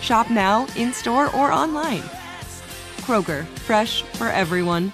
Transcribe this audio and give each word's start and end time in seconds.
Shop 0.00 0.30
now, 0.30 0.66
in 0.76 0.92
store, 0.92 1.34
or 1.34 1.50
online. 1.52 2.02
Kroger, 3.02 3.44
fresh 3.66 4.02
for 4.02 4.28
everyone. 4.28 4.92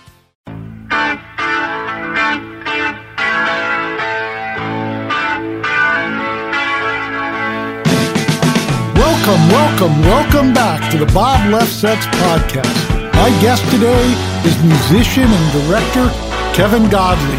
Welcome, 8.94 9.48
welcome, 9.50 10.00
welcome 10.02 10.54
back 10.54 10.90
to 10.90 10.98
the 10.98 11.06
Bob 11.12 11.40
Lefsetz 11.52 12.02
podcast. 12.20 13.12
My 13.14 13.30
guest 13.40 13.62
today 13.70 14.04
is 14.44 14.62
musician 14.64 15.24
and 15.24 15.66
director 15.66 16.08
Kevin 16.54 16.90
Godley. 16.90 17.38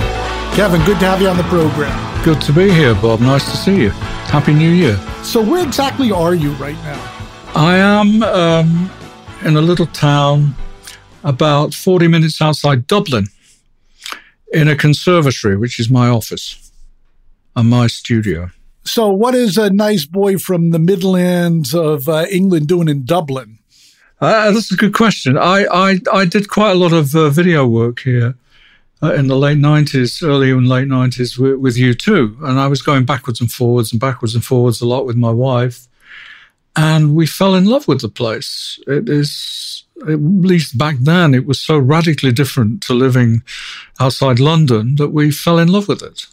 Kevin, 0.56 0.82
good 0.86 1.00
to 1.00 1.06
have 1.06 1.22
you 1.22 1.28
on 1.28 1.38
the 1.38 1.44
program. 1.44 2.24
Good 2.24 2.42
to 2.42 2.54
be 2.54 2.72
here, 2.72 2.96
Bob. 2.96 3.20
Nice 3.20 3.50
to 3.52 3.58
see 3.58 3.82
you. 3.82 3.90
Happy 3.90 4.54
New 4.54 4.70
Year. 4.70 4.96
So, 5.24 5.42
where 5.44 5.66
exactly 5.66 6.12
are 6.12 6.34
you 6.34 6.52
right 6.54 6.78
now? 6.84 7.13
I 7.56 7.76
am 7.76 8.24
um, 8.24 8.90
in 9.46 9.56
a 9.56 9.62
little 9.62 9.86
town 9.86 10.56
about 11.24 11.76
40 11.76 12.08
minutes 12.08 12.42
outside 12.42 12.88
Dublin 12.88 13.28
in 14.52 14.68
a 14.68 14.76
conservatory, 14.76 15.56
which 15.56 15.80
is 15.80 15.88
my 15.88 16.08
office 16.10 16.72
and 17.56 17.70
my 17.70 17.86
studio. 17.86 18.50
So, 18.86 19.08
what 19.10 19.36
is 19.36 19.60
a 19.60 19.70
nice 19.70 20.04
boy 20.04 20.40
from 20.40 20.72
the 20.72 20.80
Midlands 20.80 21.76
of 21.76 22.10
uh, 22.10 22.26
England 22.32 22.68
doing 22.68 22.88
in 22.88 23.06
Dublin? 23.06 23.60
Uh, 24.20 24.52
that's 24.52 24.72
a 24.72 24.76
good 24.76 24.96
question. 24.96 25.38
I, 25.38 25.66
I, 25.72 26.00
I 26.12 26.26
did 26.26 26.50
quite 26.50 26.72
a 26.72 26.80
lot 26.80 26.92
of 26.92 27.16
uh, 27.16 27.30
video 27.30 27.68
work 27.68 28.00
here 28.00 28.34
uh, 29.04 29.14
in 29.14 29.28
the 29.28 29.38
late 29.38 29.60
90s, 29.60 30.28
early 30.28 30.50
and 30.50 30.68
late 30.68 30.88
90s 30.88 31.38
with, 31.38 31.60
with 31.60 31.78
U2. 31.78 32.42
And 32.44 32.60
I 32.60 32.68
was 32.68 32.82
going 32.82 33.06
backwards 33.06 33.40
and 33.40 33.52
forwards 33.52 33.92
and 33.92 34.02
backwards 34.02 34.34
and 34.34 34.44
forwards 34.44 34.82
a 34.82 34.88
lot 34.88 35.06
with 35.06 35.16
my 35.16 35.32
wife 35.32 35.88
and 36.76 37.16
we 37.16 37.28
fell 37.28 37.56
in 37.56 37.66
love 37.66 37.88
with 37.88 38.02
the 38.02 38.10
place. 38.10 38.80
It 38.88 39.08
is, 39.10 39.84
at 40.08 40.20
least 40.22 40.78
back 40.78 40.98
then, 41.00 41.34
it 41.34 41.46
was 41.46 41.60
so 41.60 41.78
radically 41.78 42.32
different 42.32 42.82
to 42.84 42.94
living 42.94 43.44
outside 44.00 44.40
London 44.40 44.96
that 44.96 45.10
we 45.10 45.32
fell 45.32 45.60
in 45.60 45.68
love 45.68 45.88
with 45.88 46.02
it. 46.02 46.26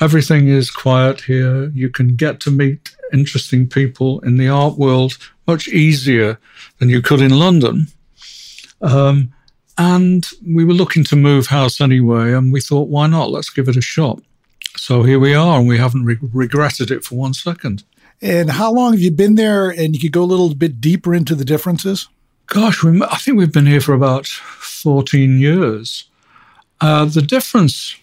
Everything 0.00 0.48
is 0.48 0.70
quiet 0.70 1.22
here. 1.22 1.70
You 1.70 1.90
can 1.90 2.16
get 2.16 2.40
to 2.40 2.50
meet 2.50 2.94
interesting 3.12 3.68
people 3.68 4.20
in 4.20 4.36
the 4.36 4.48
art 4.48 4.78
world 4.78 5.16
much 5.46 5.68
easier 5.68 6.38
than 6.78 6.88
you 6.88 7.02
could 7.02 7.20
in 7.20 7.38
London. 7.38 7.88
Um, 8.80 9.32
and 9.76 10.26
we 10.46 10.64
were 10.64 10.74
looking 10.74 11.04
to 11.04 11.16
move 11.16 11.46
house 11.46 11.80
anyway, 11.80 12.32
and 12.32 12.52
we 12.52 12.60
thought, 12.60 12.88
why 12.88 13.06
not? 13.06 13.30
Let's 13.30 13.50
give 13.50 13.68
it 13.68 13.76
a 13.76 13.80
shot. 13.80 14.20
So 14.76 15.02
here 15.02 15.18
we 15.18 15.34
are, 15.34 15.58
and 15.58 15.68
we 15.68 15.78
haven't 15.78 16.04
re- 16.04 16.18
regretted 16.20 16.90
it 16.90 17.04
for 17.04 17.16
one 17.16 17.34
second. 17.34 17.84
And 18.20 18.50
how 18.50 18.72
long 18.72 18.92
have 18.92 19.00
you 19.00 19.10
been 19.10 19.36
there? 19.36 19.70
And 19.70 19.94
you 19.94 20.00
could 20.00 20.12
go 20.12 20.22
a 20.22 20.24
little 20.24 20.54
bit 20.54 20.80
deeper 20.80 21.14
into 21.14 21.34
the 21.34 21.44
differences. 21.44 22.08
Gosh, 22.46 22.82
we, 22.82 23.00
I 23.02 23.16
think 23.16 23.38
we've 23.38 23.52
been 23.52 23.66
here 23.66 23.80
for 23.80 23.94
about 23.94 24.26
14 24.26 25.38
years. 25.38 26.04
Uh, 26.80 27.04
the 27.04 27.22
difference, 27.22 27.96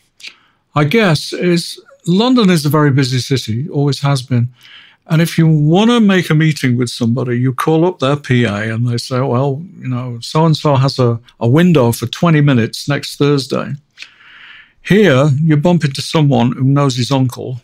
I 0.76 0.84
guess, 0.84 1.34
is 1.34 1.80
London 2.08 2.50
is 2.50 2.66
a 2.66 2.70
very 2.70 2.92
busy 2.92 3.20
city, 3.20 3.68
always 3.70 4.02
has 4.02 4.22
been. 4.22 4.50
And 5.08 5.22
if 5.22 5.38
you 5.38 5.48
want 5.48 5.92
to 5.92 6.00
make 6.00 6.30
a 6.30 6.36
meeting 6.36 6.78
with 6.78 6.90
somebody, 6.90 7.38
you 7.38 7.54
call 7.54 7.86
up 7.86 8.00
their 8.00 8.16
PA 8.16 8.74
and 8.74 8.88
they 8.88 8.98
say, 8.98 9.20
well, 9.20 9.64
you 9.78 9.88
know, 9.88 10.20
so 10.20 10.46
and 10.46 10.58
so 10.58 10.76
has 10.76 10.98
a, 10.98 11.20
a 11.40 11.48
window 11.48 11.92
for 11.92 12.08
20 12.08 12.42
minutes 12.42 12.90
next 12.90 13.18
Thursday. 13.18 13.74
Here, 14.82 15.30
you 15.42 15.58
bump 15.58 15.84
into 15.84 16.02
someone 16.02 16.54
who 16.54 16.64
knows 16.64 16.96
his 16.96 17.12
uncle 17.12 17.62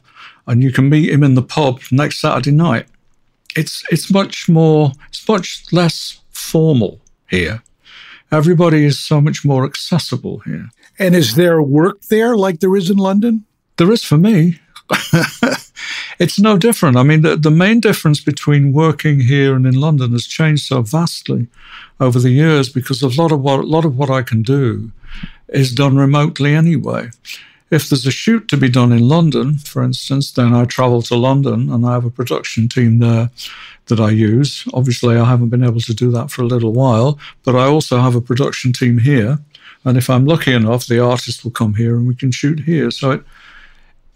and 0.47 0.63
you 0.63 0.71
can 0.71 0.89
meet 0.89 1.09
him 1.09 1.23
in 1.23 1.35
the 1.35 1.41
pub 1.41 1.81
next 1.91 2.19
Saturday 2.19 2.51
night. 2.51 2.87
It's 3.55 3.83
it's 3.91 4.11
much 4.11 4.47
more 4.47 4.91
it's 5.09 5.27
much 5.27 5.65
less 5.71 6.21
formal 6.31 6.99
here. 7.29 7.61
Everybody 8.31 8.85
is 8.85 8.99
so 8.99 9.19
much 9.19 9.43
more 9.43 9.65
accessible 9.65 10.39
here. 10.39 10.69
And 10.97 11.15
is 11.15 11.35
there 11.35 11.61
work 11.61 12.01
there 12.03 12.37
like 12.37 12.59
there 12.59 12.77
is 12.77 12.89
in 12.89 12.97
London? 12.97 13.45
There 13.77 13.91
is 13.91 14.03
for 14.03 14.17
me. 14.17 14.59
it's 16.19 16.39
no 16.39 16.57
different. 16.57 16.97
I 16.97 17.03
mean, 17.03 17.21
the, 17.21 17.35
the 17.35 17.51
main 17.51 17.79
difference 17.79 18.21
between 18.21 18.73
working 18.73 19.21
here 19.21 19.55
and 19.55 19.65
in 19.65 19.75
London 19.75 20.11
has 20.11 20.25
changed 20.25 20.65
so 20.65 20.81
vastly 20.81 21.47
over 21.99 22.19
the 22.19 22.31
years 22.31 22.69
because 22.69 23.01
a 23.01 23.21
lot 23.21 23.31
of 23.31 23.41
what 23.41 23.59
a 23.59 23.63
lot 23.63 23.85
of 23.85 23.97
what 23.97 24.09
I 24.09 24.21
can 24.21 24.43
do 24.43 24.91
is 25.49 25.73
done 25.73 25.97
remotely 25.97 26.53
anyway. 26.53 27.09
If 27.71 27.87
there's 27.87 28.05
a 28.05 28.11
shoot 28.11 28.49
to 28.49 28.57
be 28.57 28.69
done 28.69 28.91
in 28.91 29.07
London, 29.07 29.57
for 29.57 29.81
instance, 29.81 30.31
then 30.31 30.53
I 30.53 30.65
travel 30.65 31.01
to 31.03 31.15
London 31.15 31.71
and 31.71 31.85
I 31.85 31.93
have 31.93 32.03
a 32.03 32.09
production 32.09 32.67
team 32.67 32.99
there 32.99 33.29
that 33.87 33.99
I 33.99 34.09
use. 34.09 34.67
Obviously, 34.73 35.15
I 35.15 35.25
haven't 35.25 35.49
been 35.49 35.63
able 35.63 35.79
to 35.81 35.93
do 35.93 36.11
that 36.11 36.31
for 36.31 36.41
a 36.41 36.47
little 36.47 36.73
while, 36.73 37.17
but 37.43 37.55
I 37.55 37.63
also 37.65 37.99
have 37.99 38.15
a 38.15 38.21
production 38.21 38.73
team 38.73 38.97
here. 38.97 39.39
And 39.85 39.97
if 39.97 40.09
I'm 40.09 40.25
lucky 40.25 40.51
enough, 40.51 40.85
the 40.85 40.99
artist 40.99 41.43
will 41.43 41.51
come 41.51 41.75
here 41.75 41.95
and 41.95 42.07
we 42.07 42.15
can 42.15 42.31
shoot 42.31 42.59
here. 42.59 42.91
So 42.91 43.11
it, 43.11 43.23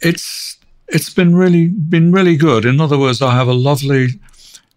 it's 0.01 0.57
it's 0.87 1.09
been 1.09 1.35
really 1.35 1.67
been 1.67 2.11
really 2.11 2.35
good. 2.35 2.65
In 2.65 2.79
other 2.79 2.99
words, 2.99 3.21
I 3.21 3.33
have 3.35 3.47
a 3.47 3.53
lovely, 3.53 4.19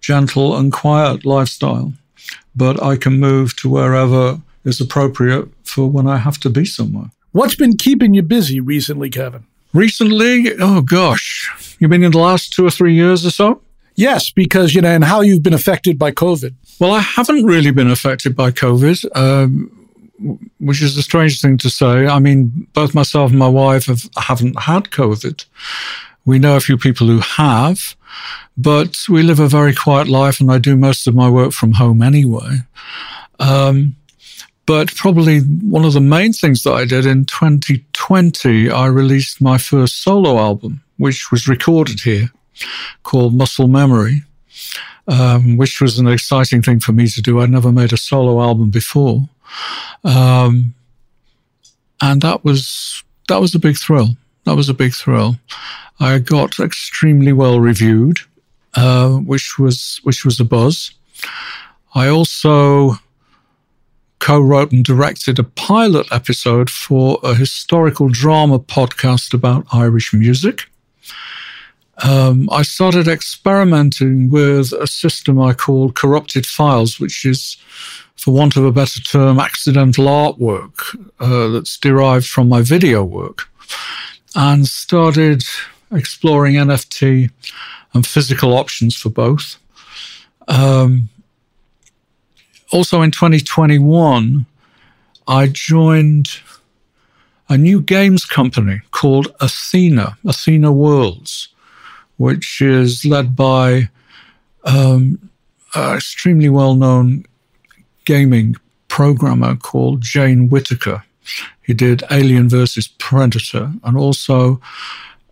gentle 0.01 0.57
and 0.57 0.73
quiet 0.73 1.25
lifestyle, 1.25 1.93
but 2.55 2.83
I 2.83 2.97
can 2.97 3.21
move 3.21 3.57
to 3.57 3.69
wherever 3.69 4.41
is 4.65 4.81
appropriate 4.81 5.49
for 5.65 5.91
when 5.91 6.07
I 6.07 6.19
have 6.19 6.39
to 6.41 6.51
be 6.51 6.65
somewhere. 6.65 7.11
What's 7.33 7.55
been 7.55 7.77
keeping 7.77 8.15
you 8.15 8.23
busy 8.23 8.61
recently, 8.61 9.11
Kevin? 9.11 9.45
Recently, 9.75 10.55
oh 10.59 10.81
gosh, 10.81 11.77
you 11.79 11.89
mean 11.89 12.03
in 12.03 12.13
the 12.13 12.19
last 12.19 12.53
two 12.53 12.67
or 12.67 12.71
three 12.71 12.95
years 12.95 13.27
or 13.27 13.31
so? 13.31 13.61
Yes, 13.97 14.31
because, 14.31 14.75
you 14.75 14.81
know, 14.81 14.91
and 14.91 15.05
how 15.05 15.21
you've 15.21 15.43
been 15.43 15.53
affected 15.53 15.99
by 15.99 16.13
COVID. 16.13 16.55
Well, 16.79 16.93
I 16.93 17.01
haven't 17.01 17.45
really 17.45 17.73
been 17.73 17.91
affected 17.91 18.37
by 18.37 18.53
COVID, 18.53 19.05
um, 19.17 19.71
which 20.61 20.81
is 20.81 20.97
a 20.97 21.03
strange 21.03 21.41
thing 21.41 21.59
to 21.59 21.69
say. 21.69 22.07
I 22.07 22.19
mean, 22.19 22.69
both 22.75 22.95
myself 22.95 23.31
and 23.31 23.39
my 23.39 23.49
wife 23.49 23.87
have, 23.87 24.09
haven't 24.17 24.61
had 24.61 24.85
COVID. 24.85 25.45
We 26.25 26.39
know 26.39 26.57
a 26.57 26.61
few 26.61 26.79
people 26.79 27.09
who 27.09 27.19
have, 27.19 27.97
but 28.57 28.97
we 29.09 29.23
live 29.23 29.41
a 29.41 29.49
very 29.49 29.75
quiet 29.75 30.09
life 30.09 30.41
and 30.41 30.51
I 30.51 30.59
do 30.59 30.77
most 30.77 31.07
of 31.07 31.15
my 31.15 31.29
work 31.29 31.53
from 31.53 31.73
home 31.73 32.01
anyway. 32.01 32.59
Um, 33.39 33.97
but 34.69 34.95
probably 34.95 35.41
one 35.41 35.87
of 35.87 35.95
the 35.95 36.01
main 36.01 36.33
things 36.35 36.63
that 36.63 36.75
I 36.75 36.85
did 36.85 37.07
in 37.07 37.25
2020, 37.25 38.71
I 38.71 38.87
released 38.87 39.41
my 39.41 39.57
first 39.57 40.03
solo 40.03 40.39
album, 40.39 40.83
which 40.99 41.33
was 41.33 41.49
recorded 41.49 42.01
here 42.01 42.31
called 43.03 43.35
Muscle 43.35 43.67
Memory. 43.67 44.23
um, 45.09 45.57
which 45.57 45.81
was 45.81 45.99
an 45.99 46.07
exciting 46.07 46.63
thing 46.63 46.81
for 46.81 46.93
me 46.93 47.09
to 47.09 47.23
do. 47.23 47.41
I'd 47.41 47.51
never 47.51 47.73
made 47.73 47.93
a 47.93 47.97
solo 47.97 48.43
album 48.43 48.69
before. 48.71 49.29
Um, 50.05 50.75
and 52.01 52.21
that 52.21 52.45
was 52.45 53.03
that 53.29 53.41
was 53.41 53.55
a 53.55 53.59
big 53.59 53.79
thrill. 53.79 54.17
That 54.45 54.55
was 54.55 54.69
a 54.69 54.75
big 54.75 54.95
thrill. 54.95 55.37
I 55.99 56.19
got 56.19 56.61
extremely 56.61 57.33
well 57.33 57.59
reviewed, 57.59 58.19
uh, 58.75 59.13
which 59.13 59.59
was 59.59 60.01
which 60.03 60.25
was 60.25 60.39
a 60.39 60.45
buzz. 60.45 60.93
I 61.95 62.09
also 62.09 62.99
co-wrote 64.19 64.73
and 64.73 64.85
directed 64.85 65.39
a 65.39 65.45
pilot 65.45 66.07
episode 66.11 66.71
for 66.71 67.19
a 67.23 67.35
historical 67.35 68.09
drama 68.09 68.59
podcast 68.59 69.33
about 69.33 69.67
Irish 69.73 70.13
music. 70.13 70.69
Um, 72.03 72.49
I 72.53 72.63
started 72.63 73.09
experimenting 73.09 74.31
with 74.31 74.73
a 74.73 74.87
system 74.87 75.41
I 75.41 75.53
called 75.53 75.97
corrupted 75.97 76.47
files, 76.47 77.01
which 77.01 77.25
is 77.25 77.57
for 78.17 78.33
want 78.33 78.57
of 78.57 78.65
a 78.65 78.73
better 78.73 79.01
term, 79.01 79.41
accidental 79.41 80.07
artwork 80.07 80.95
uh, 81.21 81.49
that's 81.49 81.77
derived 81.79 82.27
from 82.27 82.49
my 82.49 82.63
video 82.63 83.05
work, 83.05 83.49
and 84.35 84.67
started 84.67 85.43
exploring 85.93 86.55
NFT 86.55 87.31
and 87.95 88.07
physical 88.07 88.55
options 88.55 88.97
for 88.97 89.11
both. 89.11 89.57
Um, 90.47 91.09
also 92.73 93.03
in 93.03 93.11
2021, 93.11 94.47
I 95.27 95.47
joined 95.47 96.31
a 97.49 97.57
new 97.57 97.81
games 97.81 98.25
company 98.25 98.81
called 98.91 99.35
Athena, 99.41 100.19
Athena 100.27 100.73
Worlds, 100.73 101.49
which 102.17 102.61
is 102.61 103.05
led 103.05 103.35
by 103.35 103.89
um, 104.65 105.31
an 105.75 105.97
extremely 105.97 106.49
well 106.49 106.75
known 106.75 107.25
gaming 108.05 108.57
programmer 108.89 109.57
called 109.57 110.01
Jane 110.03 110.49
Whittaker. 110.49 111.05
He 111.63 111.75
did 111.75 112.03
Alien 112.11 112.49
versus 112.49 112.89
Predator 112.89 113.73
and 113.85 113.97
also 113.97 114.61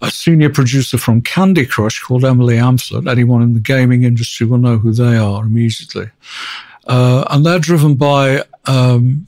a 0.02 0.10
senior 0.10 0.50
producer 0.50 0.98
from 0.98 1.22
Candy 1.22 1.64
Crush 1.64 2.00
called 2.00 2.24
Emily 2.24 2.56
Amphlett. 2.56 3.10
Anyone 3.10 3.42
in 3.42 3.54
the 3.54 3.60
gaming 3.60 4.02
industry 4.02 4.46
will 4.46 4.58
know 4.58 4.76
who 4.76 4.92
they 4.92 5.16
are 5.16 5.42
immediately. 5.42 6.10
Uh, 6.86 7.24
and 7.30 7.44
they're 7.44 7.58
driven 7.58 7.94
by 7.94 8.44
um, 8.66 9.26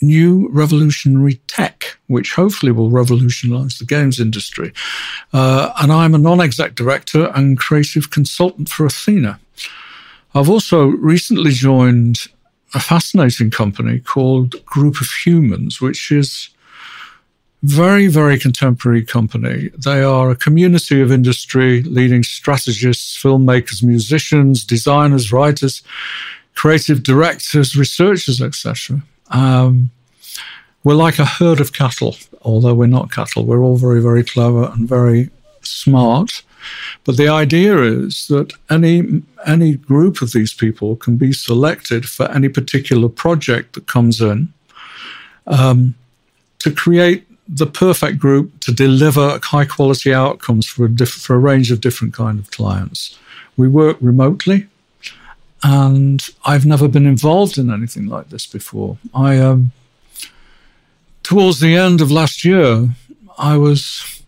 new 0.00 0.48
revolutionary 0.50 1.34
tech, 1.46 1.96
which 2.06 2.34
hopefully 2.34 2.72
will 2.72 2.90
revolutionize 2.90 3.78
the 3.78 3.84
games 3.84 4.20
industry. 4.20 4.72
Uh, 5.32 5.72
and 5.80 5.92
I'm 5.92 6.14
a 6.14 6.18
non 6.18 6.40
exec 6.40 6.74
director 6.74 7.30
and 7.34 7.58
creative 7.58 8.10
consultant 8.10 8.68
for 8.68 8.86
Athena. 8.86 9.40
I've 10.34 10.50
also 10.50 10.86
recently 10.86 11.52
joined 11.52 12.26
a 12.74 12.80
fascinating 12.80 13.50
company 13.50 14.00
called 14.00 14.64
Group 14.66 15.00
of 15.00 15.08
Humans, 15.24 15.80
which 15.80 16.10
is 16.12 16.50
very, 17.62 18.06
very 18.06 18.38
contemporary 18.38 19.04
company. 19.04 19.70
They 19.76 20.02
are 20.02 20.30
a 20.30 20.36
community 20.36 21.00
of 21.00 21.10
industry 21.10 21.82
leading 21.82 22.22
strategists, 22.22 23.20
filmmakers, 23.20 23.82
musicians, 23.82 24.64
designers, 24.64 25.32
writers, 25.32 25.82
creative 26.54 27.02
directors, 27.02 27.76
researchers, 27.76 28.40
etc. 28.40 29.02
Um, 29.30 29.90
we're 30.84 30.94
like 30.94 31.18
a 31.18 31.24
herd 31.24 31.60
of 31.60 31.72
cattle, 31.72 32.16
although 32.42 32.74
we're 32.74 32.86
not 32.86 33.10
cattle. 33.10 33.44
We're 33.44 33.62
all 33.62 33.76
very, 33.76 34.00
very 34.00 34.22
clever 34.22 34.70
and 34.72 34.88
very 34.88 35.30
smart. 35.62 36.42
But 37.04 37.16
the 37.16 37.28
idea 37.28 37.82
is 37.82 38.26
that 38.28 38.52
any 38.70 39.22
any 39.46 39.74
group 39.74 40.22
of 40.22 40.32
these 40.32 40.52
people 40.52 40.96
can 40.96 41.16
be 41.16 41.32
selected 41.32 42.08
for 42.08 42.30
any 42.30 42.48
particular 42.48 43.08
project 43.08 43.74
that 43.74 43.86
comes 43.86 44.20
in 44.20 44.52
um, 45.46 45.94
to 46.58 46.72
create 46.72 47.26
the 47.48 47.66
perfect 47.66 48.18
group 48.18 48.60
to 48.60 48.72
deliver 48.72 49.38
high 49.42 49.64
quality 49.64 50.12
outcomes 50.12 50.66
for 50.66 50.84
a, 50.84 50.88
diff- 50.88 51.10
for 51.10 51.34
a 51.34 51.38
range 51.38 51.70
of 51.70 51.80
different 51.80 52.12
kind 52.12 52.38
of 52.38 52.50
clients. 52.50 53.18
We 53.56 53.68
work 53.68 53.96
remotely, 54.00 54.66
and 55.62 56.26
I've 56.44 56.66
never 56.66 56.88
been 56.88 57.06
involved 57.06 57.56
in 57.56 57.72
anything 57.72 58.06
like 58.06 58.30
this 58.30 58.46
before. 58.46 58.98
I 59.14 59.38
um, 59.38 59.72
towards 61.22 61.60
the 61.60 61.74
end 61.76 62.00
of 62.00 62.10
last 62.10 62.44
year, 62.44 62.88
I 63.38 63.56
was 63.56 64.22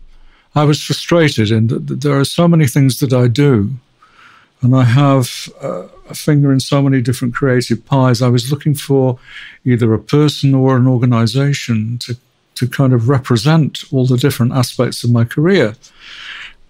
I 0.55 0.63
was 0.63 0.83
frustrated 0.83 1.51
in 1.51 1.67
that 1.67 2.01
there 2.01 2.19
are 2.19 2.25
so 2.25 2.47
many 2.47 2.67
things 2.67 2.99
that 2.99 3.13
I 3.13 3.27
do, 3.27 3.73
and 4.61 4.75
I 4.75 4.83
have 4.83 5.49
uh, 5.61 5.87
a 6.09 6.15
finger 6.15 6.51
in 6.51 6.59
so 6.59 6.81
many 6.81 7.01
different 7.01 7.35
creative 7.35 7.85
pies. 7.85 8.21
I 8.21 8.29
was 8.29 8.51
looking 8.51 8.75
for 8.75 9.19
either 9.63 9.93
a 9.93 9.99
person 9.99 10.55
or 10.55 10.75
an 10.75 10.87
organization 10.87 11.97
to, 11.99 12.17
to 12.59 12.67
kind 12.67 12.93
of 12.93 13.09
represent 13.09 13.83
all 13.91 14.05
the 14.05 14.17
different 14.17 14.53
aspects 14.53 15.03
of 15.03 15.11
my 15.11 15.23
career. 15.23 15.75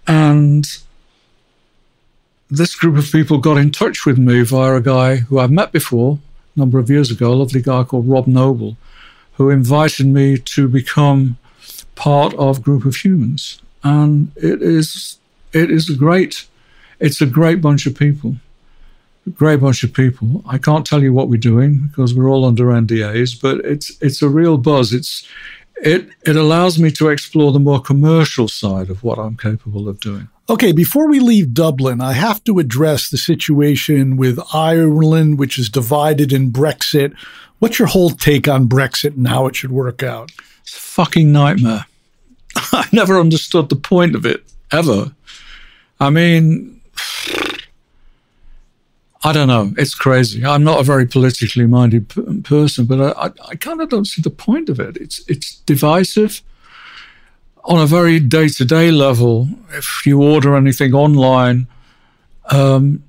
And 0.06 0.66
this 2.48 2.74
group 2.74 2.96
of 2.96 3.10
people 3.10 3.38
got 3.38 3.58
in 3.58 3.70
touch 3.70 4.04
with 4.04 4.18
me 4.18 4.42
via 4.42 4.74
a 4.74 4.80
guy 4.80 5.16
who 5.16 5.38
I've 5.38 5.50
met 5.50 5.72
before 5.72 6.18
a 6.54 6.58
number 6.58 6.78
of 6.78 6.90
years 6.90 7.10
ago, 7.10 7.32
a 7.32 7.34
lovely 7.34 7.62
guy 7.62 7.84
called 7.84 8.08
Rob 8.08 8.26
Noble, 8.26 8.76
who 9.34 9.50
invited 9.50 10.06
me 10.06 10.36
to 10.38 10.68
become 10.68 11.38
part 11.94 12.34
of 12.34 12.62
Group 12.62 12.84
of 12.84 12.96
Humans. 12.96 13.62
And 13.82 14.32
it 14.36 14.62
is 14.62 15.18
it 15.52 15.70
is 15.70 15.88
a 15.88 15.96
great 15.96 16.46
it's 16.98 17.20
a 17.20 17.26
great 17.26 17.60
bunch 17.60 17.86
of 17.86 17.94
people. 17.94 18.36
A 19.26 19.30
great 19.30 19.60
bunch 19.60 19.82
of 19.84 19.92
people. 19.92 20.42
I 20.46 20.58
can't 20.58 20.86
tell 20.86 21.02
you 21.02 21.12
what 21.12 21.28
we're 21.28 21.38
doing 21.38 21.88
because 21.88 22.14
we're 22.14 22.28
all 22.28 22.44
under 22.44 22.64
ndas 22.66 23.40
but 23.40 23.64
it's 23.64 23.96
it's 24.00 24.22
a 24.22 24.28
real 24.28 24.58
buzz. 24.58 24.92
It's 24.92 25.26
it 25.82 26.08
it 26.26 26.36
allows 26.36 26.78
me 26.78 26.90
to 26.90 27.08
explore 27.08 27.52
the 27.52 27.58
more 27.58 27.80
commercial 27.80 28.48
side 28.48 28.90
of 28.90 29.02
what 29.02 29.18
i'm 29.18 29.36
capable 29.36 29.88
of 29.88 30.00
doing 30.00 30.28
Okay, 30.50 30.72
before 30.72 31.08
we 31.08 31.20
leave 31.20 31.54
Dublin, 31.54 32.00
I 32.00 32.12
have 32.12 32.42
to 32.42 32.58
address 32.58 33.08
the 33.08 33.18
situation 33.18 34.16
with 34.16 34.40
Ireland, 34.52 35.38
which 35.38 35.60
is 35.60 35.68
divided 35.68 36.32
in 36.32 36.50
Brexit. 36.50 37.16
What's 37.60 37.78
your 37.78 37.86
whole 37.86 38.10
take 38.10 38.48
on 38.48 38.68
Brexit 38.68 39.16
and 39.16 39.28
how 39.28 39.46
it 39.46 39.54
should 39.54 39.70
work 39.70 40.02
out? 40.02 40.32
It's 40.62 40.74
a 40.74 40.80
fucking 40.80 41.30
nightmare. 41.30 41.86
I 42.56 42.88
never 42.90 43.20
understood 43.20 43.68
the 43.68 43.76
point 43.76 44.16
of 44.16 44.26
it 44.26 44.42
ever. 44.72 45.14
I 46.00 46.10
mean, 46.10 46.80
I 49.22 49.32
don't 49.32 49.48
know. 49.48 49.72
It's 49.76 49.94
crazy. 49.94 50.44
I'm 50.44 50.64
not 50.64 50.80
a 50.80 50.82
very 50.82 51.06
politically 51.06 51.66
minded 51.66 52.08
p- 52.08 52.40
person, 52.40 52.86
but 52.86 53.00
I, 53.00 53.26
I, 53.26 53.30
I 53.50 53.54
kind 53.54 53.82
of 53.82 53.90
don't 53.90 54.06
see 54.06 54.22
the 54.22 54.30
point 54.30 54.68
of 54.70 54.80
it. 54.80 54.96
It's 54.96 55.22
it's 55.28 55.56
divisive 55.66 56.42
on 57.64 57.78
a 57.78 57.86
very 57.86 58.18
day 58.18 58.48
to 58.48 58.64
day 58.64 58.90
level. 58.90 59.48
If 59.72 60.06
you 60.06 60.22
order 60.22 60.56
anything 60.56 60.94
online, 60.94 61.66
um, 62.50 63.02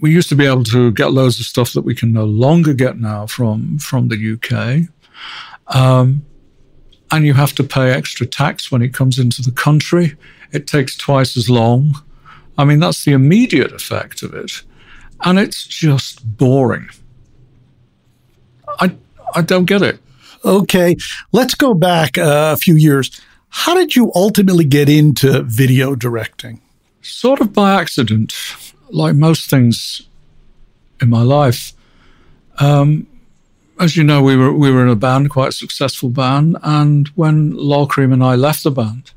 we 0.00 0.12
used 0.12 0.28
to 0.28 0.36
be 0.36 0.46
able 0.46 0.64
to 0.64 0.92
get 0.92 1.12
loads 1.12 1.40
of 1.40 1.46
stuff 1.46 1.72
that 1.72 1.82
we 1.82 1.94
can 1.94 2.12
no 2.12 2.24
longer 2.24 2.72
get 2.72 2.98
now 2.98 3.26
from 3.26 3.78
from 3.78 4.08
the 4.08 4.34
UK. 4.34 4.88
Um, 5.74 6.24
and 7.10 7.24
you 7.24 7.34
have 7.34 7.52
to 7.54 7.64
pay 7.64 7.90
extra 7.90 8.26
tax 8.26 8.70
when 8.70 8.82
it 8.82 8.94
comes 8.94 9.18
into 9.18 9.42
the 9.42 9.52
country. 9.52 10.16
It 10.52 10.66
takes 10.66 10.96
twice 10.96 11.36
as 11.36 11.50
long. 11.50 12.02
I 12.58 12.64
mean, 12.64 12.80
that's 12.80 13.04
the 13.04 13.12
immediate 13.12 13.72
effect 13.72 14.22
of 14.22 14.34
it. 14.34 14.62
And 15.24 15.38
it's 15.38 15.66
just 15.66 16.36
boring. 16.36 16.88
I, 18.78 18.94
I 19.34 19.42
don't 19.42 19.64
get 19.64 19.82
it. 19.82 20.00
Okay, 20.44 20.96
let's 21.32 21.54
go 21.54 21.74
back 21.74 22.18
uh, 22.18 22.52
a 22.54 22.56
few 22.56 22.74
years. 22.76 23.20
How 23.48 23.74
did 23.74 23.96
you 23.96 24.12
ultimately 24.14 24.64
get 24.64 24.88
into 24.88 25.42
video 25.42 25.94
directing? 25.94 26.60
Sort 27.00 27.40
of 27.40 27.52
by 27.52 27.80
accident, 27.80 28.34
like 28.90 29.14
most 29.14 29.48
things 29.48 30.02
in 31.00 31.08
my 31.08 31.22
life. 31.22 31.72
Um, 32.58 33.06
as 33.78 33.96
you 33.96 34.04
know, 34.04 34.22
we 34.22 34.36
were 34.36 34.52
we 34.52 34.70
were 34.70 34.82
in 34.82 34.88
a 34.88 34.96
band, 34.96 35.30
quite 35.30 35.48
a 35.50 35.52
successful 35.52 36.08
band, 36.08 36.56
and 36.62 37.08
when 37.08 37.50
Lol 37.52 37.86
Creme 37.86 38.12
and 38.12 38.24
I 38.24 38.34
left 38.34 38.62
the 38.64 38.70
band, 38.70 39.12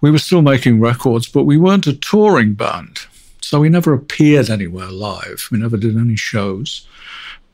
we 0.00 0.10
were 0.10 0.18
still 0.18 0.42
making 0.42 0.80
records, 0.80 1.28
but 1.28 1.44
we 1.44 1.56
weren't 1.58 1.86
a 1.86 1.92
touring 1.92 2.54
band, 2.54 3.00
so 3.52 3.60
we 3.60 3.68
never 3.68 3.92
appeared 3.92 4.48
anywhere 4.48 4.90
live. 4.90 5.48
We 5.52 5.58
never 5.58 5.76
did 5.76 5.94
any 5.94 6.16
shows, 6.16 6.88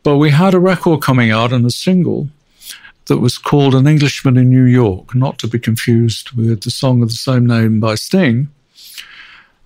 but 0.04 0.18
we 0.18 0.30
had 0.30 0.54
a 0.54 0.60
record 0.60 1.02
coming 1.02 1.32
out 1.32 1.52
and 1.52 1.66
a 1.66 1.72
single 1.72 2.28
that 3.06 3.18
was 3.18 3.36
called 3.36 3.74
"An 3.74 3.88
Englishman 3.88 4.36
in 4.36 4.48
New 4.48 4.62
York," 4.62 5.12
not 5.16 5.40
to 5.40 5.48
be 5.48 5.58
confused 5.58 6.30
with 6.36 6.60
the 6.60 6.70
song 6.70 7.02
of 7.02 7.08
the 7.08 7.16
same 7.16 7.46
name 7.46 7.80
by 7.80 7.96
Sting. 7.96 8.46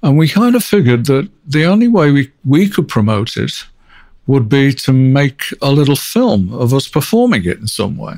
And 0.03 0.17
we 0.17 0.27
kind 0.27 0.55
of 0.55 0.65
figured 0.65 1.05
that 1.05 1.29
the 1.47 1.67
only 1.67 1.87
way 1.87 2.11
we, 2.11 2.33
we 2.47 2.67
could 2.67 2.89
promote 2.89 3.37
it 3.37 3.67
would 4.27 4.49
be 4.49 4.73
to 4.73 4.93
make 4.95 5.43
a 5.61 5.71
little 5.71 5.97
film 5.97 6.51
of 6.55 6.73
us 6.73 6.89
performing 6.89 7.45
it 7.45 7.59
in 7.59 7.67
some 7.67 7.99
way. 7.99 8.15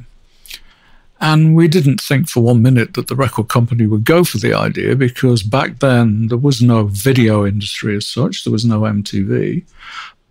And 1.24 1.56
we 1.56 1.68
didn't 1.68 2.02
think 2.02 2.28
for 2.28 2.42
one 2.42 2.60
minute 2.60 2.92
that 2.92 3.08
the 3.08 3.16
record 3.16 3.48
company 3.48 3.86
would 3.86 4.04
go 4.04 4.24
for 4.24 4.36
the 4.36 4.52
idea 4.52 4.94
because 4.94 5.42
back 5.42 5.78
then 5.78 6.28
there 6.28 6.36
was 6.36 6.60
no 6.60 6.84
video 6.84 7.46
industry 7.46 7.96
as 7.96 8.06
such, 8.06 8.44
there 8.44 8.52
was 8.52 8.66
no 8.66 8.80
MTV. 8.80 9.64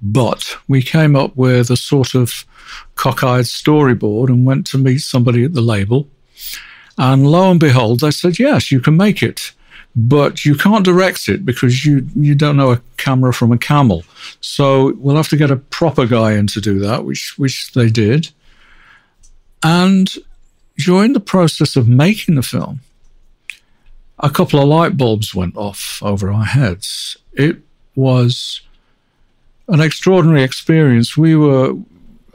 But 0.03 0.55
we 0.67 0.83
came 0.83 1.15
up 1.15 1.35
with 1.35 1.71
a 1.71 1.77
sort 1.77 2.13
of 2.13 2.45
cockeyed 2.93 3.45
storyboard 3.45 4.27
and 4.27 4.45
went 4.45 4.67
to 4.67 4.77
meet 4.77 4.99
somebody 4.99 5.43
at 5.43 5.55
the 5.55 5.61
label. 5.61 6.07
And 6.95 7.25
lo 7.25 7.49
and 7.49 7.59
behold, 7.59 8.01
they 8.01 8.11
said, 8.11 8.37
yes, 8.37 8.71
you 8.71 8.79
can 8.79 8.95
make 8.95 9.23
it, 9.23 9.51
but 9.95 10.45
you 10.45 10.53
can't 10.53 10.85
direct 10.85 11.27
it 11.27 11.43
because 11.43 11.83
you, 11.83 12.07
you 12.15 12.35
don't 12.35 12.57
know 12.57 12.71
a 12.71 12.81
camera 12.97 13.33
from 13.33 13.51
a 13.51 13.57
camel. 13.57 14.03
So 14.41 14.93
we'll 14.97 15.15
have 15.15 15.29
to 15.29 15.37
get 15.37 15.49
a 15.49 15.55
proper 15.55 16.05
guy 16.05 16.33
in 16.33 16.45
to 16.47 16.61
do 16.61 16.77
that, 16.81 17.03
which, 17.03 17.33
which 17.39 17.73
they 17.73 17.89
did. 17.89 18.29
And 19.63 20.13
during 20.77 21.13
the 21.13 21.19
process 21.19 21.75
of 21.75 21.87
making 21.87 22.35
the 22.35 22.43
film, 22.43 22.79
a 24.19 24.29
couple 24.29 24.59
of 24.59 24.67
light 24.67 24.97
bulbs 24.97 25.35
went 25.35 25.55
off 25.55 26.01
over 26.01 26.31
our 26.31 26.45
heads. 26.45 27.17
It 27.33 27.57
was 27.95 28.61
an 29.67 29.81
extraordinary 29.81 30.43
experience. 30.43 31.17
We 31.17 31.35
were 31.35 31.75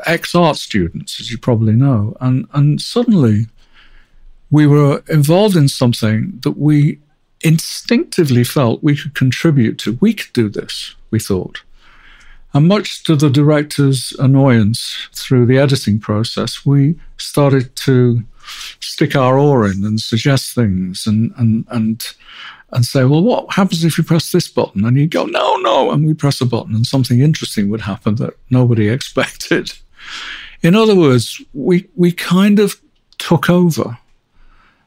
ex 0.07 0.35
art 0.35 0.57
students, 0.57 1.21
as 1.21 1.31
you 1.31 1.39
probably 1.39 1.73
know, 1.75 2.17
and, 2.21 2.47
and 2.53 2.81
suddenly 2.81 3.47
we 4.51 4.67
were 4.67 5.03
involved 5.09 5.57
in 5.57 5.69
something 5.69 6.39
that 6.43 6.57
we 6.59 6.99
instinctively 7.43 8.45
felt 8.45 8.83
we 8.83 8.97
could 8.97 9.15
contribute 9.15 9.79
to. 9.79 9.99
We 10.01 10.15
could 10.15 10.33
do 10.33 10.49
this, 10.49 10.95
we 11.11 11.19
thought. 11.19 11.63
And 12.55 12.67
much 12.67 13.03
to 13.05 13.15
the 13.15 13.29
director's 13.29 14.13
annoyance 14.19 15.09
through 15.15 15.47
the 15.47 15.59
editing 15.59 15.99
process, 15.99 16.65
we 16.65 16.99
started 17.19 17.77
to 17.77 18.23
stick 18.81 19.15
our 19.15 19.39
oar 19.39 19.67
in 19.67 19.85
and 19.85 20.01
suggest 20.01 20.55
things 20.55 21.07
and 21.07 21.33
and 21.37 21.67
and 21.69 22.15
and 22.73 22.85
say, 22.85 23.05
well, 23.05 23.23
what 23.23 23.53
happens 23.55 23.85
if 23.85 23.97
you 23.97 24.05
press 24.05 24.31
this 24.31 24.49
button? 24.49 24.85
And 24.85 24.97
you 24.97 25.07
go, 25.07 25.25
no, 25.25 25.57
no, 25.57 25.91
and 25.91 26.07
we 26.07 26.13
press 26.13 26.41
a 26.41 26.47
button, 26.47 26.75
and 26.75 26.87
something 26.87 27.21
interesting 27.21 27.71
would 27.71 27.83
happen 27.83 28.17
that 28.17 28.35
nobody 28.51 28.89
expected. 28.97 29.73
In 30.63 30.75
other 30.75 30.95
words, 30.95 31.41
we 31.53 31.89
we 31.97 32.13
kind 32.13 32.59
of 32.59 32.81
took 33.19 33.51
over, 33.51 33.99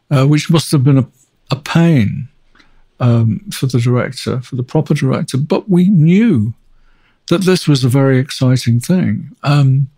uh, 0.09 0.25
which 0.25 0.49
must 0.49 0.71
have 0.71 0.83
been 0.83 0.97
a, 0.97 1.07
a 1.51 1.55
pain 1.55 2.27
um, 2.99 3.39
for 3.51 3.67
the 3.67 3.79
director, 3.79 4.41
for 4.41 4.55
the 4.55 4.63
proper 4.63 4.93
director. 4.93 5.37
But 5.37 5.69
we 5.69 5.89
knew 5.89 6.53
that 7.31 7.45
this 7.45 7.65
was 7.65 7.85
a 7.85 7.89
very 7.89 8.19
exciting 8.19 8.81
thing 8.81 9.31
um, 9.41 9.89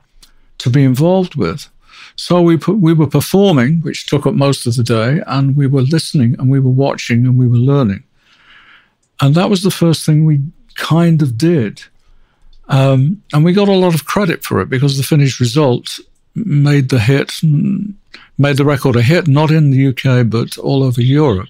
to 0.60 0.70
be 0.70 0.84
involved 0.84 1.34
with. 1.34 1.68
So 2.16 2.44
we 2.44 2.58
put, 2.58 2.78
we 2.78 2.94
were 2.94 3.08
performing, 3.08 3.82
which 3.82 4.06
took 4.06 4.28
up 4.28 4.36
most 4.36 4.68
of 4.68 4.76
the 4.76 4.84
day, 4.84 5.24
and 5.26 5.56
we 5.56 5.66
were 5.66 5.82
listening 5.82 6.36
and 6.38 6.52
we 6.52 6.60
were 6.60 6.70
watching 6.70 7.26
and 7.26 7.36
we 7.40 7.48
were 7.48 7.58
learning. 7.58 8.04
And 9.20 9.34
that 9.34 9.50
was 9.50 9.64
the 9.64 9.72
first 9.72 10.06
thing 10.06 10.26
we 10.26 10.42
kind 10.76 11.24
of 11.24 11.36
did. 11.36 11.82
Um, 12.70 13.24
and 13.34 13.44
we 13.44 13.52
got 13.52 13.68
a 13.68 13.74
lot 13.74 13.96
of 13.96 14.06
credit 14.06 14.44
for 14.44 14.62
it 14.62 14.70
because 14.70 14.98
the 14.98 15.04
finished 15.04 15.40
result 15.40 16.00
made 16.36 16.90
the 16.90 17.00
hit, 17.00 17.32
made 18.38 18.58
the 18.58 18.66
record 18.66 18.96
a 18.96 19.02
hit, 19.02 19.28
not 19.28 19.50
in 19.50 19.72
the 19.72 19.88
UK, 19.88 20.30
but 20.30 20.56
all 20.60 20.84
over 20.84 21.02
Europe. 21.02 21.50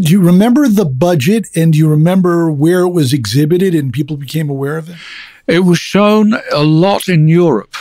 Do 0.00 0.12
you 0.12 0.20
remember 0.20 0.68
the 0.68 0.84
budget 0.84 1.48
and 1.54 1.72
do 1.72 1.78
you 1.78 1.88
remember 1.88 2.50
where 2.50 2.80
it 2.80 2.90
was 2.90 3.12
exhibited 3.12 3.74
and 3.74 3.92
people 3.92 4.16
became 4.16 4.50
aware 4.50 4.76
of 4.76 4.90
it? 4.90 4.96
It 5.46 5.60
was 5.60 5.78
shown 5.78 6.34
a 6.52 6.64
lot 6.64 7.08
in 7.08 7.28
Europe 7.28 7.74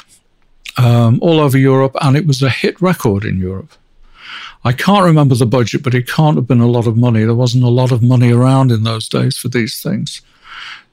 um, 0.77 1.19
all 1.21 1.39
over 1.39 1.57
Europe, 1.57 1.95
and 2.01 2.17
it 2.17 2.25
was 2.25 2.41
a 2.41 2.49
hit 2.49 2.81
record 2.81 3.23
in 3.23 3.39
Europe. 3.39 3.71
I 4.65 4.71
can't 4.71 5.03
remember 5.03 5.35
the 5.35 5.45
budget, 5.45 5.83
but 5.83 5.93
it 5.93 6.07
can't 6.07 6.37
have 6.37 6.47
been 6.47 6.61
a 6.61 6.67
lot 6.67 6.87
of 6.87 6.97
money. 6.97 7.23
There 7.23 7.35
wasn't 7.35 7.65
a 7.65 7.69
lot 7.69 7.91
of 7.91 8.01
money 8.01 8.31
around 8.31 8.71
in 8.71 8.83
those 8.83 9.09
days 9.09 9.37
for 9.37 9.49
these 9.49 9.81
things. 9.81 10.21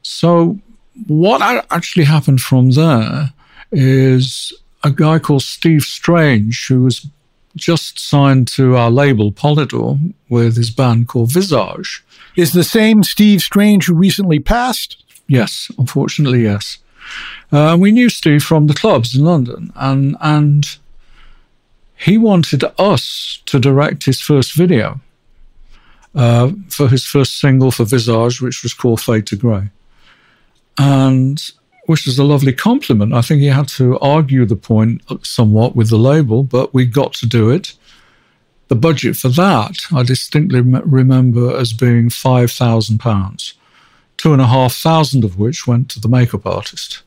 So, 0.03 0.59
what 1.07 1.41
actually 1.71 2.05
happened 2.05 2.41
from 2.41 2.73
there 2.73 3.33
is 3.71 4.53
a 4.83 4.91
guy 4.91 5.19
called 5.19 5.43
Steve 5.43 5.83
Strange, 5.83 6.67
who 6.67 6.83
was 6.83 7.07
just 7.57 7.99
signed 7.99 8.49
to 8.49 8.77
our 8.77 8.91
label 8.91 9.33
Polydor 9.33 10.15
with 10.29 10.57
his 10.57 10.71
band 10.71 11.09
called 11.09 11.33
Visage. 11.33 12.05
Is 12.37 12.53
the 12.53 12.65
same 12.65 13.03
Steve 13.03 13.41
Strange 13.41 13.87
who 13.87 13.95
recently 13.95 14.39
passed? 14.39 15.03
Yes, 15.27 15.71
unfortunately, 15.79 16.43
yes. 16.43 16.79
Uh, 17.53 17.77
we 17.79 17.91
knew 17.93 18.09
Steve 18.09 18.43
from 18.43 18.67
the 18.67 18.75
clubs 18.75 19.17
in 19.17 19.25
London, 19.25 19.73
and 19.75 20.17
and 20.21 20.79
he 21.97 22.17
wanted 22.17 22.65
us 22.79 23.43
to 23.47 23.59
direct 23.59 24.05
his 24.05 24.21
first 24.21 24.55
video 24.55 25.01
uh, 26.15 26.53
for 26.69 26.89
his 26.89 27.05
first 27.05 27.41
single 27.41 27.71
for 27.71 27.85
Visage, 27.85 28.41
which 28.41 28.63
was 28.63 28.75
called 28.75 29.01
Fade 29.01 29.27
to 29.27 29.37
Grey, 29.37 29.71
and 30.79 31.51
which 31.91 32.07
was 32.07 32.19
a 32.19 32.25
lovely 32.25 32.53
compliment. 32.53 33.13
I 33.13 33.21
think 33.21 33.41
he 33.41 33.49
had 33.49 33.69
to 33.81 33.99
argue 33.99 34.47
the 34.47 34.57
point 34.57 35.03
somewhat 35.27 35.75
with 35.75 35.91
the 35.91 35.99
label, 35.99 36.45
but 36.45 36.73
we 36.73 36.87
got 36.87 37.13
to 37.15 37.27
do 37.27 37.51
it. 37.51 37.75
The 38.69 38.77
budget 38.77 39.17
for 39.17 39.29
that, 39.31 39.75
I 39.93 40.05
distinctly 40.05 40.61
remember 40.61 41.57
as 41.57 41.73
being 41.73 42.09
five 42.09 42.53
thousand 42.53 42.99
pounds, 42.99 43.55
two 44.17 44.33
and 44.33 44.41
a 44.41 44.47
half 44.47 44.73
thousand 44.73 45.25
of 45.25 45.37
which 45.37 45.67
went 45.67 45.91
to 45.91 46.01
the 46.01 46.09
makeup 46.09 46.47
artist 46.47 47.03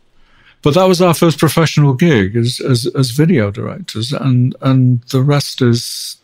but 0.63 0.74
that 0.75 0.88
was 0.88 1.02
our 1.02 1.13
first 1.13 1.38
professional 1.38 1.94
gig 1.94 2.38
as, 2.38 2.62
as, 2.62 2.88
as 2.96 3.12
video 3.12 3.52
directors, 3.52 4.13
and 4.13 4.56
and 4.62 5.02
the 5.12 5.22
rest 5.22 5.62
is 5.62 6.16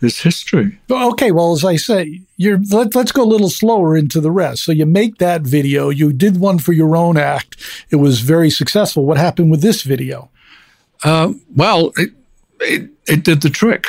is 0.00 0.20
history. 0.20 0.78
Okay, 0.90 1.30
well, 1.30 1.52
as 1.52 1.64
I 1.64 1.76
say, 1.76 2.22
you're 2.36 2.58
let, 2.70 2.94
us 2.96 3.12
go 3.12 3.22
a 3.22 3.24
little 3.24 3.50
slower 3.50 3.96
into 3.96 4.20
the 4.20 4.30
rest. 4.30 4.64
So 4.64 4.72
you 4.72 4.86
make 4.86 5.18
that 5.18 5.42
video. 5.42 5.90
You 5.90 6.12
did 6.12 6.38
one 6.38 6.58
for 6.58 6.72
your 6.72 6.96
own 6.96 7.16
act. 7.16 7.56
It 7.90 7.96
was 7.96 8.20
very 8.20 8.50
successful. 8.50 9.04
What 9.04 9.18
happened 9.18 9.50
with 9.50 9.62
this 9.62 9.82
video? 9.82 10.30
Uh, 11.02 11.34
well, 11.54 11.92
it, 11.96 12.10
it 12.60 12.90
it 13.06 13.24
did 13.24 13.42
the 13.42 13.50
trick. 13.50 13.86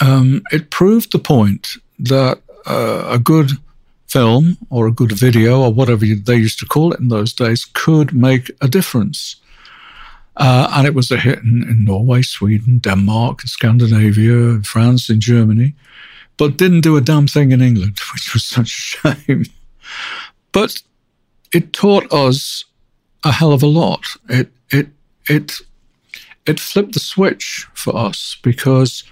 Um, 0.00 0.42
it 0.50 0.70
proved 0.70 1.12
the 1.12 1.18
point 1.18 1.76
that 1.98 2.40
uh, 2.66 3.04
a 3.08 3.18
good 3.18 3.52
film 4.08 4.56
or 4.70 4.86
a 4.86 4.92
good 4.92 5.12
video 5.12 5.62
or 5.62 5.72
whatever 5.72 6.04
they 6.04 6.36
used 6.36 6.58
to 6.58 6.66
call 6.66 6.92
it 6.92 7.00
in 7.00 7.08
those 7.08 7.32
days 7.32 7.64
could 7.64 8.12
make 8.12 8.50
a 8.60 8.68
difference. 8.68 9.36
Uh, 10.36 10.70
and 10.74 10.86
it 10.86 10.94
was 10.94 11.10
a 11.10 11.16
hit 11.16 11.40
in, 11.40 11.64
in, 11.68 11.84
Norway, 11.84 12.22
Sweden, 12.22 12.78
Denmark, 12.78 13.42
Scandinavia, 13.42 14.60
France, 14.62 15.08
and 15.08 15.20
Germany, 15.20 15.74
but 16.36 16.56
didn't 16.56 16.80
do 16.82 16.96
a 16.96 17.00
damn 17.00 17.26
thing 17.26 17.52
in 17.52 17.60
England, 17.60 17.98
which 18.14 18.32
was 18.32 18.44
such 18.44 18.98
a 19.04 19.14
shame. 19.14 19.44
But 20.52 20.82
it 21.52 21.72
taught 21.72 22.10
us 22.12 22.64
a 23.24 23.32
hell 23.32 23.52
of 23.52 23.62
a 23.62 23.66
lot. 23.66 24.04
It 24.28 24.50
it 24.70 24.88
it 25.26 25.60
it 26.46 26.60
flipped 26.60 26.94
the 26.94 27.00
switch 27.00 27.66
for 27.74 27.94
us 27.94 28.38
because 28.42 29.04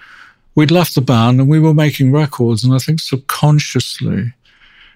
we'd 0.55 0.71
left 0.71 0.95
the 0.95 1.01
band 1.01 1.41
and 1.41 1.49
we 1.49 1.61
were 1.61 1.75
making 1.75 2.13
records, 2.13 2.65
and 2.65 2.73
I 2.75 2.79
think 2.79 3.01
subconsciously 3.01 4.33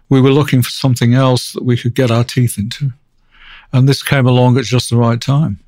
we 0.09 0.21
were 0.21 0.31
looking 0.31 0.62
for 0.62 0.71
something 0.71 1.14
else 1.14 1.52
that 1.52 1.64
we 1.64 1.76
could 1.76 1.95
get 1.95 2.11
our 2.11 2.25
teeth 2.25 2.59
into. 2.59 2.93
And 3.73 3.88
this 3.88 4.02
came 4.02 4.26
along 4.26 4.59
at 4.59 4.64
just 4.64 4.91
the 4.91 4.97
right 4.97 5.21
time. 5.21 5.61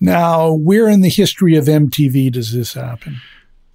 Now, 0.00 0.52
where 0.52 0.88
in 0.88 1.00
the 1.00 1.08
history 1.08 1.56
of 1.56 1.64
MTV 1.64 2.32
does 2.32 2.52
this 2.52 2.74
happen? 2.74 3.20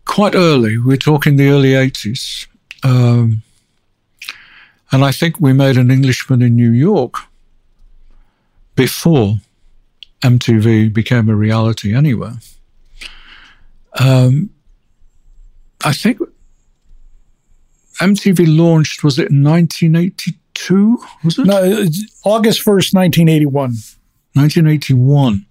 Quite 0.06 0.36
early. 0.36 0.78
We're 0.78 0.98
talking 0.98 1.36
the 1.36 1.50
early 1.50 1.72
80s. 1.72 2.48
Um, 2.84 3.44
and 4.92 5.04
I 5.04 5.12
think 5.12 5.40
we 5.40 5.54
made 5.54 5.78
an 5.78 5.92
Englishman 5.92 6.42
in 6.42 6.56
New 6.56 6.72
York 6.72 7.16
before 8.76 9.38
MTV 10.22 10.94
became 10.94 11.30
a 11.30 11.36
reality 11.36 11.94
anywhere. 11.94 12.36
Um, 14.00 14.50
I 15.84 15.94
think 15.94 16.20
MTV 18.00 18.46
launched, 18.58 19.04
was 19.04 19.20
it 19.20 19.30
in 19.30 19.44
1982? 19.44 20.98
Was 21.24 21.40
it? 21.40 21.46
No, 21.46 21.86
August 22.24 22.62
1st, 22.62 22.94
1981. 22.94 23.74
1981. 24.34 25.46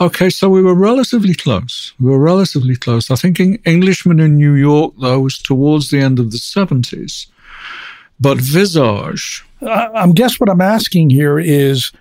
Okay, 0.00 0.30
so 0.30 0.48
we 0.48 0.62
were 0.62 0.74
relatively 0.74 1.34
close. 1.34 1.92
We 2.00 2.10
were 2.10 2.18
relatively 2.18 2.76
close. 2.76 3.10
I 3.10 3.16
think 3.16 3.40
Englishman 3.66 4.20
in 4.20 4.36
New 4.36 4.54
York, 4.54 4.94
though, 5.00 5.20
was 5.20 5.38
towards 5.38 5.90
the 5.90 6.00
end 6.00 6.18
of 6.18 6.32
the 6.32 6.38
70s. 6.38 7.26
But 8.18 8.38
Visage. 8.38 9.44
I 9.62 10.10
guess 10.14 10.40
what 10.40 10.48
I'm 10.48 10.60
asking 10.60 11.10
here 11.10 11.38
is 11.38 11.92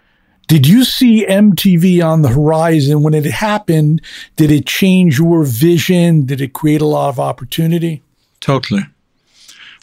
did 0.47 0.67
you 0.67 0.83
see 0.85 1.25
MTV 1.25 2.05
on 2.05 2.21
the 2.21 2.29
horizon 2.29 3.01
when 3.01 3.13
it 3.13 3.25
happened? 3.25 4.01
Did 4.35 4.51
it 4.51 4.65
change 4.65 5.19
your 5.19 5.43
vision? 5.43 6.25
Did 6.25 6.41
it 6.41 6.53
create 6.53 6.81
a 6.81 6.85
lot 6.85 7.09
of 7.09 7.19
opportunity? 7.19 8.01
Totally 8.39 8.85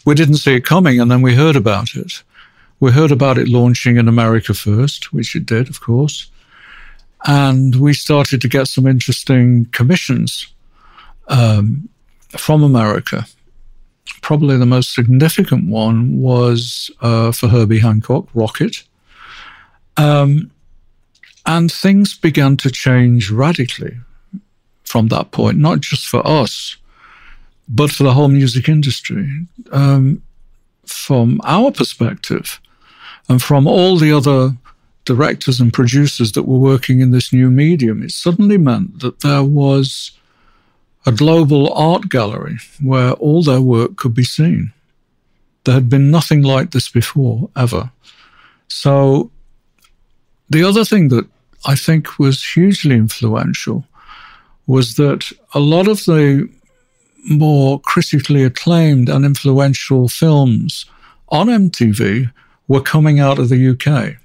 we 0.05 0.15
didn't 0.15 0.37
see 0.37 0.55
it 0.55 0.65
coming, 0.65 0.99
and 0.99 1.09
then 1.09 1.21
we 1.21 1.35
heard 1.35 1.55
about 1.55 1.95
it. 1.95 2.23
We 2.79 2.91
heard 2.91 3.11
about 3.11 3.37
it 3.37 3.47
launching 3.47 3.97
in 3.97 4.07
America 4.07 4.53
first, 4.53 5.13
which 5.13 5.35
it 5.35 5.45
did, 5.45 5.69
of 5.69 5.79
course. 5.79 6.29
And 7.25 7.75
we 7.75 7.93
started 7.93 8.41
to 8.41 8.49
get 8.49 8.67
some 8.67 8.85
interesting 8.85 9.65
commissions 9.71 10.47
um, 11.27 11.87
from 12.31 12.63
America. 12.63 13.25
Probably 14.21 14.57
the 14.57 14.65
most 14.65 14.93
significant 14.93 15.69
one 15.69 16.19
was 16.19 16.91
uh, 17.01 17.31
for 17.31 17.47
Herbie 17.47 17.79
Hancock, 17.79 18.31
Rockit. 18.33 18.83
Um, 19.97 20.51
and 21.45 21.71
things 21.71 22.17
began 22.17 22.57
to 22.57 22.71
change 22.71 23.29
radically 23.29 23.97
from 24.83 25.07
that 25.07 25.31
point, 25.31 25.57
not 25.57 25.81
just 25.81 26.07
for 26.07 26.25
us, 26.25 26.77
but 27.67 27.91
for 27.91 28.03
the 28.03 28.13
whole 28.13 28.27
music 28.27 28.69
industry. 28.69 29.29
Um, 29.71 30.21
from 30.85 31.39
our 31.43 31.71
perspective, 31.71 32.59
and 33.29 33.41
from 33.41 33.67
all 33.67 33.97
the 33.97 34.11
other 34.11 34.55
directors 35.05 35.59
and 35.59 35.73
producers 35.73 36.31
that 36.33 36.43
were 36.43 36.57
working 36.57 37.01
in 37.01 37.11
this 37.11 37.33
new 37.33 37.49
medium, 37.51 38.03
it 38.03 38.11
suddenly 38.11 38.57
meant 38.57 38.99
that 38.99 39.19
there 39.21 39.43
was 39.43 40.11
a 41.05 41.11
global 41.11 41.71
art 41.73 42.09
gallery 42.09 42.57
where 42.81 43.11
all 43.13 43.43
their 43.43 43.61
work 43.61 43.97
could 43.97 44.13
be 44.13 44.23
seen. 44.23 44.71
There 45.65 45.75
had 45.75 45.89
been 45.89 46.11
nothing 46.11 46.41
like 46.41 46.71
this 46.71 46.89
before, 46.89 47.49
ever. 47.55 47.91
So, 48.67 49.31
the 50.49 50.63
other 50.63 50.85
thing 50.85 51.09
that 51.09 51.27
I 51.65 51.75
think 51.75 52.19
was 52.19 52.43
hugely 52.43 52.95
influential 52.95 53.85
was 54.67 54.95
that 54.95 55.31
a 55.53 55.59
lot 55.59 55.87
of 55.87 56.05
the 56.05 56.49
more 57.25 57.79
critically 57.79 58.43
acclaimed 58.43 59.09
and 59.09 59.25
influential 59.25 60.09
films 60.09 60.85
on 61.29 61.47
MTV 61.47 62.31
were 62.67 62.81
coming 62.81 63.19
out 63.19 63.39
of 63.39 63.49
the 63.49 63.69
UK. 63.69 64.17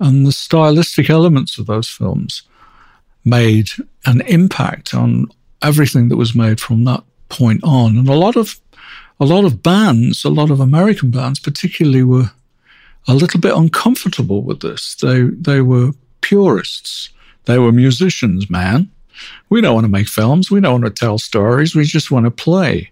And 0.00 0.26
the 0.26 0.32
stylistic 0.32 1.10
elements 1.10 1.58
of 1.58 1.66
those 1.66 1.88
films 1.88 2.42
made 3.24 3.68
an 4.04 4.20
impact 4.22 4.94
on 4.94 5.26
everything 5.62 6.08
that 6.08 6.16
was 6.16 6.34
made 6.34 6.60
from 6.60 6.84
that 6.84 7.04
point 7.28 7.60
on. 7.62 7.96
And 7.96 8.08
a 8.08 8.14
lot 8.14 8.36
of 8.36 8.58
a 9.20 9.24
lot 9.24 9.44
of 9.44 9.62
bands, 9.62 10.24
a 10.24 10.30
lot 10.30 10.50
of 10.50 10.60
American 10.60 11.10
bands 11.10 11.38
particularly 11.38 12.02
were 12.02 12.30
a 13.06 13.14
little 13.14 13.40
bit 13.40 13.56
uncomfortable 13.56 14.42
with 14.42 14.60
this. 14.60 14.96
They 15.00 15.22
they 15.22 15.60
were 15.60 15.92
purists. 16.20 17.10
They 17.44 17.58
were 17.58 17.72
musicians, 17.72 18.48
man. 18.50 18.90
We 19.50 19.60
don't 19.60 19.74
want 19.74 19.84
to 19.84 19.90
make 19.90 20.08
films. 20.08 20.50
We 20.50 20.60
don't 20.60 20.82
want 20.82 20.96
to 20.96 21.00
tell 21.00 21.18
stories. 21.18 21.74
We 21.74 21.84
just 21.84 22.10
want 22.10 22.24
to 22.24 22.30
play. 22.30 22.90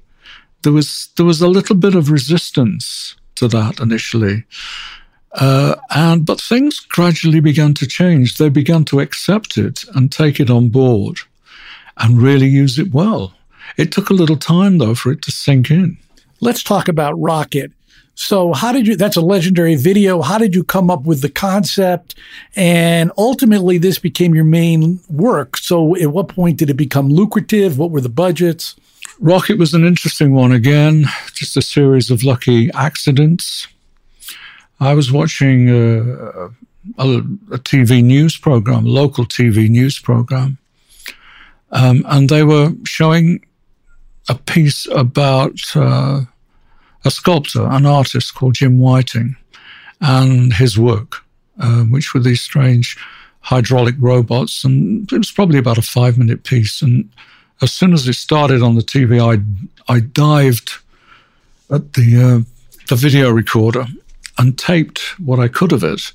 There 0.62 0.72
was 0.72 1.08
there 1.16 1.26
was 1.26 1.40
a 1.40 1.48
little 1.48 1.76
bit 1.76 1.94
of 1.94 2.10
resistance 2.10 3.16
to 3.36 3.48
that 3.48 3.80
initially, 3.80 4.44
uh, 5.34 5.76
and 5.90 6.26
but 6.26 6.40
things 6.40 6.80
gradually 6.80 7.40
began 7.40 7.74
to 7.74 7.86
change. 7.86 8.36
They 8.36 8.48
began 8.48 8.84
to 8.86 9.00
accept 9.00 9.56
it 9.56 9.84
and 9.94 10.10
take 10.10 10.40
it 10.40 10.50
on 10.50 10.68
board, 10.68 11.18
and 11.96 12.20
really 12.20 12.48
use 12.48 12.78
it 12.78 12.92
well. 12.92 13.34
It 13.76 13.92
took 13.92 14.10
a 14.10 14.14
little 14.14 14.36
time 14.36 14.78
though 14.78 14.94
for 14.94 15.12
it 15.12 15.22
to 15.22 15.30
sink 15.30 15.70
in. 15.70 15.98
Let's 16.40 16.62
talk 16.62 16.88
about 16.88 17.14
Rockit. 17.14 17.72
So, 18.14 18.52
how 18.52 18.72
did 18.72 18.86
you? 18.86 18.96
That's 18.96 19.16
a 19.16 19.22
legendary 19.22 19.76
video. 19.76 20.20
How 20.20 20.36
did 20.36 20.54
you 20.54 20.62
come 20.62 20.90
up 20.90 21.04
with 21.04 21.22
the 21.22 21.30
concept? 21.30 22.14
And 22.54 23.10
ultimately, 23.16 23.78
this 23.78 23.98
became 23.98 24.34
your 24.34 24.44
main 24.44 25.00
work. 25.08 25.56
So, 25.56 25.96
at 25.96 26.12
what 26.12 26.28
point 26.28 26.58
did 26.58 26.68
it 26.68 26.74
become 26.74 27.08
lucrative? 27.08 27.78
What 27.78 27.90
were 27.90 28.02
the 28.02 28.10
budgets? 28.10 28.76
Rockit 29.22 29.58
was 29.58 29.74
an 29.74 29.86
interesting 29.86 30.34
one 30.34 30.52
again, 30.52 31.06
just 31.32 31.56
a 31.56 31.62
series 31.62 32.10
of 32.10 32.22
lucky 32.22 32.70
accidents. 32.72 33.66
I 34.80 34.94
was 34.94 35.12
watching 35.12 35.68
a, 35.68 36.50
a, 36.98 37.18
a 37.18 37.58
TV 37.58 38.02
news 38.02 38.38
program, 38.38 38.86
local 38.86 39.26
TV 39.26 39.68
news 39.68 39.98
program, 39.98 40.56
um, 41.70 42.04
and 42.08 42.28
they 42.28 42.42
were 42.42 42.72
showing 42.84 43.44
a 44.28 44.34
piece 44.34 44.86
about 44.86 45.58
uh, 45.74 46.22
a 47.04 47.10
sculptor, 47.10 47.66
an 47.66 47.84
artist 47.84 48.34
called 48.34 48.54
Jim 48.54 48.78
Whiting, 48.78 49.36
and 50.00 50.54
his 50.54 50.78
work, 50.78 51.16
uh, 51.58 51.82
which 51.82 52.14
were 52.14 52.20
these 52.20 52.40
strange 52.40 52.96
hydraulic 53.40 53.96
robots. 53.98 54.64
And 54.64 55.10
it 55.12 55.18
was 55.18 55.30
probably 55.30 55.58
about 55.58 55.78
a 55.78 55.82
five 55.82 56.16
minute 56.16 56.44
piece. 56.44 56.80
And 56.80 57.10
as 57.60 57.70
soon 57.72 57.92
as 57.92 58.08
it 58.08 58.14
started 58.14 58.62
on 58.62 58.76
the 58.76 58.82
TV, 58.82 59.20
I, 59.20 59.42
I 59.92 60.00
dived 60.00 60.72
at 61.70 61.92
the, 61.92 62.16
uh, 62.16 62.86
the 62.88 62.96
video 62.96 63.30
recorder 63.30 63.86
and 64.40 64.58
taped 64.58 65.00
what 65.20 65.38
I 65.38 65.48
could 65.48 65.70
of 65.70 65.84
it 65.84 66.12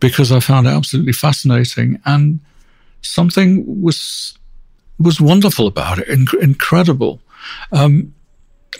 because 0.00 0.32
I 0.32 0.40
found 0.40 0.66
it 0.66 0.70
absolutely 0.70 1.12
fascinating. 1.12 2.00
And 2.04 2.40
something 3.00 3.80
was 3.80 4.36
was 4.98 5.20
wonderful 5.20 5.66
about 5.66 5.98
it, 5.98 6.08
inc- 6.08 6.42
incredible. 6.42 7.20
Um, 7.72 8.12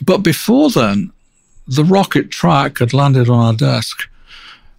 but 0.04 0.18
before 0.18 0.70
then, 0.70 1.12
the 1.66 1.84
Rockit 1.84 2.30
track 2.30 2.80
had 2.80 2.92
landed 2.92 3.30
on 3.30 3.38
our 3.38 3.54
desk, 3.54 4.08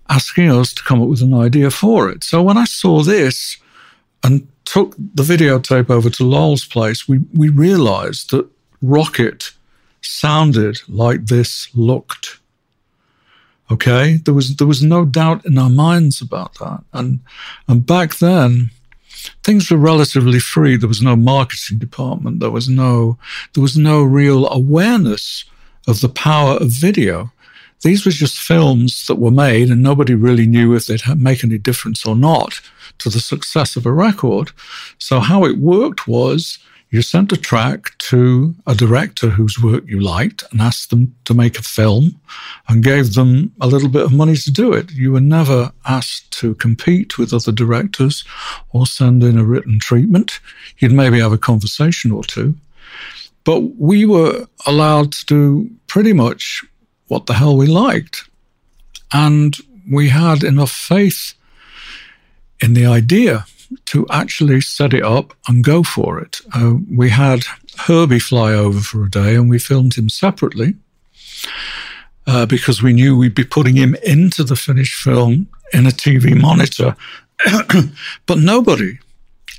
asking 0.10 0.52
us 0.52 0.74
to 0.74 0.84
come 0.84 1.02
up 1.02 1.08
with 1.08 1.22
an 1.22 1.34
idea 1.34 1.72
for 1.72 2.10
it. 2.10 2.24
So 2.24 2.44
when 2.44 2.58
I 2.58 2.66
saw 2.66 3.02
this 3.02 3.58
and 4.24 4.48
took 4.66 4.96
the 4.98 5.24
videotape 5.24 5.90
over 5.90 6.10
to 6.12 6.24
Lol's 6.24 6.66
place, 6.66 7.08
we, 7.08 7.20
we 7.34 7.50
realized 7.50 8.30
that 8.32 8.48
Rockit 8.84 9.54
sounded 10.02 10.82
like 10.88 11.28
this 11.28 11.70
looked. 11.74 12.41
Okay, 13.72 14.18
there 14.26 14.34
was 14.34 14.58
there 14.58 14.68
was 14.68 14.84
no 14.84 15.06
doubt 15.06 15.46
in 15.46 15.58
our 15.58 15.70
minds 15.70 16.22
about 16.22 16.56
that, 16.56 16.84
and 16.92 17.22
and 17.70 17.86
back 17.86 18.18
then, 18.18 18.70
things 19.44 19.72
were 19.72 19.78
relatively 19.78 20.40
free. 20.40 20.76
There 20.76 20.90
was 20.90 21.02
no 21.02 21.16
marketing 21.16 21.80
department. 21.80 22.42
There 22.42 22.52
was 22.52 22.68
no 22.68 23.18
there 23.54 23.62
was 23.62 23.78
no 23.78 24.04
real 24.04 24.50
awareness 24.50 25.46
of 25.88 26.02
the 26.02 26.10
power 26.10 26.58
of 26.58 26.68
video. 26.68 27.32
These 27.82 28.06
were 28.06 28.12
just 28.12 28.38
films 28.38 29.08
that 29.08 29.16
were 29.16 29.32
made, 29.32 29.70
and 29.70 29.82
nobody 29.82 30.16
really 30.16 30.46
knew 30.46 30.76
if 30.76 30.86
they'd 30.86 31.02
make 31.16 31.44
any 31.44 31.58
difference 31.58 32.06
or 32.06 32.16
not 32.16 32.60
to 33.00 33.10
the 33.10 33.22
success 33.22 33.78
of 33.78 33.86
a 33.86 33.94
record. 33.94 34.52
So, 34.98 35.22
how 35.22 35.46
it 35.46 35.58
worked 35.58 36.08
was 36.08 36.60
you 36.92 37.02
sent 37.02 37.32
a 37.32 37.38
track 37.38 37.98
to 38.00 38.54
a 38.68 38.76
director 38.76 39.30
whose 39.30 39.58
work 39.62 39.86
you 39.88 40.02
liked 40.02 40.44
and 40.52 40.60
asked 40.60 40.90
them 40.90 41.16
to 41.24 41.34
make 41.34 41.58
a 41.58 41.64
film 41.64 42.20
and 42.68 42.84
gave 42.84 43.14
them 43.14 43.54
a 43.62 43.68
little 43.68 43.88
bit 43.88 44.04
of 44.04 44.12
money 44.12 44.36
to 44.36 44.52
do 44.52 44.74
it. 44.74 44.92
You 44.92 45.14
were 45.14 45.22
never 45.22 45.72
asked 45.86 46.32
to 46.40 46.54
compete 46.56 47.18
with 47.18 47.34
other 47.34 47.54
directors 47.54 48.26
or 48.72 48.86
send 48.86 49.24
in 49.24 49.40
a 49.40 49.46
written 49.46 49.80
treatment. 49.80 50.42
You'd 50.80 50.92
maybe 50.92 51.22
have 51.22 51.32
a 51.32 51.38
conversation 51.38 52.12
or 52.12 52.26
two. 52.26 52.56
But 53.46 53.62
we 53.78 54.06
were 54.06 54.48
allowed 54.66 55.14
to 55.14 55.26
do 55.26 55.70
pretty 55.88 56.12
much 56.12 56.62
what 57.08 57.26
the 57.26 57.36
hell 57.36 57.56
we 57.56 57.68
liked. 57.68 58.30
And 59.14 59.56
we 59.90 60.10
had 60.10 60.44
enough 60.44 60.72
faith 60.72 61.36
in 62.60 62.74
the 62.74 62.86
idea 62.86 63.46
to 63.86 64.06
actually 64.10 64.62
set 64.62 64.94
it 64.94 65.04
up 65.04 65.34
and 65.48 65.64
go 65.64 65.84
for 65.84 66.20
it. 66.20 66.42
Uh, 66.54 66.76
we 66.90 67.10
had 67.10 67.44
Herbie 67.78 68.20
fly 68.20 68.54
over 68.54 68.80
for 68.80 69.06
a 69.06 69.10
day 69.10 69.36
and 69.36 69.50
we 69.50 69.60
filmed 69.60 69.96
him 69.96 70.10
separately 70.10 70.76
uh, 72.28 72.46
because 72.46 72.84
we 72.84 72.94
knew 72.94 73.18
we'd 73.18 73.36
be 73.36 73.44
putting 73.44 73.76
him 73.76 73.96
into 74.04 74.44
the 74.44 74.56
finished 74.56 75.02
film 75.02 75.48
in 75.74 75.86
a 75.86 75.92
TV 75.92 76.40
monitor. 76.40 76.96
but 78.26 78.38
nobody 78.38 79.00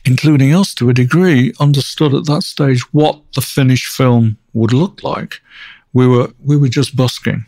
including 0.04 0.54
us 0.54 0.74
to 0.74 0.88
a 0.88 0.94
degree, 0.94 1.52
understood 1.60 2.14
at 2.14 2.26
that 2.26 2.42
stage 2.42 2.80
what 2.92 3.20
the 3.34 3.40
finished 3.40 3.86
film 3.86 4.36
would 4.52 4.72
look 4.72 5.02
like. 5.02 5.40
We 5.92 6.06
were, 6.06 6.32
we 6.42 6.56
were 6.56 6.68
just 6.68 6.96
busking, 6.96 7.46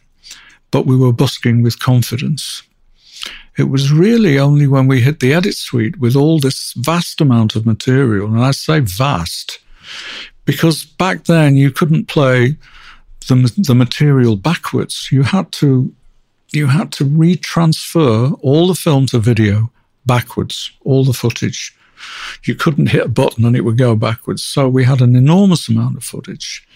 but 0.70 0.86
we 0.86 0.96
were 0.96 1.12
busking 1.12 1.62
with 1.62 1.78
confidence. 1.78 2.62
It 3.56 3.64
was 3.64 3.92
really 3.92 4.38
only 4.38 4.66
when 4.66 4.86
we 4.86 5.00
hit 5.00 5.20
the 5.20 5.32
edit 5.32 5.54
suite 5.54 5.98
with 5.98 6.16
all 6.16 6.40
this 6.40 6.72
vast 6.76 7.20
amount 7.20 7.54
of 7.54 7.66
material, 7.66 8.26
and 8.26 8.42
I 8.42 8.50
say 8.50 8.80
vast, 8.80 9.60
because 10.44 10.84
back 10.84 11.24
then 11.24 11.56
you 11.56 11.70
couldn't 11.70 12.08
play 12.08 12.56
the, 13.28 13.52
the 13.56 13.74
material 13.74 14.36
backwards. 14.36 15.08
You 15.10 15.22
had 15.22 15.52
to 15.52 15.94
you 16.52 16.68
had 16.68 16.92
to 16.92 17.04
retransfer 17.04 18.38
all 18.40 18.68
the 18.68 18.74
film 18.74 19.06
to 19.06 19.18
video 19.18 19.72
backwards, 20.06 20.70
all 20.84 21.04
the 21.04 21.12
footage 21.12 21.76
you 22.44 22.54
couldn't 22.54 22.88
hit 22.88 23.04
a 23.04 23.08
button 23.08 23.44
and 23.44 23.56
it 23.56 23.62
would 23.62 23.78
go 23.78 23.96
backwards. 23.96 24.42
So 24.42 24.68
we 24.68 24.84
had 24.84 25.00
an 25.00 25.16
enormous 25.16 25.68
amount 25.68 25.96
of 25.96 26.04
footage. 26.04 26.66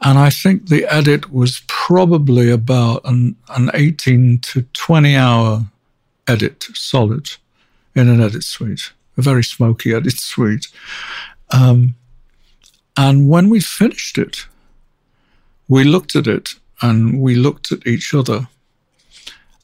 And 0.00 0.18
I 0.18 0.30
think 0.30 0.68
the 0.68 0.84
edit 0.92 1.32
was 1.32 1.62
probably 1.68 2.50
about 2.50 3.02
an, 3.04 3.36
an 3.50 3.70
18 3.72 4.40
to 4.40 4.62
20 4.72 5.16
hour 5.16 5.66
edit 6.28 6.66
solid 6.74 7.30
in 7.94 8.08
an 8.08 8.20
edit 8.20 8.44
suite, 8.44 8.92
a 9.16 9.22
very 9.22 9.44
smoky 9.44 9.94
edit 9.94 10.18
suite. 10.18 10.66
Um, 11.50 11.94
and 12.96 13.28
when 13.28 13.48
we 13.48 13.60
finished 13.60 14.18
it, 14.18 14.46
we 15.68 15.84
looked 15.84 16.16
at 16.16 16.26
it 16.26 16.50
and 16.80 17.20
we 17.20 17.34
looked 17.34 17.72
at 17.72 17.86
each 17.86 18.14
other 18.14 18.48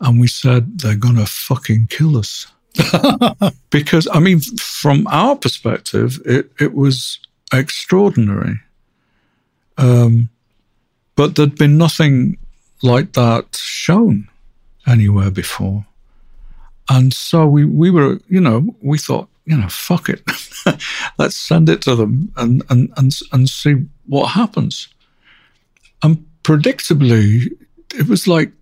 and 0.01 0.21
we 0.21 0.29
said, 0.29 0.79
they're 0.79 0.95
going 0.95 1.17
to 1.17 1.27
fucking 1.27 1.89
kill 1.89 2.17
us. 2.17 2.47
because, 3.71 4.07
I 4.13 4.21
mean, 4.21 4.41
from 4.41 5.07
our 5.09 5.35
perspective, 5.35 6.21
it, 6.25 6.51
it 6.61 6.73
was 6.73 7.19
extraordinary. 7.53 8.61
Um, 9.77 10.29
but 11.17 11.35
there'd 11.35 11.59
been 11.59 11.79
nothing 11.79 12.39
like 12.83 13.15
that 13.15 13.57
shown 13.57 14.29
anywhere 14.87 15.31
before. 15.31 15.85
And 16.89 17.13
so 17.13 17.47
we, 17.47 17.65
we 17.65 17.91
were, 17.91 18.19
you 18.29 18.41
know, 18.41 18.75
we 18.81 18.99
thought, 18.99 19.29
you 19.45 19.57
know, 19.57 19.69
fuck 19.69 20.09
it. 20.09 20.23
Let's 21.19 21.37
send 21.37 21.69
it 21.69 21.83
to 21.83 21.95
them 21.95 22.33
and, 22.37 22.63
and, 22.71 22.91
and, 22.97 23.13
and 23.33 23.49
see 23.49 23.87
what 24.07 24.29
happens. 24.29 24.89
And 26.03 26.27
predictably, 26.45 27.47
it 27.95 28.09
was 28.09 28.27
like 28.27 28.53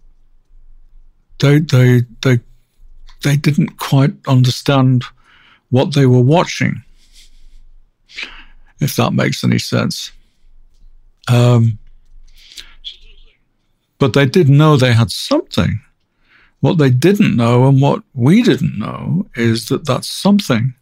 they, 1.39 1.61
they, 1.61 2.03
they, 2.23 2.41
they 3.23 3.37
didn't 3.37 3.79
quite 3.79 4.15
understand 4.27 5.05
what 5.71 5.95
they 5.95 6.07
were 6.07 6.21
watching, 6.21 6.83
if 8.81 8.97
that 8.97 9.13
makes 9.13 9.45
any 9.45 9.59
sense. 9.59 10.13
Um, 11.29 11.79
but 13.99 14.13
they 14.13 14.27
did 14.27 14.49
know 14.49 14.77
they 14.77 14.93
had 14.93 15.11
something. 15.11 15.81
What 16.67 16.79
they 16.79 16.91
didn't 16.91 17.37
know 17.37 17.69
and 17.69 17.81
what 17.81 18.03
we 18.13 18.43
didn't 18.43 18.77
know 18.77 19.29
is 19.37 19.67
that 19.67 19.87
that 19.87 20.05
something 20.05 20.75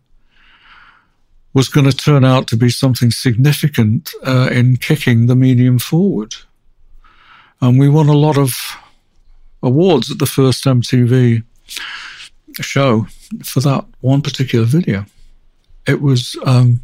was 1.52 1.68
going 1.68 1.84
to 1.84 1.94
turn 1.94 2.24
out 2.24 2.46
to 2.48 2.56
be 2.56 2.70
something 2.70 3.10
significant 3.10 4.10
uh, 4.26 4.48
in 4.50 4.78
kicking 4.78 5.26
the 5.26 5.36
medium 5.36 5.78
forward. 5.78 6.36
And 7.60 7.78
we 7.78 7.90
won 7.90 8.08
a 8.08 8.16
lot 8.16 8.38
of 8.38 8.54
awards 9.62 10.10
at 10.10 10.18
the 10.18 10.24
first 10.24 10.64
MTV 10.64 11.42
show 12.62 13.06
for 13.42 13.60
that 13.60 13.84
one 14.00 14.22
particular 14.22 14.64
video. 14.64 15.04
It 15.86 16.00
was, 16.00 16.34
um, 16.46 16.80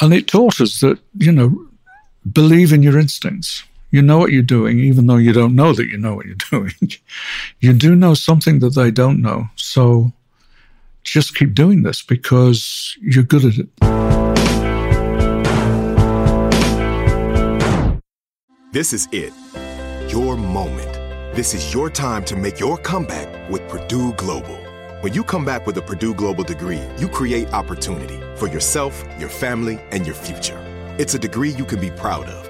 and 0.00 0.14
it 0.14 0.26
taught 0.26 0.58
us 0.58 0.80
that, 0.80 0.98
you 1.18 1.32
know, 1.32 1.68
believe 2.32 2.72
in 2.72 2.82
your 2.82 2.98
instincts. 2.98 3.62
You 3.92 4.02
know 4.02 4.18
what 4.18 4.30
you're 4.30 4.42
doing, 4.42 4.78
even 4.78 5.06
though 5.06 5.16
you 5.16 5.32
don't 5.32 5.56
know 5.56 5.72
that 5.72 5.88
you 5.88 5.98
know 5.98 6.14
what 6.14 6.26
you're 6.26 6.36
doing. 6.50 6.72
you 7.58 7.72
do 7.72 7.96
know 7.96 8.14
something 8.14 8.60
that 8.60 8.74
they 8.74 8.90
don't 8.90 9.20
know. 9.20 9.48
So 9.56 10.12
just 11.02 11.34
keep 11.34 11.54
doing 11.54 11.82
this 11.82 12.02
because 12.02 12.96
you're 13.00 13.24
good 13.24 13.44
at 13.44 13.54
it. 13.58 13.68
This 18.72 18.92
is 18.92 19.08
it. 19.10 19.32
Your 20.08 20.36
moment. 20.36 20.92
This 21.34 21.54
is 21.54 21.74
your 21.74 21.90
time 21.90 22.24
to 22.26 22.36
make 22.36 22.60
your 22.60 22.76
comeback 22.76 23.50
with 23.50 23.66
Purdue 23.68 24.12
Global. 24.12 24.56
When 25.00 25.14
you 25.14 25.24
come 25.24 25.44
back 25.44 25.66
with 25.66 25.76
a 25.78 25.82
Purdue 25.82 26.14
Global 26.14 26.44
degree, 26.44 26.82
you 26.98 27.08
create 27.08 27.52
opportunity 27.52 28.20
for 28.36 28.46
yourself, 28.46 29.04
your 29.18 29.28
family, 29.28 29.80
and 29.90 30.06
your 30.06 30.14
future. 30.14 30.58
It's 30.98 31.14
a 31.14 31.18
degree 31.18 31.50
you 31.50 31.64
can 31.64 31.80
be 31.80 31.90
proud 31.90 32.26
of 32.26 32.49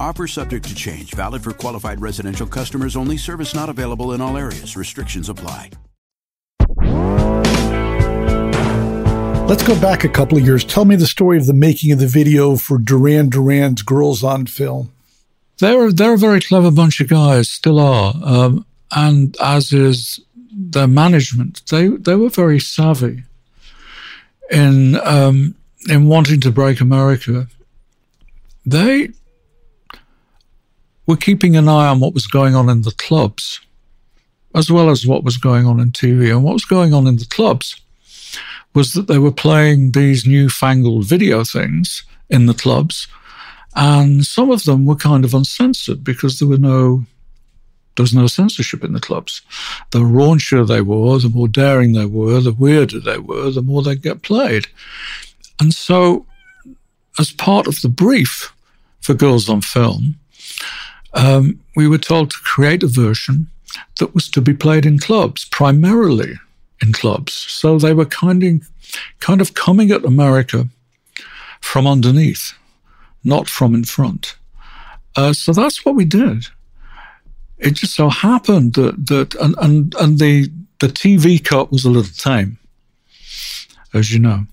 Offer 0.00 0.28
subject 0.28 0.66
to 0.66 0.74
change, 0.74 1.12
valid 1.12 1.44
for 1.44 1.52
qualified 1.52 2.00
residential 2.00 2.46
customers 2.46 2.96
only, 2.96 3.18
service 3.18 3.54
not 3.54 3.68
available 3.68 4.14
in 4.14 4.22
all 4.22 4.38
areas. 4.38 4.74
Restrictions 4.74 5.28
apply. 5.28 5.70
Let's 9.46 9.62
go 9.62 9.78
back 9.78 10.04
a 10.04 10.08
couple 10.08 10.38
of 10.38 10.44
years. 10.44 10.64
Tell 10.64 10.86
me 10.86 10.96
the 10.96 11.06
story 11.06 11.36
of 11.36 11.44
the 11.44 11.52
making 11.52 11.92
of 11.92 11.98
the 11.98 12.06
video 12.06 12.56
for 12.56 12.78
Duran 12.78 13.28
Duran's 13.28 13.82
Girls 13.82 14.24
on 14.24 14.46
Film. 14.46 14.90
They're, 15.58 15.92
they're 15.92 16.14
a 16.14 16.18
very 16.18 16.40
clever 16.40 16.70
bunch 16.70 17.00
of 17.00 17.08
guys, 17.10 17.50
still 17.50 17.78
are. 17.78 18.14
Um, 18.24 18.64
and 18.96 19.36
as 19.38 19.70
is 19.70 20.18
their 20.50 20.88
management, 20.88 21.60
they, 21.70 21.88
they 21.88 22.14
were 22.14 22.30
very 22.30 22.58
savvy 22.58 23.24
in, 24.50 24.98
um, 25.06 25.56
in 25.90 26.06
wanting 26.06 26.40
to 26.40 26.50
break 26.50 26.80
America. 26.80 27.48
They 28.64 29.10
were 31.10 31.16
keeping 31.16 31.56
an 31.56 31.68
eye 31.68 31.88
on 31.88 31.98
what 31.98 32.14
was 32.14 32.28
going 32.28 32.54
on 32.54 32.68
in 32.68 32.82
the 32.82 32.92
clubs, 32.92 33.60
as 34.54 34.70
well 34.70 34.88
as 34.90 35.04
what 35.04 35.24
was 35.24 35.36
going 35.36 35.66
on 35.66 35.80
in 35.80 35.90
TV. 35.90 36.30
And 36.30 36.44
what 36.44 36.52
was 36.52 36.64
going 36.64 36.94
on 36.94 37.08
in 37.08 37.16
the 37.16 37.26
clubs 37.26 37.80
was 38.74 38.92
that 38.92 39.08
they 39.08 39.18
were 39.18 39.32
playing 39.32 39.90
these 39.90 40.24
newfangled 40.24 41.04
video 41.04 41.42
things 41.42 42.04
in 42.28 42.46
the 42.46 42.54
clubs, 42.54 43.08
and 43.74 44.24
some 44.24 44.52
of 44.52 44.62
them 44.62 44.86
were 44.86 44.94
kind 44.94 45.24
of 45.24 45.34
uncensored 45.34 46.04
because 46.04 46.38
there 46.38 46.48
were 46.48 46.56
no 46.56 47.04
there 47.96 48.04
was 48.04 48.14
no 48.14 48.28
censorship 48.28 48.84
in 48.84 48.92
the 48.92 49.00
clubs. 49.00 49.42
The 49.90 49.98
raunchier 49.98 50.66
they 50.66 50.80
were, 50.80 51.18
the 51.18 51.28
more 51.28 51.48
daring 51.48 51.92
they 51.92 52.06
were, 52.06 52.40
the 52.40 52.52
weirder 52.52 53.00
they 53.00 53.18
were, 53.18 53.50
the 53.50 53.62
more 53.62 53.82
they'd 53.82 54.00
get 54.00 54.22
played. 54.22 54.68
And 55.58 55.74
so, 55.74 56.24
as 57.18 57.32
part 57.32 57.66
of 57.66 57.80
the 57.80 57.88
brief 57.88 58.54
for 59.00 59.14
Girls 59.14 59.48
on 59.48 59.60
Film, 59.60 60.19
um, 61.14 61.60
we 61.76 61.88
were 61.88 61.98
told 61.98 62.30
to 62.30 62.38
create 62.42 62.82
a 62.82 62.88
version 62.88 63.48
that 63.98 64.14
was 64.14 64.28
to 64.30 64.40
be 64.40 64.54
played 64.54 64.86
in 64.86 64.98
clubs, 64.98 65.44
primarily 65.44 66.34
in 66.82 66.92
clubs. 66.92 67.32
So 67.32 67.78
they 67.78 67.92
were 67.92 68.06
kind 68.06 68.42
of, 68.42 68.68
kind 69.20 69.40
of 69.40 69.54
coming 69.54 69.90
at 69.90 70.04
America 70.04 70.68
from 71.60 71.86
underneath, 71.86 72.54
not 73.22 73.48
from 73.48 73.74
in 73.74 73.84
front. 73.84 74.36
Uh, 75.16 75.32
so 75.32 75.52
that's 75.52 75.84
what 75.84 75.94
we 75.94 76.04
did. 76.04 76.46
It 77.58 77.74
just 77.74 77.94
so 77.94 78.08
happened 78.08 78.74
that 78.74 79.06
that 79.08 79.34
and 79.34 79.54
and, 79.60 79.94
and 80.00 80.18
the 80.18 80.50
the 80.78 80.86
TV 80.86 81.44
cut 81.44 81.70
was 81.70 81.84
a 81.84 81.90
little 81.90 82.12
tame, 82.12 82.58
as 83.92 84.10
you 84.12 84.18
know, 84.18 84.46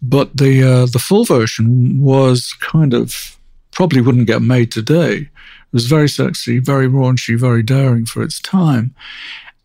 but 0.00 0.34
the 0.36 0.62
uh, 0.62 0.86
the 0.86 0.98
full 0.98 1.24
version 1.24 2.00
was 2.00 2.54
kind 2.60 2.94
of 2.94 3.36
probably 3.72 4.00
wouldn't 4.00 4.26
get 4.26 4.40
made 4.40 4.72
today. 4.72 5.28
It 5.74 5.78
was 5.78 5.86
very 5.86 6.08
sexy, 6.08 6.60
very 6.60 6.86
raunchy, 6.86 7.36
very 7.36 7.64
daring 7.64 8.06
for 8.06 8.22
its 8.22 8.38
time. 8.38 8.94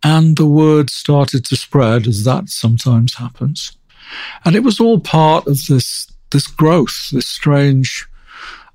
And 0.02 0.38
the 0.38 0.48
word 0.48 0.90
started 0.90 1.46
to 1.46 1.56
spread, 1.56 2.08
as 2.08 2.24
that 2.24 2.50
sometimes 2.50 3.14
happens. 3.14 3.78
And 4.44 4.56
it 4.56 4.64
was 4.64 4.80
all 4.80 5.00
part 5.00 5.46
of 5.46 5.68
this, 5.68 6.12
this 6.32 6.48
growth, 6.48 7.10
this 7.12 7.28
strange 7.28 8.08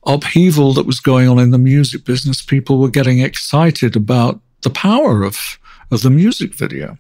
upheaval 0.07 0.75
that 0.75 0.87
was 0.87 1.01
going 1.01 1.29
on 1.29 1.40
in 1.40 1.51
the 1.51 1.59
music 1.59 2.05
business, 2.05 2.40
people 2.40 2.79
were 2.79 2.88
getting 2.88 3.18
excited 3.18 3.97
about 3.97 4.38
the 4.61 4.70
power 4.70 5.25
of, 5.25 5.59
of 5.90 6.03
the 6.03 6.11
music 6.11 6.55
video. 6.55 6.99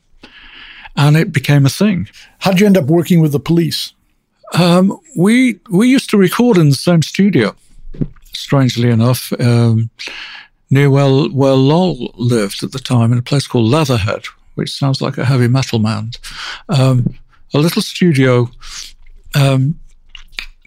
And 0.96 1.16
it 1.16 1.30
became 1.30 1.64
a 1.64 1.68
thing. 1.70 2.08
How'd 2.40 2.58
you 2.58 2.66
end 2.66 2.76
up 2.76 2.86
working 2.86 3.20
with 3.20 3.30
the 3.30 3.38
police? 3.38 3.92
Um, 4.52 4.98
we 5.16 5.60
we 5.70 5.88
used 5.88 6.10
to 6.10 6.18
record 6.18 6.58
in 6.58 6.70
the 6.70 6.74
same 6.74 7.02
studio, 7.02 7.54
strangely 8.36 8.90
enough, 8.90 9.32
um, 9.40 9.90
near 10.70 10.90
where, 10.90 11.28
where 11.28 11.52
Lol 11.52 12.12
lived 12.16 12.62
at 12.62 12.72
the 12.72 12.78
time, 12.78 13.12
in 13.12 13.18
a 13.18 13.22
place 13.22 13.46
called 13.46 13.70
Leatherhead, 13.70 14.24
which 14.54 14.70
sounds 14.70 15.00
like 15.00 15.18
a 15.18 15.24
heavy 15.24 15.48
metal 15.48 15.78
band. 15.78 16.18
Um, 16.68 17.14
a 17.52 17.58
little 17.58 17.82
studio 17.82 18.50
um, 19.34 19.78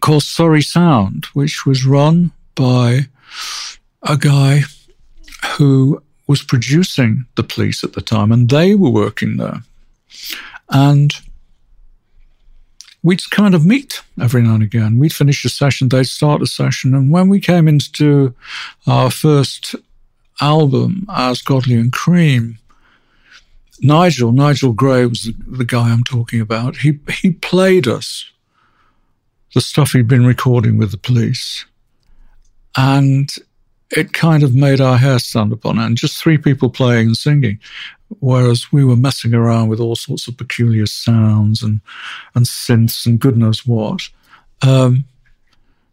called 0.01 0.23
Surrey 0.23 0.61
Sound, 0.61 1.25
which 1.33 1.65
was 1.65 1.85
run 1.85 2.31
by 2.55 3.07
a 4.03 4.17
guy 4.17 4.61
who 5.57 6.01
was 6.27 6.43
producing 6.43 7.25
the 7.35 7.43
police 7.43 7.83
at 7.83 7.93
the 7.93 8.01
time, 8.01 8.31
and 8.31 8.49
they 8.49 8.75
were 8.75 8.89
working 8.89 9.37
there. 9.37 9.61
And 10.69 11.13
we'd 13.03 13.29
kind 13.29 13.55
of 13.55 13.65
meet 13.65 14.01
every 14.19 14.41
now 14.41 14.55
and 14.55 14.63
again. 14.63 14.97
We'd 14.97 15.13
finish 15.13 15.45
a 15.45 15.49
session, 15.49 15.89
they'd 15.89 16.05
start 16.05 16.41
a 16.41 16.47
session. 16.47 16.93
And 16.93 17.11
when 17.11 17.29
we 17.29 17.39
came 17.39 17.67
into 17.67 18.35
our 18.85 19.11
first 19.11 19.75
album 20.41 21.05
as 21.09 21.41
Godley 21.41 21.75
and 21.75 21.91
Creme, 21.91 22.59
Nigel, 23.81 24.31
Nigel 24.31 24.73
Gray 24.73 25.05
was 25.05 25.23
the, 25.23 25.35
the 25.57 25.65
guy 25.65 25.91
I'm 25.91 26.03
talking 26.03 26.41
about. 26.41 26.77
He, 26.77 26.99
he 27.21 27.31
played 27.31 27.87
us 27.87 28.31
the 29.53 29.61
stuff 29.61 29.91
he'd 29.91 30.07
been 30.07 30.25
recording 30.25 30.77
with 30.77 30.91
the 30.91 30.97
police. 30.97 31.65
And 32.75 33.29
it 33.91 34.13
kind 34.13 34.43
of 34.43 34.53
made 34.53 34.81
our 34.81 34.97
hair 34.97 35.19
stand 35.19 35.53
up 35.53 35.65
on 35.65 35.79
end. 35.79 35.97
Just 35.97 36.21
three 36.21 36.37
people 36.37 36.69
playing 36.69 37.07
and 37.07 37.17
singing, 37.17 37.59
whereas 38.19 38.71
we 38.71 38.83
were 38.83 38.95
messing 38.95 39.33
around 39.33 39.69
with 39.69 39.79
all 39.79 39.95
sorts 39.95 40.27
of 40.27 40.37
peculiar 40.37 40.85
sounds 40.85 41.63
and 41.63 41.79
and 42.35 42.45
synths 42.45 43.05
and 43.05 43.19
good 43.19 43.37
knows 43.37 43.65
what. 43.65 44.09
Um, 44.61 45.05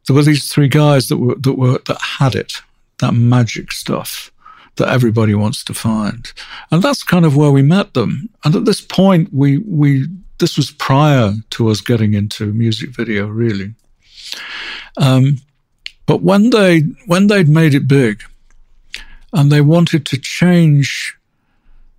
there 0.07 0.17
were 0.17 0.23
these 0.23 0.53
three 0.53 0.69
guys 0.69 1.09
that 1.09 1.19
were 1.19 1.37
that 1.37 1.55
were 1.55 1.79
that 1.87 2.01
had 2.01 2.35
it, 2.35 2.55
that 2.99 3.13
magic 3.13 3.73
stuff 3.73 4.31
that 4.77 4.89
everybody 4.89 5.35
wants 5.35 5.63
to 5.65 5.75
find, 5.75 6.33
and 6.71 6.83
that's 6.83 7.05
kind 7.05 7.25
of 7.25 7.37
where 7.37 7.53
we 7.53 7.63
met 7.63 7.95
them. 7.95 8.29
And 8.45 8.57
at 8.57 8.65
this 8.65 8.81
point, 8.81 9.33
we 9.33 9.59
we 9.59 10.09
this 10.39 10.57
was 10.57 10.71
prior 10.73 11.35
to 11.51 11.69
us 11.69 11.81
getting 11.81 12.15
into 12.15 12.53
music 12.53 12.91
video, 12.91 13.29
really. 13.29 13.75
Um, 14.97 15.39
but 16.07 16.23
when 16.23 16.51
they 16.51 16.81
when 17.07 17.27
they'd 17.27 17.49
made 17.49 17.75
it 17.75 17.89
big, 17.89 18.23
and 19.33 19.51
they 19.51 19.61
wanted 19.61 20.07
to 20.07 20.19
change 20.19 21.17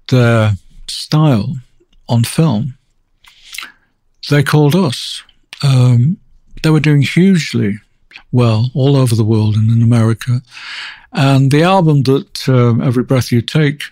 their 0.10 0.54
style 0.88 1.56
on 2.08 2.24
film, 2.24 2.78
they 4.30 4.44
called 4.44 4.76
us. 4.76 5.24
Um, 5.64 6.18
they 6.64 6.70
were 6.70 6.80
doing 6.80 7.02
hugely 7.02 7.80
well 8.32 8.70
all 8.74 8.96
over 8.96 9.16
the 9.16 9.24
world 9.24 9.56
and 9.56 9.70
in 9.70 9.82
America. 9.82 10.42
And 11.12 11.52
the 11.52 11.64
album 11.64 12.04
that 12.04 12.50
um, 12.50 12.82
Every 12.82 13.04
Breath 13.04 13.32
You 13.32 13.42
Take 13.42 13.84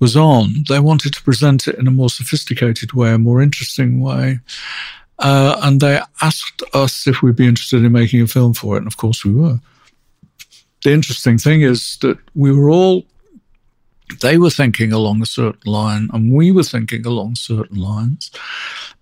was 0.00 0.16
on, 0.16 0.64
they 0.68 0.80
wanted 0.80 1.14
to 1.14 1.22
present 1.22 1.66
it 1.66 1.76
in 1.76 1.86
a 1.86 1.92
more 1.92 2.10
sophisticated 2.10 2.92
way, 2.92 3.12
a 3.12 3.18
more 3.18 3.40
interesting 3.40 4.00
way. 4.00 4.40
Uh, 5.18 5.58
and 5.62 5.80
they 5.80 6.00
asked 6.22 6.62
us 6.74 7.06
if 7.06 7.22
we'd 7.22 7.36
be 7.36 7.46
interested 7.46 7.84
in 7.84 7.92
making 7.92 8.22
a 8.22 8.26
film 8.26 8.54
for 8.54 8.76
it. 8.76 8.78
And 8.78 8.86
of 8.86 8.96
course 8.96 9.24
we 9.24 9.34
were. 9.34 9.60
The 10.84 10.92
interesting 10.92 11.38
thing 11.38 11.62
is 11.62 11.98
that 12.02 12.18
we 12.34 12.52
were 12.52 12.70
all, 12.70 13.04
they 14.20 14.38
were 14.38 14.50
thinking 14.50 14.92
along 14.92 15.20
a 15.22 15.26
certain 15.26 15.70
line 15.70 16.08
and 16.12 16.32
we 16.32 16.52
were 16.52 16.62
thinking 16.62 17.04
along 17.04 17.34
certain 17.34 17.78
lines, 17.78 18.30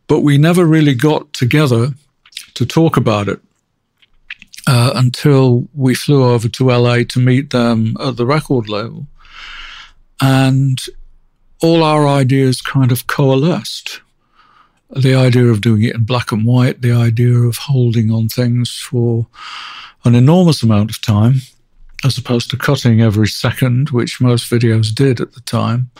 but 0.07 0.21
we 0.21 0.39
never 0.39 0.65
really 0.65 0.95
got 0.95 1.33
together 1.35 1.93
to 2.55 2.67
talk 2.67 2.97
about 2.97 3.29
it. 3.29 3.41
Uh, 4.69 4.91
until 4.97 5.69
we 5.75 5.95
flew 5.95 6.25
over 6.25 6.49
to 6.49 6.71
LA 6.73 7.05
to 7.09 7.21
meet 7.21 7.51
them 7.51 7.97
at 8.01 8.17
the 8.17 8.27
record 8.27 8.69
label. 8.69 9.07
And 10.21 10.85
all 11.63 11.85
our 11.85 12.09
ideas 12.09 12.61
kind 12.61 12.91
of 12.91 13.07
coalesced 13.07 14.01
the 14.91 15.15
idea 15.15 15.47
of 15.47 15.61
doing 15.61 15.83
it 15.83 15.95
in 15.95 16.05
black 16.05 16.33
and 16.33 16.45
white, 16.45 16.83
the 16.83 16.93
idea 16.93 17.35
of 17.35 17.57
holding 17.57 18.11
on 18.11 18.29
things 18.29 18.75
for 18.75 19.27
an 20.05 20.15
enormous 20.15 20.63
amount 20.63 20.91
of 20.91 21.01
time, 21.01 21.37
as 22.05 22.17
opposed 22.17 22.51
to 22.51 22.57
cutting 22.57 23.01
every 23.01 23.27
second, 23.27 23.91
which 23.91 24.21
most 24.21 24.51
videos 24.51 24.95
did 24.95 25.21
at 25.21 25.33
the 25.33 25.41
time, 25.41 25.91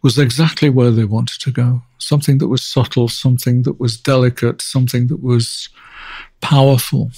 was 0.00 0.18
exactly 0.18 0.70
where 0.70 0.90
they 0.90 1.04
wanted 1.04 1.40
to 1.40 1.50
go. 1.50 1.82
Something 1.98 2.38
that 2.38 2.48
was 2.48 2.62
subtle, 2.62 3.08
something 3.08 3.62
that 3.62 3.78
was 3.78 3.96
delicate, 3.96 4.62
something 4.62 5.08
that 5.08 5.22
was 5.22 5.68
powerful. 6.40 7.10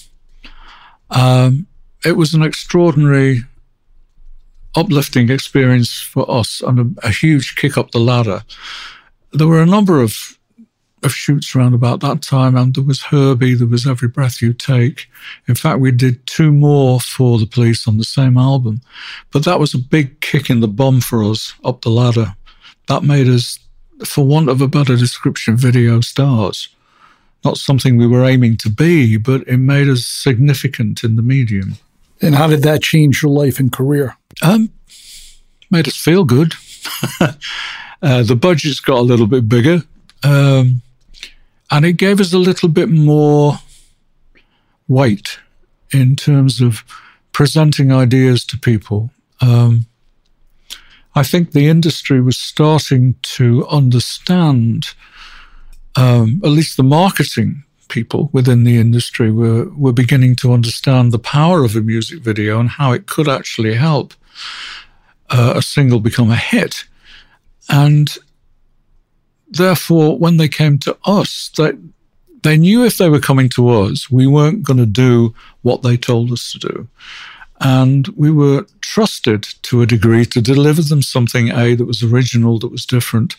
Um, 1.10 1.66
it 2.04 2.16
was 2.16 2.34
an 2.34 2.42
extraordinary, 2.42 3.42
uplifting 4.74 5.30
experience 5.30 6.00
for 6.00 6.28
us 6.30 6.60
and 6.60 6.98
a, 6.98 7.06
a 7.06 7.10
huge 7.10 7.54
kick 7.54 7.78
up 7.78 7.92
the 7.92 8.00
ladder. 8.00 8.42
There 9.32 9.46
were 9.46 9.62
a 9.62 9.66
number 9.66 10.02
of 10.02 10.36
of 11.04 11.12
shoots 11.12 11.54
around 11.54 11.74
about 11.74 12.00
that 12.00 12.22
time, 12.22 12.56
and 12.56 12.74
there 12.74 12.84
was 12.84 13.02
Herbie, 13.02 13.54
there 13.54 13.66
was 13.66 13.86
Every 13.86 14.08
Breath 14.08 14.40
You 14.40 14.52
Take. 14.52 15.08
In 15.46 15.54
fact, 15.54 15.80
we 15.80 15.90
did 15.90 16.26
two 16.26 16.52
more 16.52 17.00
for 17.00 17.38
the 17.38 17.46
police 17.46 17.86
on 17.86 17.98
the 17.98 18.04
same 18.04 18.38
album, 18.38 18.80
but 19.32 19.44
that 19.44 19.60
was 19.60 19.74
a 19.74 19.78
big 19.78 20.20
kick 20.20 20.50
in 20.50 20.60
the 20.60 20.68
bum 20.68 21.00
for 21.00 21.22
us 21.22 21.54
up 21.64 21.82
the 21.82 21.90
ladder. 21.90 22.34
That 22.88 23.02
made 23.02 23.28
us, 23.28 23.58
for 24.04 24.24
want 24.24 24.48
of 24.48 24.60
a 24.60 24.68
better 24.68 24.96
description, 24.96 25.56
video 25.56 26.00
stars. 26.00 26.68
Not 27.44 27.58
something 27.58 27.96
we 27.96 28.06
were 28.06 28.24
aiming 28.24 28.56
to 28.58 28.70
be, 28.70 29.18
but 29.18 29.46
it 29.46 29.58
made 29.58 29.88
us 29.88 30.06
significant 30.06 31.04
in 31.04 31.16
the 31.16 31.22
medium. 31.22 31.76
And 32.22 32.34
how 32.34 32.46
did 32.46 32.62
that 32.62 32.82
change 32.82 33.22
your 33.22 33.32
life 33.32 33.58
and 33.58 33.70
career? 33.70 34.16
Um, 34.42 34.70
made 35.70 35.86
us 35.86 35.96
feel 35.96 36.24
good. 36.24 36.54
uh, 37.20 38.22
the 38.22 38.36
budgets 38.36 38.80
got 38.80 38.98
a 38.98 39.02
little 39.02 39.26
bit 39.26 39.46
bigger. 39.46 39.82
Um, 40.22 40.80
and 41.74 41.84
it 41.84 41.94
gave 41.94 42.20
us 42.20 42.32
a 42.32 42.38
little 42.38 42.68
bit 42.68 42.88
more 42.88 43.58
weight 44.86 45.40
in 45.92 46.14
terms 46.14 46.60
of 46.60 46.84
presenting 47.32 47.90
ideas 47.90 48.44
to 48.44 48.56
people. 48.56 49.10
Um, 49.40 49.86
I 51.16 51.24
think 51.24 51.50
the 51.50 51.66
industry 51.66 52.20
was 52.20 52.38
starting 52.38 53.16
to 53.22 53.66
understand, 53.66 54.94
um, 55.96 56.40
at 56.44 56.50
least 56.50 56.76
the 56.76 56.84
marketing 56.84 57.64
people 57.88 58.30
within 58.32 58.62
the 58.62 58.78
industry 58.78 59.32
were, 59.32 59.68
were 59.70 59.92
beginning 59.92 60.36
to 60.36 60.52
understand 60.52 61.10
the 61.10 61.18
power 61.18 61.64
of 61.64 61.74
a 61.74 61.80
music 61.80 62.20
video 62.20 62.60
and 62.60 62.70
how 62.70 62.92
it 62.92 63.08
could 63.08 63.28
actually 63.28 63.74
help 63.74 64.14
uh, 65.30 65.54
a 65.56 65.62
single 65.62 65.98
become 65.98 66.30
a 66.30 66.36
hit. 66.36 66.84
And 67.68 68.16
therefore, 69.56 70.18
when 70.18 70.36
they 70.36 70.48
came 70.48 70.78
to 70.80 70.96
us, 71.04 71.50
they, 71.56 71.72
they 72.42 72.56
knew 72.56 72.84
if 72.84 72.98
they 72.98 73.08
were 73.08 73.20
coming 73.20 73.48
to 73.50 73.68
us, 73.68 74.10
we 74.10 74.26
weren't 74.26 74.62
going 74.62 74.78
to 74.78 74.86
do 74.86 75.34
what 75.62 75.82
they 75.82 75.96
told 75.96 76.32
us 76.32 76.52
to 76.52 76.58
do. 76.58 76.88
And 77.60 78.08
we 78.08 78.30
were 78.30 78.66
trusted 78.80 79.46
to 79.62 79.82
a 79.82 79.86
degree 79.86 80.26
to 80.26 80.40
deliver 80.40 80.82
them 80.82 81.02
something, 81.02 81.50
A, 81.50 81.74
that 81.74 81.86
was 81.86 82.02
original, 82.02 82.58
that 82.58 82.70
was 82.70 82.84
different, 82.84 83.36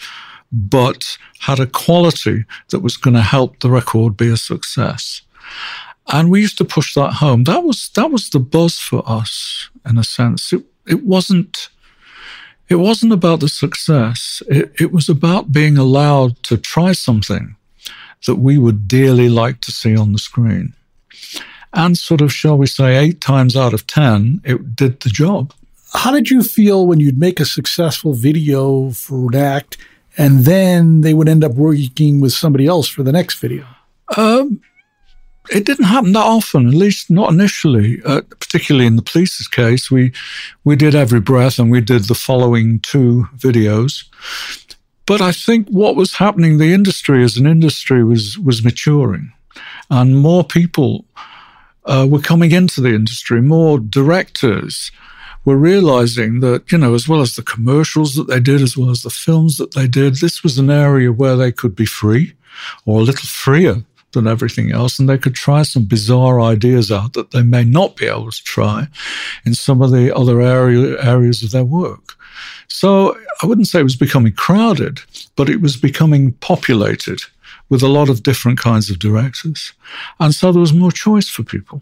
but 0.51 1.17
had 1.39 1.59
a 1.59 1.67
quality 1.67 2.45
that 2.69 2.79
was 2.79 2.97
going 2.97 3.13
to 3.13 3.21
help 3.21 3.59
the 3.59 3.69
record 3.69 4.17
be 4.17 4.29
a 4.29 4.37
success. 4.37 5.21
And 6.07 6.29
we 6.29 6.41
used 6.41 6.57
to 6.59 6.65
push 6.65 6.93
that 6.93 7.13
home. 7.13 7.43
That 7.45 7.63
was 7.63 7.89
that 7.95 8.11
was 8.11 8.29
the 8.29 8.39
buzz 8.39 8.79
for 8.79 9.03
us, 9.09 9.69
in 9.87 9.97
a 9.97 10.03
sense. 10.03 10.53
It, 10.53 10.63
it 10.87 11.03
wasn't 11.03 11.69
it 12.67 12.75
wasn't 12.75 13.13
about 13.13 13.39
the 13.39 13.49
success. 13.49 14.41
It, 14.47 14.73
it 14.79 14.91
was 14.91 15.09
about 15.09 15.51
being 15.51 15.77
allowed 15.77 16.41
to 16.43 16.57
try 16.57 16.93
something 16.93 17.55
that 18.25 18.35
we 18.35 18.57
would 18.57 18.87
dearly 18.87 19.29
like 19.29 19.61
to 19.61 19.71
see 19.71 19.95
on 19.95 20.13
the 20.13 20.19
screen. 20.19 20.73
And 21.73 21.97
sort 21.97 22.21
of, 22.21 22.31
shall 22.31 22.57
we 22.57 22.67
say, 22.67 22.95
eight 22.95 23.21
times 23.21 23.55
out 23.55 23.73
of 23.73 23.85
10, 23.85 24.41
it 24.43 24.75
did 24.75 25.01
the 25.01 25.09
job. 25.09 25.53
How 25.93 26.11
did 26.11 26.29
you 26.29 26.41
feel 26.41 26.87
when 26.87 26.99
you'd 26.99 27.19
make 27.19 27.39
a 27.39 27.45
successful 27.45 28.13
video 28.13 28.91
for 28.91 29.27
an 29.27 29.35
act 29.35 29.77
and 30.17 30.45
then 30.45 31.01
they 31.01 31.13
would 31.13 31.29
end 31.29 31.43
up 31.43 31.53
working 31.53 32.21
with 32.21 32.33
somebody 32.33 32.65
else 32.65 32.87
for 32.87 33.03
the 33.03 33.11
next 33.11 33.39
video? 33.39 33.65
Um, 34.15 34.61
it 35.49 35.65
didn't 35.65 35.85
happen 35.85 36.13
that 36.13 36.19
often, 36.19 36.67
at 36.67 36.73
least 36.73 37.09
not 37.09 37.31
initially. 37.31 38.01
Uh, 38.05 38.21
particularly 38.39 38.87
in 38.87 38.95
the 38.95 39.01
police's 39.01 39.47
case, 39.47 39.91
we 39.91 40.11
we 40.63 40.75
did 40.75 40.95
every 40.95 41.19
breath, 41.19 41.59
and 41.59 41.71
we 41.71 41.81
did 41.81 42.05
the 42.05 42.15
following 42.15 42.79
two 42.79 43.27
videos. 43.35 44.05
But 45.05 45.21
I 45.21 45.31
think 45.31 45.67
what 45.67 45.95
was 45.95 46.15
happening, 46.15 46.57
the 46.57 46.73
industry 46.73 47.23
as 47.23 47.37
an 47.37 47.45
industry 47.45 48.03
was 48.03 48.37
was 48.39 48.63
maturing, 48.63 49.31
and 49.89 50.17
more 50.17 50.43
people 50.43 51.05
uh, 51.85 52.07
were 52.09 52.21
coming 52.21 52.51
into 52.51 52.81
the 52.81 52.93
industry, 52.93 53.41
more 53.41 53.79
directors 53.79 54.91
were 55.45 55.57
realizing 55.57 56.39
that, 56.39 56.71
you 56.71 56.77
know, 56.77 56.95
as 56.95 57.07
well 57.07 57.21
as 57.21 57.35
the 57.35 57.43
commercials 57.43 58.15
that 58.15 58.27
they 58.27 58.39
did, 58.39 58.61
as 58.61 58.75
well 58.75 58.89
as 58.89 59.03
the 59.03 59.11
films 59.11 59.57
that 59.57 59.75
they 59.75 59.87
did, 59.87 60.15
this 60.15 60.41
was 60.41 60.57
an 60.57 60.71
area 60.71 61.11
where 61.11 61.35
they 61.35 61.51
could 61.51 61.75
be 61.75 61.85
free 61.85 62.33
or 62.85 62.99
a 62.99 63.03
little 63.03 63.27
freer 63.27 63.83
than 64.15 64.27
everything 64.27 64.71
else. 64.71 64.97
And 64.97 65.07
they 65.07 65.19
could 65.19 65.35
try 65.35 65.61
some 65.61 65.85
bizarre 65.85 66.41
ideas 66.41 66.91
out 66.91 67.13
that 67.13 67.29
they 67.31 67.43
may 67.43 67.63
not 67.63 67.95
be 67.95 68.07
able 68.07 68.31
to 68.31 68.43
try 68.43 68.87
in 69.45 69.53
some 69.53 69.83
of 69.83 69.91
the 69.91 70.15
other 70.15 70.41
area, 70.41 70.99
areas 71.03 71.43
of 71.43 71.51
their 71.51 71.63
work. 71.63 72.15
So 72.67 73.15
I 73.41 73.45
wouldn't 73.45 73.67
say 73.67 73.79
it 73.79 73.83
was 73.83 73.95
becoming 73.95 74.33
crowded, 74.33 75.01
but 75.35 75.49
it 75.49 75.61
was 75.61 75.77
becoming 75.77 76.31
populated 76.33 77.19
with 77.69 77.83
a 77.83 77.87
lot 77.87 78.09
of 78.09 78.23
different 78.23 78.59
kinds 78.59 78.89
of 78.89 78.99
directors. 78.99 79.73
And 80.19 80.33
so 80.33 80.51
there 80.51 80.61
was 80.61 80.73
more 80.73 80.91
choice 80.91 81.29
for 81.29 81.43
people. 81.43 81.81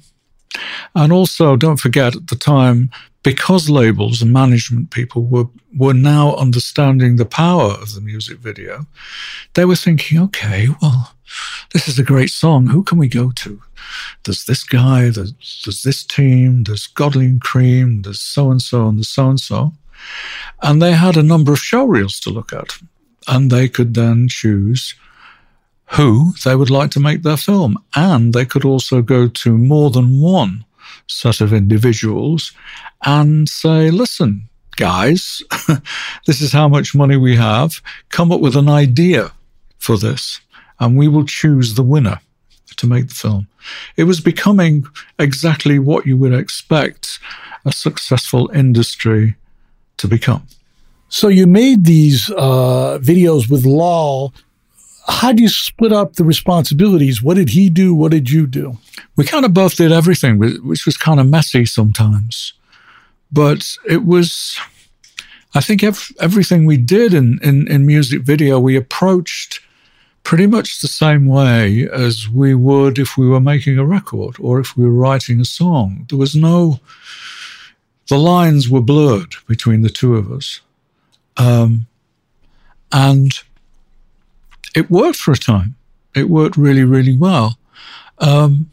And 0.96 1.12
also, 1.12 1.56
don't 1.56 1.80
forget 1.80 2.16
at 2.16 2.28
the 2.28 2.36
time, 2.36 2.90
because 3.24 3.70
labels 3.70 4.22
and 4.22 4.34
management 4.34 4.92
people 4.92 5.24
were, 5.24 5.46
were 5.78 5.94
now 5.94 6.36
understanding 6.36 7.16
the 7.16 7.26
power 7.26 7.72
of 7.72 7.94
the 7.94 8.02
music 8.02 8.40
video, 8.40 8.86
they 9.54 9.66
were 9.66 9.76
thinking, 9.76 10.20
okay, 10.20 10.68
well, 10.82 11.16
this 11.72 11.88
is 11.88 11.98
a 11.98 12.04
great 12.04 12.30
song. 12.30 12.68
Who 12.68 12.84
can 12.84 12.98
we 12.98 13.08
go 13.08 13.32
to? 13.32 13.62
There's 14.24 14.46
this 14.46 14.64
guy, 14.64 15.10
there's, 15.10 15.34
there's 15.66 15.84
this 15.84 16.04
team, 16.04 16.64
there's 16.64 16.88
Godley 16.88 17.26
and 17.26 17.42
Creme, 17.42 18.02
there's 18.02 18.22
so 18.22 18.52
and 18.52 18.62
so, 18.62 18.88
and 18.88 18.98
there's 18.98 19.10
so 19.10 19.30
and 19.30 19.40
so. 19.40 19.74
And 20.62 20.82
they 20.82 20.92
had 20.92 21.18
a 21.18 21.24
number 21.24 21.54
of 21.54 21.60
show 21.60 21.86
reels 21.86 22.20
to 22.22 22.30
look 22.30 22.52
at. 22.54 22.78
And 23.28 23.50
they 23.50 23.70
could 23.70 23.94
then 23.94 24.28
choose 24.28 24.96
who 25.92 26.34
they 26.44 26.56
would 26.56 26.70
like 26.70 26.92
to 26.92 27.00
make 27.00 27.24
their 27.24 27.38
film. 27.38 27.78
And 27.96 28.34
they 28.34 28.46
could 28.46 28.66
also 28.66 29.02
go 29.02 29.28
to 29.28 29.58
more 29.58 29.92
than 29.92 30.20
one 30.20 30.66
set 31.08 31.42
of 31.42 31.54
individuals 31.54 32.52
and 33.06 33.48
say, 33.50 33.92
listen, 33.92 34.50
guys, 34.76 35.42
this 36.26 36.42
is 36.42 36.52
how 36.52 36.68
much 36.68 36.96
money 36.96 37.18
we 37.18 37.36
have. 37.36 37.82
Come 38.10 38.32
up 38.32 38.42
with 38.42 38.56
an 38.56 38.70
idea 38.70 39.32
for 39.78 39.98
this, 39.98 40.40
and 40.80 40.98
we 40.98 41.08
will 41.08 41.26
choose 41.26 41.76
the 41.76 41.84
winner 41.84 42.20
to 42.78 42.88
make 42.88 43.10
the 43.10 43.16
film. 43.16 43.48
It 43.98 44.06
was 44.06 44.20
becoming 44.20 44.86
exactly 45.20 45.80
what 45.80 46.06
you 46.06 46.18
would 46.18 46.34
expect 46.34 47.20
a 47.66 47.72
successful 47.72 48.50
industry 48.54 49.36
to 49.98 50.08
become. 50.08 50.48
So 51.10 51.28
you 51.28 51.46
made 51.46 51.86
these 51.86 52.30
uh, 52.32 53.00
videos 53.02 53.50
with 53.50 53.66
Lol. 53.66 54.34
How 55.08 55.34
do 55.34 55.44
you 55.44 55.50
split 55.50 55.92
up 55.92 56.14
the 56.14 56.24
responsibilities? 56.24 57.22
What 57.22 57.36
did 57.36 57.50
he 57.50 57.70
do? 57.70 57.94
What 57.94 58.12
did 58.12 58.30
you 58.30 58.48
do? 58.48 58.78
We 59.16 59.26
kind 59.26 59.46
of 59.46 59.54
both 59.54 59.76
did 59.76 59.92
everything, 59.92 60.40
which 60.40 60.86
was 60.86 60.98
kind 60.98 61.20
of 61.20 61.28
messy 61.28 61.66
sometimes. 61.66 62.54
But 63.32 63.76
it 63.88 64.06
was, 64.06 64.58
I 65.54 65.60
think, 65.62 65.84
ev- 65.84 66.12
everything 66.20 66.66
we 66.66 66.78
did 66.78 67.14
in, 67.14 67.40
in, 67.44 67.68
in 67.68 67.86
music 67.86 68.22
video, 68.22 68.60
we 68.60 68.78
approached 68.78 69.60
pretty 70.24 70.48
much 70.48 70.80
the 70.80 70.88
same 70.88 71.26
way 71.26 71.88
as 71.92 72.30
we 72.30 72.56
would 72.56 72.98
if 72.98 73.18
we 73.18 73.28
were 73.28 73.42
making 73.42 73.78
a 73.78 73.86
record 73.86 74.38
or 74.40 74.60
if 74.60 74.78
we 74.78 74.86
were 74.86 74.92
writing 74.92 75.42
a 75.42 75.46
song. 75.46 76.06
There 76.10 76.18
was 76.18 76.34
no, 76.34 76.80
the 78.08 78.18
lines 78.18 78.70
were 78.70 78.82
blurred 78.82 79.36
between 79.48 79.82
the 79.82 79.90
two 79.90 80.16
of 80.16 80.32
us. 80.32 80.62
Um, 81.36 81.88
and 82.92 83.38
it 84.76 84.90
worked 84.90 85.18
for 85.18 85.32
a 85.32 85.38
time. 85.38 85.76
It 86.16 86.30
worked 86.30 86.58
really, 86.58 86.84
really 86.84 87.18
well. 87.18 87.58
Um, 88.20 88.70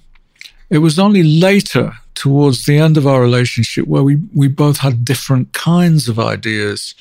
it 0.69 0.79
was 0.79 0.99
only 0.99 1.23
later, 1.23 1.95
towards 2.15 2.67
the 2.67 2.79
end 2.79 2.97
of 2.97 3.07
our 3.07 3.21
relationship, 3.21 3.87
where 3.87 4.03
we, 4.03 4.19
we 4.35 4.49
both 4.49 4.79
had 4.79 5.05
different 5.05 5.53
kinds 5.53 6.09
of 6.09 6.19
ideas 6.19 6.95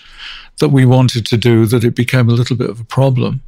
that 0.60 0.70
we 0.70 0.86
wanted 0.86 1.26
to 1.28 1.38
do, 1.38 1.66
that 1.66 1.84
it 1.84 1.96
became 1.96 2.30
a 2.30 2.34
little 2.34 2.56
bit 2.56 2.70
of 2.70 2.80
a 2.80 2.86
problem. 2.86 3.42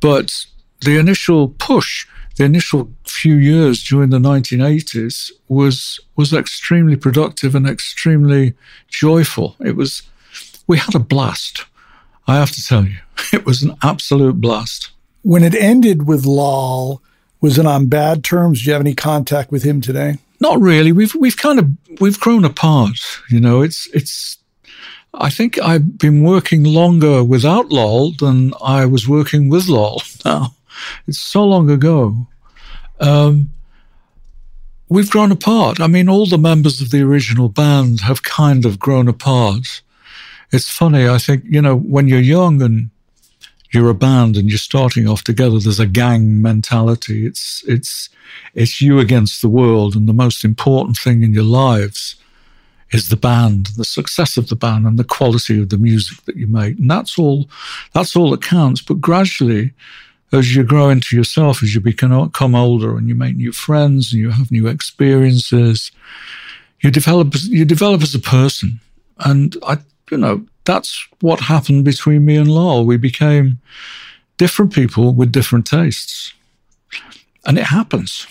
But 0.00 0.46
the 0.80 0.98
initial 0.98 1.48
push 1.48 2.06
the 2.36 2.44
initial 2.44 2.90
few 3.04 3.36
years 3.36 3.82
during 3.82 4.10
the 4.10 4.18
1980s 4.18 5.30
was 5.48 6.00
was 6.16 6.32
extremely 6.32 6.96
productive 6.96 7.54
and 7.54 7.66
extremely 7.66 8.54
joyful. 8.88 9.56
It 9.60 9.76
was 9.76 10.02
we 10.66 10.78
had 10.78 10.94
a 10.94 10.98
blast. 10.98 11.64
I 12.26 12.36
have 12.36 12.50
to 12.52 12.64
tell 12.64 12.84
you, 12.84 12.98
it 13.34 13.44
was 13.44 13.62
an 13.62 13.76
absolute 13.82 14.40
blast. 14.40 14.90
When 15.22 15.42
it 15.42 15.54
ended 15.54 16.06
with 16.06 16.24
Lol, 16.24 17.02
was 17.40 17.58
it 17.58 17.66
on 17.66 17.86
bad 17.86 18.22
terms? 18.22 18.62
Do 18.62 18.68
you 18.68 18.72
have 18.72 18.80
any 18.80 18.94
contact 18.94 19.50
with 19.50 19.64
him 19.64 19.80
today? 19.80 20.18
Not 20.40 20.60
really. 20.60 20.92
We've 20.92 21.14
we've 21.14 21.36
kind 21.36 21.58
of 21.58 21.70
we've 22.00 22.20
grown 22.20 22.44
apart. 22.44 22.98
You 23.30 23.40
know, 23.40 23.60
it's 23.60 23.88
it's. 23.92 24.38
I 25.12 25.30
think 25.30 25.60
I've 25.60 25.98
been 25.98 26.22
working 26.22 26.64
longer 26.64 27.22
without 27.22 27.70
Lol 27.70 28.12
than 28.12 28.52
I 28.62 28.84
was 28.86 29.08
working 29.08 29.48
with 29.48 29.68
Lol 29.68 30.02
now. 30.24 30.54
It's 31.06 31.20
so 31.20 31.44
long 31.44 31.70
ago. 31.70 32.26
Um, 33.00 33.50
we've 34.88 35.10
grown 35.10 35.32
apart. 35.32 35.80
I 35.80 35.86
mean, 35.86 36.08
all 36.08 36.26
the 36.26 36.38
members 36.38 36.80
of 36.80 36.90
the 36.90 37.02
original 37.02 37.48
band 37.48 38.00
have 38.00 38.22
kind 38.22 38.64
of 38.64 38.78
grown 38.78 39.08
apart. 39.08 39.82
It's 40.52 40.70
funny. 40.70 41.08
I 41.08 41.18
think, 41.18 41.44
you 41.46 41.62
know, 41.62 41.76
when 41.76 42.08
you're 42.08 42.20
young 42.20 42.62
and 42.62 42.90
you're 43.74 43.90
a 43.90 43.94
band 43.94 44.36
and 44.36 44.48
you're 44.48 44.58
starting 44.58 45.08
off 45.08 45.24
together, 45.24 45.58
there's 45.58 45.80
a 45.80 45.86
gang 45.86 46.40
mentality. 46.40 47.26
It's, 47.26 47.62
it's, 47.66 48.08
it's 48.54 48.80
you 48.80 48.98
against 48.98 49.42
the 49.42 49.48
world. 49.48 49.96
And 49.96 50.08
the 50.08 50.12
most 50.12 50.44
important 50.44 50.96
thing 50.96 51.22
in 51.22 51.34
your 51.34 51.44
lives 51.44 52.16
is 52.92 53.08
the 53.08 53.16
band, 53.16 53.66
the 53.76 53.84
success 53.84 54.36
of 54.36 54.48
the 54.48 54.56
band 54.56 54.86
and 54.86 54.98
the 54.98 55.04
quality 55.04 55.60
of 55.60 55.70
the 55.70 55.78
music 55.78 56.24
that 56.24 56.36
you 56.36 56.46
make. 56.46 56.78
And 56.78 56.90
that's 56.90 57.18
all, 57.18 57.48
that's 57.92 58.14
all 58.14 58.30
that 58.30 58.42
counts. 58.42 58.80
But 58.80 59.00
gradually, 59.00 59.72
as 60.32 60.54
you 60.54 60.64
grow 60.64 60.88
into 60.90 61.16
yourself, 61.16 61.62
as 61.62 61.74
you 61.74 61.80
become 61.80 62.54
older 62.54 62.96
and 62.96 63.08
you 63.08 63.14
make 63.14 63.36
new 63.36 63.52
friends 63.52 64.12
and 64.12 64.20
you 64.20 64.30
have 64.30 64.50
new 64.50 64.66
experiences, 64.66 65.90
you 66.80 66.90
develop 66.90 67.34
you 67.44 67.64
develop 67.64 68.02
as 68.02 68.14
a 68.14 68.18
person. 68.18 68.80
And 69.20 69.56
I, 69.66 69.78
you 70.10 70.18
know, 70.18 70.44
that's 70.64 71.06
what 71.20 71.40
happened 71.40 71.84
between 71.84 72.24
me 72.24 72.36
and 72.36 72.50
Lol. 72.50 72.84
We 72.84 72.96
became 72.96 73.58
different 74.36 74.72
people 74.72 75.14
with 75.14 75.32
different 75.32 75.66
tastes, 75.66 76.34
and 77.46 77.58
it 77.58 77.64
happens. 77.64 78.26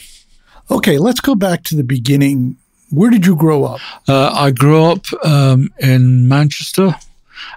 Okay, 0.72 0.98
let's 0.98 1.20
go 1.20 1.36
back 1.36 1.64
to 1.64 1.76
the 1.76 1.84
beginning. 1.84 2.58
Where 2.90 3.10
did 3.10 3.26
you 3.26 3.36
grow 3.36 3.66
up? 3.66 3.82
Uh, 4.08 4.32
I 4.34 4.52
grew 4.52 4.84
up 4.84 5.06
um, 5.24 5.70
in 5.80 6.28
Manchester, 6.28 6.96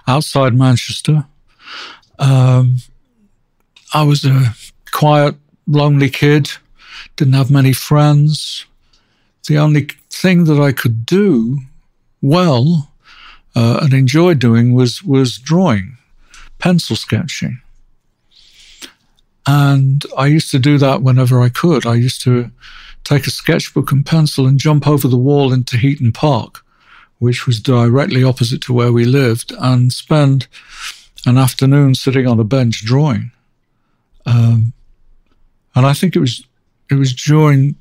outside 0.07 0.55
Manchester. 0.55 1.25
Um, 2.19 2.77
I 3.93 4.03
was 4.03 4.25
a 4.25 4.55
quiet, 4.91 5.35
lonely 5.67 6.09
kid, 6.09 6.49
didn't 7.15 7.33
have 7.33 7.51
many 7.51 7.73
friends. 7.73 8.65
The 9.47 9.57
only 9.57 9.87
thing 10.09 10.45
that 10.45 10.59
I 10.59 10.71
could 10.71 11.05
do 11.05 11.59
well 12.21 12.91
uh, 13.57 13.79
and 13.81 13.91
enjoyed 13.91 14.37
doing 14.37 14.75
was 14.75 15.01
was 15.01 15.39
drawing, 15.39 15.97
pencil 16.59 16.95
sketching. 16.95 17.59
And 19.47 20.05
I 20.15 20.27
used 20.27 20.51
to 20.51 20.59
do 20.59 20.77
that 20.77 21.01
whenever 21.01 21.41
I 21.41 21.49
could. 21.49 21.87
I 21.87 21.95
used 21.95 22.21
to 22.21 22.51
take 23.03 23.25
a 23.25 23.31
sketchbook 23.31 23.91
and 23.91 24.05
pencil 24.05 24.45
and 24.45 24.59
jump 24.59 24.87
over 24.87 25.07
the 25.07 25.17
wall 25.17 25.51
into 25.53 25.77
Heaton 25.77 26.11
Park, 26.11 26.63
which 27.17 27.47
was 27.47 27.59
directly 27.59 28.23
opposite 28.23 28.61
to 28.63 28.73
where 28.73 28.93
we 28.93 29.05
lived, 29.05 29.51
and 29.57 29.91
spend 29.91 30.47
an 31.25 31.39
afternoon 31.39 31.95
sitting 31.95 32.27
on 32.27 32.39
a 32.39 32.43
bench 32.43 32.85
drawing. 32.85 33.31
Um, 34.27 34.73
and 35.73 35.83
I 35.87 35.93
think 35.93 36.15
it 36.15 36.19
was 36.19 36.45
it 36.91 36.95
was 36.95 37.11
during 37.11 37.75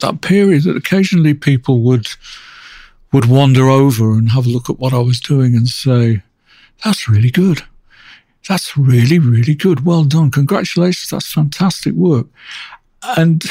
that 0.00 0.22
period 0.22 0.64
that 0.64 0.76
occasionally 0.76 1.34
people 1.34 1.82
would 1.82 2.08
would 3.14 3.26
wander 3.26 3.68
over 3.68 4.12
and 4.12 4.30
have 4.30 4.44
a 4.44 4.50
look 4.50 4.68
at 4.68 4.78
what 4.78 4.92
I 4.92 4.98
was 4.98 5.20
doing 5.20 5.54
and 5.54 5.68
say, 5.68 6.22
"That's 6.84 7.08
really 7.08 7.30
good. 7.30 7.62
That's 8.48 8.76
really 8.76 9.18
really 9.18 9.54
good. 9.54 9.86
Well 9.86 10.04
done. 10.04 10.30
Congratulations. 10.30 11.10
That's 11.10 11.32
fantastic 11.32 11.94
work." 11.94 12.26
And 13.16 13.44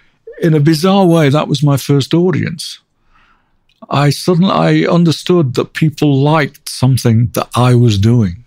in 0.42 0.54
a 0.54 0.60
bizarre 0.60 1.06
way, 1.06 1.28
that 1.28 1.48
was 1.48 1.62
my 1.62 1.76
first 1.76 2.14
audience. 2.14 2.80
I 3.90 4.10
suddenly 4.10 4.50
I 4.50 4.90
understood 4.90 5.54
that 5.54 5.74
people 5.74 6.14
liked 6.16 6.68
something 6.68 7.28
that 7.34 7.48
I 7.54 7.74
was 7.74 7.98
doing. 7.98 8.44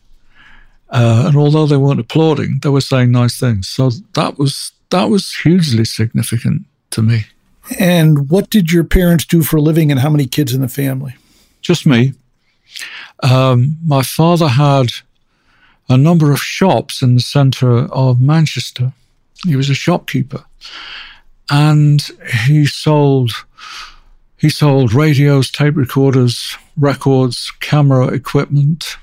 Uh, 0.90 1.26
and 1.28 1.36
although 1.36 1.68
they 1.68 1.78
weren't 1.78 2.00
applauding, 2.00 2.60
they 2.62 2.70
were 2.70 2.82
saying 2.82 3.12
nice 3.12 3.40
things. 3.40 3.68
So 3.68 3.92
that 4.14 4.38
was 4.40 4.72
that 4.90 5.10
was 5.10 5.36
hugely 5.36 5.86
significant 5.86 6.64
to 6.92 7.02
me. 7.02 7.26
And 7.80 8.30
what 8.30 8.50
did 8.50 8.72
your 8.72 8.84
parents 8.84 9.26
do 9.26 9.42
for 9.42 9.58
a 9.58 9.62
living, 9.62 9.92
and 9.92 10.00
how 10.00 10.10
many 10.10 10.26
kids 10.26 10.54
in 10.54 10.62
the 10.62 10.68
family? 10.68 11.16
Just 11.62 11.86
me. 11.86 12.14
Um, 13.22 13.78
my 13.86 14.02
father 14.04 14.50
had 14.50 14.88
a 15.90 15.98
number 15.98 16.32
of 16.32 16.40
shops 16.40 17.02
in 17.02 17.16
the 17.16 17.22
centre 17.22 17.86
of 17.86 18.20
Manchester. 18.20 18.94
He 19.46 19.56
was 19.56 19.70
a 19.70 19.76
shopkeeper, 19.76 20.46
and 21.50 22.02
he 22.46 22.66
sold 22.66 23.46
he 24.38 24.50
sold 24.50 24.94
radios, 24.94 25.50
tape 25.50 25.78
recorders, 25.78 26.58
records, 26.76 27.50
camera 27.62 28.08
equipment. 28.08 28.98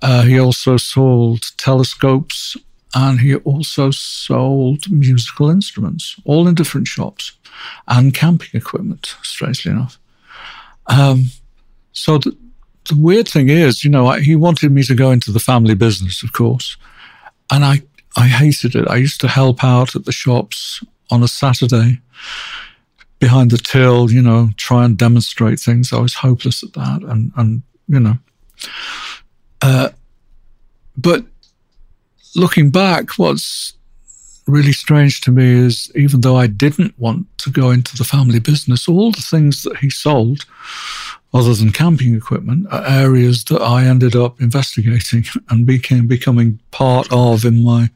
Uh, 0.00 0.22
he 0.22 0.38
also 0.38 0.76
sold 0.76 1.56
telescopes 1.56 2.56
and 2.94 3.20
he 3.20 3.34
also 3.36 3.90
sold 3.90 4.90
musical 4.90 5.50
instruments, 5.50 6.16
all 6.24 6.48
in 6.48 6.54
different 6.54 6.86
shops, 6.86 7.32
and 7.86 8.14
camping 8.14 8.50
equipment, 8.52 9.14
strangely 9.22 9.72
enough. 9.72 9.98
Um, 10.86 11.24
so 11.92 12.18
the, 12.18 12.36
the 12.88 12.96
weird 12.96 13.28
thing 13.28 13.48
is, 13.48 13.84
you 13.84 13.90
know, 13.90 14.06
I, 14.06 14.20
he 14.20 14.36
wanted 14.36 14.72
me 14.72 14.82
to 14.84 14.94
go 14.94 15.10
into 15.10 15.32
the 15.32 15.40
family 15.40 15.74
business, 15.74 16.22
of 16.22 16.32
course, 16.32 16.76
and 17.50 17.64
I, 17.64 17.82
I 18.16 18.26
hated 18.28 18.74
it. 18.74 18.88
I 18.88 18.96
used 18.96 19.20
to 19.20 19.28
help 19.28 19.62
out 19.62 19.94
at 19.94 20.04
the 20.04 20.12
shops 20.12 20.82
on 21.10 21.22
a 21.22 21.28
Saturday 21.28 22.00
behind 23.18 23.50
the 23.50 23.58
till, 23.58 24.10
you 24.10 24.22
know, 24.22 24.50
try 24.56 24.84
and 24.84 24.96
demonstrate 24.96 25.60
things. 25.60 25.92
I 25.92 26.00
was 26.00 26.14
hopeless 26.14 26.62
at 26.62 26.72
that, 26.74 27.02
and 27.02 27.32
and 27.36 27.62
you 27.88 28.00
know, 28.00 28.18
uh, 29.62 29.90
but 30.96 31.24
looking 32.34 32.70
back, 32.70 33.18
what's 33.18 33.74
really 34.48 34.72
strange 34.72 35.20
to 35.20 35.30
me 35.30 35.44
is 35.44 35.92
even 35.94 36.22
though 36.22 36.36
I 36.36 36.46
didn't 36.46 36.98
want 36.98 37.26
to 37.38 37.50
go 37.50 37.70
into 37.70 37.96
the 37.96 38.04
family 38.04 38.40
business, 38.40 38.88
all 38.88 39.12
the 39.12 39.20
things 39.20 39.62
that 39.62 39.76
he 39.78 39.90
sold, 39.90 40.46
other 41.34 41.54
than 41.54 41.70
camping 41.70 42.14
equipment, 42.14 42.66
are 42.70 42.86
areas 42.86 43.44
that 43.44 43.60
I 43.60 43.84
ended 43.84 44.16
up 44.16 44.40
investigating 44.40 45.24
and 45.50 45.66
became 45.66 46.06
becoming 46.06 46.58
part 46.70 47.06
of 47.10 47.44
in 47.44 47.62
my 47.62 47.90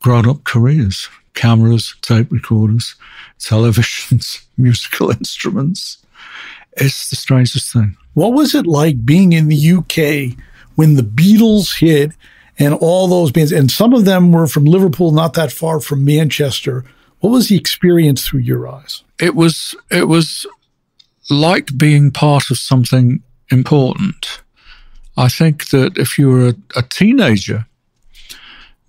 grown-up 0.00 0.44
careers. 0.44 1.08
Cameras, 1.34 1.96
tape 2.00 2.30
recorders, 2.30 2.94
televisions, 3.38 4.44
musical 4.56 5.10
instruments. 5.10 5.98
It's 6.76 7.10
the 7.10 7.16
strangest 7.16 7.72
thing. 7.72 7.96
What 8.14 8.32
was 8.32 8.54
it 8.54 8.66
like 8.66 9.04
being 9.04 9.32
in 9.32 9.48
the 9.48 9.72
UK 9.72 10.38
when 10.76 10.94
the 10.94 11.02
Beatles 11.02 11.78
hit 11.78 12.12
and 12.58 12.74
all 12.74 13.08
those 13.08 13.32
bands, 13.32 13.52
and 13.52 13.70
some 13.70 13.92
of 13.92 14.04
them 14.04 14.32
were 14.32 14.46
from 14.46 14.64
Liverpool, 14.64 15.10
not 15.10 15.34
that 15.34 15.52
far 15.52 15.80
from 15.80 16.04
Manchester. 16.04 16.84
What 17.20 17.30
was 17.30 17.48
the 17.48 17.56
experience 17.56 18.26
through 18.26 18.40
your 18.40 18.68
eyes? 18.68 19.02
It 19.20 19.34
was 19.34 19.74
it 19.90 20.08
was 20.08 20.46
like 21.30 21.76
being 21.76 22.10
part 22.10 22.50
of 22.50 22.58
something 22.58 23.22
important. 23.50 24.42
I 25.16 25.28
think 25.28 25.68
that 25.70 25.96
if 25.96 26.18
you 26.18 26.28
were 26.28 26.48
a, 26.48 26.54
a 26.76 26.82
teenager 26.82 27.66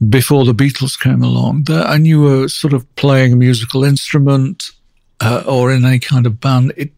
before 0.10 0.44
the 0.46 0.54
Beatles 0.54 1.00
came 1.00 1.24
along, 1.24 1.64
that, 1.64 1.92
and 1.92 2.06
you 2.06 2.22
were 2.22 2.48
sort 2.48 2.74
of 2.74 2.94
playing 2.96 3.34
a 3.34 3.38
musical 3.38 3.84
instrument 3.84 4.72
uh, 5.22 5.44
or 5.48 5.72
in 5.72 5.86
any 5.86 6.00
kind 6.00 6.26
of 6.26 6.42
band, 6.42 6.74
it 6.76 6.92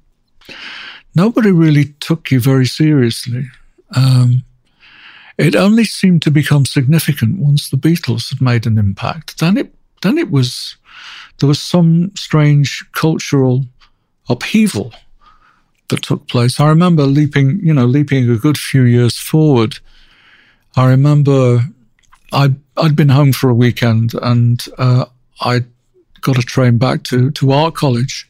nobody 1.13 1.51
really 1.51 1.85
took 1.99 2.31
you 2.31 2.39
very 2.39 2.65
seriously. 2.65 3.45
Um, 3.95 4.43
it 5.37 5.55
only 5.55 5.83
seemed 5.85 6.21
to 6.23 6.31
become 6.31 6.65
significant 6.65 7.39
once 7.39 7.69
the 7.69 7.77
Beatles 7.77 8.29
had 8.29 8.41
made 8.41 8.65
an 8.65 8.77
impact. 8.77 9.39
Then 9.39 9.57
it 9.57 9.73
then 10.01 10.17
it 10.17 10.31
was 10.31 10.77
there 11.39 11.47
was 11.47 11.59
some 11.59 12.11
strange 12.15 12.85
cultural 12.91 13.65
upheaval 14.29 14.93
that 15.89 16.01
took 16.01 16.27
place. 16.27 16.59
I 16.59 16.67
remember 16.67 17.03
leaping, 17.03 17.59
you 17.63 17.73
know, 17.73 17.85
leaping 17.85 18.29
a 18.29 18.37
good 18.37 18.57
few 18.57 18.83
years 18.83 19.17
forward. 19.17 19.79
I 20.75 20.89
remember 20.89 21.67
I 22.31 22.55
I'd 22.75 22.95
been 22.95 23.09
home 23.09 23.33
for 23.33 23.49
a 23.49 23.55
weekend 23.55 24.13
and 24.21 24.63
uh, 24.77 25.05
I 25.41 25.65
got 26.21 26.37
a 26.37 26.43
train 26.43 26.77
back 26.77 27.03
to 27.03 27.31
to 27.31 27.51
art 27.51 27.75
college, 27.75 28.29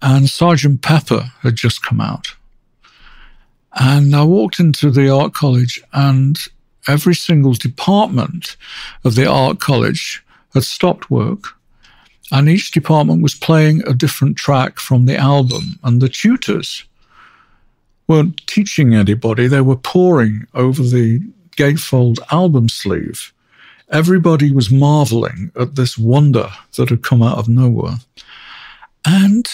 and 0.00 0.30
Sergeant 0.30 0.80
Pepper 0.80 1.32
had 1.42 1.56
just 1.56 1.82
come 1.82 2.00
out. 2.00 2.34
And 3.74 4.14
I 4.14 4.22
walked 4.24 4.60
into 4.60 4.90
the 4.90 5.08
art 5.08 5.34
college, 5.34 5.82
and 5.92 6.38
every 6.86 7.14
single 7.14 7.54
department 7.54 8.56
of 9.04 9.14
the 9.14 9.26
art 9.26 9.58
college 9.60 10.24
had 10.52 10.64
stopped 10.64 11.10
work. 11.10 11.44
And 12.30 12.48
each 12.48 12.70
department 12.70 13.22
was 13.22 13.34
playing 13.34 13.86
a 13.86 13.92
different 13.92 14.36
track 14.36 14.78
from 14.78 15.06
the 15.06 15.16
album. 15.16 15.78
And 15.82 16.00
the 16.00 16.08
tutors 16.08 16.84
weren't 18.06 18.46
teaching 18.46 18.94
anybody, 18.94 19.46
they 19.46 19.60
were 19.60 19.76
poring 19.76 20.46
over 20.54 20.82
the 20.82 21.20
gatefold 21.56 22.18
album 22.30 22.68
sleeve. 22.68 23.32
Everybody 23.90 24.50
was 24.50 24.70
marveling 24.70 25.52
at 25.58 25.74
this 25.74 25.96
wonder 25.96 26.50
that 26.76 26.88
had 26.88 27.02
come 27.02 27.22
out 27.22 27.38
of 27.38 27.48
nowhere. 27.48 27.96
And 29.04 29.46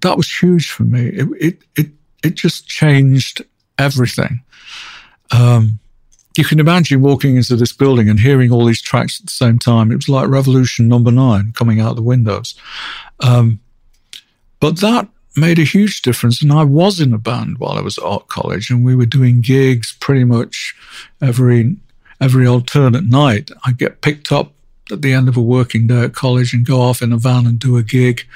that 0.00 0.16
was 0.16 0.30
huge 0.30 0.70
for 0.70 0.84
me. 0.84 1.06
It, 1.08 1.28
it, 1.40 1.58
it 1.76 1.90
it 2.22 2.34
just 2.34 2.66
changed 2.66 3.44
everything. 3.78 4.40
Um, 5.30 5.78
you 6.36 6.44
can 6.44 6.60
imagine 6.60 7.00
walking 7.00 7.36
into 7.36 7.56
this 7.56 7.72
building 7.72 8.08
and 8.08 8.20
hearing 8.20 8.52
all 8.52 8.66
these 8.66 8.82
tracks 8.82 9.20
at 9.20 9.26
the 9.26 9.32
same 9.32 9.58
time. 9.58 9.90
It 9.90 9.96
was 9.96 10.08
like 10.08 10.28
Revolution 10.28 10.86
Number 10.86 11.10
Nine 11.10 11.52
coming 11.52 11.80
out 11.80 11.96
the 11.96 12.02
windows. 12.02 12.54
Um, 13.20 13.60
but 14.60 14.80
that 14.80 15.08
made 15.36 15.58
a 15.58 15.64
huge 15.64 16.02
difference. 16.02 16.42
And 16.42 16.52
I 16.52 16.64
was 16.64 17.00
in 17.00 17.14
a 17.14 17.18
band 17.18 17.58
while 17.58 17.78
I 17.78 17.80
was 17.80 17.98
at 17.98 18.04
art 18.04 18.28
college, 18.28 18.70
and 18.70 18.84
we 18.84 18.94
were 18.94 19.06
doing 19.06 19.40
gigs 19.40 19.96
pretty 19.98 20.24
much 20.24 20.74
every 21.20 21.76
every 22.20 22.46
alternate 22.46 23.04
night. 23.04 23.50
I 23.64 23.72
get 23.72 24.00
picked 24.00 24.32
up 24.32 24.52
at 24.90 25.02
the 25.02 25.12
end 25.12 25.28
of 25.28 25.36
a 25.36 25.42
working 25.42 25.86
day 25.86 26.02
at 26.02 26.14
college 26.14 26.52
and 26.52 26.64
go 26.64 26.80
off 26.80 27.02
in 27.02 27.12
a 27.12 27.18
van 27.18 27.46
and 27.46 27.58
do 27.58 27.76
a 27.76 27.82
gig 27.82 28.26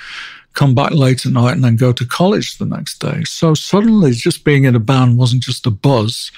come 0.55 0.75
back 0.75 0.93
late 0.93 1.25
at 1.25 1.33
night 1.33 1.53
and 1.53 1.65
then 1.65 1.77
go 1.77 1.93
to 1.93 2.07
college 2.07 2.59
the 2.59 2.67
next 2.67 2.99
day. 2.99 3.23
So 3.25 3.55
suddenly, 3.55 4.13
just 4.13 4.45
being 4.45 4.65
in 4.65 4.75
a 4.75 4.81
band 4.81 5.19
wasn't 5.19 5.43
just 5.43 5.67
a 5.67 5.71
buzz, 5.71 6.31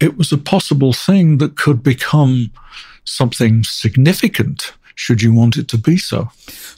it 0.00 0.16
was 0.16 0.32
a 0.32 0.38
possible 0.38 0.92
thing 0.92 1.38
that 1.38 1.56
could 1.56 1.82
become 1.82 2.50
something 3.04 3.64
significant 3.64 4.72
should 4.94 5.22
you 5.22 5.32
want 5.32 5.56
it 5.56 5.68
to 5.68 5.78
be 5.78 5.96
so. 5.96 6.28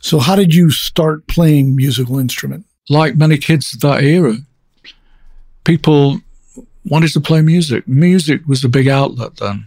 So, 0.00 0.18
how 0.18 0.36
did 0.36 0.54
you 0.54 0.70
start 0.70 1.26
playing 1.26 1.76
musical 1.76 2.18
instrument? 2.18 2.66
Like 2.88 3.16
many 3.16 3.36
kids 3.36 3.74
of 3.74 3.80
that 3.80 4.02
era, 4.02 4.36
people 5.64 6.20
wanted 6.84 7.12
to 7.12 7.20
play 7.20 7.42
music. 7.42 7.86
Music 7.86 8.46
was 8.46 8.64
a 8.64 8.68
big 8.68 8.88
outlet 8.88 9.36
then, 9.36 9.66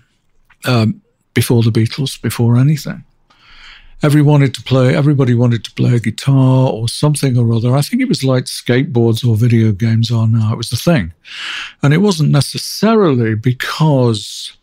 um, 0.66 1.02
before 1.34 1.62
the 1.64 1.72
Beatles, 1.72 2.20
before 2.22 2.58
anything. 2.58 3.04
Everyone 4.02 4.32
wanted 4.32 4.54
to 4.54 4.62
play, 4.64 4.96
everybody 4.96 5.34
wanted 5.34 5.66
to 5.66 5.72
play 5.74 5.94
a 5.94 6.00
guitar 6.00 6.70
or 6.70 6.88
something 6.88 7.38
or 7.38 7.52
other. 7.52 7.76
I 7.76 7.82
think 7.82 8.02
it 8.02 8.08
was 8.08 8.24
like 8.24 8.46
skateboards 8.46 9.28
or 9.28 9.36
video 9.36 9.74
games 9.74 10.10
are 10.10 10.26
now. 10.26 10.54
It 10.54 10.58
was 10.58 10.70
the 10.70 10.78
thing. 10.78 11.12
And 11.84 11.94
it 11.94 11.98
wasn't 11.98 12.30
necessarily 12.30 13.36
because 13.36 14.54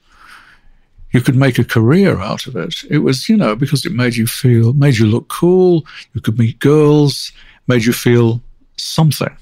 you 1.10 1.20
could 1.20 1.36
make 1.36 1.58
a 1.58 1.64
career 1.64 2.18
out 2.18 2.46
of 2.46 2.56
it. 2.56 2.76
It 2.88 3.00
was, 3.00 3.28
you 3.28 3.36
know, 3.36 3.54
because 3.54 3.84
it 3.84 3.92
made 3.92 4.16
you 4.16 4.26
feel, 4.26 4.72
made 4.72 4.96
you 4.96 5.06
look 5.06 5.28
cool. 5.28 5.84
You 6.14 6.22
could 6.22 6.38
meet 6.38 6.58
girls, 6.58 7.30
made 7.66 7.84
you 7.84 7.92
feel 7.92 8.40
something. 8.78 9.36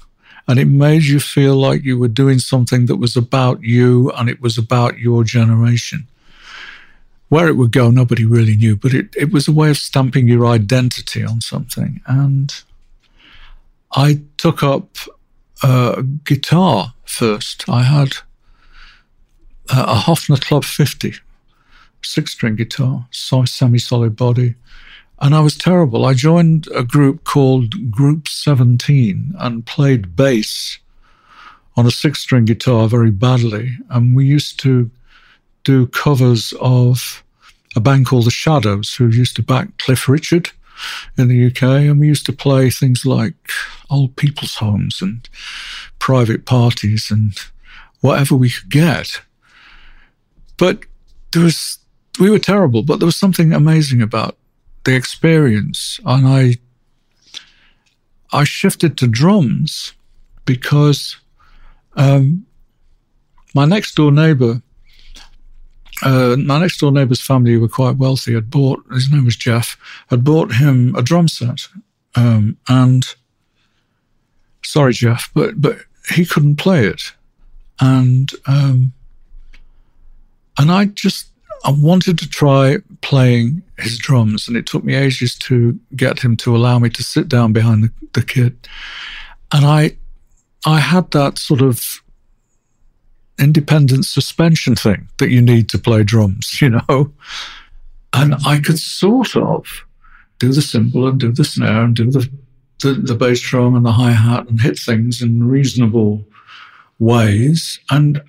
And 0.49 0.59
it 0.59 0.67
made 0.67 1.03
you 1.03 1.21
feel 1.21 1.55
like 1.55 1.85
you 1.85 1.97
were 1.97 2.09
doing 2.09 2.39
something 2.39 2.87
that 2.87 2.97
was 2.97 3.15
about 3.15 3.63
you 3.63 4.11
and 4.11 4.29
it 4.29 4.41
was 4.41 4.57
about 4.57 4.99
your 4.99 5.23
generation. 5.23 6.05
Where 7.29 7.47
it 7.47 7.55
would 7.55 7.71
go, 7.71 7.89
nobody 7.89 8.23
really 8.23 8.55
knew, 8.55 8.75
but 8.75 8.93
it, 8.93 9.15
it 9.15 9.31
was 9.31 9.47
a 9.47 9.51
way 9.51 9.69
of 9.69 9.77
stamping 9.77 10.27
your 10.27 10.45
identity 10.45 11.23
on 11.23 11.41
something. 11.41 12.01
And 12.05 12.53
I 13.93 14.21
took 14.37 14.61
up 14.61 14.97
uh, 15.63 16.03
guitar 16.23 16.93
first. 17.05 17.67
I 17.67 17.83
had 17.83 18.13
a 19.69 19.95
Hofner 19.95 20.39
Club 20.39 20.63
50, 20.63 21.13
six 22.03 22.31
string 22.31 22.55
guitar, 22.55 23.07
semi 23.11 23.79
solid 23.79 24.15
body. 24.15 24.55
And 25.19 25.33
I 25.33 25.39
was 25.39 25.57
terrible. 25.57 26.05
I 26.05 26.13
joined 26.13 26.67
a 26.75 26.83
group 26.83 27.23
called 27.23 27.89
Group 27.89 28.27
17 28.27 29.33
and 29.39 29.65
played 29.65 30.15
bass 30.15 30.79
on 31.77 31.85
a 31.85 31.91
six 31.91 32.19
string 32.19 32.45
guitar 32.45 32.87
very 32.87 33.11
badly. 33.11 33.77
And 33.89 34.15
we 34.15 34.25
used 34.25 34.59
to 34.61 34.91
do 35.65 35.87
covers 35.87 36.53
of 36.61 37.23
a 37.75 37.81
band 37.81 38.05
called 38.05 38.25
The 38.25 38.31
Shadows, 38.31 38.95
who 38.95 39.09
used 39.09 39.35
to 39.35 39.43
back 39.43 39.77
Cliff 39.79 40.07
Richard 40.07 40.51
in 41.17 41.27
the 41.27 41.47
UK. 41.47 41.63
And 41.63 41.99
we 41.99 42.07
used 42.07 42.25
to 42.27 42.33
play 42.33 42.69
things 42.69 43.05
like 43.05 43.35
old 43.89 44.15
people's 44.15 44.55
homes 44.55 45.01
and 45.01 45.27
private 45.99 46.45
parties 46.45 47.11
and 47.11 47.33
whatever 47.99 48.35
we 48.35 48.49
could 48.49 48.69
get. 48.69 49.21
But 50.57 50.85
there 51.33 51.43
was, 51.43 51.79
we 52.19 52.29
were 52.29 52.39
terrible, 52.39 52.83
but 52.83 52.99
there 52.99 53.05
was 53.05 53.17
something 53.17 53.51
amazing 53.51 54.01
about 54.01 54.37
the 54.85 54.95
experience. 54.95 55.99
And 56.05 56.27
I, 56.27 56.55
I 58.31 58.45
shifted 58.45 58.97
to 58.99 59.07
drums 59.07 59.93
because 60.45 61.17
um, 61.97 62.45
my 63.53 63.65
next 63.65 63.95
door 63.95 64.11
neighbor 64.11 64.61
uh, 66.03 66.35
my 66.37 66.59
next 66.59 66.79
door 66.79 66.91
neighbour's 66.91 67.21
family 67.21 67.57
were 67.57 67.69
quite 67.69 67.97
wealthy. 67.97 68.33
Had 68.33 68.49
bought 68.49 68.83
his 68.91 69.11
name 69.11 69.25
was 69.25 69.35
Jeff. 69.35 69.77
Had 70.09 70.23
bought 70.23 70.51
him 70.53 70.93
a 70.95 71.01
drum 71.01 71.27
set, 71.27 71.67
um, 72.15 72.57
and 72.67 73.05
sorry, 74.63 74.93
Jeff, 74.93 75.29
but 75.33 75.61
but 75.61 75.77
he 76.13 76.25
couldn't 76.25 76.57
play 76.57 76.85
it, 76.85 77.13
and 77.79 78.31
um, 78.45 78.93
and 80.57 80.71
I 80.71 80.85
just 80.85 81.27
I 81.63 81.71
wanted 81.71 82.19
to 82.19 82.29
try 82.29 82.77
playing 83.01 83.63
his 83.77 83.97
drums, 83.97 84.47
and 84.47 84.57
it 84.57 84.65
took 84.65 84.83
me 84.83 84.95
ages 84.95 85.35
to 85.35 85.79
get 85.95 86.19
him 86.19 86.35
to 86.37 86.55
allow 86.55 86.77
me 86.77 86.89
to 86.89 87.03
sit 87.03 87.29
down 87.29 87.53
behind 87.53 87.83
the, 87.83 87.91
the 88.13 88.21
kit, 88.21 88.67
and 89.53 89.65
I 89.65 89.95
I 90.65 90.79
had 90.79 91.11
that 91.11 91.37
sort 91.37 91.61
of 91.61 92.01
independent 93.39 94.05
suspension 94.05 94.75
thing 94.75 95.07
that 95.17 95.29
you 95.29 95.41
need 95.41 95.69
to 95.69 95.77
play 95.77 96.03
drums, 96.03 96.57
you 96.61 96.69
know. 96.69 97.11
And 98.13 98.35
I 98.45 98.59
could 98.59 98.79
sort 98.79 99.35
of 99.35 99.85
do 100.39 100.51
the 100.51 100.61
cymbal 100.61 101.07
and 101.07 101.19
do 101.19 101.31
the 101.31 101.43
snare 101.43 101.83
and 101.83 101.95
do 101.95 102.09
the, 102.09 102.29
the, 102.81 102.93
the 102.93 103.15
bass 103.15 103.41
drum 103.41 103.75
and 103.75 103.85
the 103.85 103.91
hi 103.91 104.11
hat 104.11 104.47
and 104.47 104.61
hit 104.61 104.79
things 104.79 105.21
in 105.21 105.47
reasonable 105.47 106.23
ways. 106.99 107.79
And 107.89 108.21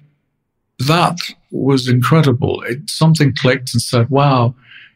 that 0.81 1.19
was 1.51 1.89
incredible. 1.89 2.63
It, 2.63 2.91
something 2.91 3.35
clicked 3.35 3.75
and 3.75 3.83
said, 3.83 4.11
wow, 4.11 4.55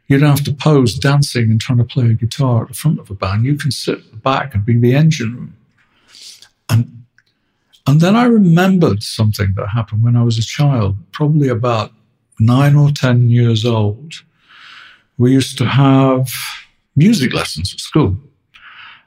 you 0.09 0.19
don't 0.19 0.31
have 0.31 0.45
to 0.45 0.53
pose 0.53 0.99
dancing 0.99 1.51
and 1.51 1.61
trying 1.61 1.79
to 1.79 1.85
play 1.85 2.07
a 2.07 2.15
guitar 2.15 2.63
at 2.63 2.69
the 2.69 2.75
front 2.75 2.99
of 2.99 3.11
a 3.11 3.15
band. 3.15 3.45
You 3.45 3.57
can 3.57 3.71
sit 3.71 4.23
back 4.23 4.55
and 4.55 4.65
be 4.65 4.77
the 4.77 4.95
engine 4.95 5.37
room. 5.37 5.57
And 6.69 7.00
and 7.91 8.01
then 8.01 8.15
I 8.15 8.23
remembered 8.27 9.03
something 9.03 9.53
that 9.57 9.67
happened 9.67 10.05
when 10.05 10.15
I 10.15 10.23
was 10.23 10.39
a 10.39 10.43
child, 10.43 10.97
probably 11.11 11.49
about 11.49 11.91
nine 12.39 12.77
or 12.77 12.93
10 12.93 13.31
years 13.31 13.65
old. 13.65 14.15
We 15.19 15.33
used 15.33 15.59
to 15.59 15.67
have 15.67 16.31
music 16.95 17.35
lessons 17.35 17.75
at 17.75 17.81
school. 17.81 18.17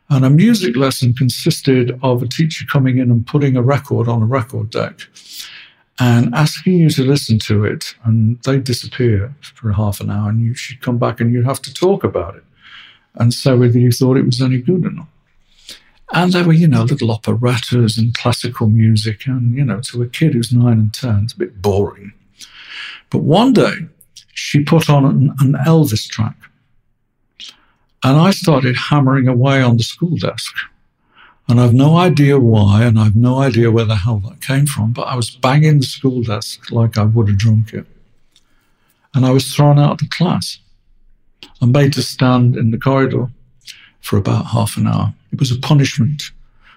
And 0.09 0.25
a 0.25 0.29
music 0.29 0.75
lesson 0.75 1.13
consisted 1.13 1.97
of 2.03 2.21
a 2.21 2.27
teacher 2.27 2.65
coming 2.69 2.97
in 2.97 3.09
and 3.09 3.25
putting 3.25 3.55
a 3.55 3.61
record 3.61 4.09
on 4.09 4.21
a 4.21 4.25
record 4.25 4.71
deck 4.71 4.99
and 5.97 6.35
asking 6.35 6.79
you 6.79 6.89
to 6.89 7.05
listen 7.05 7.39
to 7.39 7.63
it. 7.63 7.95
And 8.03 8.43
they'd 8.43 8.65
disappear 8.65 9.33
for 9.39 9.71
half 9.71 10.01
an 10.01 10.11
hour, 10.11 10.27
and 10.27 10.41
you 10.41 10.55
should 10.55 10.81
come 10.81 10.97
back 10.97 11.21
and 11.21 11.31
you'd 11.31 11.45
have 11.45 11.61
to 11.61 11.73
talk 11.73 12.03
about 12.03 12.35
it 12.35 12.43
and 13.15 13.33
say 13.33 13.55
whether 13.55 13.79
you 13.79 13.93
thought 13.93 14.17
it 14.17 14.25
was 14.25 14.41
any 14.41 14.57
good 14.57 14.85
or 14.85 14.91
not. 14.91 15.07
And 16.11 16.31
there 16.31 16.43
were, 16.43 16.53
you 16.53 16.67
know, 16.67 16.83
little 16.83 17.11
operettas 17.11 17.97
and 17.97 18.13
classical 18.13 18.67
music. 18.67 19.25
And, 19.25 19.55
you 19.55 19.63
know, 19.63 19.79
to 19.81 20.03
a 20.03 20.07
kid 20.07 20.33
who's 20.33 20.51
nine 20.51 20.79
and 20.79 20.93
10, 20.93 21.23
it's 21.23 21.33
a 21.33 21.37
bit 21.37 21.61
boring. 21.61 22.13
But 23.09 23.19
one 23.19 23.53
day 23.53 23.73
she 24.33 24.63
put 24.63 24.89
on 24.89 25.05
an, 25.05 25.35
an 25.39 25.53
Elvis 25.65 26.07
track. 26.07 26.35
And 28.03 28.17
I 28.19 28.31
started 28.31 28.75
hammering 28.75 29.27
away 29.27 29.61
on 29.61 29.77
the 29.77 29.83
school 29.83 30.17
desk. 30.17 30.53
And 31.47 31.59
I've 31.59 31.73
no 31.73 31.97
idea 31.97 32.39
why, 32.39 32.83
and 32.83 32.97
I've 32.97 33.15
no 33.15 33.39
idea 33.39 33.71
where 33.71 33.85
the 33.85 33.97
hell 33.97 34.19
that 34.19 34.41
came 34.41 34.65
from, 34.65 34.93
but 34.93 35.03
I 35.03 35.15
was 35.15 35.29
banging 35.29 35.79
the 35.79 35.85
school 35.85 36.23
desk 36.23 36.71
like 36.71 36.97
I 36.97 37.03
would 37.03 37.29
a 37.29 37.33
drum 37.33 37.65
kit. 37.69 37.85
And 39.13 39.25
I 39.25 39.31
was 39.31 39.53
thrown 39.53 39.77
out 39.77 39.91
of 39.91 39.97
the 39.99 40.07
class 40.07 40.59
and 41.61 41.71
made 41.71 41.93
to 41.93 42.01
stand 42.01 42.55
in 42.55 42.71
the 42.71 42.77
corridor 42.77 43.29
for 44.03 44.17
about 44.17 44.45
half 44.45 44.77
an 44.77 44.85
hour. 44.85 45.13
It 45.31 45.39
was 45.39 45.51
a 45.51 45.57
punishment 45.57 46.23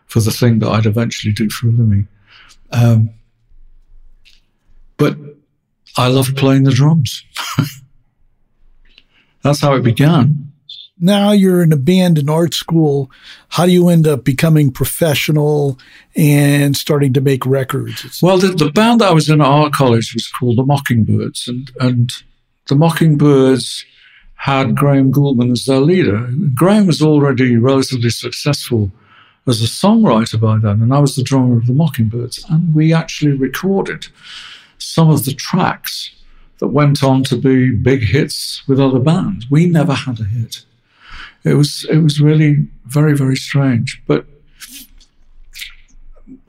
for 0.07 0.21
the 0.21 0.31
thing 0.31 0.61
that 0.61 0.71
I'd 0.71 0.87
eventually 0.87 1.33
do 1.33 1.51
for 1.51 1.67
a 1.67 1.73
living. 1.73 2.07
Um, 2.71 3.11
but 4.97 5.19
I 5.97 6.07
loved 6.07 6.37
playing 6.37 6.63
the 6.63 6.71
drums. 6.71 7.25
That's 9.43 9.61
how 9.61 9.75
it 9.75 9.83
began. 9.83 10.53
Now 10.99 11.33
you're 11.33 11.63
in 11.63 11.73
a 11.73 11.77
band 11.77 12.17
in 12.17 12.31
art 12.31 12.55
school. 12.55 13.11
How 13.49 13.67
do 13.67 13.73
you 13.73 13.89
end 13.89 14.07
up 14.07 14.25
becoming 14.25 14.71
professional 14.71 15.79
and 16.15 16.77
starting 16.77 17.13
to 17.15 17.21
make 17.21 17.45
records? 17.45 18.23
Well, 18.23 18.39
the, 18.39 18.49
the 18.49 18.71
band 18.71 19.01
that 19.01 19.11
I 19.11 19.15
was 19.15 19.29
in 19.29 19.41
at 19.41 19.47
art 19.47 19.73
college 19.73 20.15
was 20.15 20.29
called 20.29 20.57
the 20.57 20.65
Mockingbirds, 20.65 21.49
and 21.49 21.71
and 21.81 22.11
the 22.69 22.77
Mockingbirds 22.77 23.85
had 24.37 24.77
Graham 24.77 25.11
Gouldman 25.11 25.51
as 25.51 25.65
their 25.65 25.81
leader. 25.81 26.29
Graham 26.55 26.87
was 26.87 27.03
already 27.03 27.57
relatively 27.57 28.11
successful 28.11 28.93
as 29.47 29.63
a 29.63 29.67
songwriter 29.67 30.41
by 30.41 30.59
then, 30.59 30.83
and 30.83 30.93
I 30.93 30.99
was 30.99 31.17
the 31.17 31.23
drummer 31.23 31.57
of 31.57 31.67
the 31.67 31.73
Mockingbirds. 31.73 32.45
And 32.49 32.75
we 32.75 32.93
actually 32.93 33.33
recorded 33.33 34.09
some 34.79 35.09
of 35.09 35.25
the 35.25 35.35
tracks 35.35 36.13
that 36.59 36.69
went 36.69 37.03
on 37.03 37.23
to 37.25 37.37
be 37.37 37.71
big 37.71 38.03
hits 38.03 38.67
with 38.67 38.81
other 38.81 38.99
bands. 38.99 39.51
We 39.51 39.67
never 39.67 39.95
had 39.95 40.21
a 40.21 40.25
hit. 40.25 40.65
It 41.45 41.55
was 41.55 41.87
it 41.91 41.99
was 41.99 42.21
really 42.21 42.67
very 42.87 43.17
very 43.17 43.37
strange, 43.37 44.03
but 44.07 44.27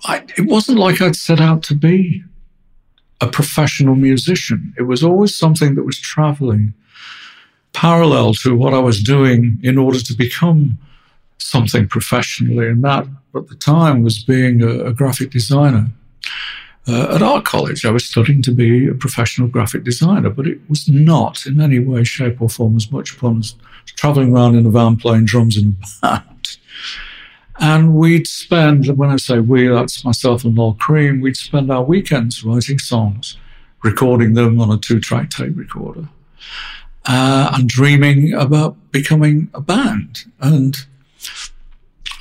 I, 0.06 0.24
it 0.38 0.48
wasn't 0.48 0.80
like 0.80 1.02
I'd 1.02 1.16
set 1.16 1.40
out 1.40 1.62
to 1.64 1.76
be 1.76 2.24
a 3.22 3.28
professional 3.28 3.96
musician. 3.96 4.74
It 4.78 4.84
was 4.84 5.04
always 5.04 5.38
something 5.38 5.76
that 5.76 5.84
was 5.84 6.00
traveling 6.00 6.74
parallel 7.78 8.34
to 8.34 8.56
what 8.56 8.74
I 8.74 8.80
was 8.80 9.04
doing 9.04 9.60
in 9.62 9.78
order 9.78 10.00
to 10.00 10.14
become 10.16 10.80
something 11.38 11.88
professionally. 11.88 12.68
And 12.68 12.84
that 12.84 13.06
at 13.36 13.48
the 13.50 13.56
time 13.56 14.02
was 14.02 14.24
being 14.24 14.64
a, 14.64 14.86
a 14.86 14.94
graphic 14.94 15.30
designer. 15.30 15.86
Uh, 16.88 17.14
at 17.16 17.22
art 17.22 17.46
college, 17.46 17.86
I 17.86 17.92
was 17.92 18.06
studying 18.06 18.42
to 18.44 18.52
be 18.52 18.88
a 18.88 18.96
professional 18.96 19.48
graphic 19.48 19.84
designer, 19.84 20.32
but 20.32 20.48
it 20.48 20.60
was 20.68 20.90
not 20.90 21.46
in 21.46 21.62
any 21.62 21.78
way, 21.78 22.04
shape, 22.04 22.42
or 22.42 22.50
form 22.50 22.76
as 22.78 22.92
much 22.92 23.12
fun 23.12 23.40
as 23.40 23.54
traveling 23.86 24.34
around 24.34 24.56
in 24.56 24.66
a 24.66 24.72
van 24.72 24.96
playing 24.96 25.26
drums 25.26 25.56
in 25.56 25.76
a 25.84 26.02
band. 26.02 26.58
And 27.60 27.94
we'd 27.94 28.26
spend, 28.26 28.88
when 28.98 29.12
I 29.12 29.18
say 29.18 29.40
we, 29.40 29.68
that's 29.68 30.04
myself 30.04 30.44
and 30.46 30.56
Lol 30.56 30.74
Creme, 30.76 31.22
we'd 31.22 31.38
spend 31.38 31.72
our 31.72 31.84
weekends 31.84 32.44
writing 32.44 32.80
songs, 32.80 33.38
recording 33.84 34.34
them 34.34 34.60
on 34.60 34.72
a 34.72 34.78
two 34.78 35.00
track 35.00 35.30
tape 35.30 35.56
recorder 35.56 36.08
uh, 37.08 37.52
and 37.54 37.70
dreaming 37.70 38.34
about 38.34 38.76
becoming 38.92 39.50
a 39.54 39.62
band. 39.62 40.26
And 40.40 40.76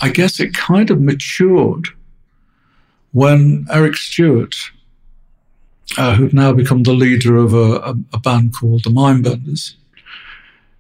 I 0.00 0.10
guess 0.10 0.38
it 0.38 0.54
kind 0.54 0.90
of 0.90 1.00
matured 1.00 1.88
when 3.12 3.66
Eric 3.70 3.96
Stewart, 3.96 4.54
uh, 5.98 6.14
who'd 6.14 6.34
now 6.34 6.52
become 6.52 6.84
the 6.84 6.92
leader 6.92 7.36
of 7.36 7.52
a, 7.52 7.76
a, 7.76 7.94
a 8.12 8.18
band 8.18 8.54
called 8.54 8.84
the 8.84 8.90
Mindbenders, 8.90 9.74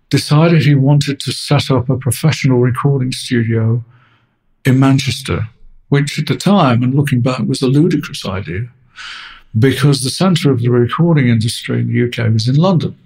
decided 0.08 0.62
he 0.62 0.74
wanted 0.74 1.18
to 1.20 1.32
set 1.32 1.70
up 1.70 1.88
a 1.88 1.96
professional 1.96 2.58
recording 2.58 3.10
studio 3.10 3.82
in 4.64 4.78
Manchester, 4.78 5.48
which 5.88 6.18
at 6.18 6.26
the 6.26 6.36
time, 6.36 6.82
and 6.82 6.94
looking 6.94 7.20
back, 7.20 7.40
was 7.40 7.62
a 7.62 7.66
ludicrous 7.66 8.24
idea 8.24 8.68
because 9.58 10.02
the 10.02 10.10
centre 10.10 10.50
of 10.50 10.60
the 10.60 10.68
recording 10.68 11.28
industry 11.28 11.80
in 11.80 11.92
the 11.92 12.06
UK 12.06 12.32
was 12.32 12.46
in 12.48 12.56
London. 12.56 12.96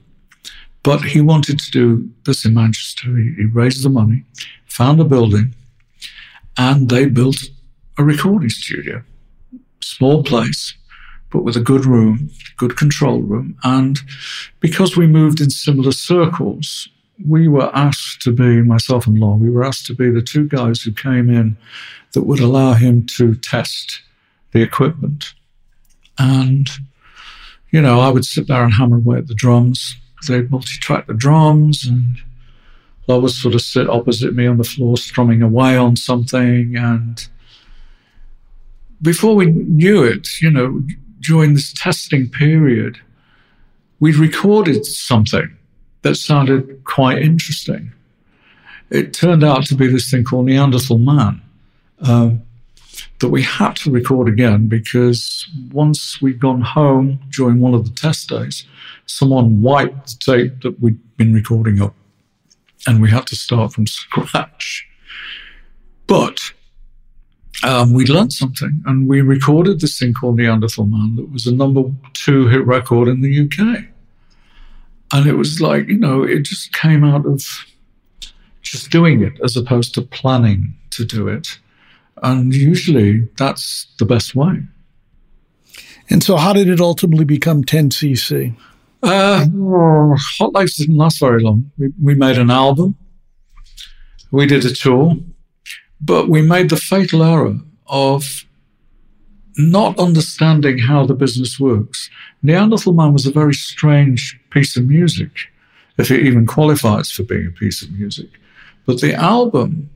But 0.83 1.03
he 1.03 1.21
wanted 1.21 1.59
to 1.59 1.71
do 1.71 2.11
this 2.25 2.45
in 2.45 2.55
Manchester. 2.55 3.17
He, 3.17 3.35
he 3.37 3.45
raised 3.45 3.85
the 3.85 3.91
money, 3.91 4.25
found 4.67 5.01
a 5.01 5.05
building, 5.05 5.55
and 6.57 6.89
they 6.89 7.07
built 7.07 7.37
a 7.99 8.05
recording 8.05 8.49
studio. 8.49 9.03
Small 9.83 10.23
place, 10.23 10.75
but 11.31 11.45
with 11.45 11.57
a 11.57 11.61
good 11.61 11.85
room, 11.85 12.31
good 12.57 12.77
control 12.77 13.21
room. 13.21 13.57
And 13.63 13.99
because 14.61 14.97
we 14.97 15.07
moved 15.07 15.41
in 15.41 15.51
similar 15.51 15.93
circles, 15.93 16.89
we 17.29 17.49
were 17.49 17.71
asked 17.75 18.23
to 18.23 18.33
be, 18.33 18.63
myself 18.63 19.07
and 19.07 19.19
Lol, 19.19 19.37
we 19.39 19.51
were 19.51 19.65
asked 19.65 19.87
to 19.87 19.95
be 19.95 20.11
the 20.11 20.23
two 20.23 20.49
guys 20.49 20.81
who 20.81 20.93
came 20.93 21.29
in 21.29 21.57
that 22.13 22.23
would 22.23 22.41
allow 22.41 22.73
him 22.73 23.07
to 23.19 23.35
test 23.35 24.01
the 24.53 24.63
equipment. 24.63 25.35
And, 26.19 26.69
you 27.71 27.81
know, 27.83 28.01
I 28.01 28.09
would 28.09 28.25
sit 28.25 28.49
there 28.49 28.65
and 28.65 28.73
hammer 28.73 28.97
away 28.97 29.19
at 29.19 29.27
the 29.27 29.35
drums 29.35 29.97
they'd 30.27 30.51
multi-track 30.51 31.07
the 31.07 31.15
drums 31.15 31.87
and 31.87 32.17
Lol 33.07 33.23
would 33.23 33.31
sort 33.31 33.55
of 33.55 33.63
sit 33.63 33.89
opposite 33.89 34.35
me 34.35 34.47
on 34.47 34.59
the 34.59 34.65
floor 34.65 34.97
strumming 34.97 35.43
away 35.43 35.77
on 35.77 35.97
something 35.97 36.77
and 36.77 37.29
before 39.03 39.35
we 39.35 39.47
knew 39.47 40.03
it, 40.03 40.29
you 40.41 40.51
know, 40.51 40.83
during 41.21 41.55
this 41.55 41.73
testing 41.73 42.29
period, 42.29 42.99
we'd 43.99 44.17
recorded 44.17 44.85
something 44.85 45.57
that 46.03 46.17
sounded 46.17 46.85
quite 46.85 47.19
interesting. 47.19 47.93
It 48.91 49.13
turned 49.13 49.45
out 49.45 49.65
to 49.67 49.75
be 49.75 49.87
this 49.87 50.11
thing 50.11 50.25
called 50.25 50.47
Neanderthal 50.47 50.99
Man. 50.99 51.41
Um, 52.01 52.43
that 53.21 53.29
we 53.29 53.43
had 53.43 53.77
to 53.77 53.91
record 53.91 54.29
again 54.29 54.67
because 54.67 55.47
once 55.73 56.21
we'd 56.21 56.41
gone 56.41 56.63
home 56.63 57.21
during 57.31 57.61
one 57.61 57.75
of 57.75 57.85
the 57.85 57.95
test 57.95 58.29
days, 58.29 58.67
someone 59.07 59.63
wiped 59.63 60.19
the 60.25 60.33
tape 60.33 60.63
that 60.63 60.81
we'd 60.81 60.99
been 61.17 61.33
recording 61.35 61.81
up 61.81 61.95
and 62.87 63.01
we 63.03 63.11
had 63.11 63.27
to 63.27 63.37
start 63.37 63.73
from 63.73 63.87
scratch. 63.87 64.89
But 66.07 66.39
um, 67.63 67.93
we 67.93 68.07
learned 68.07 68.33
something 68.33 68.83
and 68.87 69.07
we 69.07 69.21
recorded 69.21 69.81
this 69.81 69.99
thing 69.99 70.15
called 70.15 70.37
Neanderthal 70.37 70.87
Man 70.87 71.17
that 71.17 71.31
was 71.31 71.47
a 71.47 71.55
number 71.55 71.85
two 72.15 72.49
hit 72.49 72.67
record 72.67 73.07
in 73.07 73.21
the 73.21 73.45
UK. 73.45 73.85
And 75.13 75.27
it 75.27 75.35
was 75.35 75.61
like, 75.61 75.89
you 75.89 75.99
know, 75.99 76.23
it 76.23 76.43
just 76.43 76.73
came 76.73 77.05
out 77.05 77.27
of 77.27 77.45
just 78.63 78.91
doing 78.91 79.23
it 79.23 79.35
as 79.43 79.57
opposed 79.57 79.95
to 79.95 80.03
planning 80.03 80.75
to 80.91 81.05
do 81.05 81.29
it. 81.29 81.59
And 82.23 82.55
usually 82.55 83.29
that's 83.39 83.87
the 83.99 84.05
best 84.05 84.35
way. 84.35 84.63
And 86.09 86.23
so, 86.23 86.37
how 86.37 86.53
did 86.53 86.69
it 86.69 86.81
ultimately 86.81 87.25
become 87.25 87.65
10cc? 87.65 88.57
Uh, 89.03 89.47
Hot 90.39 90.53
Legs 90.53 90.77
didn't 90.77 90.97
last 90.97 91.21
very 91.21 91.41
long. 91.41 91.71
We, 91.79 91.93
we 92.03 92.15
made 92.15 92.37
an 92.37 92.51
album, 92.51 92.97
we 94.31 94.47
did 94.47 94.65
a 94.65 94.75
tour, 94.75 95.17
but 96.01 96.29
we 96.29 96.43
made 96.43 96.71
the 96.71 96.77
fatal 96.77 97.23
error 97.23 97.59
of 97.87 98.45
not 99.57 99.99
understanding 99.99 100.79
how 100.79 101.07
the 101.07 101.15
business 101.15 101.59
works. 101.59 102.09
Neanderthal 102.43 102.93
Man 102.93 103.13
was 103.13 103.27
a 103.27 103.33
very 103.33 103.55
strange 103.55 104.39
piece 104.51 104.77
of 104.77 104.87
music, 104.87 105.31
if 105.99 106.11
it 106.11 106.25
even 106.25 106.47
qualifies 106.47 107.11
for 107.11 107.25
being 107.25 107.47
a 107.47 107.59
piece 107.59 107.83
of 107.83 107.91
music. 107.93 108.29
But 108.87 109.01
the 109.01 109.15
album, 109.15 109.91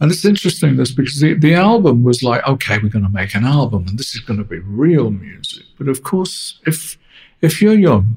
and 0.00 0.10
it's 0.10 0.24
interesting 0.24 0.76
this 0.76 0.92
because 0.92 1.20
the, 1.20 1.34
the 1.34 1.54
album 1.54 2.02
was 2.02 2.22
like, 2.22 2.46
okay, 2.46 2.78
we're 2.78 2.88
going 2.88 3.04
to 3.04 3.10
make 3.10 3.34
an 3.34 3.44
album 3.44 3.86
and 3.86 3.98
this 3.98 4.14
is 4.14 4.20
going 4.20 4.38
to 4.38 4.44
be 4.44 4.58
real 4.58 5.10
music. 5.10 5.64
But 5.78 5.88
of 5.88 6.02
course, 6.02 6.58
if 6.66 6.96
if 7.42 7.60
you're 7.60 7.78
young 7.78 8.16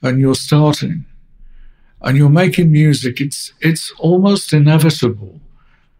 and 0.00 0.20
you're 0.20 0.36
starting 0.36 1.04
and 2.00 2.16
you're 2.16 2.30
making 2.30 2.70
music, 2.70 3.20
it's 3.20 3.52
it's 3.60 3.92
almost 3.98 4.52
inevitable 4.52 5.40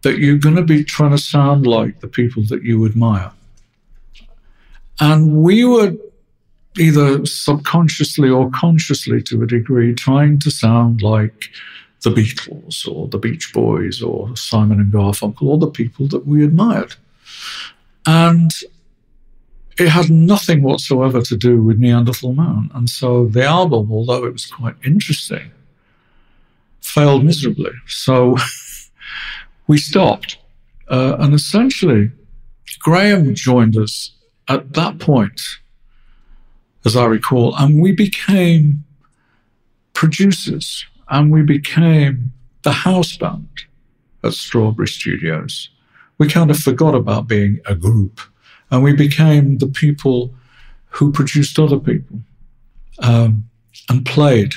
that 0.02 0.18
you're 0.18 0.38
going 0.38 0.56
to 0.56 0.62
be 0.62 0.84
trying 0.84 1.10
to 1.10 1.18
sound 1.18 1.66
like 1.66 2.00
the 2.00 2.08
people 2.08 2.44
that 2.50 2.62
you 2.62 2.86
admire. 2.86 3.32
And 5.00 5.42
we 5.42 5.64
were 5.64 5.94
either 6.78 7.24
subconsciously 7.26 8.28
or 8.28 8.50
consciously 8.50 9.22
to 9.22 9.42
a 9.42 9.46
degree 9.46 9.94
trying 9.94 10.38
to 10.40 10.50
sound 10.50 11.02
like 11.02 11.50
the 12.04 12.10
Beatles 12.10 12.86
or 12.86 13.08
the 13.08 13.18
Beach 13.18 13.52
Boys 13.52 14.02
or 14.02 14.36
Simon 14.36 14.78
and 14.78 14.92
Garfunkel 14.92 15.42
or 15.42 15.58
the 15.58 15.70
people 15.70 16.06
that 16.08 16.26
we 16.26 16.44
admired. 16.44 16.94
And 18.06 18.50
it 19.78 19.88
had 19.88 20.10
nothing 20.10 20.62
whatsoever 20.62 21.22
to 21.22 21.36
do 21.36 21.62
with 21.62 21.78
Neanderthal 21.78 22.34
Man. 22.34 22.70
And 22.74 22.88
so 22.88 23.26
the 23.26 23.44
album, 23.44 23.90
although 23.90 24.24
it 24.24 24.32
was 24.32 24.46
quite 24.46 24.76
interesting, 24.84 25.50
failed 26.80 27.24
miserably. 27.24 27.72
So 27.86 28.36
we 29.66 29.78
stopped. 29.78 30.38
Uh, 30.88 31.16
and 31.18 31.32
essentially, 31.32 32.12
Graham 32.80 33.34
joined 33.34 33.76
us 33.78 34.12
at 34.46 34.74
that 34.74 34.98
point, 34.98 35.40
as 36.84 36.96
I 36.96 37.06
recall, 37.06 37.56
and 37.56 37.80
we 37.80 37.92
became 37.92 38.84
producers 39.94 40.84
and 41.08 41.30
we 41.30 41.42
became 41.42 42.32
the 42.62 42.72
house 42.72 43.16
band 43.16 43.48
at 44.22 44.34
Strawberry 44.34 44.88
Studios. 44.88 45.70
We 46.18 46.28
kind 46.28 46.50
of 46.50 46.58
forgot 46.58 46.94
about 46.94 47.28
being 47.28 47.60
a 47.66 47.74
group 47.74 48.20
and 48.70 48.82
we 48.82 48.92
became 48.92 49.58
the 49.58 49.66
people 49.66 50.34
who 50.88 51.12
produced 51.12 51.58
other 51.58 51.78
people 51.78 52.20
um, 53.00 53.48
and 53.88 54.06
played 54.06 54.54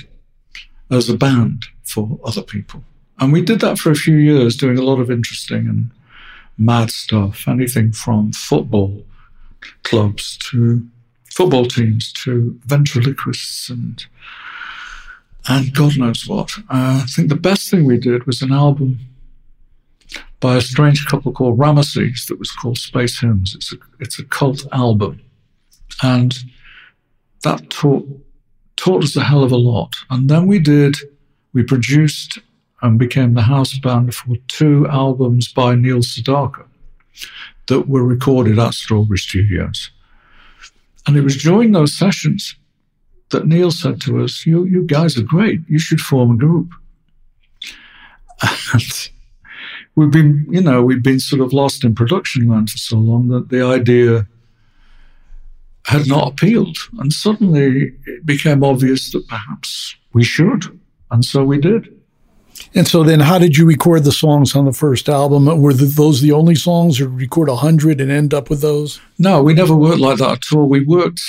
as 0.90 1.10
a 1.10 1.18
band 1.18 1.66
for 1.84 2.20
other 2.24 2.42
people. 2.42 2.84
And 3.20 3.34
we 3.34 3.42
did 3.42 3.60
that 3.62 3.80
for 3.80 3.92
a 3.92 3.96
few 3.96 4.18
years, 4.18 4.56
doing 4.56 4.78
a 4.78 4.84
lot 4.84 5.00
of 5.00 5.10
interesting 5.10 5.68
and 5.68 5.92
mad 6.58 6.92
stuff, 6.92 7.48
anything 7.48 7.92
from 7.92 8.32
football 8.34 9.04
clubs 9.84 10.38
to 10.50 10.88
football 11.32 11.66
teams 11.66 12.12
to 12.24 12.60
ventriloquists 12.66 13.70
and 13.70 14.06
and 15.48 15.74
God 15.74 15.98
knows 15.98 16.28
what. 16.28 16.52
Uh, 16.70 17.02
I 17.04 17.06
think 17.08 17.30
the 17.30 17.36
best 17.36 17.70
thing 17.70 17.86
we 17.86 17.98
did 17.98 18.26
was 18.26 18.42
an 18.42 18.52
album 18.52 19.00
by 20.40 20.58
a 20.58 20.62
strange 20.62 21.06
couple 21.06 21.32
called 21.32 21.58
Ramases 21.58 22.28
that 22.28 22.40
was 22.40 22.52
called 22.52 22.78
Space 22.78 23.20
Hymns. 23.20 23.56
It's 23.56 23.74
a, 23.74 23.78
it's 24.00 24.20
a 24.20 24.26
cult 24.26 24.66
album. 24.72 25.22
And 26.04 26.38
that 27.44 27.70
taught, 27.70 28.08
taught 28.76 29.04
us 29.04 29.16
a 29.16 29.24
hell 29.24 29.44
of 29.44 29.52
a 29.52 29.58
lot. 29.58 29.96
And 30.10 30.30
then 30.30 30.48
we 30.48 30.60
did, 30.60 30.98
we 31.54 31.64
produced 31.64 32.40
and 32.82 33.00
became 33.00 33.34
the 33.34 33.42
house 33.42 33.78
band 33.80 34.14
for 34.14 34.36
two 34.48 34.88
albums 34.88 35.52
by 35.52 35.76
Neil 35.76 36.00
Sedaka 36.00 36.66
that 37.68 37.88
were 37.88 38.04
recorded 38.04 38.60
at 38.60 38.74
Strawberry 38.74 39.18
Studios. 39.18 39.90
And 41.08 41.18
it 41.18 41.22
was 41.22 41.42
during 41.42 41.72
those 41.72 41.98
sessions 41.98 42.56
that 43.30 43.48
Neil 43.48 43.72
said 43.72 44.02
to 44.02 44.24
us, 44.24 44.46
You, 44.46 44.66
you 44.66 44.84
guys 44.84 45.18
are 45.18 45.24
great. 45.24 45.62
You 45.68 45.80
should 45.80 46.00
form 46.00 46.32
a 46.32 46.38
group. 46.38 46.70
And 48.74 49.10
we've 49.96 50.12
been, 50.12 50.46
you 50.50 50.62
know, 50.62 50.84
we've 50.84 51.02
been 51.02 51.20
sort 51.20 51.42
of 51.42 51.54
lost 51.54 51.84
in 51.84 51.96
production 51.96 52.48
land 52.48 52.70
for 52.70 52.78
so 52.78 52.98
long 52.98 53.30
that 53.30 53.50
the 53.50 53.64
idea 53.64 54.28
had 55.86 56.08
not 56.08 56.32
appealed. 56.32 56.78
And 57.00 57.12
suddenly 57.12 57.94
it 58.06 58.26
became 58.26 58.64
obvious 58.64 59.12
that 59.12 59.28
perhaps 59.28 59.96
we 60.14 60.24
should. 60.24 60.80
And 61.10 61.24
so 61.26 61.44
we 61.44 61.58
did. 61.60 61.94
And 62.76 62.88
so 62.88 63.04
then 63.04 63.22
how 63.22 63.40
did 63.40 63.58
you 63.58 63.66
record 63.66 64.04
the 64.04 64.12
songs 64.12 64.56
on 64.56 64.66
the 64.66 64.74
first 64.74 65.08
album? 65.10 65.46
Were 65.62 65.74
the, 65.74 65.86
those 65.86 66.22
the 66.22 66.32
only 66.32 66.56
songs 66.56 67.00
or 67.00 67.08
record 67.08 67.50
a 67.50 67.54
100 67.54 68.02
and 68.02 68.12
end 68.12 68.34
up 68.34 68.50
with 68.50 68.62
those? 68.62 69.00
No, 69.18 69.42
we 69.42 69.54
never 69.54 69.76
worked 69.76 70.00
like 70.00 70.18
that 70.18 70.32
at 70.32 70.56
all. 70.56 70.68
We 70.68 70.84
worked, 70.84 71.22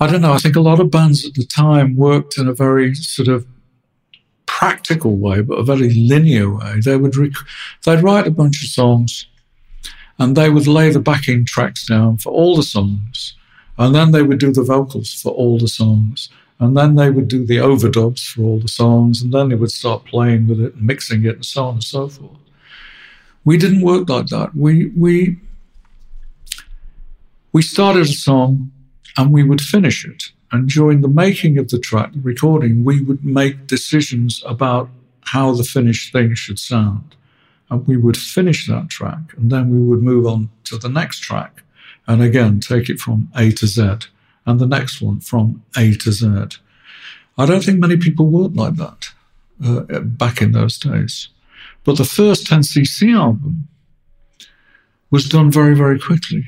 I 0.00 0.06
don't 0.06 0.22
know, 0.22 0.32
I 0.32 0.38
think 0.38 0.56
a 0.56 0.60
lot 0.60 0.80
of 0.80 0.90
bands 0.90 1.26
at 1.26 1.34
the 1.34 1.44
time 1.44 1.94
worked 1.94 2.38
in 2.38 2.48
a 2.48 2.54
very 2.54 2.94
sort 2.94 3.28
of 3.28 3.46
practical 4.46 5.16
way, 5.16 5.42
but 5.42 5.58
a 5.58 5.62
very 5.62 5.90
linear 5.90 6.54
way. 6.54 6.80
They 6.82 6.96
would 6.96 7.16
rec- 7.16 7.46
they'd 7.84 8.02
write 8.02 8.26
a 8.26 8.30
bunch 8.30 8.62
of 8.62 8.70
songs 8.70 9.26
and 10.18 10.36
they 10.36 10.50
would 10.50 10.66
lay 10.66 10.90
the 10.90 11.00
backing 11.00 11.44
tracks 11.44 11.86
down 11.86 12.18
for 12.18 12.32
all 12.32 12.56
the 12.56 12.62
songs. 12.62 13.34
And 13.78 13.94
then 13.94 14.10
they 14.12 14.22
would 14.22 14.38
do 14.38 14.52
the 14.52 14.62
vocals 14.62 15.14
for 15.14 15.32
all 15.32 15.58
the 15.58 15.68
songs. 15.68 16.28
And 16.58 16.76
then 16.76 16.94
they 16.94 17.10
would 17.10 17.28
do 17.28 17.46
the 17.46 17.56
overdubs 17.56 18.26
for 18.26 18.42
all 18.42 18.60
the 18.60 18.68
songs, 18.68 19.22
and 19.22 19.32
then 19.32 19.48
they 19.48 19.54
would 19.54 19.70
start 19.70 20.04
playing 20.04 20.46
with 20.46 20.60
it 20.60 20.74
and 20.74 20.86
mixing 20.86 21.24
it 21.24 21.36
and 21.36 21.44
so 21.44 21.64
on 21.64 21.74
and 21.74 21.84
so 21.84 22.08
forth. 22.08 22.36
We 23.46 23.56
didn't 23.56 23.80
work 23.80 24.10
like 24.10 24.26
that. 24.26 24.54
We 24.54 24.88
we 24.88 25.38
we 27.54 27.62
started 27.62 28.02
a 28.02 28.12
song 28.28 28.70
and 29.16 29.32
we 29.32 29.42
would 29.42 29.60
finish 29.60 30.04
it. 30.04 30.24
And 30.52 30.68
during 30.68 31.00
the 31.00 31.08
making 31.08 31.58
of 31.58 31.68
the 31.68 31.78
track, 31.78 32.12
the 32.12 32.20
recording, 32.20 32.84
we 32.84 33.00
would 33.00 33.24
make 33.24 33.66
decisions 33.66 34.42
about 34.46 34.88
how 35.22 35.52
the 35.52 35.64
finished 35.64 36.12
thing 36.12 36.34
should 36.34 36.58
sound. 36.58 37.14
And 37.70 37.86
we 37.86 37.96
would 37.96 38.16
finish 38.16 38.66
that 38.66 38.88
track 38.88 39.32
and 39.36 39.50
then 39.50 39.70
we 39.70 39.78
would 39.78 40.02
move 40.02 40.26
on 40.26 40.50
to 40.64 40.76
the 40.76 40.88
next 40.88 41.20
track 41.20 41.62
and 42.08 42.20
again 42.20 42.58
take 42.58 42.88
it 42.88 42.98
from 42.98 43.30
A 43.36 43.52
to 43.52 43.66
Z 43.66 44.08
and 44.44 44.58
the 44.58 44.66
next 44.66 45.00
one 45.00 45.20
from 45.20 45.62
A 45.76 45.94
to 45.94 46.10
Z. 46.10 46.26
I 47.38 47.46
don't 47.46 47.64
think 47.64 47.78
many 47.78 47.96
people 47.96 48.26
worked 48.26 48.56
like 48.56 48.74
that 48.74 49.10
uh, 49.64 50.00
back 50.00 50.42
in 50.42 50.50
those 50.52 50.78
days. 50.78 51.28
But 51.84 51.96
the 51.96 52.04
first 52.04 52.46
10cc 52.46 53.14
album 53.16 53.68
was 55.10 55.28
done 55.28 55.50
very, 55.50 55.74
very 55.74 55.98
quickly. 55.98 56.44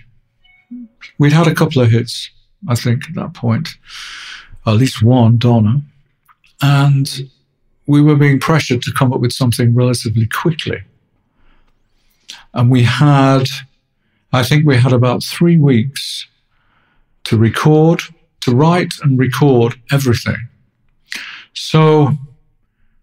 We'd 1.19 1.33
had 1.33 1.47
a 1.47 1.55
couple 1.55 1.83
of 1.83 1.91
hits, 1.91 2.31
I 2.69 2.75
think, 2.75 3.09
at 3.09 3.15
that 3.15 3.35
point, 3.35 3.77
at 4.67 4.75
least 4.75 5.03
one, 5.03 5.39
Donna, 5.39 5.83
and 6.61 7.31
we 7.87 8.01
were 8.01 8.17
being 8.17 8.39
pressured 8.39 8.83
to 8.83 8.93
come 8.93 9.13
up 9.13 9.21
with 9.21 9.33
something 9.33 9.75
relatively 9.75 10.27
quickly. 10.27 10.83
And 12.55 12.71
we 12.71 12.85
had, 12.85 13.45
I 14.33 14.43
think 14.43 14.65
we 14.65 14.77
had 14.77 14.93
about 14.93 15.25
three 15.25 15.57
weeks 15.57 16.27
to 17.25 17.37
record, 17.37 18.03
to 18.43 18.55
write 18.55 18.93
and 19.03 19.19
record 19.19 19.75
everything. 19.91 20.49
So 21.55 22.13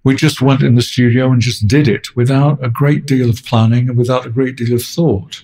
we 0.03 0.15
just 0.15 0.41
went 0.41 0.63
in 0.63 0.75
the 0.75 0.81
studio 0.81 1.31
and 1.31 1.41
just 1.41 1.67
did 1.67 1.87
it 1.87 2.15
without 2.15 2.63
a 2.63 2.69
great 2.69 3.05
deal 3.05 3.29
of 3.29 3.43
planning 3.45 3.89
and 3.89 3.97
without 3.97 4.25
a 4.25 4.29
great 4.29 4.55
deal 4.55 4.73
of 4.73 4.83
thought. 4.83 5.43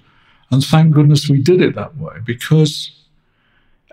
And 0.49 0.63
thank 0.63 0.93
goodness 0.93 1.29
we 1.29 1.41
did 1.41 1.61
it 1.61 1.75
that 1.75 1.97
way 1.97 2.15
because 2.25 2.91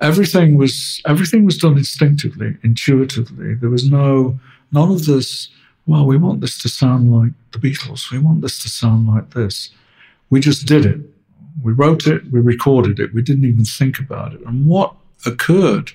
everything 0.00 0.56
was 0.56 1.00
everything 1.06 1.44
was 1.44 1.58
done 1.58 1.76
instinctively, 1.76 2.56
intuitively. 2.62 3.54
There 3.54 3.70
was 3.70 3.90
no 3.90 4.38
none 4.72 4.90
of 4.90 5.06
this, 5.06 5.48
well, 5.86 6.06
we 6.06 6.16
want 6.16 6.40
this 6.40 6.58
to 6.62 6.68
sound 6.68 7.12
like 7.12 7.32
the 7.52 7.58
Beatles. 7.58 8.10
We 8.10 8.18
want 8.18 8.40
this 8.40 8.58
to 8.62 8.68
sound 8.68 9.06
like 9.08 9.30
this. 9.30 9.70
We 10.30 10.40
just 10.40 10.66
did 10.66 10.86
it. 10.86 11.00
We 11.62 11.72
wrote 11.72 12.06
it, 12.06 12.32
we 12.32 12.40
recorded 12.40 12.98
it, 12.98 13.12
we 13.12 13.20
didn't 13.20 13.44
even 13.44 13.66
think 13.66 13.98
about 13.98 14.32
it. 14.32 14.40
And 14.46 14.66
what 14.66 14.94
occurred 15.26 15.92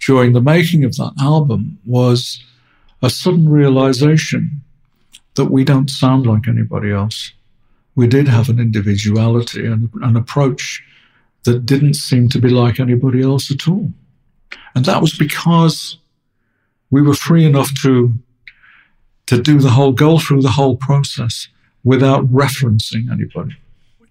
during 0.00 0.32
the 0.32 0.40
making 0.40 0.84
of 0.84 0.96
that 0.96 1.12
album 1.20 1.78
was 1.84 2.42
a 3.02 3.10
sudden 3.10 3.48
realization 3.48 4.62
that 5.34 5.46
we 5.46 5.62
don't 5.62 5.90
sound 5.90 6.26
like 6.26 6.48
anybody 6.48 6.90
else. 6.90 7.32
We 7.94 8.06
did 8.06 8.28
have 8.28 8.48
an 8.48 8.58
individuality 8.58 9.66
and 9.66 9.90
an 10.02 10.16
approach 10.16 10.82
that 11.44 11.66
didn't 11.66 11.94
seem 11.94 12.28
to 12.30 12.38
be 12.38 12.48
like 12.48 12.80
anybody 12.80 13.22
else 13.22 13.50
at 13.50 13.68
all. 13.68 13.92
And 14.74 14.84
that 14.84 15.00
was 15.00 15.16
because 15.16 15.98
we 16.90 17.02
were 17.02 17.14
free 17.14 17.44
enough 17.44 17.72
to 17.82 18.14
to 19.26 19.40
do 19.40 19.58
the 19.58 19.70
whole 19.70 19.92
go 19.92 20.18
through 20.18 20.40
the 20.40 20.52
whole 20.52 20.76
process 20.76 21.48
without 21.84 22.26
referencing 22.32 23.12
anybody. 23.12 23.56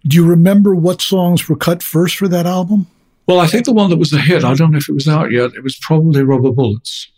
Do 0.06 0.16
you 0.16 0.26
remember 0.26 0.76
what 0.76 1.02
songs 1.02 1.50
were 1.50 1.56
cut 1.56 1.82
first 1.82 2.18
for 2.18 2.28
that 2.28 2.46
album? 2.46 2.86
Well, 3.28 3.40
I 3.40 3.48
think 3.48 3.66
the 3.66 3.74
one 3.74 3.90
that 3.90 3.98
was 3.98 4.14
a 4.14 4.20
hit, 4.20 4.44
I 4.44 4.54
don't 4.54 4.72
know 4.72 4.78
if 4.78 4.88
it 4.88 4.94
was 4.94 5.08
out 5.08 5.32
yet, 5.32 5.54
it 5.56 5.64
was 5.64 5.76
probably 5.82 6.24
Rubber 6.24 6.52
Bullets, 6.52 7.12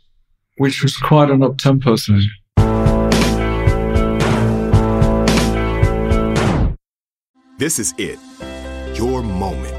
which 0.57 0.81
was 0.81 0.95
quite 0.95 1.29
an 1.29 1.43
up 1.43 1.57
tempo 1.57 1.97
thing. 1.97 2.21
This 7.57 7.77
is 7.77 7.93
it. 7.97 8.17
Your 8.97 9.21
moment. 9.21 9.78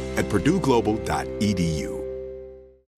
at 0.21 0.29
purdueglobal.edu. 0.29 2.00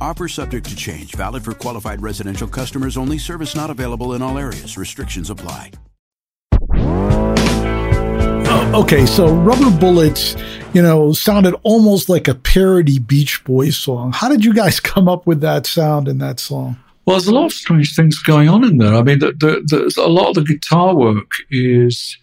Offer 0.00 0.28
subject 0.28 0.68
to 0.68 0.76
change, 0.76 1.14
valid 1.14 1.44
for 1.44 1.52
qualified 1.52 2.02
residential 2.02 2.48
customers 2.48 2.96
only. 2.96 3.18
Service 3.18 3.54
not 3.54 3.70
available 3.70 4.14
in 4.14 4.22
all 4.22 4.38
areas. 4.38 4.76
Restrictions 4.78 5.30
apply. 5.30 5.72
Oh, 8.56 8.82
okay, 8.82 9.06
so 9.06 9.34
Rubber 9.34 9.76
Bullets, 9.78 10.36
you 10.72 10.82
know, 10.82 11.12
sounded 11.12 11.54
almost 11.62 12.08
like 12.08 12.28
a 12.28 12.34
parody 12.34 12.98
Beach 12.98 13.42
Boys 13.44 13.76
song. 13.76 14.12
How 14.12 14.28
did 14.28 14.44
you 14.44 14.54
guys 14.54 14.80
come 14.92 15.08
up 15.08 15.26
with 15.26 15.40
that 15.40 15.66
sound 15.66 16.08
in 16.08 16.18
that 16.18 16.38
song? 16.40 16.76
Well, 17.06 17.16
there's 17.16 17.26
a 17.26 17.34
lot 17.34 17.46
of 17.46 17.52
strange 17.52 17.94
things 17.94 18.18
going 18.20 18.48
on 18.48 18.64
in 18.64 18.78
there. 18.78 18.94
I 18.94 19.02
mean, 19.02 19.18
the, 19.18 19.32
the, 19.32 19.62
the, 19.66 20.02
a 20.02 20.08
lot 20.08 20.28
of 20.30 20.34
the 20.34 20.44
guitar 20.44 20.94
work 20.94 21.32
is 21.50 22.16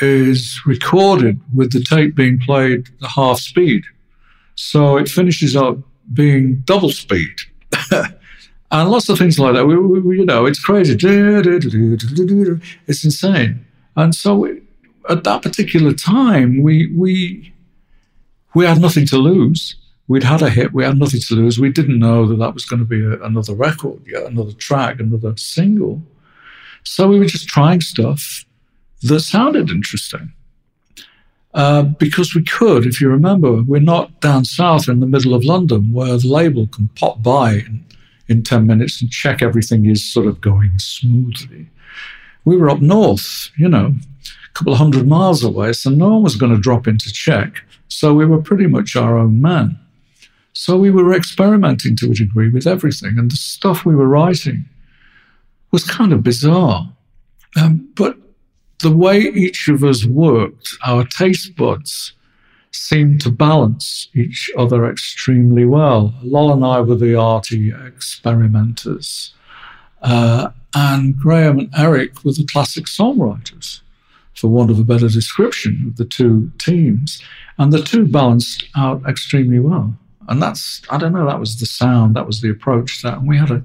is 0.00 0.60
recorded 0.66 1.40
with 1.54 1.72
the 1.72 1.80
tape 1.80 2.16
being 2.16 2.38
played 2.40 2.88
the 3.00 3.08
half 3.08 3.38
speed, 3.38 3.84
so 4.56 4.96
it 4.96 5.08
finishes 5.08 5.54
up 5.54 5.78
being 6.12 6.62
double 6.64 6.90
speed. 6.90 7.34
and 7.90 8.90
lots 8.90 9.08
of 9.08 9.18
things 9.18 9.38
like 9.38 9.54
that. 9.54 9.66
We, 9.66 9.78
we, 9.78 10.18
you 10.18 10.24
know, 10.24 10.46
it's 10.46 10.60
crazy. 10.60 10.96
It's 12.86 13.04
insane. 13.04 13.66
And 13.96 14.14
so 14.14 14.48
at 15.08 15.24
that 15.24 15.42
particular 15.42 15.92
time, 15.92 16.62
we 16.62 16.92
we 16.94 17.52
we 18.54 18.64
had 18.64 18.80
nothing 18.80 19.06
to 19.06 19.16
lose. 19.16 19.76
We'd 20.06 20.22
had 20.22 20.42
a 20.42 20.50
hit. 20.50 20.72
We 20.72 20.84
had 20.84 20.98
nothing 20.98 21.20
to 21.20 21.34
lose. 21.34 21.58
We 21.58 21.70
didn't 21.70 21.98
know 21.98 22.26
that 22.26 22.36
that 22.36 22.54
was 22.54 22.66
going 22.66 22.80
to 22.80 22.86
be 22.86 23.02
a, 23.02 23.22
another 23.22 23.54
record, 23.54 24.02
yet 24.06 24.24
another 24.24 24.52
track, 24.52 25.00
another 25.00 25.36
single. 25.36 26.02
So 26.82 27.08
we 27.08 27.18
were 27.18 27.24
just 27.24 27.48
trying 27.48 27.80
stuff 27.80 28.44
that 29.02 29.20
sounded 29.20 29.70
interesting. 29.70 30.32
Uh, 31.54 31.82
because 31.82 32.34
we 32.34 32.42
could, 32.42 32.84
if 32.84 33.00
you 33.00 33.08
remember, 33.08 33.62
we're 33.62 33.80
not 33.80 34.20
down 34.20 34.44
south 34.44 34.88
in 34.88 34.98
the 34.98 35.06
middle 35.06 35.34
of 35.34 35.44
London 35.44 35.92
where 35.92 36.18
the 36.18 36.26
label 36.26 36.66
can 36.66 36.88
pop 36.96 37.22
by 37.22 37.52
in, 37.52 37.84
in 38.26 38.42
10 38.42 38.66
minutes 38.66 39.00
and 39.00 39.10
check 39.10 39.40
everything 39.40 39.86
is 39.86 40.04
sort 40.12 40.26
of 40.26 40.40
going 40.40 40.72
smoothly. 40.78 41.68
We 42.44 42.56
were 42.56 42.70
up 42.70 42.80
north, 42.80 43.50
you 43.56 43.68
know, 43.68 43.94
a 43.94 44.52
couple 44.52 44.72
of 44.72 44.80
hundred 44.80 45.06
miles 45.06 45.44
away, 45.44 45.72
so 45.74 45.90
no 45.90 46.08
one 46.08 46.24
was 46.24 46.34
going 46.34 46.52
to 46.52 46.60
drop 46.60 46.88
in 46.88 46.98
to 46.98 47.12
check. 47.12 47.62
So 47.86 48.12
we 48.12 48.26
were 48.26 48.42
pretty 48.42 48.66
much 48.66 48.96
our 48.96 49.16
own 49.16 49.40
man. 49.40 49.78
So 50.54 50.76
we 50.76 50.90
were 50.90 51.14
experimenting 51.14 51.96
to 51.96 52.10
a 52.10 52.14
degree 52.14 52.48
with 52.48 52.66
everything, 52.66 53.16
and 53.16 53.30
the 53.30 53.36
stuff 53.36 53.84
we 53.84 53.94
were 53.94 54.08
writing 54.08 54.64
was 55.70 55.84
kind 55.84 56.12
of 56.12 56.24
bizarre. 56.24 56.92
Um, 57.56 57.88
but 57.94 58.16
the 58.84 58.94
way 58.94 59.18
each 59.18 59.66
of 59.68 59.82
us 59.82 60.04
worked, 60.04 60.68
our 60.86 61.04
taste 61.04 61.56
buds 61.56 62.12
seemed 62.70 63.18
to 63.22 63.30
balance 63.30 64.08
each 64.14 64.50
other 64.58 64.84
extremely 64.84 65.64
well. 65.64 66.12
Lol 66.22 66.52
and 66.52 66.62
I 66.62 66.82
were 66.82 66.94
the 66.94 67.14
arty 67.14 67.72
experimenters, 67.72 69.32
uh, 70.02 70.50
and 70.74 71.16
Graham 71.16 71.58
and 71.60 71.70
Eric 71.74 72.24
were 72.24 72.32
the 72.32 72.46
classic 72.52 72.84
songwriters, 72.84 73.80
for 74.34 74.48
want 74.48 74.70
of 74.70 74.78
a 74.78 74.84
better 74.84 75.08
description 75.08 75.84
of 75.86 75.96
the 75.96 76.04
two 76.04 76.52
teams. 76.58 77.22
And 77.56 77.72
the 77.72 77.80
two 77.80 78.06
balanced 78.06 78.64
out 78.76 79.00
extremely 79.08 79.60
well. 79.60 79.94
And 80.28 80.42
that's, 80.42 80.82
I 80.90 80.98
don't 80.98 81.12
know, 81.12 81.26
that 81.26 81.40
was 81.40 81.58
the 81.58 81.66
sound, 81.66 82.16
that 82.16 82.26
was 82.26 82.42
the 82.42 82.50
approach 82.50 83.00
that. 83.02 83.18
And 83.18 83.28
we 83.28 83.38
had 83.38 83.50
a, 83.50 83.62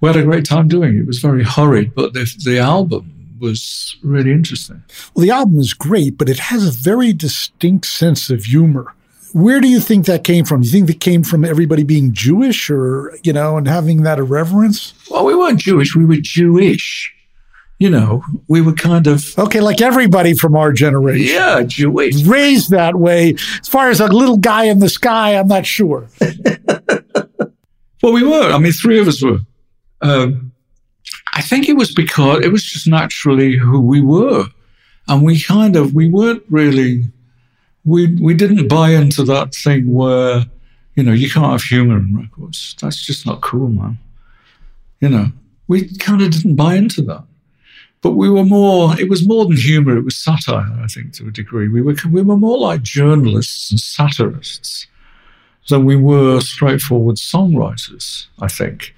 we 0.00 0.08
had 0.08 0.16
a 0.16 0.24
great 0.24 0.44
time 0.44 0.68
doing 0.68 0.96
it. 0.96 1.00
It 1.00 1.06
was 1.06 1.20
very 1.20 1.44
hurried, 1.44 1.94
but 1.94 2.12
the, 2.12 2.30
the 2.44 2.58
album 2.58 3.15
was 3.38 3.96
really 4.02 4.32
interesting. 4.32 4.82
Well, 5.14 5.22
the 5.24 5.30
album 5.30 5.58
is 5.58 5.74
great, 5.74 6.18
but 6.18 6.28
it 6.28 6.38
has 6.38 6.66
a 6.66 6.70
very 6.70 7.12
distinct 7.12 7.86
sense 7.86 8.30
of 8.30 8.44
humor. 8.44 8.94
Where 9.32 9.60
do 9.60 9.68
you 9.68 9.80
think 9.80 10.06
that 10.06 10.24
came 10.24 10.44
from? 10.44 10.62
Do 10.62 10.68
you 10.68 10.72
think 10.72 10.90
it 10.90 11.00
came 11.00 11.22
from 11.22 11.44
everybody 11.44 11.82
being 11.82 12.12
Jewish 12.12 12.70
or, 12.70 13.18
you 13.22 13.32
know, 13.32 13.56
and 13.56 13.68
having 13.68 14.02
that 14.02 14.18
irreverence? 14.18 14.94
Well, 15.10 15.24
we 15.24 15.34
weren't 15.34 15.60
Jewish, 15.60 15.94
we 15.94 16.04
were 16.04 16.16
Jewish. 16.20 17.12
You 17.78 17.90
know, 17.90 18.22
we 18.48 18.62
were 18.62 18.72
kind 18.72 19.06
of. 19.06 19.38
Okay, 19.38 19.60
like 19.60 19.82
everybody 19.82 20.34
from 20.34 20.56
our 20.56 20.72
generation. 20.72 21.34
Yeah, 21.34 21.62
Jewish. 21.62 22.22
Raised 22.24 22.70
that 22.70 22.96
way. 22.96 23.34
As 23.60 23.68
far 23.68 23.90
as 23.90 24.00
a 24.00 24.06
little 24.06 24.38
guy 24.38 24.64
in 24.64 24.78
the 24.78 24.88
sky, 24.88 25.36
I'm 25.36 25.48
not 25.48 25.66
sure. 25.66 26.08
well, 28.02 28.14
we 28.14 28.22
were. 28.22 28.50
I 28.50 28.56
mean, 28.56 28.72
three 28.72 28.98
of 28.98 29.06
us 29.08 29.22
were. 29.22 29.40
Um, 30.00 30.45
I 31.36 31.42
think 31.42 31.68
it 31.68 31.76
was 31.76 31.92
because 31.92 32.42
it 32.42 32.50
was 32.50 32.64
just 32.64 32.86
naturally 32.86 33.56
who 33.56 33.78
we 33.78 34.00
were. 34.00 34.46
And 35.06 35.22
we 35.22 35.40
kind 35.40 35.76
of, 35.76 35.94
we 35.94 36.08
weren't 36.08 36.42
really, 36.48 37.04
we, 37.84 38.16
we 38.26 38.34
didn't 38.34 38.68
buy 38.68 38.90
into 38.90 39.22
that 39.24 39.54
thing 39.54 39.92
where, 39.92 40.46
you 40.94 41.02
know, 41.04 41.12
you 41.12 41.30
can't 41.30 41.52
have 41.52 41.62
humor 41.62 41.98
in 41.98 42.16
records. 42.16 42.74
That's 42.80 43.04
just 43.04 43.26
not 43.26 43.42
cool, 43.42 43.68
man. 43.68 43.98
You 45.00 45.10
know, 45.10 45.26
we 45.68 45.94
kind 45.98 46.22
of 46.22 46.30
didn't 46.30 46.56
buy 46.56 46.74
into 46.74 47.02
that. 47.02 47.24
but 48.06 48.12
we 48.12 48.30
were 48.30 48.44
more, 48.44 48.98
it 49.00 49.08
was 49.08 49.26
more 49.26 49.46
than 49.46 49.56
humor, 49.56 49.96
it 49.96 50.04
was 50.04 50.16
satire, 50.16 50.78
I 50.80 50.86
think, 50.86 51.12
to 51.14 51.26
a 51.26 51.30
degree. 51.32 51.68
We 51.68 51.82
were, 51.82 51.96
we 52.10 52.22
were 52.22 52.36
more 52.36 52.56
like 52.56 52.82
journalists 52.82 53.70
and 53.70 53.80
satirists 53.80 54.86
than 55.68 55.84
we 55.84 55.96
were 55.96 56.40
straightforward 56.40 57.16
songwriters, 57.16 58.26
I 58.38 58.48
think. 58.48 58.94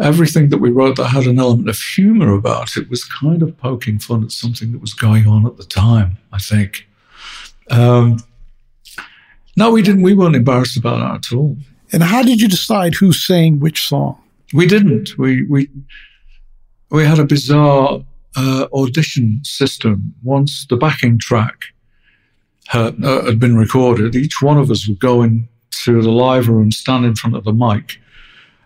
Everything 0.00 0.48
that 0.48 0.58
we 0.58 0.70
wrote 0.70 0.96
that 0.96 1.08
had 1.08 1.24
an 1.24 1.38
element 1.38 1.68
of 1.68 1.78
humor 1.78 2.34
about 2.34 2.76
it 2.76 2.90
was 2.90 3.04
kind 3.04 3.42
of 3.42 3.56
poking 3.58 3.98
fun 3.98 4.24
at 4.24 4.32
something 4.32 4.72
that 4.72 4.80
was 4.80 4.92
going 4.92 5.26
on 5.26 5.46
at 5.46 5.56
the 5.56 5.64
time, 5.64 6.18
I 6.32 6.38
think. 6.38 6.88
Um, 7.70 8.18
no, 9.56 9.70
we 9.70 9.82
didn't. 9.82 10.02
We 10.02 10.14
weren't 10.14 10.34
embarrassed 10.34 10.76
about 10.76 10.98
that 10.98 11.32
at 11.32 11.36
all. 11.36 11.56
And 11.92 12.02
how 12.02 12.22
did 12.22 12.40
you 12.40 12.48
decide 12.48 12.94
who 12.94 13.12
sang 13.12 13.60
which 13.60 13.86
song? 13.86 14.20
We 14.52 14.66
didn't. 14.66 15.16
We 15.16 15.44
we 15.44 15.68
we 16.90 17.04
had 17.04 17.18
a 17.18 17.24
bizarre 17.24 18.04
uh, 18.36 18.66
audition 18.72 19.40
system. 19.44 20.14
Once 20.22 20.66
the 20.66 20.76
backing 20.76 21.18
track 21.18 21.66
had, 22.66 23.02
uh, 23.04 23.24
had 23.24 23.38
been 23.38 23.56
recorded, 23.56 24.14
each 24.14 24.40
one 24.40 24.58
of 24.58 24.70
us 24.70 24.88
would 24.88 25.00
go 25.00 25.22
into 25.22 25.46
the 25.86 26.10
live 26.10 26.48
room, 26.48 26.72
stand 26.72 27.04
in 27.04 27.14
front 27.14 27.36
of 27.36 27.44
the 27.44 27.52
mic, 27.52 27.98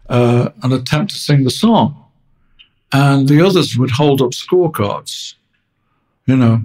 uh, 0.08 0.50
and 0.62 0.72
attempt 0.72 1.12
to 1.12 1.18
sing 1.18 1.44
the 1.44 1.50
song. 1.50 2.04
And 2.92 3.28
the 3.28 3.44
others 3.44 3.76
would 3.76 3.90
hold 3.90 4.22
up 4.22 4.30
scorecards, 4.30 5.34
you 6.26 6.36
know. 6.36 6.62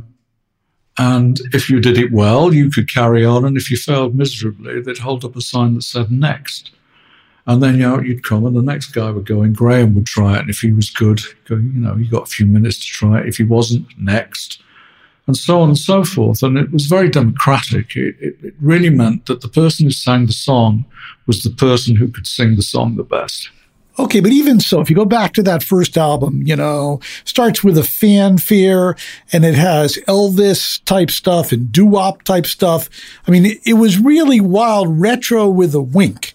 And 0.98 1.40
if 1.54 1.70
you 1.70 1.80
did 1.80 1.98
it 1.98 2.12
well, 2.12 2.54
you 2.54 2.70
could 2.70 2.90
carry 2.90 3.26
on. 3.26 3.46
And 3.46 3.58
if 3.58 3.72
you 3.72 3.78
failed 3.78 4.16
miserably, 4.16 4.80
they'd 4.80 5.00
hold 5.00 5.26
up 5.26 5.36
a 5.36 5.42
sign 5.42 5.74
that 5.74 5.82
said 5.82 6.12
next. 6.12 6.72
And 7.46 7.62
then 7.62 7.74
you 7.74 7.82
know, 7.82 8.00
you'd 8.00 8.24
come, 8.24 8.46
and 8.46 8.56
the 8.56 8.62
next 8.62 8.88
guy 8.88 9.12
would 9.12 9.26
go, 9.26 9.42
and 9.42 9.56
Graham 9.56 9.96
would 9.96 10.06
try 10.06 10.36
it. 10.36 10.42
And 10.42 10.50
if 10.50 10.60
he 10.60 10.72
was 10.72 10.90
good, 10.90 11.20
go, 11.46 11.56
you 11.56 11.80
know, 11.80 11.96
he 11.96 12.06
got 12.06 12.24
a 12.24 12.32
few 12.32 12.46
minutes 12.46 12.80
to 12.80 12.88
try 12.88 13.20
it. 13.20 13.28
If 13.28 13.38
he 13.38 13.44
wasn't, 13.44 13.88
next, 14.00 14.62
and 15.28 15.38
so 15.38 15.62
on 15.62 15.70
and 15.70 15.78
so 15.78 16.04
forth. 16.04 16.44
And 16.44 16.58
it 16.58 16.72
was 16.72 16.86
very 16.86 17.10
democratic. 17.10 17.96
It, 17.96 18.16
it, 18.20 18.38
it 18.44 18.54
really 18.60 18.90
meant 18.90 19.26
that 19.28 19.42
the 19.42 19.48
person 19.48 19.86
who 19.86 19.92
sang 19.92 20.26
the 20.26 20.34
song 20.34 20.86
was 21.28 21.44
the 21.44 21.50
person 21.50 21.96
who 21.96 22.10
could 22.10 22.28
sing 22.28 22.56
the 22.56 22.62
song 22.62 22.96
the 22.96 23.04
best. 23.04 23.50
Okay, 24.00 24.22
but 24.22 24.32
even 24.32 24.60
so, 24.60 24.82
if 24.82 24.90
you 24.90 24.96
go 24.96 25.06
back 25.06 25.34
to 25.34 25.44
that 25.44 25.62
first 25.62 25.98
album, 25.98 26.42
you 26.44 26.56
know, 26.56 27.00
starts 27.26 27.64
with 27.64 27.78
a 27.78 27.84
fanfare 27.84 28.96
and 29.32 29.46
it 29.46 29.54
has 29.54 29.98
Elvis 30.08 30.84
type 30.84 31.12
stuff 31.12 31.52
and 31.52 31.72
doo 31.72 31.86
wop 31.86 32.24
type 32.24 32.48
stuff. 32.48 32.90
I 33.28 33.32
mean, 33.32 33.46
it, 33.46 33.60
it 33.66 33.74
was 33.74 34.00
really 34.00 34.42
wild 34.42 35.00
retro 35.00 35.48
with 35.48 35.76
a 35.76 35.82
wink. 35.82 36.34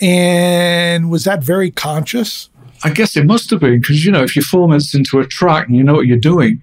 And 0.00 1.10
was 1.10 1.24
that 1.24 1.42
very 1.42 1.72
conscious? 1.72 2.48
I 2.84 2.90
guess 2.90 3.16
it 3.16 3.26
must 3.26 3.50
have 3.50 3.60
been 3.60 3.80
because, 3.80 4.04
you 4.04 4.12
know, 4.12 4.22
if 4.22 4.36
you 4.36 4.42
four 4.42 4.68
minutes 4.68 4.94
into 4.94 5.18
a 5.18 5.26
track 5.26 5.66
and 5.66 5.76
you 5.76 5.82
know 5.82 5.94
what 5.94 6.06
you're 6.06 6.16
doing, 6.16 6.62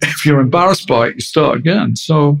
if 0.00 0.24
you're 0.24 0.40
embarrassed 0.40 0.86
by 0.86 1.08
it, 1.08 1.14
you 1.16 1.20
start 1.20 1.58
again. 1.58 1.96
So 1.96 2.38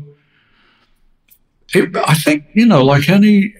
it, 1.74 1.96
I 1.96 2.14
think, 2.14 2.44
you 2.52 2.66
know, 2.66 2.84
like 2.84 3.08
any 3.08 3.54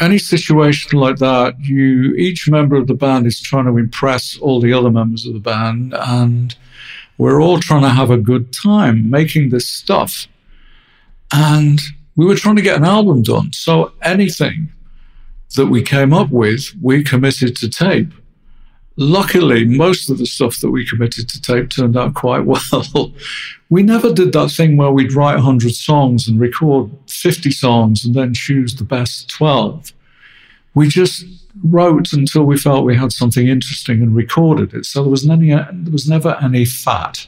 any 0.00 0.18
situation 0.18 0.98
like 0.98 1.16
that, 1.16 1.58
you 1.60 2.14
each 2.14 2.48
member 2.48 2.76
of 2.76 2.86
the 2.86 2.94
band 2.94 3.26
is 3.26 3.40
trying 3.40 3.64
to 3.64 3.78
impress 3.78 4.36
all 4.38 4.60
the 4.60 4.72
other 4.72 4.90
members 4.90 5.26
of 5.26 5.32
the 5.32 5.40
band, 5.40 5.94
and 5.94 6.54
we're 7.18 7.40
all 7.40 7.58
trying 7.58 7.82
to 7.82 7.88
have 7.88 8.10
a 8.10 8.18
good 8.18 8.52
time 8.52 9.08
making 9.08 9.48
this 9.48 9.68
stuff. 9.68 10.26
And 11.32 11.80
we 12.14 12.26
were 12.26 12.36
trying 12.36 12.56
to 12.56 12.62
get 12.62 12.76
an 12.76 12.84
album 12.84 13.22
done. 13.22 13.52
So 13.52 13.92
anything 14.02 14.72
that 15.56 15.66
we 15.66 15.82
came 15.82 16.12
up 16.12 16.30
with, 16.30 16.74
we 16.82 17.02
committed 17.02 17.56
to 17.56 17.68
tape. 17.68 18.12
Luckily, 18.98 19.66
most 19.66 20.08
of 20.08 20.16
the 20.16 20.26
stuff 20.26 20.60
that 20.60 20.70
we 20.70 20.86
committed 20.86 21.28
to 21.28 21.40
tape 21.40 21.68
turned 21.68 21.96
out 21.96 22.14
quite 22.14 22.46
well. 22.46 23.12
we 23.68 23.82
never 23.82 24.12
did 24.12 24.32
that 24.32 24.50
thing 24.50 24.76
where 24.76 24.90
we'd 24.90 25.12
write 25.12 25.34
100 25.34 25.74
songs 25.74 26.26
and 26.26 26.40
record 26.40 26.90
50 27.06 27.50
songs 27.50 28.04
and 28.04 28.14
then 28.14 28.32
choose 28.32 28.74
the 28.74 28.84
best 28.84 29.28
12. 29.28 29.92
We 30.74 30.88
just 30.88 31.24
wrote 31.64 32.12
until 32.12 32.44
we 32.44 32.56
felt 32.56 32.84
we 32.84 32.96
had 32.96 33.12
something 33.12 33.48
interesting 33.48 34.02
and 34.02 34.14
recorded 34.14 34.74
it. 34.74 34.86
So 34.86 35.02
there 35.02 35.10
was 35.10 35.28
any, 35.28 35.50
there 35.50 35.92
was 35.92 36.08
never 36.08 36.38
any 36.42 36.64
fat. 36.64 37.26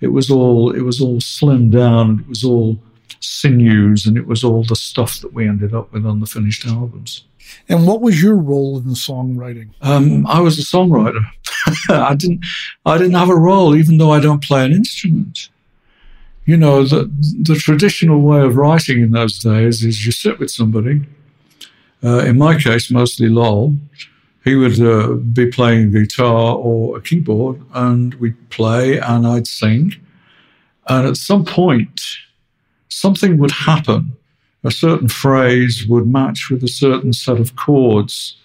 It 0.00 0.08
was 0.08 0.30
all 0.30 0.70
it 0.72 0.80
was 0.80 1.00
all 1.00 1.20
slimmed 1.20 1.72
down. 1.72 2.20
It 2.20 2.28
was 2.28 2.44
all 2.44 2.78
sinews, 3.20 4.06
and 4.06 4.16
it 4.16 4.26
was 4.26 4.42
all 4.42 4.64
the 4.64 4.76
stuff 4.76 5.20
that 5.20 5.34
we 5.34 5.46
ended 5.46 5.74
up 5.74 5.92
with 5.92 6.06
on 6.06 6.20
the 6.20 6.26
finished 6.26 6.66
albums. 6.66 7.25
And 7.68 7.86
what 7.86 8.00
was 8.00 8.22
your 8.22 8.36
role 8.36 8.78
in 8.78 8.88
the 8.88 8.94
songwriting? 8.94 9.70
Um, 9.80 10.26
I 10.26 10.40
was 10.40 10.58
a 10.58 10.62
songwriter. 10.62 11.24
I 11.88 12.14
didn't 12.14 12.44
I 12.84 12.98
didn't 12.98 13.14
have 13.14 13.30
a 13.30 13.36
role, 13.36 13.74
even 13.74 13.98
though 13.98 14.12
I 14.12 14.20
don't 14.20 14.42
play 14.42 14.64
an 14.64 14.72
instrument. 14.72 15.48
You 16.44 16.56
know, 16.56 16.84
the 16.84 17.10
the 17.42 17.56
traditional 17.56 18.20
way 18.22 18.40
of 18.40 18.56
writing 18.56 19.00
in 19.02 19.10
those 19.10 19.38
days 19.38 19.84
is 19.84 20.06
you 20.06 20.12
sit 20.12 20.38
with 20.38 20.50
somebody. 20.50 21.04
Uh, 22.04 22.18
in 22.18 22.38
my 22.38 22.58
case, 22.58 22.90
mostly 22.90 23.28
Lol. 23.28 23.76
He 24.44 24.54
would 24.54 24.80
uh, 24.80 25.14
be 25.14 25.50
playing 25.50 25.90
guitar 25.90 26.54
or 26.54 26.98
a 26.98 27.02
keyboard, 27.02 27.60
and 27.74 28.14
we'd 28.14 28.50
play, 28.50 28.98
and 28.98 29.26
I'd 29.26 29.48
sing. 29.48 29.96
And 30.88 31.08
at 31.08 31.16
some 31.16 31.44
point, 31.44 32.00
something 32.88 33.38
would 33.38 33.50
happen 33.50 34.16
a 34.66 34.70
certain 34.72 35.08
phrase 35.08 35.86
would 35.88 36.08
match 36.08 36.50
with 36.50 36.62
a 36.64 36.68
certain 36.68 37.12
set 37.12 37.38
of 37.38 37.54
chords 37.54 38.36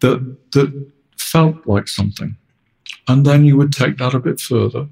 that 0.00 0.36
that 0.52 0.90
felt 1.18 1.66
like 1.66 1.88
something. 1.88 2.36
And 3.06 3.26
then 3.26 3.44
you 3.44 3.56
would 3.58 3.72
take 3.72 3.98
that 3.98 4.14
a 4.14 4.18
bit 4.18 4.40
further 4.40 4.88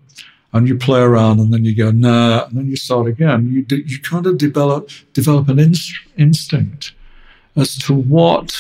and 0.53 0.69
you 0.69 0.77
play 0.77 1.01
around 1.01 1.41
and 1.41 1.53
then 1.53 1.65
you 1.65 1.75
go, 1.75 1.91
nah, 1.91 2.45
and 2.45 2.57
then 2.59 2.67
you 2.67 2.77
start 2.77 3.07
again. 3.07 3.53
You, 3.53 3.65
you 3.85 4.01
kind 4.01 4.27
of 4.27 4.37
develop, 4.37 4.91
develop 5.13 5.49
an 5.49 5.59
instinct 5.59 6.93
as 7.57 7.77
to 7.79 7.95
what, 7.95 8.53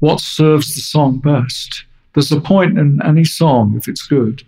what 0.00 0.20
serves 0.20 0.74
the 0.74 0.80
song 0.80 1.18
best. 1.18 1.84
There's 2.14 2.32
a 2.32 2.40
point 2.40 2.78
in 2.78 3.00
any 3.02 3.24
song, 3.24 3.76
if 3.76 3.88
it's 3.88 4.06
good, 4.06 4.42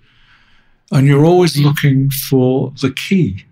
and 0.90 1.06
you're 1.06 1.24
always 1.24 1.58
looking 1.58 2.10
for 2.10 2.72
the 2.80 2.90
key 2.92 3.44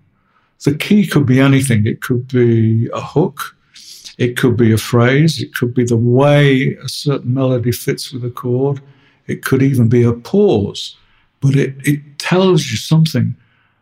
the 0.65 0.75
key 0.75 1.07
could 1.07 1.27
be 1.27 1.41
anything. 1.41 1.87
It 1.87 2.03
could 2.03 2.29
be 2.29 2.89
a 2.93 3.01
hook, 3.01 3.57
it 4.19 4.37
could 4.37 4.57
be 4.57 4.73
a 4.73 4.79
phrase, 4.79 5.41
it 5.41 5.55
could 5.55 5.75
be 5.75 5.85
the 5.85 5.97
way 5.97 6.75
a 6.75 6.89
certain 6.89 7.35
melody 7.35 7.73
fits 7.73 8.13
with 8.13 8.25
a 8.25 8.31
chord, 8.31 8.81
it 9.27 9.45
could 9.45 9.63
even 9.63 9.89
be 9.89 10.03
a 10.03 10.13
pause. 10.13 10.97
But 11.41 11.57
it, 11.57 11.75
it 11.85 12.19
tells 12.19 12.71
you 12.71 12.77
something 12.77 13.35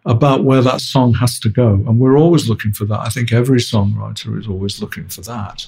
about 0.07 0.45
where 0.45 0.63
that 0.63 0.81
song 0.81 1.13
has 1.15 1.39
to 1.41 1.51
go. 1.51 1.75
And 1.75 2.01
we're 2.01 2.19
always 2.19 2.49
looking 2.49 2.73
for 2.73 2.87
that. 2.87 3.01
I 3.01 3.11
think 3.11 3.33
every 3.33 3.59
songwriter 3.59 4.39
is 4.39 4.49
always 4.49 4.81
looking 4.81 5.09
for 5.09 5.21
that. 5.23 5.67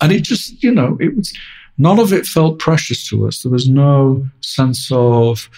And 0.00 0.12
it 0.12 0.22
just, 0.22 0.62
you 0.62 0.72
know, 0.72 0.98
it 1.00 1.16
was 1.16 1.32
none 1.78 2.00
of 2.00 2.12
it 2.12 2.26
felt 2.26 2.58
precious 2.58 3.08
to 3.08 3.26
us. 3.28 3.42
There 3.42 3.52
was 3.52 3.68
no 3.68 4.26
sense 4.40 4.90
of, 4.90 5.48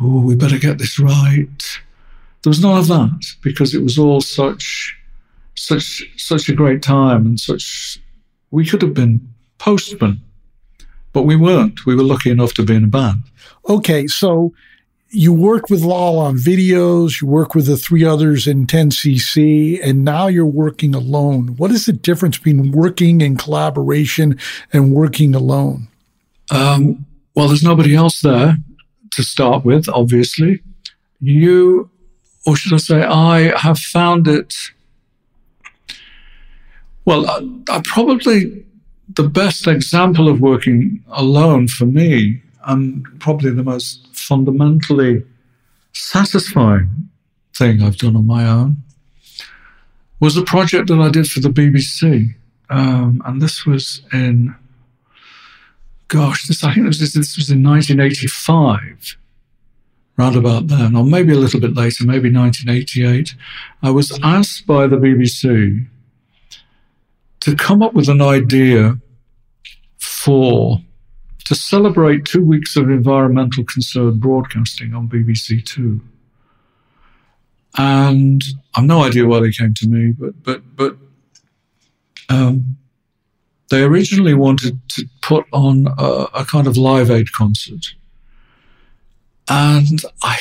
oh, 0.00 0.20
we 0.20 0.36
better 0.36 0.58
get 0.58 0.78
this 0.78 0.98
right. 0.98 1.80
There 2.42 2.50
was 2.50 2.62
none 2.62 2.78
of 2.78 2.88
that 2.88 3.24
because 3.42 3.74
it 3.74 3.82
was 3.82 3.98
all 3.98 4.20
such, 4.20 4.96
such, 5.56 6.02
such 6.16 6.48
a 6.48 6.54
great 6.54 6.82
time 6.82 7.26
and 7.26 7.38
such. 7.38 7.98
We 8.50 8.66
could 8.66 8.82
have 8.82 8.94
been 8.94 9.28
postmen, 9.58 10.20
but 11.12 11.22
we 11.22 11.36
weren't. 11.36 11.84
We 11.86 11.94
were 11.94 12.02
lucky 12.02 12.30
enough 12.30 12.54
to 12.54 12.64
be 12.64 12.74
in 12.74 12.84
a 12.84 12.88
band. 12.88 13.22
Okay, 13.68 14.06
so 14.06 14.52
you 15.10 15.32
worked 15.32 15.70
with 15.70 15.82
Lol 15.82 16.18
on 16.18 16.36
videos, 16.36 17.20
you 17.20 17.26
work 17.26 17.54
with 17.54 17.66
the 17.66 17.76
three 17.76 18.04
others 18.04 18.46
in 18.46 18.66
10cc, 18.66 19.80
and 19.82 20.04
now 20.04 20.28
you're 20.28 20.46
working 20.46 20.94
alone. 20.94 21.56
What 21.56 21.72
is 21.72 21.86
the 21.86 21.92
difference 21.92 22.38
between 22.38 22.70
working 22.70 23.20
in 23.20 23.36
collaboration 23.36 24.38
and 24.72 24.92
working 24.92 25.34
alone? 25.34 25.88
Um, 26.50 27.06
well, 27.34 27.48
there's 27.48 27.62
nobody 27.62 27.94
else 27.94 28.20
there 28.20 28.56
to 29.12 29.22
start 29.22 29.64
with, 29.64 29.88
obviously. 29.88 30.62
You 31.20 31.90
or 32.46 32.56
should 32.56 32.72
I 32.72 32.78
say, 32.78 33.02
I 33.02 33.58
have 33.58 33.78
found 33.78 34.26
it. 34.26 34.54
Well, 37.04 37.28
I, 37.28 37.76
I 37.76 37.82
probably 37.84 38.64
the 39.14 39.28
best 39.28 39.66
example 39.66 40.28
of 40.28 40.40
working 40.40 41.02
alone 41.08 41.68
for 41.68 41.86
me, 41.86 42.42
and 42.64 43.04
probably 43.20 43.50
the 43.50 43.64
most 43.64 44.06
fundamentally 44.12 45.24
satisfying 45.92 47.08
thing 47.56 47.82
I've 47.82 47.96
done 47.96 48.16
on 48.16 48.26
my 48.26 48.46
own, 48.46 48.76
was 50.20 50.36
a 50.36 50.42
project 50.42 50.88
that 50.88 51.00
I 51.00 51.08
did 51.08 51.26
for 51.26 51.40
the 51.40 51.48
BBC. 51.48 52.34
Um, 52.68 53.20
and 53.24 53.42
this 53.42 53.66
was 53.66 54.02
in, 54.12 54.54
gosh, 56.08 56.46
this 56.46 56.62
I 56.62 56.74
think 56.74 56.86
this, 56.86 56.98
this 57.14 57.36
was 57.36 57.50
in 57.50 57.64
1985 57.64 59.16
round 60.20 60.36
about 60.36 60.68
then, 60.68 60.94
or 60.94 61.04
maybe 61.04 61.32
a 61.32 61.36
little 61.36 61.60
bit 61.60 61.74
later, 61.74 62.04
maybe 62.04 62.32
1988, 62.32 63.34
I 63.82 63.90
was 63.90 64.18
asked 64.22 64.66
by 64.66 64.86
the 64.86 64.96
BBC 64.96 65.86
to 67.40 67.56
come 67.56 67.82
up 67.82 67.94
with 67.94 68.08
an 68.08 68.20
idea 68.20 68.98
for 69.98 70.80
to 71.46 71.54
celebrate 71.54 72.26
two 72.26 72.44
weeks 72.44 72.76
of 72.76 72.90
environmental 72.90 73.64
concern 73.64 74.18
broadcasting 74.18 74.94
on 74.94 75.08
BBC 75.08 75.64
Two. 75.64 76.00
And 77.78 78.42
I've 78.74 78.84
no 78.84 79.02
idea 79.02 79.26
why 79.26 79.40
they 79.40 79.50
came 79.50 79.74
to 79.74 79.88
me, 79.88 80.12
but 80.12 80.42
but 80.42 80.76
but 80.76 80.96
um, 82.28 82.76
they 83.70 83.82
originally 83.82 84.34
wanted 84.34 84.80
to 84.90 85.06
put 85.22 85.46
on 85.52 85.86
a, 85.98 86.26
a 86.34 86.44
kind 86.44 86.66
of 86.66 86.76
live 86.76 87.10
aid 87.10 87.32
concert, 87.32 87.94
and 89.50 90.00
I 90.22 90.38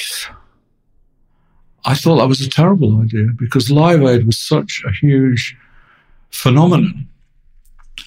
I 1.84 1.95
thought 1.95 2.18
that 2.18 2.28
was 2.28 2.41
a 2.41 2.49
terrible 2.49 3.01
idea 3.01 3.28
because 3.36 3.72
Live 3.72 4.03
Aid 4.03 4.26
was 4.26 4.38
such 4.38 4.84
a 4.86 4.91
huge 4.91 5.57
phenomenon 6.30 7.07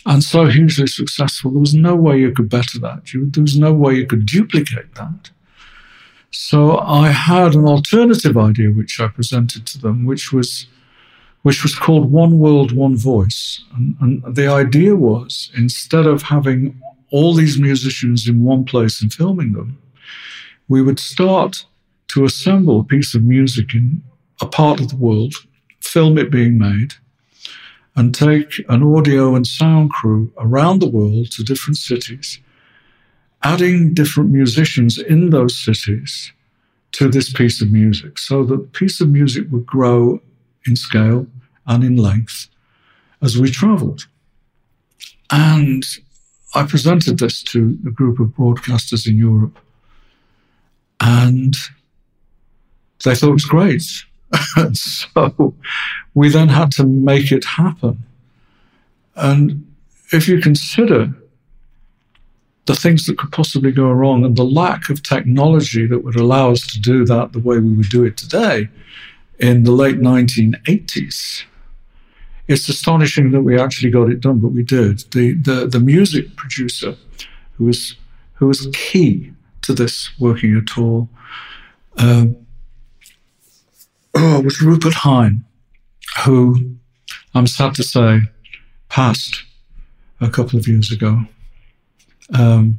and 0.07 0.23
so 0.23 0.47
hugely 0.47 0.87
successful. 0.87 1.51
There 1.51 1.61
was 1.61 1.75
no 1.75 1.97
way 1.97 2.21
you 2.21 2.33
could 2.33 2.49
better 2.49 2.79
that. 2.79 3.11
there 3.13 3.43
was 3.43 3.59
no 3.59 3.73
way 3.73 3.95
you 3.95 4.07
could 4.07 4.27
duplicate 4.27 4.95
that. 4.95 5.31
So 6.31 6.79
I 6.79 7.09
had 7.09 7.55
an 7.55 7.67
alternative 7.67 8.39
idea 8.39 8.71
which 8.71 9.01
I 9.01 9.09
presented 9.09 9.67
to 9.67 9.79
them, 9.79 10.07
which 10.07 10.33
was 10.33 10.67
which 11.43 11.65
was 11.65 11.75
called 11.75 12.13
One 12.13 12.39
World, 12.39 12.71
One 12.71 12.97
Voice. 12.97 13.65
And, 13.75 13.97
and 14.01 14.37
the 14.37 14.47
idea 14.47 14.95
was 14.95 15.51
instead 15.57 16.07
of 16.07 16.23
having 16.23 16.81
all 17.11 17.35
these 17.35 17.59
musicians 17.59 18.29
in 18.29 18.45
one 18.45 18.65
place 18.65 19.03
and 19.03 19.13
filming 19.13 19.53
them, 19.53 19.82
we 20.73 20.81
would 20.81 20.99
start 20.99 21.67
to 22.09 22.25
assemble 22.25 22.81
a 22.81 22.85
piece 22.85 23.15
of 23.15 23.23
music 23.23 23.75
in 23.75 24.03
a 24.41 24.47
part 24.47 24.81
of 24.81 24.89
the 24.89 24.97
world, 24.97 25.35
film 25.81 26.17
it 26.17 26.31
being 26.31 26.57
made, 26.57 26.95
and 27.95 28.15
take 28.15 28.53
an 28.71 28.83
audio 28.83 29.35
and 29.35 29.47
sound 29.47 29.93
crew 29.93 30.33
around 30.39 30.79
the 30.79 30.89
world 30.89 31.31
to 31.31 31.45
different 31.45 31.77
cities, 31.77 32.41
adding 33.43 33.93
different 33.93 34.31
musicians 34.31 34.97
in 34.97 35.29
those 35.29 35.55
cities 35.63 36.33
to 36.93 37.11
this 37.11 37.31
piece 37.31 37.61
of 37.61 37.71
music 37.71 38.19
so 38.19 38.43
that 38.43 38.57
the 38.57 38.79
piece 38.79 38.99
of 39.03 39.11
music 39.11 39.45
would 39.51 39.67
grow 39.67 40.23
in 40.67 40.75
scale 40.75 41.27
and 41.67 41.85
in 41.85 41.97
length 41.97 42.49
as 43.21 43.39
we 43.39 43.51
traveled. 43.51 44.07
And 45.31 45.85
I 46.55 46.63
presented 46.63 47.19
this 47.19 47.43
to 47.53 47.79
a 47.87 47.91
group 47.91 48.19
of 48.21 48.29
broadcasters 48.29 49.07
in 49.07 49.19
Europe. 49.19 49.59
And 51.03 51.57
they 53.05 53.17
thought 53.17 53.31
it 53.31 53.33
was 53.33 53.45
great. 53.45 53.83
so 54.73 55.55
we 56.15 56.29
then 56.29 56.49
had 56.49 56.71
to 56.73 56.85
make 56.85 57.33
it 57.33 57.45
happen. 57.45 58.05
And 59.17 59.67
if 60.13 60.29
you 60.29 60.41
consider 60.41 61.13
the 62.67 62.77
things 62.77 63.07
that 63.07 63.19
could 63.19 63.33
possibly 63.33 63.73
go 63.73 63.91
wrong 63.91 64.25
and 64.25 64.37
the 64.37 64.45
lack 64.45 64.89
of 64.91 65.03
technology 65.03 65.87
that 65.87 66.05
would 66.05 66.15
allow 66.15 66.53
us 66.53 66.65
to 66.69 66.81
do 66.81 67.05
that 67.05 67.33
the 67.33 67.41
way 67.41 67.59
we 67.59 67.75
would 67.75 67.89
do 67.89 68.05
it 68.05 68.17
today 68.17 68.69
in 69.41 69.65
the 69.65 69.73
late 69.73 69.99
1980s, 69.99 71.43
it's 72.47 72.69
astonishing 72.69 73.33
that 73.33 73.43
we 73.43 73.61
actually 73.61 73.91
got 73.91 74.09
it 74.09 74.21
done, 74.21 74.39
but 74.39 74.53
we 74.53 74.63
did. 74.63 75.01
The, 75.11 75.33
the, 75.33 75.67
the 75.67 75.81
music 75.81 76.37
producer 76.37 76.95
who 77.55 77.65
was, 77.65 77.97
who 78.35 78.47
was 78.47 78.69
key 78.73 79.33
to 79.63 79.73
this 79.73 80.11
working 80.19 80.57
at 80.57 80.79
all 80.79 81.09
um, 81.99 82.37
oh, 84.15 84.41
was 84.41 84.61
Rupert 84.61 84.95
Hine, 84.95 85.45
who 86.25 86.77
I'm 87.35 87.47
sad 87.47 87.75
to 87.77 87.83
say 87.83 88.21
passed 88.89 89.45
a 90.21 90.29
couple 90.29 90.59
of 90.59 90.69
years 90.69 90.93
ago. 90.93 91.25
Um, 92.35 92.79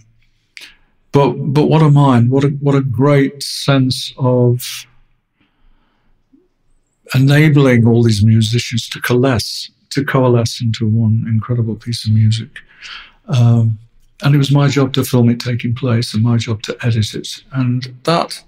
but 1.11 1.31
but 1.33 1.65
what 1.67 1.81
a 1.81 1.91
mind! 1.91 2.31
What 2.31 2.43
a 2.43 2.47
what 2.47 2.75
a 2.75 2.81
great 2.81 3.43
sense 3.43 4.13
of 4.17 4.87
enabling 7.13 7.85
all 7.85 8.01
these 8.01 8.23
musicians 8.23 8.89
to 8.89 8.99
coalesce 8.99 9.69
to 9.91 10.03
coalesce 10.03 10.59
into 10.59 10.87
one 10.87 11.25
incredible 11.27 11.75
piece 11.75 12.05
of 12.07 12.13
music. 12.13 12.61
Um, 13.27 13.77
and 14.21 14.35
it 14.35 14.37
was 14.37 14.51
my 14.51 14.67
job 14.67 14.93
to 14.93 15.03
film 15.03 15.29
it 15.29 15.39
taking 15.39 15.73
place 15.73 16.13
and 16.13 16.23
my 16.23 16.37
job 16.37 16.61
to 16.63 16.77
edit 16.85 17.13
it. 17.13 17.43
And 17.51 17.93
that 18.03 18.43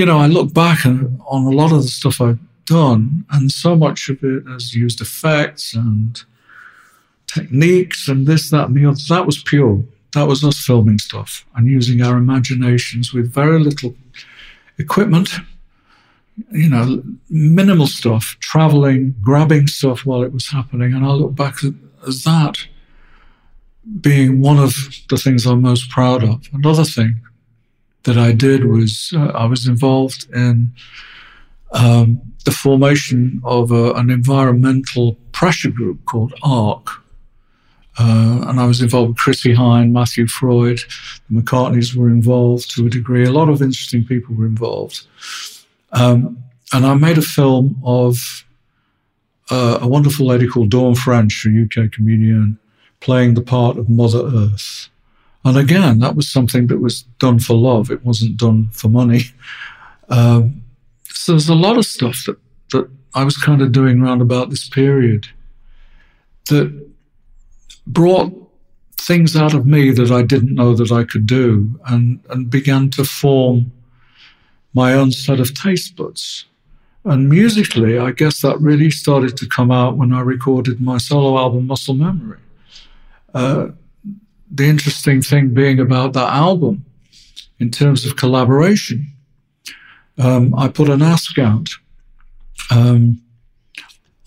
you 0.00 0.06
know, 0.06 0.18
I 0.18 0.28
look 0.28 0.54
back 0.54 0.86
on, 0.86 1.20
on 1.28 1.44
a 1.44 1.50
lot 1.50 1.72
of 1.72 1.82
the 1.82 1.88
stuff 1.88 2.22
I've 2.22 2.38
done, 2.64 3.26
and 3.32 3.52
so 3.52 3.76
much 3.76 4.08
of 4.08 4.24
it 4.24 4.46
has 4.46 4.74
used 4.74 5.02
effects 5.02 5.74
and 5.74 6.22
techniques 7.26 8.08
and 8.08 8.26
this, 8.26 8.48
that, 8.48 8.68
and 8.68 8.76
the 8.76 8.86
other. 8.86 8.98
That 9.10 9.26
was 9.26 9.42
pure. 9.42 9.84
That 10.14 10.26
was 10.26 10.42
us 10.42 10.58
filming 10.58 10.98
stuff 10.98 11.44
and 11.54 11.66
using 11.66 12.00
our 12.00 12.16
imaginations 12.16 13.12
with 13.12 13.30
very 13.30 13.58
little 13.58 13.94
equipment, 14.78 15.34
you 16.50 16.70
know, 16.70 17.02
minimal 17.28 17.86
stuff, 17.86 18.38
traveling, 18.40 19.14
grabbing 19.20 19.66
stuff 19.66 20.06
while 20.06 20.22
it 20.22 20.32
was 20.32 20.48
happening. 20.48 20.94
And 20.94 21.04
I 21.04 21.10
look 21.10 21.34
back 21.34 21.62
at, 21.62 21.74
that 22.24 22.56
being 24.00 24.40
one 24.40 24.58
of 24.58 24.74
the 25.08 25.16
things 25.16 25.46
I'm 25.46 25.62
most 25.62 25.90
proud 25.90 26.22
of. 26.22 26.48
Another 26.52 26.84
thing 26.84 27.20
that 28.04 28.16
I 28.16 28.32
did 28.32 28.64
was 28.64 29.12
uh, 29.14 29.32
I 29.34 29.46
was 29.46 29.66
involved 29.66 30.26
in 30.34 30.72
um, 31.72 32.20
the 32.44 32.50
formation 32.50 33.40
of 33.44 33.70
a, 33.70 33.92
an 33.92 34.10
environmental 34.10 35.14
pressure 35.32 35.70
group 35.70 36.04
called 36.06 36.34
ARK. 36.42 36.88
Uh, 37.98 38.44
and 38.46 38.60
I 38.60 38.66
was 38.66 38.80
involved 38.80 39.10
with 39.10 39.18
Chrissie 39.18 39.54
Hynde, 39.54 39.92
Matthew 39.92 40.26
Freud, 40.26 40.80
the 41.28 41.42
McCartneys 41.42 41.94
were 41.94 42.08
involved 42.08 42.74
to 42.74 42.86
a 42.86 42.90
degree. 42.90 43.24
A 43.26 43.32
lot 43.32 43.48
of 43.48 43.60
interesting 43.60 44.04
people 44.04 44.34
were 44.34 44.46
involved. 44.46 45.06
Um, 45.92 46.42
and 46.72 46.86
I 46.86 46.94
made 46.94 47.18
a 47.18 47.22
film 47.22 47.80
of 47.84 48.44
uh, 49.50 49.80
a 49.82 49.88
wonderful 49.88 50.26
lady 50.26 50.46
called 50.46 50.70
Dawn 50.70 50.94
French, 50.94 51.44
a 51.44 51.50
UK 51.64 51.90
comedian, 51.92 52.58
playing 53.00 53.34
the 53.34 53.42
part 53.42 53.78
of 53.78 53.88
Mother 53.88 54.26
Earth. 54.32 54.88
And 55.44 55.56
again, 55.56 56.00
that 56.00 56.16
was 56.16 56.30
something 56.30 56.66
that 56.66 56.80
was 56.80 57.02
done 57.18 57.38
for 57.38 57.54
love. 57.54 57.90
It 57.90 58.04
wasn't 58.04 58.36
done 58.36 58.68
for 58.72 58.88
money. 58.88 59.22
Um, 60.10 60.62
so 61.04 61.32
there's 61.32 61.48
a 61.48 61.54
lot 61.54 61.78
of 61.78 61.86
stuff 61.86 62.24
that, 62.26 62.36
that 62.72 62.90
I 63.14 63.24
was 63.24 63.36
kind 63.36 63.62
of 63.62 63.72
doing 63.72 64.02
around 64.02 64.20
about 64.20 64.50
this 64.50 64.68
period 64.68 65.28
that 66.46 66.88
brought 67.86 68.32
things 68.98 69.34
out 69.34 69.54
of 69.54 69.66
me 69.66 69.90
that 69.92 70.10
I 70.10 70.22
didn't 70.22 70.54
know 70.54 70.74
that 70.74 70.92
I 70.92 71.04
could 71.04 71.26
do 71.26 71.80
and, 71.86 72.20
and 72.28 72.50
began 72.50 72.90
to 72.90 73.04
form 73.04 73.72
my 74.74 74.92
own 74.92 75.10
set 75.10 75.40
of 75.40 75.54
taste 75.54 75.96
buds. 75.96 76.44
And 77.04 77.28
musically, 77.30 77.98
I 77.98 78.12
guess 78.12 78.42
that 78.42 78.60
really 78.60 78.90
started 78.90 79.36
to 79.38 79.48
come 79.48 79.70
out 79.70 79.96
when 79.96 80.12
I 80.12 80.20
recorded 80.20 80.80
my 80.80 80.98
solo 80.98 81.38
album, 81.38 81.66
Muscle 81.66 81.94
Memory. 81.94 82.38
Uh, 83.34 83.68
the 84.50 84.64
interesting 84.64 85.22
thing 85.22 85.54
being 85.54 85.78
about 85.78 86.12
that 86.14 86.32
album 86.32 86.84
in 87.58 87.70
terms 87.70 88.04
of 88.04 88.16
collaboration, 88.16 89.06
um, 90.18 90.54
I 90.54 90.68
put 90.68 90.88
an 90.88 91.02
ask 91.02 91.38
out 91.38 91.68
um, 92.70 93.20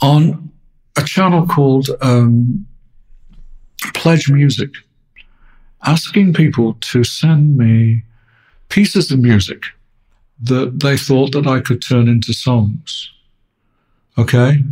on 0.02 0.52
a 0.96 1.04
channel 1.04 1.46
called 1.46 1.90
um, 2.02 2.66
Pledge 3.94 4.30
Music, 4.30 4.70
asking 5.86 6.34
people 6.34 6.76
to 6.76 7.04
send 7.04 7.58
me 7.58 8.04
pieces 8.70 9.12
of 9.12 9.20
music 9.20 9.64
that 10.42 10.80
they 10.80 10.98
thought 10.98 11.32
that 11.34 11.48
I 11.48 11.60
could 11.60 11.82
turn 11.82 12.08
into 12.08 12.34
songs. 12.34 13.12
Okay. 14.18 14.64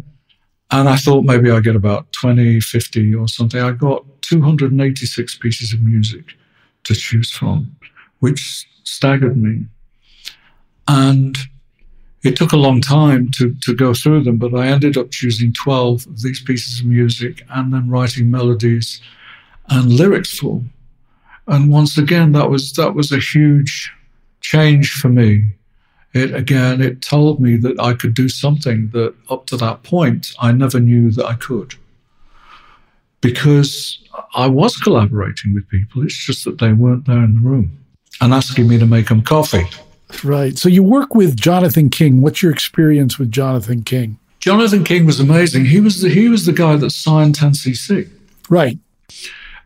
And 0.69 0.89
I 0.89 0.95
thought 0.95 1.23
maybe 1.23 1.51
I'd 1.51 1.63
get 1.63 1.75
about 1.75 2.11
20, 2.13 2.61
50 2.61 3.15
or 3.15 3.27
something. 3.27 3.61
I 3.61 3.71
got 3.71 4.05
286 4.39 5.37
pieces 5.37 5.73
of 5.73 5.81
music 5.81 6.33
to 6.83 6.95
choose 6.95 7.31
from, 7.31 7.75
which 8.19 8.67
staggered 8.83 9.37
me. 9.37 9.65
And 10.87 11.37
it 12.23 12.35
took 12.35 12.51
a 12.51 12.57
long 12.57 12.81
time 12.81 13.29
to, 13.31 13.53
to 13.63 13.75
go 13.75 13.93
through 13.93 14.23
them, 14.23 14.37
but 14.37 14.53
I 14.53 14.67
ended 14.67 14.97
up 14.97 15.11
choosing 15.11 15.53
12 15.53 16.07
of 16.07 16.21
these 16.21 16.41
pieces 16.41 16.79
of 16.79 16.85
music 16.85 17.43
and 17.49 17.73
then 17.73 17.89
writing 17.89 18.31
melodies 18.31 19.01
and 19.67 19.91
lyrics 19.91 20.39
for. 20.39 20.61
And 21.47 21.71
once 21.71 21.97
again, 21.97 22.31
that 22.31 22.49
was, 22.49 22.73
that 22.73 22.93
was 22.93 23.11
a 23.11 23.19
huge 23.19 23.91
change 24.41 24.93
for 24.93 25.09
me 25.09 25.51
it 26.13 26.33
again, 26.35 26.81
it 26.81 27.01
told 27.01 27.39
me 27.39 27.55
that 27.57 27.79
I 27.79 27.93
could 27.93 28.13
do 28.13 28.27
something 28.27 28.89
that 28.89 29.15
up 29.29 29.45
to 29.47 29.57
that 29.57 29.83
point 29.83 30.33
I 30.39 30.51
never 30.51 30.79
knew 30.79 31.11
that 31.11 31.25
I 31.25 31.35
could. 31.35 31.75
Because 33.21 33.99
I 34.35 34.47
was 34.47 34.75
collaborating 34.77 35.53
with 35.53 35.69
people, 35.69 36.03
it's 36.03 36.15
just 36.15 36.43
that 36.45 36.59
they 36.59 36.73
weren't 36.73 37.05
there 37.05 37.23
in 37.23 37.35
the 37.35 37.41
room 37.41 37.77
and 38.19 38.33
asking 38.33 38.67
me 38.67 38.77
to 38.79 38.85
make 38.85 39.07
them 39.07 39.21
coffee. 39.21 39.65
Right. 40.23 40.57
So 40.57 40.69
you 40.69 40.83
work 40.83 41.15
with 41.15 41.35
Jonathan 41.35 41.89
King. 41.89 42.21
What's 42.21 42.41
your 42.41 42.51
experience 42.51 43.17
with 43.17 43.31
Jonathan 43.31 43.83
King? 43.83 44.17
Jonathan 44.39 44.83
King 44.83 45.05
was 45.05 45.19
amazing. 45.19 45.65
He 45.65 45.79
was 45.79 46.01
the, 46.01 46.09
he 46.09 46.27
was 46.27 46.45
the 46.45 46.51
guy 46.51 46.75
that 46.75 46.89
signed 46.89 47.35
10cc. 47.37 48.09
Right. 48.49 48.77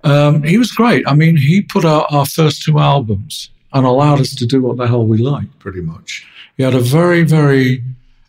Um, 0.03 0.43
he 0.43 0.57
was 0.57 0.71
great. 0.71 1.07
I 1.07 1.15
mean, 1.15 1.37
he 1.37 1.61
put 1.61 1.85
out 1.85 2.05
our 2.11 2.25
first 2.25 2.63
two 2.63 2.77
albums 2.77 3.49
and 3.73 3.85
allowed 3.85 4.19
us 4.19 4.35
to 4.35 4.45
do 4.45 4.61
what 4.61 4.77
the 4.77 4.87
hell 4.87 5.05
we 5.05 5.17
liked, 5.17 5.57
pretty 5.59 5.81
much. 5.81 6.25
He 6.57 6.63
had 6.63 6.75
a 6.75 6.79
very, 6.79 7.23
very, 7.23 7.83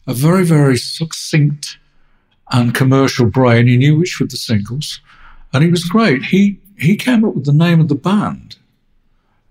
a 0.06 0.14
very, 0.14 0.44
very 0.44 0.76
succinct 0.76 1.78
and 2.52 2.74
commercial 2.74 3.26
brain. 3.26 3.66
He 3.66 3.76
knew 3.76 3.98
which 3.98 4.18
were 4.20 4.26
the 4.26 4.36
singles, 4.36 5.00
and 5.52 5.64
he 5.64 5.70
was 5.70 5.84
great. 5.84 6.24
He 6.24 6.60
he 6.78 6.96
came 6.96 7.24
up 7.24 7.34
with 7.34 7.46
the 7.46 7.52
name 7.52 7.80
of 7.80 7.88
the 7.88 7.94
band. 7.94 8.56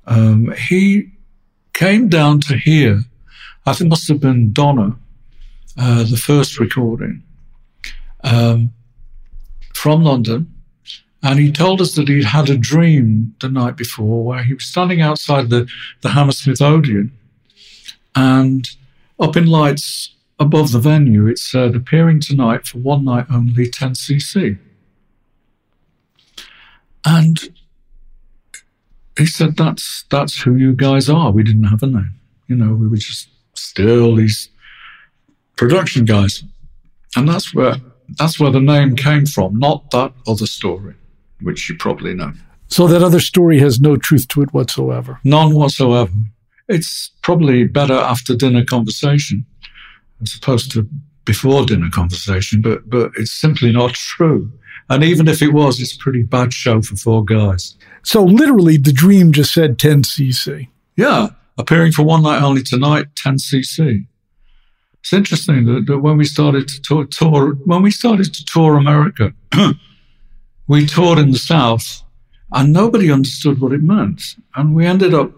Um, 0.05 0.51
he 0.51 1.11
came 1.73 2.07
down 2.07 2.39
to 2.41 2.57
here. 2.57 3.01
I 3.65 3.73
think 3.73 3.87
it 3.87 3.89
must 3.89 4.07
have 4.07 4.19
been 4.19 4.53
Donna, 4.53 4.95
uh, 5.77 6.03
the 6.03 6.17
first 6.17 6.59
recording 6.59 7.23
um, 8.23 8.71
from 9.73 10.03
London. 10.03 10.51
And 11.23 11.39
he 11.39 11.51
told 11.51 11.81
us 11.81 11.95
that 11.95 12.07
he'd 12.07 12.25
had 12.25 12.51
a 12.51 12.57
dream 12.57 13.35
the 13.41 13.49
night 13.49 13.77
before 13.77 14.23
where 14.23 14.43
he 14.43 14.53
was 14.53 14.65
standing 14.65 15.01
outside 15.01 15.49
the, 15.49 15.67
the 16.01 16.09
Hammersmith 16.09 16.61
Odeon 16.61 17.11
and 18.15 18.69
up 19.19 19.35
in 19.35 19.47
lights 19.47 20.14
above 20.39 20.71
the 20.71 20.79
venue, 20.79 21.27
it 21.27 21.39
said, 21.39 21.75
uh, 21.75 21.77
appearing 21.77 22.19
tonight 22.19 22.67
for 22.67 22.79
one 22.79 23.05
night 23.05 23.25
only, 23.31 23.69
10cc. 23.69 24.57
And 27.05 27.39
he 29.17 29.25
said, 29.25 29.55
that's, 29.55 30.05
that's 30.09 30.41
who 30.41 30.55
you 30.55 30.73
guys 30.73 31.09
are. 31.09 31.31
We 31.31 31.43
didn't 31.43 31.65
have 31.65 31.83
a 31.83 31.87
name. 31.87 32.19
You 32.47 32.55
know, 32.55 32.73
we 32.73 32.87
were 32.87 32.97
just 32.97 33.29
still 33.53 34.15
these 34.15 34.49
production 35.55 36.05
guys. 36.05 36.43
And 37.15 37.29
that's 37.29 37.53
where, 37.53 37.75
that's 38.17 38.39
where 38.39 38.51
the 38.51 38.59
name 38.59 38.95
came 38.95 39.25
from, 39.25 39.57
not 39.57 39.89
that 39.91 40.13
other 40.27 40.47
story, 40.47 40.95
which 41.41 41.69
you 41.69 41.77
probably 41.77 42.13
know. 42.13 42.33
So 42.67 42.87
that 42.87 43.03
other 43.03 43.19
story 43.19 43.59
has 43.59 43.79
no 43.79 43.95
truth 43.95 44.27
to 44.29 44.41
it 44.41 44.53
whatsoever. 44.53 45.19
None 45.23 45.53
whatsoever. 45.53 46.11
It's 46.67 47.11
probably 47.21 47.65
better 47.65 47.93
after 47.93 48.35
dinner 48.35 48.65
conversation 48.65 49.45
as 50.25 50.35
opposed 50.35 50.71
to 50.71 50.87
before 51.25 51.65
dinner 51.65 51.89
conversation, 51.89 52.61
but 52.61 52.89
but 52.89 53.11
it's 53.17 53.31
simply 53.31 53.71
not 53.71 53.93
true. 53.93 54.51
And 54.89 55.03
even 55.03 55.27
if 55.27 55.41
it 55.41 55.51
was, 55.53 55.81
it's 55.81 55.95
a 55.95 55.99
pretty 55.99 56.21
bad 56.21 56.53
show 56.53 56.81
for 56.81 56.95
four 56.95 57.25
guys. 57.25 57.75
So 58.03 58.23
literally, 58.23 58.77
the 58.77 58.93
dream 58.93 59.31
just 59.31 59.51
said 59.51 59.79
10cc. 59.79 60.67
Yeah, 60.95 61.29
appearing 61.57 61.91
for 61.91 62.03
one 62.03 62.21
night 62.21 62.43
only 62.43 62.61
tonight, 62.61 63.07
10cc. 63.15 64.05
It's 64.99 65.13
interesting 65.13 65.65
that, 65.65 65.85
that 65.87 65.99
when 65.99 66.17
we 66.17 66.25
started 66.25 66.67
to 66.67 66.81
tour, 66.81 67.05
tour, 67.05 67.55
when 67.65 67.81
we 67.81 67.91
started 67.91 68.33
to 68.33 68.45
tour 68.45 68.77
America, 68.77 69.33
we 70.67 70.85
toured 70.85 71.19
in 71.19 71.31
the 71.31 71.39
South, 71.39 72.03
and 72.51 72.71
nobody 72.71 73.11
understood 73.11 73.59
what 73.59 73.71
it 73.71 73.81
meant, 73.81 74.21
and 74.55 74.75
we 74.75 74.85
ended 74.85 75.13
up 75.13 75.31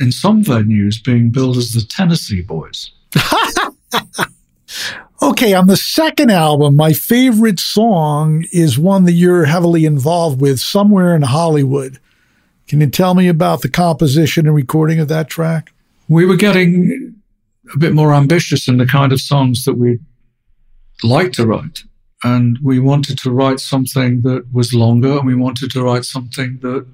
in 0.00 0.12
some 0.12 0.42
venues 0.42 1.02
being 1.02 1.30
billed 1.30 1.56
as 1.56 1.72
the 1.72 1.82
Tennessee 1.82 2.42
Boys. 2.42 2.90
okay, 5.22 5.54
on 5.54 5.66
the 5.66 5.76
second 5.76 6.30
album, 6.30 6.76
my 6.76 6.92
favorite 6.92 7.60
song 7.60 8.44
is 8.52 8.78
one 8.78 9.04
that 9.04 9.12
you're 9.12 9.44
heavily 9.44 9.84
involved 9.84 10.40
with, 10.40 10.60
Somewhere 10.60 11.14
in 11.14 11.22
Hollywood. 11.22 11.98
Can 12.66 12.80
you 12.80 12.88
tell 12.88 13.14
me 13.14 13.28
about 13.28 13.62
the 13.62 13.68
composition 13.68 14.46
and 14.46 14.54
recording 14.54 14.98
of 14.98 15.08
that 15.08 15.28
track? 15.28 15.72
We 16.08 16.24
were 16.24 16.36
getting 16.36 17.14
a 17.72 17.78
bit 17.78 17.92
more 17.92 18.14
ambitious 18.14 18.68
in 18.68 18.78
the 18.78 18.86
kind 18.86 19.12
of 19.12 19.20
songs 19.20 19.64
that 19.64 19.74
we 19.74 19.98
like 21.02 21.32
to 21.32 21.46
write. 21.46 21.84
And 22.22 22.58
we 22.62 22.78
wanted 22.78 23.18
to 23.18 23.30
write 23.30 23.60
something 23.60 24.22
that 24.22 24.46
was 24.52 24.72
longer, 24.72 25.18
and 25.18 25.26
we 25.26 25.34
wanted 25.34 25.70
to 25.72 25.82
write 25.82 26.04
something 26.04 26.58
that 26.62 26.86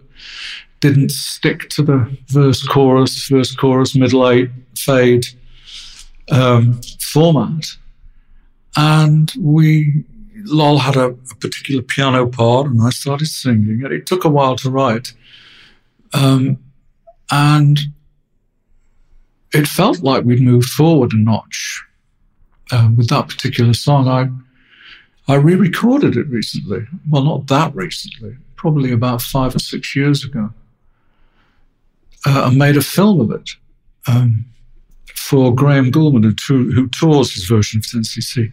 didn't 0.80 1.12
stick 1.12 1.68
to 1.70 1.82
the 1.82 2.18
verse 2.26 2.66
chorus, 2.66 3.28
verse 3.28 3.54
chorus, 3.54 3.94
middle 3.94 4.28
eight, 4.28 4.50
fade 4.76 5.26
um, 6.30 6.80
format. 7.00 7.66
And 8.76 9.32
we, 9.38 10.04
Lol 10.44 10.78
had 10.78 10.96
a, 10.96 11.06
a, 11.06 11.34
particular 11.36 11.82
piano 11.82 12.26
part, 12.26 12.66
and 12.66 12.80
I 12.82 12.90
started 12.90 13.26
singing. 13.26 13.82
And 13.84 13.92
it 13.92 14.06
took 14.06 14.24
a 14.24 14.28
while 14.28 14.56
to 14.56 14.70
write. 14.70 15.12
Um, 16.12 16.58
and 17.30 17.78
it 19.52 19.66
felt 19.66 20.00
like 20.02 20.24
we'd 20.24 20.42
moved 20.42 20.68
forward 20.68 21.12
a 21.12 21.16
notch 21.18 21.84
uh, 22.70 22.88
with 22.96 23.08
that 23.08 23.28
particular 23.28 23.74
song. 23.74 24.08
I 24.08 24.28
I 25.30 25.36
re-recorded 25.36 26.16
it 26.16 26.26
recently. 26.28 26.86
Well, 27.08 27.22
not 27.22 27.46
that 27.46 27.74
recently, 27.74 28.36
probably 28.56 28.90
about 28.90 29.22
five 29.22 29.54
or 29.54 29.60
six 29.60 29.94
years 29.94 30.24
ago 30.24 30.52
uh, 32.26 32.44
and 32.46 32.58
made 32.58 32.76
a 32.76 32.82
film 32.82 33.20
of 33.20 33.30
it 33.30 33.50
um, 34.06 34.44
for 35.30 35.54
Graham 35.54 35.92
Gouldman, 35.92 36.24
who, 36.48 36.72
who 36.72 36.88
tours 36.88 37.32
his 37.32 37.44
version 37.44 37.78
of 37.78 37.84
10cc. 37.84 38.52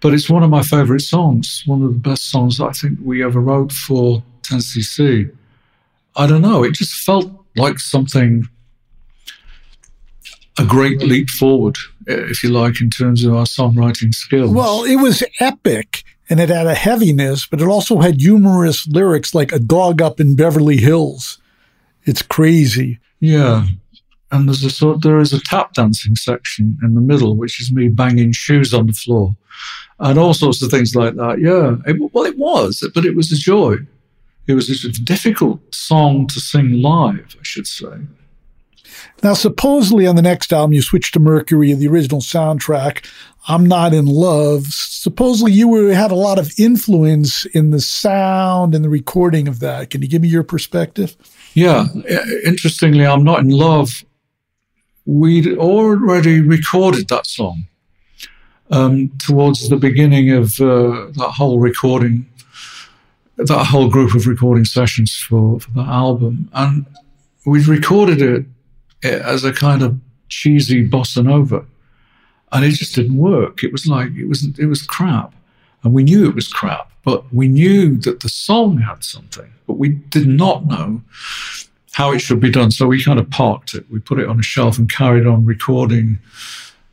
But 0.00 0.14
it's 0.14 0.30
one 0.30 0.42
of 0.42 0.48
my 0.48 0.62
favorite 0.62 1.02
songs, 1.02 1.62
one 1.66 1.82
of 1.82 1.92
the 1.92 1.98
best 1.98 2.30
songs 2.30 2.62
I 2.62 2.72
think 2.72 2.98
we 3.02 3.22
ever 3.22 3.40
wrote 3.40 3.72
for 3.72 4.22
10cc. 4.40 5.30
I 6.16 6.26
don't 6.26 6.40
know, 6.40 6.64
it 6.64 6.72
just 6.72 6.94
felt 6.94 7.30
like 7.56 7.78
something, 7.78 8.48
a 10.58 10.64
great 10.64 11.02
leap 11.02 11.28
forward, 11.28 11.76
if 12.06 12.42
you 12.42 12.48
like, 12.48 12.80
in 12.80 12.88
terms 12.88 13.22
of 13.22 13.34
our 13.34 13.44
songwriting 13.44 14.14
skills. 14.14 14.50
Well, 14.50 14.84
it 14.84 14.96
was 14.96 15.22
epic 15.40 16.04
and 16.30 16.40
it 16.40 16.48
had 16.48 16.66
a 16.66 16.74
heaviness, 16.74 17.46
but 17.46 17.60
it 17.60 17.68
also 17.68 17.98
had 17.98 18.22
humorous 18.22 18.88
lyrics 18.88 19.34
like 19.34 19.52
a 19.52 19.58
dog 19.58 20.00
up 20.00 20.20
in 20.20 20.36
Beverly 20.36 20.78
Hills. 20.78 21.38
It's 22.04 22.22
crazy. 22.22 22.98
Yeah. 23.20 23.66
And 24.34 24.48
there's 24.48 24.64
a 24.64 24.70
sort 24.70 25.02
there 25.02 25.20
is 25.20 25.32
a 25.32 25.40
tap 25.40 25.74
dancing 25.74 26.16
section 26.16 26.76
in 26.82 26.96
the 26.96 27.00
middle, 27.00 27.36
which 27.36 27.60
is 27.60 27.70
me 27.70 27.88
banging 27.88 28.32
shoes 28.32 28.74
on 28.74 28.88
the 28.88 28.92
floor, 28.92 29.36
and 30.00 30.18
all 30.18 30.34
sorts 30.34 30.60
of 30.60 30.72
things 30.72 30.96
like 30.96 31.14
that. 31.14 31.38
Yeah, 31.38 31.76
it, 31.88 32.12
well, 32.12 32.24
it 32.24 32.36
was, 32.36 32.84
but 32.92 33.04
it 33.04 33.14
was 33.14 33.30
a 33.30 33.36
joy. 33.36 33.76
It 34.48 34.54
was 34.54 34.68
a 34.68 34.90
difficult 35.04 35.60
song 35.72 36.26
to 36.26 36.40
sing 36.40 36.82
live, 36.82 37.36
I 37.38 37.42
should 37.44 37.68
say. 37.68 37.92
Now, 39.22 39.34
supposedly 39.34 40.04
on 40.04 40.16
the 40.16 40.22
next 40.22 40.52
album, 40.52 40.72
you 40.72 40.82
switched 40.82 41.14
to 41.14 41.20
Mercury, 41.20 41.72
the 41.72 41.86
original 41.86 42.20
soundtrack. 42.20 43.08
I'm 43.46 43.64
not 43.64 43.94
in 43.94 44.06
love. 44.06 44.66
Supposedly, 44.66 45.52
you 45.52 45.68
were, 45.68 45.94
had 45.94 46.10
a 46.10 46.16
lot 46.16 46.40
of 46.40 46.52
influence 46.58 47.44
in 47.46 47.70
the 47.70 47.80
sound 47.80 48.74
and 48.74 48.84
the 48.84 48.88
recording 48.88 49.46
of 49.46 49.60
that. 49.60 49.90
Can 49.90 50.02
you 50.02 50.08
give 50.08 50.22
me 50.22 50.28
your 50.28 50.42
perspective? 50.42 51.16
Yeah, 51.54 51.86
interestingly, 52.44 53.06
I'm 53.06 53.22
not 53.22 53.38
in 53.38 53.50
love. 53.50 54.04
We'd 55.06 55.58
already 55.58 56.40
recorded 56.40 57.08
that 57.08 57.26
song 57.26 57.66
um, 58.70 59.10
towards 59.18 59.68
the 59.68 59.76
beginning 59.76 60.30
of 60.30 60.60
uh, 60.60 61.10
that 61.12 61.34
whole 61.36 61.58
recording, 61.58 62.26
that 63.36 63.66
whole 63.66 63.90
group 63.90 64.14
of 64.14 64.26
recording 64.26 64.64
sessions 64.64 65.14
for, 65.14 65.60
for 65.60 65.70
that 65.72 65.88
album. 65.88 66.48
And 66.54 66.86
we'd 67.44 67.66
recorded 67.66 68.22
it 68.22 68.46
as 69.02 69.44
a 69.44 69.52
kind 69.52 69.82
of 69.82 70.00
cheesy 70.28 70.88
bossa 70.88 71.22
nova. 71.22 71.66
And 72.52 72.64
it 72.64 72.70
just 72.70 72.94
didn't 72.94 73.16
work. 73.16 73.62
It 73.62 73.72
was 73.72 73.86
like, 73.86 74.12
it 74.12 74.26
was, 74.26 74.46
it 74.58 74.66
was 74.66 74.82
crap. 74.82 75.34
And 75.82 75.92
we 75.92 76.02
knew 76.02 76.26
it 76.26 76.34
was 76.34 76.48
crap, 76.48 76.90
but 77.04 77.30
we 77.32 77.46
knew 77.46 77.98
that 77.98 78.20
the 78.20 78.30
song 78.30 78.78
had 78.78 79.04
something, 79.04 79.52
but 79.66 79.74
we 79.74 79.90
did 79.90 80.26
not 80.26 80.64
know 80.64 81.02
how 81.94 82.12
it 82.12 82.18
should 82.18 82.40
be 82.40 82.50
done. 82.50 82.70
So 82.72 82.88
we 82.88 83.02
kind 83.02 83.20
of 83.20 83.30
parked 83.30 83.72
it. 83.72 83.88
We 83.90 84.00
put 84.00 84.18
it 84.18 84.28
on 84.28 84.38
a 84.38 84.42
shelf 84.42 84.78
and 84.78 84.90
carried 84.90 85.26
on 85.26 85.44
recording 85.44 86.18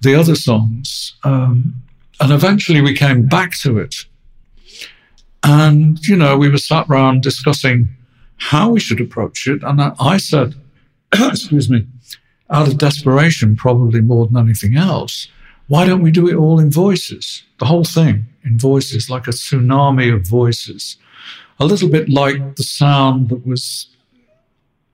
the 0.02 0.16
other 0.16 0.36
songs. 0.36 1.16
Um, 1.24 1.74
and 2.20 2.32
eventually 2.32 2.82
we 2.82 2.96
came 2.96 3.28
back 3.28 3.58
to 3.60 3.80
it. 3.80 3.96
And, 5.44 6.00
you 6.08 6.16
know, 6.16 6.38
we 6.38 6.50
were 6.50 6.60
sat 6.60 6.88
around 6.88 7.24
discussing 7.24 7.90
how 8.38 8.70
we 8.70 8.80
should 8.80 9.02
approach 9.02 9.48
it. 9.48 9.64
And 9.64 9.82
I 9.82 10.18
said, 10.18 10.54
excuse 11.12 11.68
me, 11.68 11.88
out 12.52 12.68
of 12.68 12.78
desperation, 12.78 13.56
probably 13.56 14.02
more 14.02 14.28
than 14.28 14.38
anything 14.38 14.78
else, 14.78 15.28
why 15.68 15.88
don't 15.88 16.04
we 16.04 16.12
do 16.12 16.30
it 16.30 16.36
all 16.36 16.60
in 16.60 16.70
voices? 16.70 17.44
The 17.60 17.66
whole 17.66 17.86
thing 17.86 18.26
in 18.44 18.60
voices, 18.60 19.10
like 19.10 19.28
a 19.28 19.32
tsunami 19.32 20.14
of 20.14 20.28
voices. 20.28 20.98
A 21.60 21.66
little 21.66 21.90
bit 21.90 22.08
like 22.08 22.56
the 22.56 22.64
sound 22.64 23.30
that 23.30 23.48
was 23.48 23.88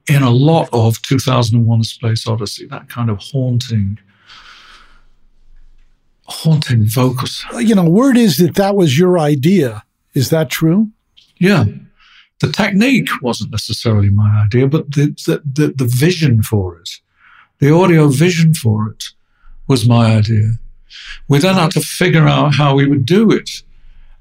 in 0.08 0.24
a 0.24 0.30
lot 0.30 0.70
of 0.72 1.02
2001 1.02 1.80
A 1.80 1.84
Space 1.84 2.28
Odyssey, 2.28 2.66
that 2.68 2.90
kind 2.90 3.10
of 3.10 3.20
haunting, 3.20 4.00
haunting 6.26 6.86
vocals. 6.86 7.46
You 7.58 7.76
know, 7.76 7.90
word 7.90 8.18
is 8.18 8.38
that 8.38 8.56
that 8.56 8.76
was 8.76 8.98
your 8.98 9.20
idea. 9.20 9.84
Is 10.14 10.30
that 10.30 10.50
true? 10.50 10.90
Yeah. 11.38 11.66
The 12.40 12.52
technique 12.52 13.10
wasn't 13.22 13.52
necessarily 13.52 14.10
my 14.10 14.44
idea, 14.44 14.68
but 14.68 14.92
the, 14.92 15.08
the, 15.26 15.42
the, 15.46 15.74
the 15.74 15.86
vision 15.86 16.44
for 16.44 16.78
it, 16.78 16.90
the 17.60 17.74
audio 17.74 18.08
vision 18.08 18.54
for 18.54 18.90
it 18.90 19.06
was 19.68 19.88
my 19.88 20.16
idea. 20.16 20.54
We 21.28 21.40
then 21.40 21.56
had 21.56 21.72
to 21.72 21.82
figure 21.82 22.28
out 22.28 22.56
how 22.56 22.76
we 22.76 22.88
would 22.88 23.06
do 23.06 23.32
it. 23.32 23.50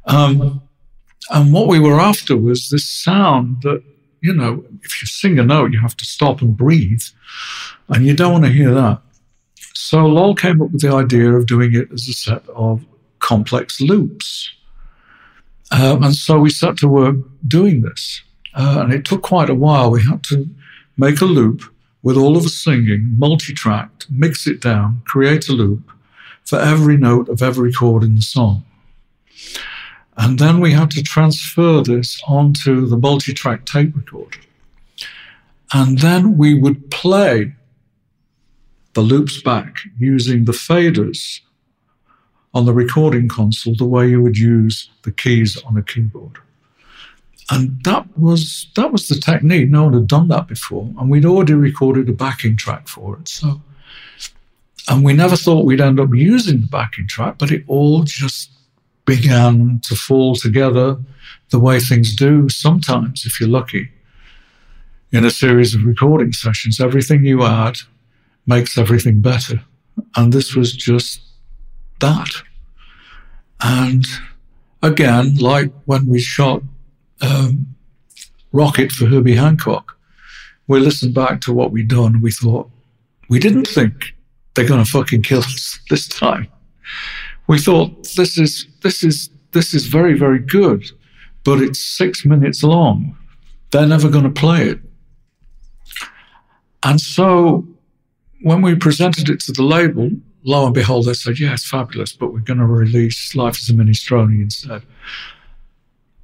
Um, 0.06 0.62
and 1.30 1.52
what 1.52 1.68
we 1.68 1.78
were 1.78 2.00
after 2.00 2.36
was 2.36 2.68
this 2.70 2.88
sound 2.88 3.62
that, 3.62 3.82
you 4.26 4.34
know, 4.34 4.64
if 4.82 5.00
you 5.00 5.06
sing 5.06 5.38
a 5.38 5.44
note, 5.44 5.72
you 5.72 5.80
have 5.80 5.96
to 5.96 6.04
stop 6.04 6.42
and 6.42 6.56
breathe, 6.56 7.02
and 7.88 8.04
you 8.04 8.14
don't 8.14 8.32
want 8.32 8.44
to 8.44 8.50
hear 8.50 8.74
that. 8.74 9.00
So 9.74 10.04
Lol 10.06 10.34
came 10.34 10.60
up 10.60 10.70
with 10.72 10.82
the 10.82 10.92
idea 10.92 11.32
of 11.32 11.46
doing 11.46 11.74
it 11.74 11.92
as 11.92 12.08
a 12.08 12.12
set 12.12 12.46
of 12.48 12.84
complex 13.20 13.80
loops. 13.80 14.52
Um, 15.70 16.02
and 16.02 16.14
so 16.14 16.38
we 16.40 16.50
set 16.50 16.76
to 16.78 16.88
work 16.88 17.16
doing 17.46 17.82
this. 17.82 18.22
Uh, 18.54 18.78
and 18.80 18.92
it 18.92 19.04
took 19.04 19.22
quite 19.22 19.50
a 19.50 19.54
while. 19.54 19.90
We 19.90 20.02
had 20.02 20.24
to 20.24 20.48
make 20.96 21.20
a 21.20 21.26
loop 21.26 21.62
with 22.02 22.16
all 22.16 22.36
of 22.36 22.44
us 22.44 22.54
singing, 22.54 23.14
multi 23.16 23.52
tracked, 23.52 24.06
mix 24.10 24.46
it 24.46 24.60
down, 24.60 25.02
create 25.04 25.48
a 25.48 25.52
loop 25.52 25.82
for 26.44 26.58
every 26.58 26.96
note 26.96 27.28
of 27.28 27.42
every 27.42 27.72
chord 27.72 28.02
in 28.02 28.16
the 28.16 28.22
song. 28.22 28.64
And 30.16 30.38
then 30.38 30.60
we 30.60 30.72
had 30.72 30.90
to 30.92 31.02
transfer 31.02 31.82
this 31.82 32.22
onto 32.26 32.86
the 32.86 32.96
multi 32.96 33.32
track 33.34 33.66
tape 33.66 33.94
recorder. 33.94 34.38
And 35.72 35.98
then 35.98 36.38
we 36.38 36.54
would 36.54 36.90
play 36.90 37.52
the 38.94 39.02
loops 39.02 39.42
back 39.42 39.80
using 39.98 40.44
the 40.44 40.52
faders 40.52 41.40
on 42.54 42.64
the 42.64 42.72
recording 42.72 43.28
console 43.28 43.74
the 43.74 43.84
way 43.84 44.08
you 44.08 44.22
would 44.22 44.38
use 44.38 44.88
the 45.02 45.12
keys 45.12 45.62
on 45.64 45.76
a 45.76 45.82
keyboard. 45.82 46.38
And 47.50 47.84
that 47.84 48.06
was 48.18 48.68
that 48.74 48.90
was 48.90 49.08
the 49.08 49.14
technique. 49.14 49.68
No 49.68 49.84
one 49.84 49.92
had 49.92 50.08
done 50.08 50.28
that 50.28 50.48
before, 50.48 50.90
and 50.98 51.10
we'd 51.10 51.26
already 51.26 51.52
recorded 51.52 52.08
a 52.08 52.12
backing 52.12 52.56
track 52.56 52.88
for 52.88 53.18
it. 53.18 53.28
So, 53.28 53.60
and 54.88 55.04
we 55.04 55.12
never 55.12 55.36
thought 55.36 55.66
we'd 55.66 55.80
end 55.80 56.00
up 56.00 56.12
using 56.12 56.62
the 56.62 56.66
backing 56.66 57.06
track, 57.06 57.36
but 57.38 57.52
it 57.52 57.62
all 57.68 58.02
just 58.02 58.50
began 59.06 59.80
to 59.84 59.94
fall 59.94 60.34
together 60.34 60.98
the 61.50 61.60
way 61.60 61.80
things 61.80 62.14
do 62.14 62.48
sometimes, 62.48 63.24
if 63.24 63.40
you're 63.40 63.48
lucky. 63.48 63.88
In 65.12 65.24
a 65.24 65.30
series 65.30 65.74
of 65.74 65.84
recording 65.84 66.32
sessions, 66.32 66.80
everything 66.80 67.24
you 67.24 67.44
add 67.44 67.78
makes 68.46 68.76
everything 68.76 69.20
better. 69.20 69.62
And 70.16 70.32
this 70.32 70.54
was 70.54 70.72
just 70.72 71.20
that. 72.00 72.30
And 73.62 74.04
again, 74.82 75.36
like 75.36 75.72
when 75.84 76.06
we 76.06 76.20
shot 76.20 76.62
um, 77.22 77.74
Rockit 78.52 78.92
for 78.92 79.06
Herbie 79.06 79.36
Hancock, 79.36 79.96
we 80.66 80.80
listened 80.80 81.14
back 81.14 81.40
to 81.42 81.52
what 81.52 81.70
we'd 81.70 81.88
done. 81.88 82.20
We 82.20 82.32
thought, 82.32 82.68
we 83.28 83.38
didn't 83.38 83.68
think 83.68 84.14
they're 84.54 84.68
going 84.68 84.84
to 84.84 84.90
fucking 84.90 85.22
kill 85.22 85.40
us 85.40 85.78
this 85.90 86.08
time. 86.08 86.48
We 87.48 87.58
thought 87.58 88.14
this 88.16 88.38
is 88.38 88.66
this 88.82 89.02
is 89.02 89.30
this 89.52 89.74
is 89.74 89.86
very 89.86 90.18
very 90.18 90.38
good, 90.38 90.84
but 91.44 91.60
it's 91.60 91.80
six 91.80 92.24
minutes 92.24 92.62
long. 92.62 93.16
They're 93.70 93.86
never 93.86 94.08
going 94.08 94.24
to 94.24 94.40
play 94.40 94.68
it. 94.68 94.80
And 96.82 97.00
so 97.00 97.66
when 98.42 98.62
we 98.62 98.74
presented 98.76 99.28
it 99.28 99.40
to 99.40 99.52
the 99.52 99.62
label, 99.62 100.10
lo 100.44 100.66
and 100.66 100.74
behold, 100.74 101.06
they 101.06 101.14
said, 101.14 101.40
yeah, 101.40 101.52
it's 101.52 101.68
fabulous, 101.68 102.12
but 102.12 102.32
we're 102.32 102.40
going 102.40 102.60
to 102.60 102.66
release 102.66 103.34
Life 103.34 103.56
as 103.56 103.68
a 103.68 103.72
Minestrone 103.72 104.40
instead. 104.40 104.82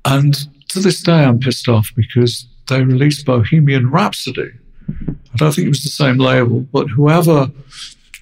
And 0.05 0.35
to 0.69 0.81
this 0.81 1.03
day, 1.03 1.25
I'm 1.25 1.41
pissed 1.41 1.69
off 1.69 1.91
because 1.97 2.47
they 2.69 2.83
released 2.83 3.27
Bohemian 3.27 3.91
Rhapsody. 3.91 4.51
I 4.89 5.37
don't 5.37 5.53
think 5.53 5.67
it 5.67 5.71
was 5.71 5.83
the 5.83 5.89
same 5.89 6.19
label, 6.19 6.61
but 6.61 6.89
whoever 6.89 7.51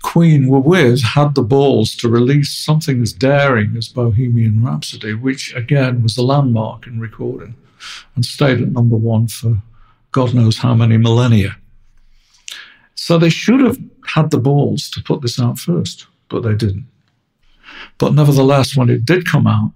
Queen 0.02 0.48
were 0.48 0.60
with 0.60 1.02
had 1.02 1.35
the 1.35 1.43
balls 1.43 1.94
to 1.97 2.09
release 2.09 2.52
something 2.52 3.02
as 3.02 3.12
daring 3.12 3.77
as 3.77 3.89
Bohemian 3.89 4.64
Rhapsody, 4.64 5.14
which 5.14 5.55
again 5.55 6.02
was 6.02 6.16
a 6.16 6.22
landmark 6.22 6.86
in 6.86 7.01
recording 7.01 7.55
and 8.14 8.24
stayed 8.24 8.60
at 8.60 8.72
number 8.72 8.97
one 8.97 9.28
for 9.28 9.59
God 10.12 10.35
knows 10.35 10.59
how 10.59 10.74
many 10.74 10.97
millennia. 10.97 11.56
So 12.94 13.18
they 13.18 13.31
should 13.31 13.60
have 13.60 13.78
had 14.06 14.31
the 14.31 14.39
balls 14.39 14.90
to 14.90 15.02
put 15.02 15.22
this 15.22 15.40
out 15.40 15.59
first, 15.59 16.06
but 16.28 16.40
they 16.40 16.55
didn't. 16.55 16.86
But 17.98 18.14
nevertheless, 18.14 18.77
when 18.77 18.90
it 18.90 19.05
did 19.05 19.27
come 19.27 19.47
out, 19.47 19.72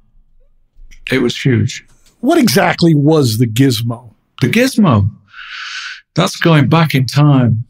it 1.10 1.18
was 1.18 1.40
huge. 1.40 1.86
What 2.20 2.38
exactly 2.38 2.94
was 2.94 3.38
the 3.38 3.46
gizmo? 3.46 4.12
The 4.40 4.48
gizmo. 4.48 5.10
That's 6.14 6.36
going 6.36 6.68
back 6.68 6.94
in 6.94 7.06
time. 7.06 7.64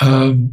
Um, 0.00 0.52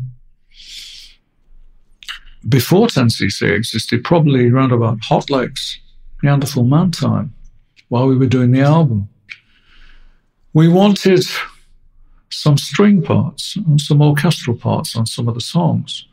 before 2.48 2.88
10cc 2.88 3.50
existed, 3.50 4.04
probably 4.04 4.50
around 4.50 4.72
about 4.72 5.04
Hot 5.04 5.30
Legs, 5.30 5.80
Neanderthal 6.22 6.64
Man 6.64 6.92
time, 6.92 7.34
while 7.90 8.08
we 8.08 8.18
were 8.18 8.28
doing 8.28 8.52
the 8.52 8.62
album. 8.62 9.10
We 10.54 10.68
wanted 10.68 11.24
some 12.30 12.58
string 12.58 13.02
parts 13.02 13.56
and 13.56 13.80
some 13.80 14.02
orchestral 14.02 14.56
parts 14.56 14.96
on 14.96 15.06
some 15.06 15.28
of 15.28 15.34
the 15.34 15.42
songs. 15.42 16.06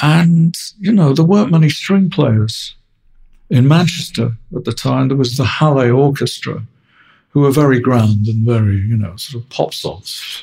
And, 0.00 0.54
you 0.78 0.92
know, 0.92 1.12
there 1.12 1.24
weren't 1.24 1.50
many 1.50 1.68
string 1.68 2.10
players 2.10 2.74
in 3.50 3.68
Manchester 3.68 4.32
at 4.54 4.64
the 4.64 4.72
time. 4.72 5.08
There 5.08 5.16
was 5.16 5.36
the 5.36 5.44
Halle 5.44 5.90
Orchestra, 5.90 6.62
who 7.30 7.40
were 7.40 7.52
very 7.52 7.80
grand 7.80 8.26
and 8.26 8.44
very, 8.44 8.76
you 8.76 8.96
know, 8.96 9.16
sort 9.16 9.42
of 9.42 9.50
pop 9.50 9.72
songs. 9.74 10.42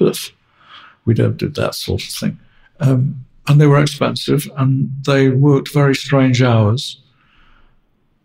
we 1.05 1.13
don't 1.13 1.37
do 1.37 1.49
that 1.49 1.75
sort 1.75 2.03
of 2.03 2.09
thing. 2.09 2.39
Um, 2.79 3.25
and 3.49 3.59
they 3.59 3.67
were 3.67 3.81
expensive 3.81 4.49
and 4.55 4.89
they 5.05 5.27
worked 5.29 5.73
very 5.73 5.95
strange 5.95 6.41
hours. 6.41 7.01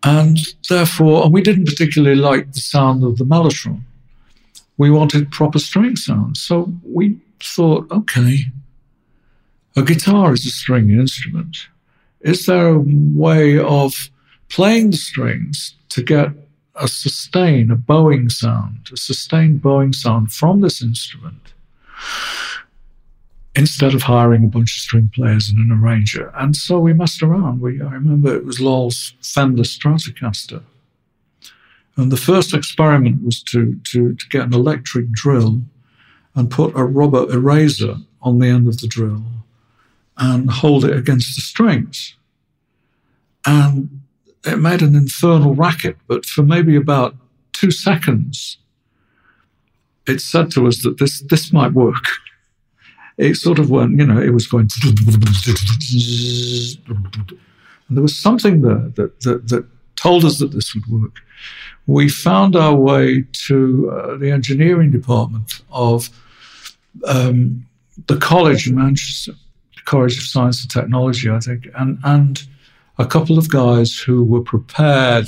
And 0.03 0.37
therefore, 0.69 1.25
and 1.25 1.33
we 1.33 1.41
didn't 1.41 1.65
particularly 1.65 2.15
like 2.15 2.53
the 2.53 2.61
sound 2.61 3.03
of 3.03 3.17
the 3.17 3.25
mellotron 3.25 3.81
we 4.77 4.89
wanted 4.89 5.31
proper 5.31 5.59
string 5.59 5.95
sounds. 5.95 6.41
So 6.41 6.73
we 6.83 7.17
thought, 7.39 7.89
okay, 7.91 8.39
a 9.75 9.81
guitar 9.81 10.33
is 10.33 10.45
a 10.45 10.49
string 10.49 10.89
instrument. 10.89 11.67
Is 12.21 12.45
there 12.45 12.69
a 12.69 12.83
way 12.85 13.59
of 13.59 14.09
playing 14.49 14.91
the 14.91 14.97
strings 14.97 15.75
to 15.89 16.03
get 16.03 16.29
a 16.75 16.87
sustain, 16.87 17.71
a 17.71 17.75
bowing 17.75 18.29
sound, 18.29 18.89
a 18.91 18.97
sustained 18.97 19.61
bowing 19.61 19.93
sound 19.93 20.31
from 20.33 20.61
this 20.61 20.81
instrument? 20.81 21.53
Instead 23.55 23.93
of 23.93 24.03
hiring 24.03 24.43
a 24.43 24.47
bunch 24.47 24.75
of 24.75 24.81
string 24.81 25.09
players 25.13 25.49
and 25.49 25.59
an 25.59 25.77
arranger. 25.77 26.31
And 26.35 26.55
so 26.55 26.77
we 26.79 26.91
messed 26.91 27.23
around. 27.23 27.61
We, 27.61 27.81
I 27.81 27.91
remember 27.91 28.35
it 28.35 28.45
was 28.45 28.59
Lol's 28.59 29.13
Fender 29.21 29.63
Stratocaster 29.63 30.61
and 31.97 32.11
the 32.11 32.17
first 32.17 32.53
experiment 32.53 33.23
was 33.23 33.41
to, 33.43 33.79
to, 33.91 34.15
to 34.15 34.27
get 34.29 34.45
an 34.45 34.53
electric 34.53 35.11
drill 35.11 35.61
and 36.35 36.51
put 36.51 36.75
a 36.75 36.83
rubber 36.83 37.31
eraser 37.31 37.95
on 38.21 38.39
the 38.39 38.47
end 38.47 38.67
of 38.67 38.79
the 38.79 38.87
drill 38.87 39.23
and 40.17 40.49
hold 40.49 40.83
it 40.83 40.95
against 40.95 41.35
the 41.35 41.41
strings. 41.41 42.15
And 43.45 44.01
it 44.45 44.57
made 44.57 44.81
an 44.81 44.95
infernal 44.95 45.55
racket, 45.55 45.97
but 46.07 46.25
for 46.25 46.43
maybe 46.43 46.75
about 46.75 47.15
two 47.53 47.71
seconds, 47.71 48.57
it 50.07 50.19
said 50.19 50.51
to 50.51 50.67
us 50.67 50.83
that 50.83 50.99
this, 50.99 51.21
this 51.21 51.53
might 51.53 51.73
work. 51.73 52.03
It 53.17 53.35
sort 53.35 53.59
of 53.59 53.69
went, 53.69 53.97
you 53.97 54.05
know, 54.05 54.21
it 54.21 54.33
was 54.33 54.47
going. 54.47 54.67
And 57.87 57.97
there 57.97 58.01
was 58.01 58.17
something 58.17 58.61
there 58.61 58.91
that, 58.95 59.21
that, 59.21 59.47
that 59.49 59.65
told 59.95 60.25
us 60.25 60.39
that 60.39 60.51
this 60.51 60.75
would 60.75 60.87
work 60.87 61.21
we 61.87 62.09
found 62.09 62.55
our 62.55 62.75
way 62.75 63.23
to 63.31 63.91
uh, 63.91 64.17
the 64.17 64.31
engineering 64.31 64.91
department 64.91 65.61
of 65.71 66.09
um, 67.05 67.65
the 68.07 68.17
college 68.17 68.67
in 68.67 68.75
Manchester, 68.75 69.33
the 69.75 69.81
College 69.85 70.17
of 70.17 70.23
Science 70.23 70.61
and 70.61 70.71
Technology, 70.71 71.29
I 71.29 71.39
think, 71.39 71.67
and, 71.75 71.99
and 72.03 72.41
a 72.97 73.05
couple 73.05 73.37
of 73.37 73.49
guys 73.49 73.97
who 73.97 74.23
were 74.23 74.41
prepared 74.41 75.27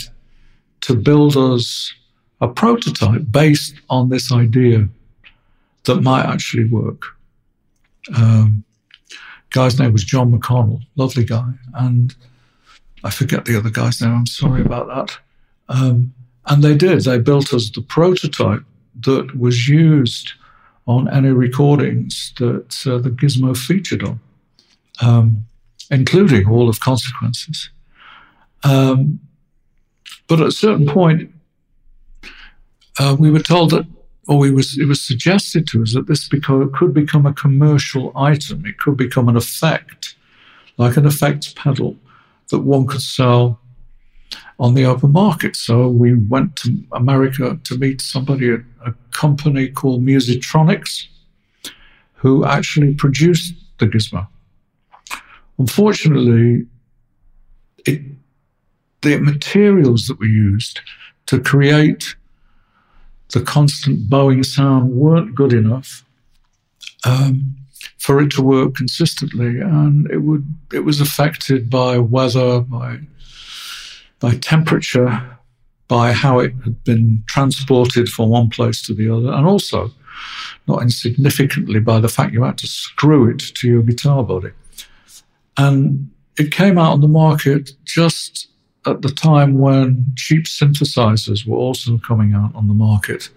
to 0.81 0.95
build 0.95 1.37
us 1.37 1.93
a 2.41 2.47
prototype 2.47 3.23
based 3.29 3.75
on 3.89 4.09
this 4.09 4.31
idea 4.31 4.87
that 5.83 6.01
might 6.01 6.25
actually 6.25 6.67
work. 6.69 7.16
Um, 8.15 8.63
guy's 9.49 9.79
name 9.79 9.93
was 9.93 10.03
John 10.03 10.31
McConnell, 10.31 10.81
lovely 10.95 11.25
guy, 11.25 11.51
and 11.73 12.15
I 13.03 13.09
forget 13.09 13.45
the 13.45 13.57
other 13.57 13.69
guy's 13.69 14.01
name. 14.01 14.13
I'm 14.13 14.25
sorry 14.25 14.61
about 14.61 14.87
that. 14.87 15.17
Um, 15.69 16.13
and 16.45 16.63
they 16.63 16.75
did. 16.75 17.01
They 17.01 17.19
built 17.19 17.53
us 17.53 17.69
the 17.69 17.81
prototype 17.81 18.63
that 19.01 19.37
was 19.37 19.67
used 19.67 20.33
on 20.87 21.09
any 21.09 21.29
recordings 21.29 22.33
that 22.39 22.83
uh, 22.87 22.97
the 22.97 23.09
Gizmo 23.09 23.55
featured 23.55 24.03
on, 24.03 24.19
um, 25.01 25.45
including 25.91 26.47
all 26.47 26.69
of 26.69 26.79
Consequences. 26.79 27.69
Um, 28.63 29.19
but 30.27 30.39
at 30.39 30.47
a 30.47 30.51
certain 30.51 30.87
point, 30.87 31.31
uh, 32.99 33.15
we 33.19 33.29
were 33.29 33.39
told 33.39 33.71
that, 33.71 33.85
or 34.27 34.37
we 34.37 34.51
was, 34.51 34.77
it 34.77 34.85
was 34.85 35.01
suggested 35.01 35.67
to 35.67 35.81
us 35.81 35.93
that 35.93 36.07
this 36.07 36.27
beco- 36.27 36.71
could 36.73 36.93
become 36.93 37.25
a 37.25 37.33
commercial 37.33 38.11
item. 38.17 38.65
It 38.65 38.77
could 38.77 38.97
become 38.97 39.29
an 39.29 39.37
effect, 39.37 40.15
like 40.77 40.97
an 40.97 41.05
effects 41.05 41.53
pedal 41.55 41.95
that 42.49 42.59
one 42.59 42.87
could 42.87 43.01
sell 43.01 43.59
on 44.59 44.73
the 44.73 44.85
open 44.85 45.11
market. 45.11 45.55
So 45.55 45.87
we 45.87 46.15
went 46.15 46.55
to 46.57 46.83
America 46.91 47.59
to 47.63 47.77
meet 47.77 48.01
somebody 48.01 48.51
at 48.51 48.61
a 48.85 48.93
company 49.11 49.69
called 49.69 50.03
Musitronics, 50.03 51.07
who 52.15 52.45
actually 52.45 52.93
produced 52.95 53.53
the 53.77 53.85
gizmo. 53.85 54.27
Unfortunately, 55.59 56.65
it, 57.85 58.01
the 59.01 59.17
materials 59.19 60.07
that 60.07 60.19
were 60.19 60.25
used 60.25 60.81
to 61.27 61.39
create 61.39 62.15
the 63.33 63.41
constant 63.41 64.09
bowing 64.09 64.43
sound 64.43 64.91
weren't 64.91 65.35
good 65.35 65.53
enough 65.53 66.05
um, 67.05 67.55
for 67.97 68.21
it 68.21 68.31
to 68.31 68.41
work 68.41 68.75
consistently, 68.75 69.59
and 69.59 70.09
it 70.11 70.19
would 70.19 70.45
it 70.73 70.81
was 70.81 71.01
affected 71.01 71.69
by 71.69 71.97
weather, 71.97 72.61
by 72.61 72.99
by 74.19 74.35
temperature, 74.35 75.37
by 75.87 76.11
how 76.11 76.39
it 76.39 76.53
had 76.63 76.83
been 76.83 77.23
transported 77.27 78.09
from 78.09 78.29
one 78.29 78.49
place 78.49 78.81
to 78.83 78.93
the 78.93 79.09
other, 79.09 79.31
and 79.31 79.45
also, 79.45 79.91
not 80.67 80.81
insignificantly, 80.81 81.79
by 81.79 81.99
the 81.99 82.09
fact 82.09 82.33
you 82.33 82.43
had 82.43 82.57
to 82.57 82.67
screw 82.67 83.29
it 83.29 83.39
to 83.39 83.67
your 83.67 83.83
guitar 83.83 84.23
body. 84.23 84.51
And 85.57 86.11
it 86.37 86.51
came 86.51 86.77
out 86.77 86.93
on 86.93 87.01
the 87.01 87.07
market 87.07 87.71
just 87.83 88.47
at 88.87 89.01
the 89.01 89.09
time 89.09 89.59
when 89.59 90.13
cheap 90.15 90.45
synthesizers 90.45 91.45
were 91.45 91.57
also 91.57 91.97
coming 91.97 92.33
out 92.33 92.55
on 92.55 92.67
the 92.67 92.73
market. 92.73 93.29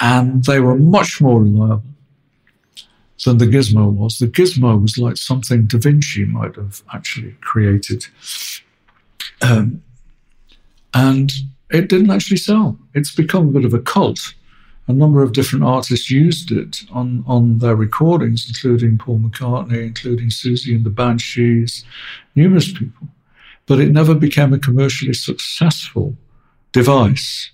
And 0.00 0.44
they 0.44 0.60
were 0.60 0.76
much 0.76 1.20
more 1.20 1.42
reliable 1.42 1.82
than 3.24 3.38
the 3.38 3.46
Gizmo 3.46 3.92
was. 3.92 4.18
The 4.18 4.26
Gizmo 4.26 4.80
was 4.80 4.98
like 4.98 5.16
something 5.16 5.66
Da 5.66 5.78
Vinci 5.78 6.24
might 6.24 6.56
have 6.56 6.82
actually 6.92 7.36
created. 7.40 8.06
Um, 9.40 9.82
and 10.92 11.32
it 11.70 11.88
didn't 11.88 12.10
actually 12.10 12.36
sell. 12.36 12.78
It's 12.94 13.14
become 13.14 13.48
a 13.48 13.52
bit 13.52 13.64
of 13.64 13.74
a 13.74 13.80
cult. 13.80 14.34
A 14.86 14.92
number 14.92 15.22
of 15.22 15.32
different 15.32 15.64
artists 15.64 16.10
used 16.10 16.52
it 16.52 16.82
on, 16.92 17.24
on 17.26 17.58
their 17.58 17.74
recordings, 17.74 18.46
including 18.46 18.98
Paul 18.98 19.18
McCartney, 19.18 19.82
including 19.86 20.28
Siouxsie 20.28 20.74
and 20.74 20.84
the 20.84 20.90
Banshees, 20.90 21.84
numerous 22.34 22.70
people. 22.70 23.08
But 23.66 23.80
it 23.80 23.90
never 23.90 24.14
became 24.14 24.52
a 24.52 24.58
commercially 24.58 25.14
successful 25.14 26.16
device. 26.72 27.50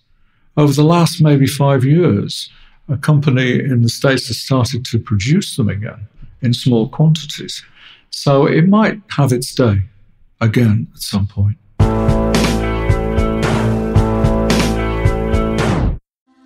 Over 0.56 0.72
the 0.72 0.84
last 0.84 1.22
maybe 1.22 1.46
five 1.46 1.84
years, 1.84 2.50
a 2.88 2.96
company 2.96 3.60
in 3.60 3.82
the 3.82 3.88
States 3.88 4.26
has 4.26 4.40
started 4.40 4.84
to 4.86 4.98
produce 4.98 5.56
them 5.56 5.68
again 5.68 6.08
in 6.42 6.52
small 6.52 6.88
quantities. 6.88 7.64
So 8.10 8.46
it 8.46 8.66
might 8.66 9.00
have 9.10 9.32
its 9.32 9.54
day 9.54 9.82
again 10.40 10.88
at 10.92 11.00
some 11.00 11.28
point. 11.28 11.56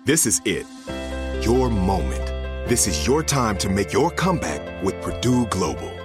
This 0.05 0.27
is 0.27 0.39
it. 0.45 0.67
Your 1.43 1.69
moment. 1.71 2.25
This 2.69 2.87
is 2.87 3.07
your 3.07 3.23
time 3.23 3.57
to 3.57 3.69
make 3.69 3.91
your 3.91 4.11
comeback 4.11 4.83
with 4.83 5.01
Purdue 5.01 5.47
Global. 5.47 6.04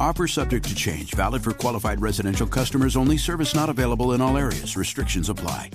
Offer 0.00 0.26
subject 0.26 0.68
to 0.68 0.74
change, 0.74 1.14
valid 1.14 1.42
for 1.44 1.52
qualified 1.52 2.00
residential 2.00 2.46
customers 2.46 2.96
only, 2.96 3.16
service 3.16 3.54
not 3.54 3.68
available 3.68 4.12
in 4.12 4.20
all 4.20 4.36
areas. 4.36 4.76
Restrictions 4.76 5.28
apply. 5.28 5.70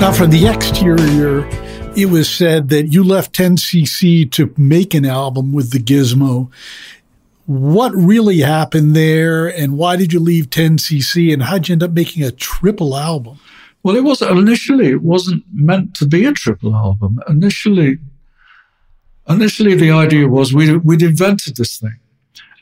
Now, 0.00 0.12
from 0.12 0.30
the 0.30 0.48
exterior, 0.48 1.48
it 1.96 2.06
was 2.06 2.28
said 2.28 2.70
that 2.70 2.88
you 2.88 3.04
left 3.04 3.32
10cc 3.34 4.32
to 4.32 4.52
make 4.56 4.94
an 4.94 5.04
album 5.04 5.52
with 5.52 5.70
the 5.70 5.78
Gizmo. 5.78 6.50
What 7.46 7.94
really 7.94 8.40
happened 8.40 8.96
there, 8.96 9.46
and 9.46 9.78
why 9.78 9.96
did 9.96 10.12
you 10.12 10.18
leave 10.18 10.50
10cc, 10.50 11.32
and 11.32 11.44
how'd 11.44 11.68
you 11.68 11.74
end 11.74 11.82
up 11.82 11.92
making 11.92 12.24
a 12.24 12.32
triple 12.32 12.96
album? 12.96 13.38
Well, 13.84 13.96
it 13.96 14.04
was 14.04 14.22
initially 14.22 14.88
it 14.88 15.02
wasn't 15.02 15.44
meant 15.52 15.94
to 15.94 16.06
be 16.06 16.24
a 16.24 16.32
triple 16.32 16.74
album. 16.74 17.20
Initially, 17.28 17.98
initially 19.28 19.74
the 19.74 19.90
idea 19.90 20.28
was 20.28 20.52
we 20.52 20.76
we'd 20.76 21.02
invented 21.02 21.56
this 21.56 21.78
thing, 21.78 21.98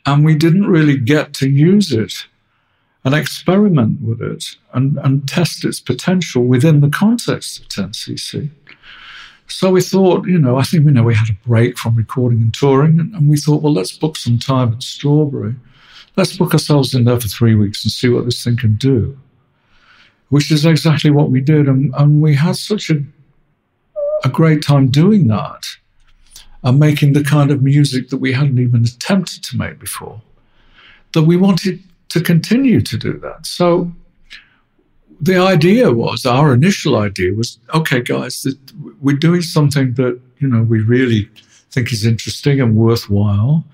and 0.06 0.24
we 0.24 0.34
didn't 0.34 0.66
really 0.66 0.96
get 0.96 1.34
to 1.34 1.48
use 1.48 1.92
it 1.92 2.26
and 3.04 3.14
experiment 3.14 4.00
with 4.02 4.20
it 4.20 4.56
and, 4.74 4.98
and 4.98 5.26
test 5.26 5.64
its 5.64 5.80
potential 5.80 6.44
within 6.44 6.80
the 6.80 6.90
context 6.90 7.60
of 7.60 7.68
10cc. 7.68 8.50
So 9.46 9.70
we 9.70 9.80
thought, 9.80 10.26
you 10.26 10.38
know, 10.38 10.58
I 10.58 10.62
think 10.62 10.84
we 10.84 10.92
know 10.92 11.02
we 11.02 11.14
had 11.14 11.30
a 11.30 11.48
break 11.48 11.78
from 11.78 11.96
recording 11.96 12.40
and 12.40 12.54
touring, 12.54 13.00
and, 13.00 13.14
and, 13.14 13.28
we 13.28 13.36
thought, 13.36 13.62
well, 13.62 13.72
let's 13.72 13.96
book 13.96 14.16
some 14.16 14.38
time 14.38 14.74
at 14.74 14.82
Strawberry. 14.82 15.54
Let's 16.16 16.36
book 16.36 16.52
ourselves 16.52 16.94
in 16.94 17.04
there 17.04 17.18
for 17.18 17.26
three 17.26 17.54
weeks 17.54 17.82
and 17.82 17.90
see 17.90 18.08
what 18.10 18.26
this 18.26 18.44
thing 18.44 18.56
can 18.56 18.76
do. 18.76 19.18
Which 20.28 20.52
is 20.52 20.64
exactly 20.64 21.10
what 21.10 21.30
we 21.30 21.40
did, 21.40 21.66
and, 21.66 21.92
and 21.96 22.20
we 22.20 22.36
had 22.36 22.56
such 22.56 22.90
a 22.90 23.02
a 24.22 24.28
great 24.28 24.62
time 24.62 24.88
doing 24.88 25.26
that 25.28 25.64
and 26.62 26.78
making 26.78 27.12
the 27.14 27.24
kind 27.24 27.50
of 27.50 27.62
music 27.62 28.08
that 28.10 28.18
we 28.18 28.32
hadn't 28.32 28.58
even 28.58 28.84
attempted 28.84 29.42
to 29.44 29.56
make 29.56 29.78
before. 29.78 30.20
That 31.12 31.22
we 31.22 31.36
wanted 31.36 31.82
to 32.10 32.20
continue 32.20 32.80
to 32.80 32.96
do 32.96 33.18
that. 33.18 33.46
So 33.46 33.92
the 35.20 35.38
idea 35.38 35.92
was, 35.92 36.26
our 36.26 36.52
initial 36.54 36.96
idea 36.96 37.34
was, 37.34 37.58
okay, 37.74 38.00
guys, 38.00 38.46
we're 39.00 39.16
doing 39.16 39.42
something 39.42 39.94
that, 39.94 40.20
you 40.38 40.48
know, 40.48 40.62
we 40.62 40.80
really 40.80 41.28
think 41.70 41.92
is 41.92 42.04
interesting 42.04 42.60
and 42.60 42.74
worthwhile. 42.74 43.64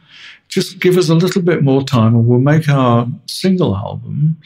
Just 0.49 0.81
give 0.81 0.97
us 0.97 1.09
a 1.09 1.15
little 1.15 1.43
bit 1.43 1.63
more 1.63 1.83
time 1.83 2.15
and 2.15 2.27
we'll 2.27 2.39
make 2.39 2.69
our 2.69 3.07
single 3.27 3.77
album 3.77 4.41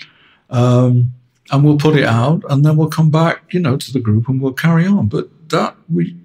um, 0.50 1.12
and 1.50 1.64
we'll 1.64 1.78
put 1.78 1.96
it 1.96 2.04
out 2.04 2.42
and 2.48 2.64
then 2.64 2.76
we'll 2.76 2.88
come 2.88 3.10
back, 3.10 3.42
you 3.52 3.60
know, 3.60 3.76
to 3.76 3.92
the 3.92 4.00
group 4.00 4.28
and 4.28 4.40
we'll 4.40 4.52
carry 4.52 4.86
on. 4.86 5.08
But 5.08 5.28
that 5.50 5.76
we 5.92 6.16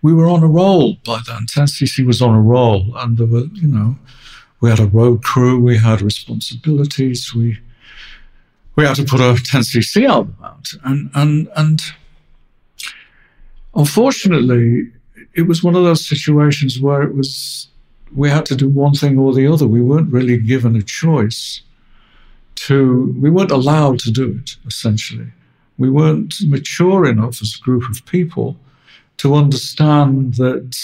we 0.00 0.12
were 0.12 0.28
on 0.28 0.42
a 0.42 0.48
roll 0.48 0.94
by 1.04 1.20
then. 1.26 1.46
10cc 1.46 2.06
was 2.06 2.22
on 2.22 2.34
a 2.34 2.40
roll, 2.40 2.96
and 2.96 3.18
there 3.18 3.26
were, 3.26 3.46
you 3.52 3.68
know, 3.68 3.96
we 4.60 4.70
had 4.70 4.80
a 4.80 4.86
road 4.86 5.22
crew, 5.22 5.60
we 5.60 5.78
had 5.78 6.02
responsibilities, 6.02 7.34
we 7.34 7.58
we 8.74 8.84
had 8.86 8.96
to 8.96 9.04
put 9.04 9.20
a 9.20 9.34
10cc 9.34 10.08
album 10.08 10.36
out, 10.42 10.68
and 10.84 11.10
and 11.14 11.48
and 11.56 11.82
unfortunately, 13.74 14.90
it 15.34 15.42
was 15.42 15.62
one 15.62 15.74
of 15.74 15.84
those 15.84 16.06
situations 16.06 16.80
where 16.80 17.02
it 17.02 17.14
was 17.14 17.68
we 18.14 18.30
had 18.30 18.46
to 18.46 18.56
do 18.56 18.68
one 18.68 18.94
thing 18.94 19.18
or 19.18 19.32
the 19.32 19.46
other. 19.46 19.66
We 19.66 19.80
weren't 19.80 20.12
really 20.12 20.38
given 20.38 20.76
a 20.76 20.82
choice 20.82 21.62
to, 22.56 23.14
we 23.18 23.30
weren't 23.30 23.50
allowed 23.50 23.98
to 24.00 24.10
do 24.10 24.38
it, 24.40 24.56
essentially. 24.66 25.32
We 25.78 25.90
weren't 25.90 26.36
mature 26.46 27.06
enough 27.06 27.40
as 27.40 27.56
a 27.58 27.64
group 27.64 27.88
of 27.90 28.04
people 28.06 28.56
to 29.18 29.34
understand 29.34 30.34
that, 30.34 30.76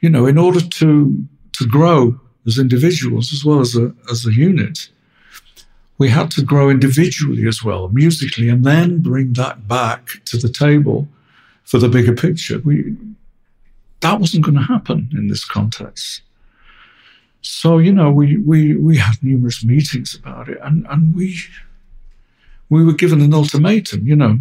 you 0.00 0.10
know, 0.10 0.26
in 0.26 0.38
order 0.38 0.60
to, 0.60 1.26
to 1.52 1.66
grow 1.66 2.18
as 2.46 2.58
individuals 2.58 3.32
as 3.32 3.44
well 3.44 3.60
as 3.60 3.76
a, 3.76 3.92
as 4.10 4.26
a 4.26 4.32
unit, 4.32 4.88
we 5.98 6.08
had 6.08 6.30
to 6.30 6.42
grow 6.42 6.70
individually 6.70 7.46
as 7.46 7.62
well, 7.62 7.88
musically, 7.88 8.48
and 8.48 8.64
then 8.64 9.00
bring 9.00 9.32
that 9.34 9.66
back 9.66 10.08
to 10.24 10.36
the 10.36 10.48
table 10.48 11.08
for 11.64 11.78
the 11.78 11.88
bigger 11.88 12.14
picture. 12.14 12.60
We, 12.60 12.96
that 14.00 14.20
wasn't 14.20 14.44
going 14.44 14.56
to 14.56 14.62
happen 14.62 15.10
in 15.12 15.26
this 15.26 15.44
context. 15.44 16.22
So, 17.42 17.78
you 17.78 17.92
know, 17.92 18.10
we, 18.10 18.36
we, 18.36 18.76
we 18.76 18.96
had 18.96 19.22
numerous 19.22 19.64
meetings 19.64 20.14
about 20.14 20.48
it 20.48 20.58
and, 20.62 20.86
and 20.88 21.14
we, 21.14 21.38
we 22.68 22.84
were 22.84 22.92
given 22.92 23.20
an 23.20 23.34
ultimatum, 23.34 24.06
you 24.06 24.16
know, 24.16 24.38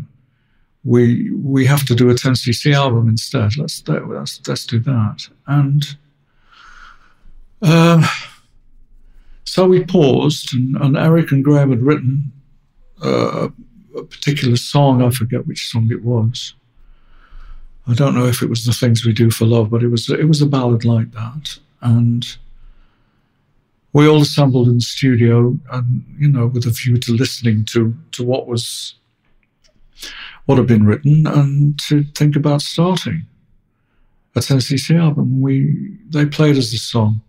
we, 0.87 1.31
we 1.31 1.65
have 1.65 1.85
to 1.85 1.93
do 1.93 2.09
a 2.09 2.13
10cc 2.13 2.73
album 2.73 3.09
instead. 3.09 3.57
Let's, 3.57 3.83
let's, 3.87 4.47
let's 4.47 4.65
do 4.65 4.79
that. 4.79 5.27
And, 5.45 5.83
um, 7.61 8.05
so 9.43 9.67
we 9.67 9.83
paused 9.83 10.53
and, 10.53 10.77
and, 10.77 10.95
Eric 10.95 11.31
and 11.31 11.43
Graham 11.43 11.71
had 11.71 11.81
written 11.81 12.31
uh, 13.03 13.49
a 13.97 14.03
particular 14.03 14.55
song. 14.55 15.01
I 15.01 15.09
forget 15.09 15.45
which 15.45 15.67
song 15.69 15.89
it 15.91 16.03
was. 16.03 16.53
I 17.87 17.93
don't 17.93 18.15
know 18.15 18.25
if 18.25 18.41
it 18.41 18.49
was 18.49 18.65
the 18.65 18.71
things 18.71 19.05
we 19.05 19.13
do 19.13 19.29
for 19.29 19.45
love, 19.45 19.69
but 19.69 19.83
it 19.83 19.87
was 19.87 20.09
it 20.09 20.27
was 20.27 20.41
a 20.41 20.45
ballad 20.45 20.83
like 20.83 21.11
that, 21.11 21.57
and 21.81 22.37
we 23.93 24.07
all 24.07 24.21
assembled 24.21 24.67
in 24.67 24.75
the 24.75 24.81
studio, 24.81 25.57
and 25.71 26.03
you 26.19 26.27
know, 26.27 26.47
with 26.47 26.65
a 26.65 26.69
view 26.69 26.97
to 26.97 27.13
listening 27.13 27.63
to 27.65 27.95
to 28.11 28.25
what 28.25 28.45
was 28.45 28.95
what 30.45 30.57
had 30.57 30.67
been 30.67 30.85
written, 30.85 31.27
and 31.27 31.77
to 31.87 32.03
think 32.15 32.35
about 32.35 32.61
starting 32.61 33.25
a 34.35 34.39
10cc 34.39 34.99
album. 34.99 35.41
We 35.41 35.97
they 36.09 36.25
played 36.25 36.57
us 36.57 36.71
the 36.71 36.77
song, 36.77 37.21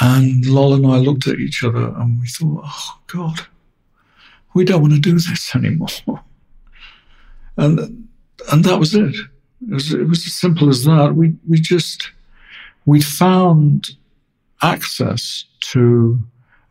and 0.00 0.44
Lol 0.46 0.74
and 0.74 0.86
I 0.86 0.96
looked 0.98 1.26
at 1.26 1.38
each 1.38 1.62
other, 1.64 1.94
and 1.96 2.20
we 2.20 2.26
thought, 2.26 2.62
"Oh 2.64 2.98
God, 3.06 3.40
we 4.54 4.64
don't 4.64 4.82
want 4.82 4.94
to 4.94 5.00
do 5.00 5.12
this 5.12 5.54
anymore." 5.54 5.88
and 7.56 8.08
and 8.50 8.64
that 8.64 8.78
was 8.78 8.94
it. 8.94 9.14
It 9.68 9.74
was, 9.74 9.94
it 9.94 10.08
was 10.08 10.26
as 10.26 10.34
simple 10.34 10.68
as 10.68 10.84
that. 10.84 11.14
We, 11.14 11.34
we 11.48 11.58
just, 11.58 12.10
we 12.86 13.00
found 13.00 13.90
access 14.62 15.44
to 15.60 16.20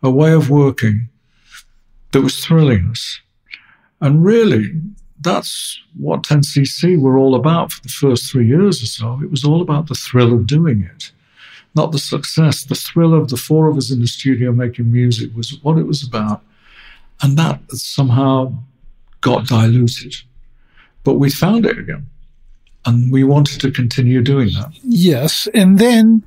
a 0.02 0.12
way 0.12 0.34
of 0.34 0.50
working 0.50 1.10
that 2.12 2.22
was 2.22 2.46
thrilling 2.46 2.88
us. 2.90 3.20
And 4.04 4.24
really, 4.24 4.80
that's 5.22 5.82
what 5.98 6.22
10cc 6.24 7.00
were 7.00 7.18
all 7.18 7.34
about 7.34 7.72
for 7.72 7.82
the 7.82 7.90
first 7.90 8.32
three 8.32 8.48
years 8.48 8.84
or 8.84 8.86
so. 8.86 9.20
It 9.24 9.32
was 9.32 9.44
all 9.44 9.62
about 9.62 9.88
the 9.88 9.96
thrill 9.96 10.34
of 10.34 10.46
doing 10.46 10.84
it, 10.84 11.12
not 11.74 11.92
the 11.92 11.98
success. 11.98 12.64
The 12.64 12.76
thrill 12.76 13.16
of 13.16 13.30
the 13.30 13.38
four 13.38 13.68
of 13.68 13.78
us 13.78 13.90
in 13.90 14.02
the 14.02 14.08
studio 14.08 14.52
making 14.52 14.92
music 14.92 15.32
was 15.36 15.58
what 15.64 15.80
it 15.80 15.88
was 15.88 16.06
about. 16.06 16.42
And 17.22 17.38
that 17.38 17.62
somehow 17.72 18.54
got 19.22 19.48
diluted 19.48 20.16
but 21.04 21.16
we 21.16 21.30
found 21.30 21.66
it 21.66 21.78
again. 21.78 22.08
And 22.86 23.12
we 23.12 23.24
wanted 23.24 23.62
to 23.62 23.72
continue 23.72 24.22
doing 24.22 24.50
that. 24.54 24.72
Yes. 24.84 25.48
And 25.54 25.80
then 25.80 26.26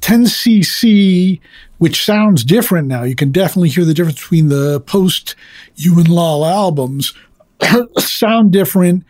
10cc, 0.00 1.40
which 1.78 2.04
sounds 2.04 2.44
different 2.44 2.88
now. 2.88 3.02
You 3.02 3.14
can 3.14 3.32
definitely 3.32 3.68
hear 3.68 3.84
the 3.84 3.94
difference 3.94 4.20
between 4.20 4.48
the 4.48 4.80
post 4.80 5.34
You 5.76 5.98
and 5.98 6.08
Lol 6.08 6.44
albums, 6.44 7.14
sound 7.98 8.52
different. 8.52 9.04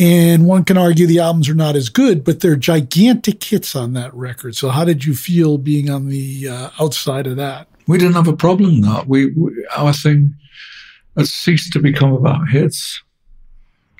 And 0.00 0.46
one 0.46 0.64
can 0.64 0.76
argue 0.76 1.06
the 1.06 1.20
albums 1.20 1.48
are 1.48 1.54
not 1.54 1.76
as 1.76 1.88
good, 1.88 2.24
but 2.24 2.40
they're 2.40 2.56
gigantic 2.56 3.42
hits 3.44 3.76
on 3.76 3.92
that 3.92 4.12
record. 4.12 4.56
So, 4.56 4.70
how 4.70 4.84
did 4.84 5.04
you 5.04 5.14
feel 5.14 5.56
being 5.56 5.88
on 5.88 6.08
the 6.08 6.48
uh, 6.48 6.70
outside 6.80 7.28
of 7.28 7.36
that? 7.36 7.68
We 7.86 7.98
didn't 7.98 8.14
have 8.14 8.26
a 8.26 8.36
problem 8.36 8.80
that. 8.80 9.06
We, 9.06 9.26
we 9.32 9.52
our 9.76 9.92
thing 9.92 10.34
had 11.16 11.28
ceased 11.28 11.72
to 11.74 11.78
become 11.78 12.12
about 12.12 12.48
hits. 12.48 13.02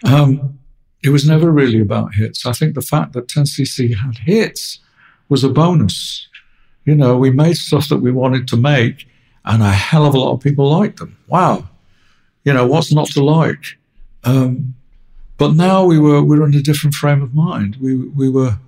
Um, 0.05 0.59
it 1.05 1.11
was 1.11 1.29
never 1.29 1.51
really 1.53 1.81
about 1.81 2.15
hits. 2.15 2.45
I 2.45 2.53
think 2.53 2.75
the 2.75 2.83
fact 2.83 3.13
that 3.13 3.29
10cc 3.29 3.97
had 3.97 4.19
hits 4.19 4.81
was 5.29 5.45
a 5.45 5.49
bonus. 5.49 6.29
You 6.85 6.95
know, 6.95 7.17
we 7.17 7.31
made 7.31 7.57
stuff 7.57 7.89
that 7.89 7.99
we 7.99 8.13
wanted 8.13 8.47
to 8.49 8.57
make, 8.57 9.09
and 9.45 9.63
a 9.63 9.71
hell 9.71 10.07
of 10.07 10.15
a 10.15 10.19
lot 10.19 10.33
of 10.33 10.41
people 10.41 10.71
liked 10.71 10.99
them. 10.99 11.17
Wow. 11.29 11.69
You 12.45 12.53
know, 12.53 12.67
what's 12.67 12.93
not 12.93 13.09
to 13.09 13.25
like? 13.25 13.79
Um, 14.25 14.75
but 15.39 15.55
now 15.55 15.85
we 15.85 15.99
were 15.99 16.23
we 16.23 16.39
were 16.39 16.47
in 16.47 16.55
a 16.55 16.63
different 16.63 16.95
frame 16.95 17.23
of 17.23 17.35
mind. 17.35 17.77
We 17.81 17.97
we 17.97 18.29
were 18.29 18.59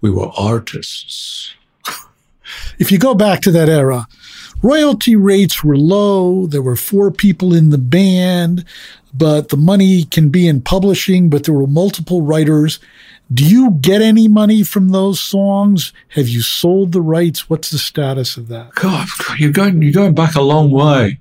we 0.00 0.10
were 0.10 0.30
artists. 0.36 1.54
if 2.78 2.92
you 2.92 2.98
go 2.98 3.14
back 3.14 3.40
to 3.42 3.50
that 3.52 3.68
era, 3.68 4.06
royalty 4.62 5.16
rates 5.16 5.64
were 5.64 5.78
low. 5.78 6.46
There 6.46 6.62
were 6.62 6.76
four 6.76 7.10
people 7.10 7.54
in 7.54 7.70
the 7.70 7.78
band 7.78 8.64
but 9.16 9.48
the 9.48 9.56
money 9.56 10.04
can 10.04 10.28
be 10.28 10.46
in 10.46 10.60
publishing, 10.60 11.30
but 11.30 11.44
there 11.44 11.54
were 11.54 11.66
multiple 11.66 12.22
writers. 12.22 12.78
Do 13.32 13.44
you 13.44 13.72
get 13.72 14.02
any 14.02 14.28
money 14.28 14.62
from 14.62 14.90
those 14.90 15.20
songs? 15.20 15.92
Have 16.10 16.28
you 16.28 16.42
sold 16.42 16.92
the 16.92 17.00
rights? 17.00 17.50
What's 17.50 17.70
the 17.70 17.78
status 17.78 18.36
of 18.36 18.48
that? 18.48 18.74
God, 18.74 19.08
you're 19.38 19.52
going 19.52 19.82
you're 19.82 19.92
going 19.92 20.14
back 20.14 20.36
a 20.36 20.42
long 20.42 20.70
way. 20.70 21.20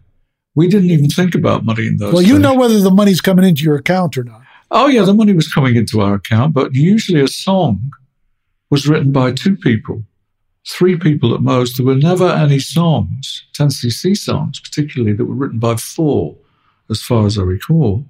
We 0.54 0.68
didn't 0.68 0.92
even 0.92 1.10
think 1.10 1.36
about 1.36 1.66
money 1.66 1.88
in 1.88 1.98
those. 1.98 2.14
Well, 2.14 2.22
days. 2.22 2.32
you 2.32 2.40
know 2.40 2.54
whether 2.54 2.80
the 2.80 2.92
money's 2.92 3.22
coming 3.22 3.46
into 3.46 3.64
your 3.64 3.76
account 3.76 4.18
or 4.18 4.24
not. 4.24 4.42
Oh 4.72 4.88
yeah, 4.88 5.04
the 5.04 5.14
money 5.14 5.34
was 5.34 5.52
coming 5.52 5.76
into 5.76 6.02
our 6.02 6.14
account, 6.16 6.54
but 6.54 6.76
usually 6.76 7.22
a 7.22 7.28
song 7.28 7.92
was 8.70 8.88
written 8.88 9.12
by 9.12 9.32
two 9.32 9.58
people, 9.58 10.04
three 10.68 10.98
people 10.98 11.34
at 11.34 11.42
most. 11.42 11.78
There 11.78 11.86
were 11.86 11.96
never 11.96 12.28
any 12.28 12.60
songs, 12.60 13.46
10cc 13.54 14.18
songs 14.18 14.60
particularly, 14.60 15.14
that 15.14 15.26
were 15.26 15.36
written 15.36 15.60
by 15.60 15.76
four 15.76 16.36
as 16.90 17.02
far 17.02 17.26
as 17.26 17.38
I 17.38 17.44
recall. 17.44 18.06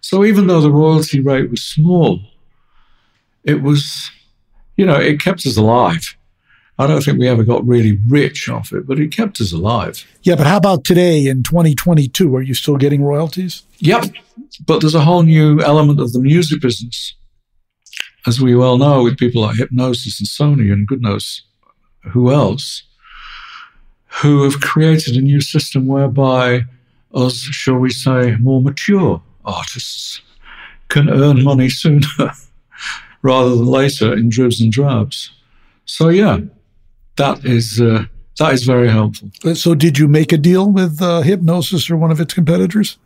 So 0.00 0.24
even 0.24 0.46
though 0.46 0.60
the 0.60 0.70
royalty 0.70 1.20
rate 1.20 1.50
was 1.50 1.62
small, 1.62 2.20
it 3.44 3.62
was, 3.62 4.10
you 4.76 4.86
know, 4.86 4.96
it 4.96 5.20
kept 5.20 5.46
us 5.46 5.56
alive. 5.56 6.16
I 6.78 6.86
don't 6.86 7.02
think 7.02 7.18
we 7.18 7.28
ever 7.28 7.44
got 7.44 7.66
really 7.66 7.98
rich 8.08 8.48
off 8.48 8.72
it, 8.72 8.86
but 8.86 8.98
it 8.98 9.12
kept 9.12 9.40
us 9.40 9.52
alive. 9.52 10.04
Yeah, 10.22 10.36
but 10.36 10.46
how 10.46 10.56
about 10.56 10.84
today 10.84 11.26
in 11.26 11.42
2022? 11.42 12.34
Are 12.34 12.42
you 12.42 12.54
still 12.54 12.76
getting 12.76 13.04
royalties? 13.04 13.62
Yep. 13.78 14.06
But 14.66 14.80
there's 14.80 14.94
a 14.94 15.02
whole 15.02 15.22
new 15.22 15.60
element 15.60 16.00
of 16.00 16.12
the 16.12 16.20
music 16.20 16.60
business. 16.60 17.14
As 18.26 18.40
we 18.40 18.54
well 18.54 18.78
know, 18.78 19.02
with 19.02 19.18
people 19.18 19.42
like 19.42 19.56
Hipgnosis 19.56 20.18
and 20.18 20.28
Sony 20.28 20.72
and 20.72 20.86
goodness 20.86 21.42
who 22.10 22.32
else, 22.32 22.82
who 24.20 24.42
have 24.42 24.60
created 24.60 25.16
a 25.16 25.20
new 25.20 25.40
system 25.40 25.86
whereby 25.86 26.62
us, 27.14 27.34
shall 27.34 27.76
we 27.76 27.90
say, 27.90 28.36
more 28.36 28.60
mature 28.60 29.22
artists 29.44 30.20
can 30.88 31.08
earn 31.08 31.42
money 31.42 31.68
sooner 31.68 32.06
rather 33.22 33.50
than 33.50 33.66
later 33.66 34.12
in 34.12 34.28
dribs 34.28 34.60
and 34.60 34.72
drabs. 34.72 35.30
So 35.84 36.08
yeah, 36.08 36.38
that 37.16 37.44
is 37.44 37.80
uh, 37.80 38.04
that 38.38 38.54
is 38.54 38.64
very 38.64 38.88
helpful. 38.88 39.30
So 39.54 39.74
did 39.74 39.98
you 39.98 40.08
make 40.08 40.32
a 40.32 40.38
deal 40.38 40.70
with 40.70 41.00
uh, 41.00 41.22
Hipgnosis 41.22 41.90
or 41.90 41.96
one 41.96 42.10
of 42.10 42.20
its 42.20 42.34
competitors? 42.34 42.98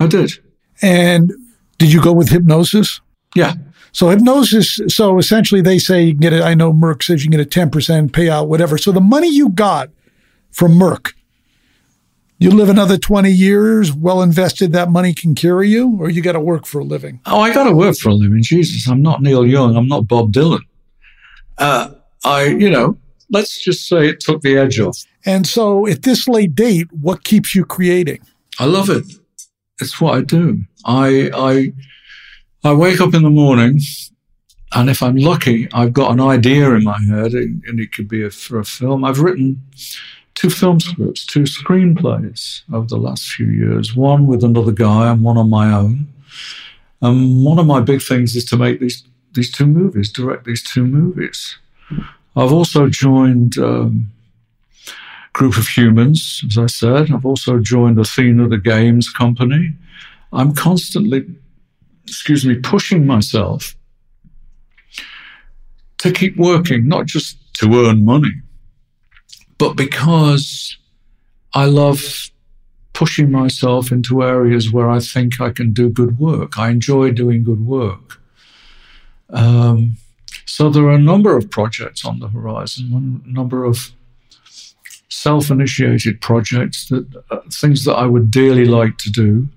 I 0.00 0.06
did. 0.06 0.32
And 0.80 1.32
did 1.78 1.92
you 1.92 2.02
go 2.02 2.12
with 2.12 2.28
Hipgnosis? 2.28 3.00
Yeah. 3.34 3.54
So 3.92 4.06
Hipgnosis. 4.06 4.90
so 4.90 5.18
essentially 5.18 5.60
they 5.60 5.78
say 5.78 6.02
you 6.02 6.12
can 6.12 6.20
get 6.20 6.32
it. 6.32 6.42
I 6.42 6.54
know 6.54 6.72
Merck 6.72 7.02
says 7.02 7.24
you 7.24 7.30
can 7.30 7.38
get 7.38 7.46
a 7.46 7.60
10% 7.60 8.10
payout, 8.10 8.48
whatever. 8.48 8.78
So 8.78 8.90
the 8.90 9.00
money 9.00 9.28
you 9.28 9.50
got 9.50 9.90
from 10.50 10.72
Merck, 10.72 11.12
you 12.42 12.50
live 12.50 12.68
another 12.68 12.98
20 12.98 13.30
years, 13.30 13.92
well 13.92 14.22
invested, 14.22 14.72
that 14.72 14.90
money 14.90 15.14
can 15.14 15.34
carry 15.34 15.68
you, 15.68 15.96
or 16.00 16.10
you 16.10 16.22
got 16.22 16.32
to 16.32 16.40
work 16.40 16.66
for 16.66 16.80
a 16.80 16.84
living? 16.84 17.20
Oh, 17.26 17.40
I 17.40 17.52
got 17.52 17.64
to 17.64 17.72
work 17.72 17.96
for 17.96 18.08
a 18.08 18.14
living. 18.14 18.42
Jesus, 18.42 18.88
I'm 18.88 19.02
not 19.02 19.22
Neil 19.22 19.46
Young. 19.46 19.76
I'm 19.76 19.88
not 19.88 20.08
Bob 20.08 20.32
Dylan. 20.32 20.62
Uh, 21.58 21.90
I, 22.24 22.46
you 22.46 22.70
know, 22.70 22.98
let's 23.30 23.62
just 23.62 23.88
say 23.88 24.08
it 24.08 24.20
took 24.20 24.42
the 24.42 24.56
edge 24.56 24.80
off. 24.80 24.98
And 25.24 25.46
so 25.46 25.86
at 25.86 26.02
this 26.02 26.26
late 26.26 26.54
date, 26.54 26.88
what 26.92 27.24
keeps 27.24 27.54
you 27.54 27.64
creating? 27.64 28.20
I 28.58 28.64
love 28.64 28.90
it. 28.90 29.04
It's 29.80 30.00
what 30.00 30.14
I 30.14 30.20
do. 30.22 30.62
I, 30.84 31.30
I, 31.34 31.72
I 32.68 32.72
wake 32.72 33.00
up 33.00 33.14
in 33.14 33.22
the 33.22 33.30
morning 33.30 33.80
and 34.74 34.88
if 34.88 35.02
I'm 35.02 35.16
lucky, 35.16 35.68
I've 35.72 35.92
got 35.92 36.12
an 36.12 36.20
idea 36.20 36.70
in 36.72 36.84
my 36.84 36.98
head, 37.00 37.34
and 37.34 37.78
it 37.78 37.92
could 37.92 38.08
be 38.08 38.24
a, 38.24 38.30
for 38.30 38.58
a 38.58 38.64
film. 38.64 39.04
I've 39.04 39.20
written 39.20 39.60
two 40.34 40.50
film 40.50 40.80
scripts, 40.80 41.26
two 41.26 41.42
screenplays 41.42 42.62
over 42.72 42.86
the 42.86 42.96
last 42.96 43.24
few 43.24 43.46
years, 43.46 43.94
one 43.94 44.26
with 44.26 44.42
another 44.42 44.72
guy 44.72 45.10
and 45.10 45.22
one 45.22 45.36
on 45.36 45.50
my 45.50 45.72
own. 45.72 46.08
And 47.00 47.44
one 47.44 47.58
of 47.58 47.66
my 47.66 47.80
big 47.80 48.02
things 48.02 48.36
is 48.36 48.44
to 48.46 48.56
make 48.56 48.80
these, 48.80 49.04
these 49.34 49.50
two 49.50 49.66
movies, 49.66 50.10
direct 50.10 50.44
these 50.44 50.62
two 50.62 50.86
movies. 50.86 51.56
I've 52.34 52.52
also 52.52 52.88
joined 52.88 53.58
um, 53.58 54.10
Group 55.32 55.56
of 55.56 55.66
Humans, 55.68 56.44
as 56.46 56.58
I 56.58 56.66
said. 56.66 57.10
I've 57.10 57.26
also 57.26 57.58
joined 57.58 57.98
Athena, 57.98 58.48
the 58.48 58.58
games 58.58 59.10
company. 59.10 59.74
I'm 60.32 60.54
constantly, 60.54 61.26
excuse 62.06 62.46
me, 62.46 62.56
pushing 62.56 63.06
myself 63.06 63.76
to 65.98 66.12
keep 66.12 66.36
working, 66.36 66.88
not 66.88 67.06
just 67.06 67.36
to 67.58 67.86
earn 67.86 68.04
money, 68.04 68.32
but 69.62 69.76
because 69.76 70.76
I 71.54 71.66
love 71.66 72.32
pushing 72.94 73.30
myself 73.30 73.92
into 73.92 74.24
areas 74.24 74.72
where 74.72 74.90
I 74.90 74.98
think 74.98 75.40
I 75.40 75.50
can 75.50 75.72
do 75.72 75.88
good 75.88 76.18
work. 76.18 76.58
I 76.58 76.70
enjoy 76.70 77.12
doing 77.12 77.44
good 77.44 77.64
work. 77.64 78.20
Um, 79.30 79.98
so 80.46 80.68
there 80.68 80.86
are 80.86 80.98
a 81.02 81.08
number 81.12 81.36
of 81.36 81.48
projects 81.48 82.04
on 82.04 82.18
the 82.18 82.26
horizon, 82.26 83.22
a 83.24 83.30
number 83.30 83.64
of 83.64 83.92
self-initiated 85.08 86.20
projects 86.20 86.88
that 86.88 87.06
uh, 87.30 87.38
things 87.52 87.84
that 87.84 87.94
I 87.94 88.06
would 88.06 88.32
dearly 88.32 88.64
like 88.64 88.98
to 88.98 89.10
do 89.12 89.48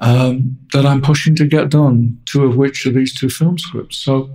um, 0.00 0.56
that 0.72 0.86
I'm 0.86 1.02
pushing 1.02 1.36
to 1.36 1.46
get 1.46 1.68
done. 1.68 2.22
Two 2.24 2.44
of 2.46 2.56
which 2.56 2.86
are 2.86 2.90
these 2.90 3.14
two 3.14 3.28
film 3.28 3.58
scripts. 3.58 3.98
So 3.98 4.30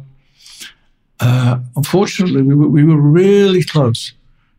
uh, 1.19 1.57
unfortunately, 1.76 2.43
we 2.43 2.53
were, 2.53 2.68
we 2.68 2.85
were 2.85 3.01
really 3.01 3.64
close 3.64 4.14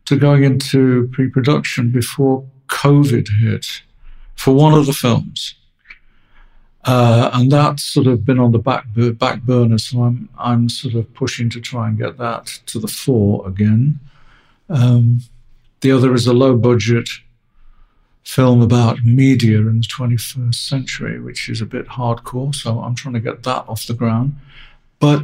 to 0.09 0.17
going 0.17 0.43
into 0.43 1.07
pre 1.13 1.29
production 1.29 1.91
before 1.91 2.43
COVID 2.67 3.27
hit 3.41 3.83
for 4.33 4.55
one 4.55 4.73
of 4.73 4.87
the 4.87 4.93
films. 4.93 5.53
Uh, 6.83 7.29
and 7.33 7.51
that's 7.51 7.83
sort 7.83 8.07
of 8.07 8.25
been 8.25 8.39
on 8.39 8.51
the 8.51 8.57
back 8.57 8.85
back 9.19 9.43
burner, 9.43 9.77
so 9.77 10.01
I'm 10.01 10.27
I'm 10.35 10.67
sort 10.67 10.95
of 10.95 11.13
pushing 11.13 11.47
to 11.51 11.61
try 11.61 11.87
and 11.87 11.95
get 11.95 12.17
that 12.17 12.47
to 12.65 12.79
the 12.79 12.87
fore 12.87 13.47
again. 13.47 13.99
Um, 14.67 15.21
the 15.81 15.91
other 15.91 16.15
is 16.15 16.25
a 16.25 16.33
low 16.33 16.57
budget 16.57 17.07
film 18.23 18.61
about 18.61 19.03
media 19.05 19.59
in 19.59 19.81
the 19.81 19.87
21st 19.87 20.55
century, 20.55 21.19
which 21.19 21.49
is 21.49 21.61
a 21.61 21.67
bit 21.67 21.87
hardcore. 21.87 22.55
So 22.55 22.79
I'm 22.79 22.95
trying 22.95 23.13
to 23.13 23.19
get 23.19 23.43
that 23.43 23.65
off 23.67 23.85
the 23.85 23.93
ground. 23.93 24.35
But 24.99 25.23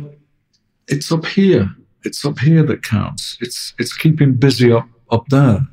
it's 0.88 1.12
up 1.12 1.26
here 1.26 1.76
it's 2.06 2.24
up 2.26 2.40
here 2.40 2.64
that 2.64 2.84
counts. 2.84 3.38
It's 3.42 3.74
it's 3.80 3.96
keeping 3.96 4.34
busy 4.34 4.72
up 4.72 4.88
up 5.12 5.28
there. 5.30 5.68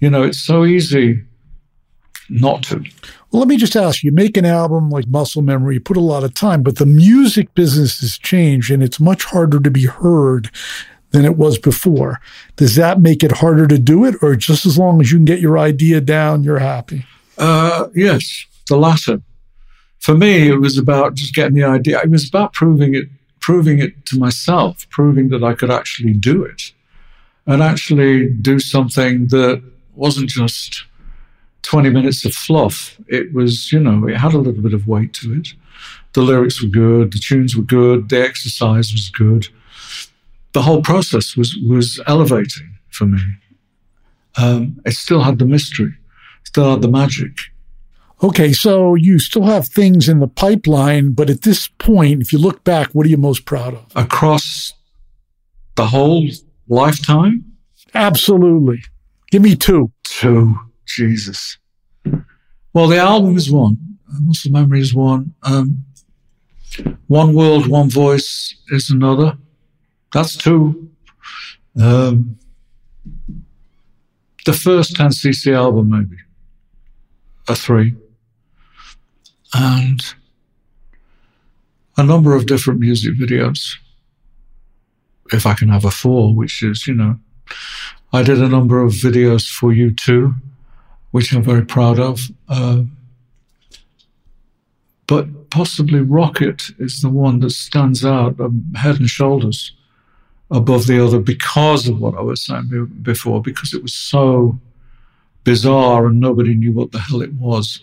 You 0.00 0.10
know, 0.10 0.22
it's 0.22 0.40
so 0.40 0.64
easy 0.64 1.22
not 2.28 2.62
to. 2.64 2.84
Well, 3.30 3.40
let 3.40 3.48
me 3.48 3.56
just 3.56 3.76
ask 3.76 4.02
you 4.02 4.12
make 4.12 4.36
an 4.36 4.44
album 4.44 4.90
like 4.90 5.06
Muscle 5.06 5.42
Memory, 5.42 5.74
you 5.74 5.80
put 5.80 5.96
a 5.96 6.00
lot 6.00 6.24
of 6.24 6.34
time, 6.34 6.62
but 6.62 6.76
the 6.76 6.86
music 6.86 7.54
business 7.54 8.00
has 8.00 8.18
changed 8.18 8.70
and 8.70 8.82
it's 8.82 9.00
much 9.00 9.24
harder 9.24 9.60
to 9.60 9.70
be 9.70 9.86
heard 9.86 10.50
than 11.10 11.24
it 11.24 11.36
was 11.36 11.58
before. 11.58 12.20
Does 12.56 12.74
that 12.76 13.00
make 13.00 13.22
it 13.22 13.32
harder 13.32 13.66
to 13.66 13.78
do 13.78 14.04
it, 14.04 14.16
or 14.22 14.36
just 14.36 14.66
as 14.66 14.78
long 14.78 15.00
as 15.00 15.10
you 15.10 15.18
can 15.18 15.24
get 15.24 15.40
your 15.40 15.58
idea 15.58 16.00
down, 16.00 16.42
you're 16.42 16.58
happy? 16.58 17.06
Uh, 17.38 17.88
yes, 17.94 18.44
the 18.68 18.76
latter. 18.76 19.22
For 20.00 20.14
me, 20.14 20.48
it 20.48 20.60
was 20.60 20.78
about 20.78 21.14
just 21.14 21.34
getting 21.34 21.54
the 21.54 21.64
idea. 21.64 22.00
It 22.00 22.10
was 22.10 22.28
about 22.28 22.52
proving 22.52 22.94
it 22.94 23.06
proving 23.46 23.78
it 23.78 24.04
to 24.04 24.18
myself, 24.18 24.90
proving 24.90 25.28
that 25.28 25.44
I 25.44 25.54
could 25.54 25.70
actually 25.70 26.12
do 26.12 26.42
it 26.42 26.72
and 27.46 27.62
actually 27.62 28.28
do 28.28 28.58
something 28.58 29.28
that 29.28 29.62
wasn't 29.94 30.28
just 30.28 30.84
20 31.62 31.90
minutes 31.90 32.24
of 32.24 32.34
fluff. 32.34 32.96
It 33.06 33.32
was, 33.32 33.70
you 33.70 33.78
know, 33.78 34.08
it 34.08 34.16
had 34.16 34.34
a 34.34 34.38
little 34.38 34.64
bit 34.64 34.74
of 34.74 34.88
weight 34.88 35.12
to 35.20 35.32
it. 35.32 35.50
The 36.14 36.22
lyrics 36.22 36.60
were 36.60 36.68
good, 36.68 37.12
the 37.12 37.20
tunes 37.20 37.56
were 37.56 37.62
good, 37.62 38.08
the 38.08 38.20
exercise 38.20 38.90
was 38.90 39.10
good. 39.10 39.46
The 40.52 40.62
whole 40.62 40.82
process 40.82 41.36
was, 41.36 41.56
was 41.68 42.00
elevating 42.08 42.76
for 42.90 43.06
me. 43.06 43.20
Um, 44.38 44.80
it 44.84 44.94
still 44.94 45.22
had 45.22 45.38
the 45.38 45.46
mystery, 45.46 45.94
still 46.42 46.72
had 46.72 46.82
the 46.82 46.88
magic. 46.88 47.30
Okay, 48.22 48.52
so 48.52 48.94
you 48.94 49.18
still 49.18 49.44
have 49.44 49.68
things 49.68 50.08
in 50.08 50.20
the 50.20 50.26
pipeline, 50.26 51.12
but 51.12 51.28
at 51.28 51.42
this 51.42 51.68
point, 51.68 52.22
if 52.22 52.32
you 52.32 52.38
look 52.38 52.64
back, 52.64 52.88
what 52.92 53.04
are 53.04 53.10
you 53.10 53.18
most 53.18 53.44
proud 53.44 53.74
of? 53.74 53.84
Across 53.94 54.72
the 55.74 55.86
whole 55.86 56.26
lifetime? 56.66 57.44
Absolutely. 57.94 58.82
Give 59.30 59.42
me 59.42 59.54
two. 59.54 59.92
Two. 60.04 60.58
Jesus. 60.86 61.58
Well, 62.72 62.88
the 62.88 62.96
album 62.96 63.36
is 63.36 63.50
one. 63.50 63.98
Muscle 64.22 64.50
Memory 64.50 64.80
is 64.80 64.94
one. 64.94 65.34
Um, 65.42 65.84
one 67.08 67.34
World, 67.34 67.66
One 67.66 67.90
Voice 67.90 68.56
is 68.70 68.88
another. 68.88 69.36
That's 70.12 70.36
two. 70.36 70.90
Um, 71.78 72.38
the 74.46 74.54
first 74.54 74.94
10cc 74.94 75.54
album, 75.54 75.90
maybe. 75.90 76.16
A 77.48 77.54
three 77.54 77.94
and 79.54 80.00
a 81.96 82.02
number 82.02 82.34
of 82.34 82.46
different 82.46 82.80
music 82.80 83.14
videos. 83.14 83.76
If 85.32 85.46
I 85.46 85.54
can 85.54 85.68
have 85.68 85.84
a 85.84 85.90
four, 85.90 86.34
which 86.34 86.62
is, 86.62 86.86
you 86.86 86.94
know, 86.94 87.18
I 88.12 88.22
did 88.22 88.40
a 88.40 88.48
number 88.48 88.80
of 88.80 88.92
videos 88.92 89.48
for 89.48 89.72
U2, 89.72 90.34
which 91.10 91.32
I'm 91.32 91.42
very 91.42 91.64
proud 91.64 91.98
of. 91.98 92.20
Uh, 92.48 92.82
but 95.06 95.50
possibly 95.50 96.00
Rockit 96.00 96.78
is 96.80 97.00
the 97.00 97.08
one 97.08 97.40
that 97.40 97.50
stands 97.50 98.04
out 98.04 98.38
um, 98.40 98.72
head 98.76 98.98
and 98.98 99.08
shoulders 99.08 99.72
above 100.50 100.86
the 100.86 101.04
other 101.04 101.18
because 101.18 101.88
of 101.88 102.00
what 102.00 102.16
I 102.16 102.20
was 102.20 102.44
saying 102.44 103.00
before, 103.02 103.40
because 103.40 103.72
it 103.72 103.82
was 103.82 103.94
so 103.94 104.58
bizarre 105.44 106.06
and 106.06 106.20
nobody 106.20 106.54
knew 106.54 106.72
what 106.72 106.92
the 106.92 106.98
hell 106.98 107.22
it 107.22 107.32
was 107.34 107.80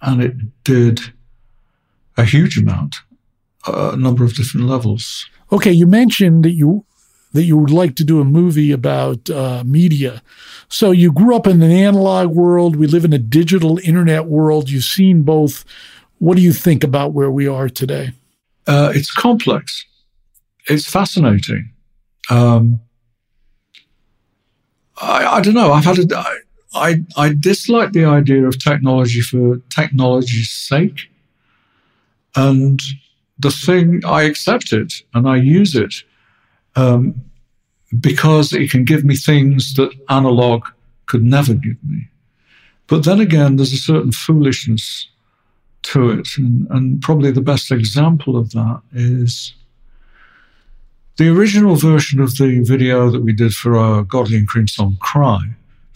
and 0.00 0.22
it 0.22 0.34
did 0.64 1.00
a 2.16 2.24
huge 2.24 2.58
amount, 2.58 2.96
a 3.66 3.96
number 3.96 4.24
of 4.24 4.34
different 4.34 4.66
levels. 4.66 5.26
Okay, 5.52 5.72
you 5.72 5.86
mentioned 5.86 6.44
that 6.44 6.52
you 6.52 6.84
that 7.32 7.44
you 7.44 7.56
would 7.58 7.70
like 7.70 7.94
to 7.96 8.04
do 8.04 8.20
a 8.20 8.24
movie 8.24 8.72
about 8.72 9.28
uh, 9.28 9.62
media. 9.64 10.22
So 10.68 10.90
you 10.92 11.12
grew 11.12 11.36
up 11.36 11.46
in 11.46 11.62
an 11.62 11.70
analog 11.70 12.30
world. 12.30 12.76
We 12.76 12.86
live 12.86 13.04
in 13.04 13.12
a 13.12 13.18
digital 13.18 13.78
internet 13.80 14.24
world. 14.24 14.70
You've 14.70 14.84
seen 14.84 15.22
both. 15.22 15.64
What 16.18 16.36
do 16.36 16.42
you 16.42 16.54
think 16.54 16.82
about 16.82 17.12
where 17.12 17.30
we 17.30 17.46
are 17.46 17.68
today? 17.68 18.12
Uh, 18.66 18.92
it's 18.94 19.12
complex. 19.12 19.84
It's 20.66 20.88
fascinating. 20.88 21.70
Um, 22.30 22.80
I, 25.00 25.26
I, 25.26 25.40
don't 25.40 25.54
know. 25.54 25.72
I've 25.72 25.84
had 25.84 25.98
a, 25.98 26.24
I, 26.78 27.04
I, 27.16 27.34
dislike 27.34 27.92
the 27.92 28.04
idea 28.04 28.46
of 28.46 28.58
technology 28.58 29.20
for 29.20 29.58
technology's 29.70 30.50
sake. 30.50 31.10
And 32.34 32.80
the 33.38 33.50
thing, 33.50 34.02
I 34.06 34.22
accept 34.22 34.72
it 34.72 34.92
and 35.14 35.28
I 35.28 35.36
use 35.36 35.74
it 35.74 35.94
um, 36.76 37.14
because 38.00 38.52
it 38.52 38.70
can 38.70 38.84
give 38.84 39.04
me 39.04 39.16
things 39.16 39.74
that 39.74 39.92
analog 40.08 40.66
could 41.06 41.22
never 41.22 41.54
give 41.54 41.82
me. 41.84 42.08
But 42.86 43.04
then 43.04 43.20
again, 43.20 43.56
there's 43.56 43.72
a 43.72 43.76
certain 43.76 44.12
foolishness 44.12 45.08
to 45.82 46.10
it. 46.10 46.28
And, 46.36 46.66
and 46.70 47.00
probably 47.00 47.30
the 47.30 47.40
best 47.40 47.70
example 47.70 48.36
of 48.36 48.50
that 48.52 48.80
is 48.92 49.54
the 51.16 51.28
original 51.28 51.76
version 51.76 52.20
of 52.20 52.36
the 52.36 52.60
video 52.60 53.10
that 53.10 53.22
we 53.22 53.32
did 53.32 53.52
for 53.52 53.76
our 53.76 54.02
Godley 54.02 54.38
and 54.38 54.48
Creme 54.48 54.68
song 54.68 54.96
Cry 55.00 55.40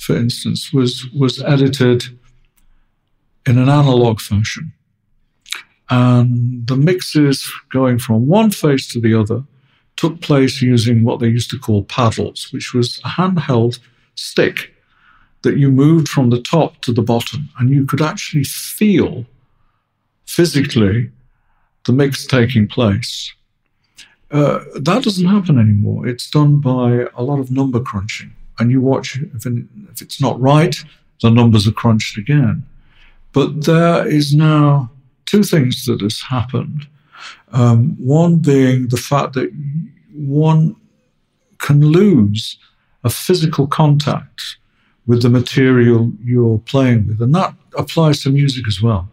for 0.03 0.17
instance, 0.17 0.73
was, 0.73 1.09
was 1.13 1.41
edited 1.45 2.03
in 3.47 3.57
an 3.57 3.69
analog 3.69 4.21
fashion. 4.21 4.73
And 5.89 6.67
the 6.67 6.77
mixes 6.77 7.49
going 7.71 8.01
from 8.01 8.27
one 8.27 8.51
face 8.51 8.89
to 8.93 9.01
the 9.01 9.15
other 9.15 9.45
took 9.95 10.21
place 10.21 10.61
using 10.61 11.05
what 11.05 11.21
they 11.21 11.29
used 11.29 11.51
to 11.51 11.59
call 11.59 11.85
paddles, 11.85 12.49
which 12.51 12.75
was 12.75 13.01
a 13.05 13.11
handheld 13.11 13.79
stick 14.17 14.75
that 15.43 15.57
you 15.57 15.71
moved 15.71 16.09
from 16.09 16.31
the 16.31 16.43
top 16.43 16.81
to 16.81 16.93
the 16.93 17.03
bottom. 17.03 17.49
And 17.61 17.71
you 17.71 17.87
could 17.87 18.03
actually 18.03 18.45
feel 18.45 19.25
physically 20.27 21.13
the 21.85 21.93
mix 21.93 22.27
taking 22.27 22.67
place. 22.67 23.33
Uh, 24.33 24.65
that 24.75 25.05
doesn't 25.05 25.29
happen 25.29 25.61
anymore. 25.61 26.09
It's 26.09 26.29
done 26.29 26.59
by 26.59 27.07
a 27.15 27.23
lot 27.23 27.39
of 27.39 27.53
number 27.53 27.79
crunching 27.79 28.33
and 28.63 28.71
you 28.71 28.81
watch 28.81 29.19
if, 29.35 29.45
if 29.45 30.01
it's 30.01 30.21
not 30.21 30.41
right, 30.41 30.77
the 31.21 31.31
numbers 31.31 31.67
are 31.69 31.73
crunched 31.73 32.17
again. 32.17 32.65
But 33.33 33.65
there 33.65 34.07
is 34.07 34.35
now 34.35 34.91
two 35.27 35.43
things 35.43 35.85
that 35.87 36.01
has 36.01 36.21
happened. 36.21 36.87
Um, 37.53 37.97
one 37.99 38.37
being 38.37 38.89
the 38.89 38.97
fact 38.97 39.35
that 39.35 39.53
one 40.15 40.77
can 41.59 41.81
lose 41.81 42.59
a 43.05 43.11
physical 43.11 43.67
contact 43.67 44.57
with 45.07 45.23
the 45.23 45.29
material 45.29 46.13
you're 46.23 46.59
playing 46.59 47.07
with. 47.09 47.21
And 47.21 47.35
that 47.35 47.55
applies 47.77 48.23
to 48.23 48.31
music 48.31 48.67
as 48.69 48.81
well. 48.81 49.09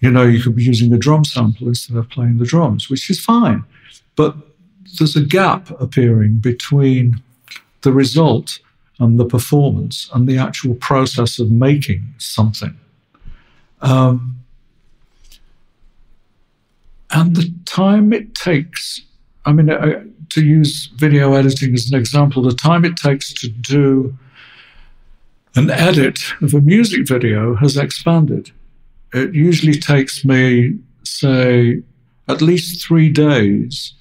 You 0.00 0.10
know, 0.10 0.24
you 0.24 0.42
could 0.42 0.56
be 0.56 0.64
using 0.64 0.92
a 0.92 0.98
drum 0.98 1.24
sample 1.24 1.68
instead 1.68 1.96
of 1.96 2.10
playing 2.10 2.38
the 2.38 2.44
drums, 2.44 2.90
which 2.90 3.08
is 3.08 3.20
fine. 3.20 3.64
But 4.16 4.36
there's 4.98 5.16
a 5.16 5.22
gap 5.22 5.70
appearing 5.80 6.38
between 6.38 7.22
the 7.84 7.92
result 7.92 8.58
and 8.98 9.18
the 9.18 9.24
performance 9.24 10.10
and 10.12 10.28
the 10.28 10.38
actual 10.38 10.74
process 10.74 11.38
of 11.38 11.50
making 11.50 12.02
something. 12.18 12.76
Um, 13.80 14.40
and 17.10 17.36
the 17.36 17.52
time 17.64 18.12
it 18.12 18.34
takes, 18.34 19.02
I 19.44 19.52
mean, 19.52 19.70
uh, 19.70 20.04
to 20.30 20.44
use 20.44 20.86
video 20.96 21.34
editing 21.34 21.74
as 21.74 21.90
an 21.90 21.98
example, 21.98 22.42
the 22.42 22.52
time 22.52 22.84
it 22.84 22.96
takes 22.96 23.32
to 23.34 23.48
do 23.48 24.16
an 25.54 25.70
edit 25.70 26.18
of 26.42 26.54
a 26.54 26.60
music 26.60 27.06
video 27.06 27.54
has 27.56 27.76
expanded. 27.76 28.50
It 29.12 29.34
usually 29.34 29.78
takes 29.78 30.24
me, 30.24 30.78
say, 31.04 31.82
at 32.26 32.42
least 32.42 32.84
three 32.84 33.10
days 33.10 33.94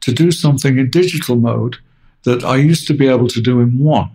to 0.00 0.12
do 0.12 0.30
something 0.30 0.78
in 0.78 0.88
digital 0.90 1.36
mode 1.36 1.76
that 2.24 2.44
I 2.44 2.56
used 2.56 2.86
to 2.88 2.94
be 2.94 3.06
able 3.08 3.28
to 3.28 3.40
do 3.40 3.60
in 3.60 3.78
one. 3.78 4.10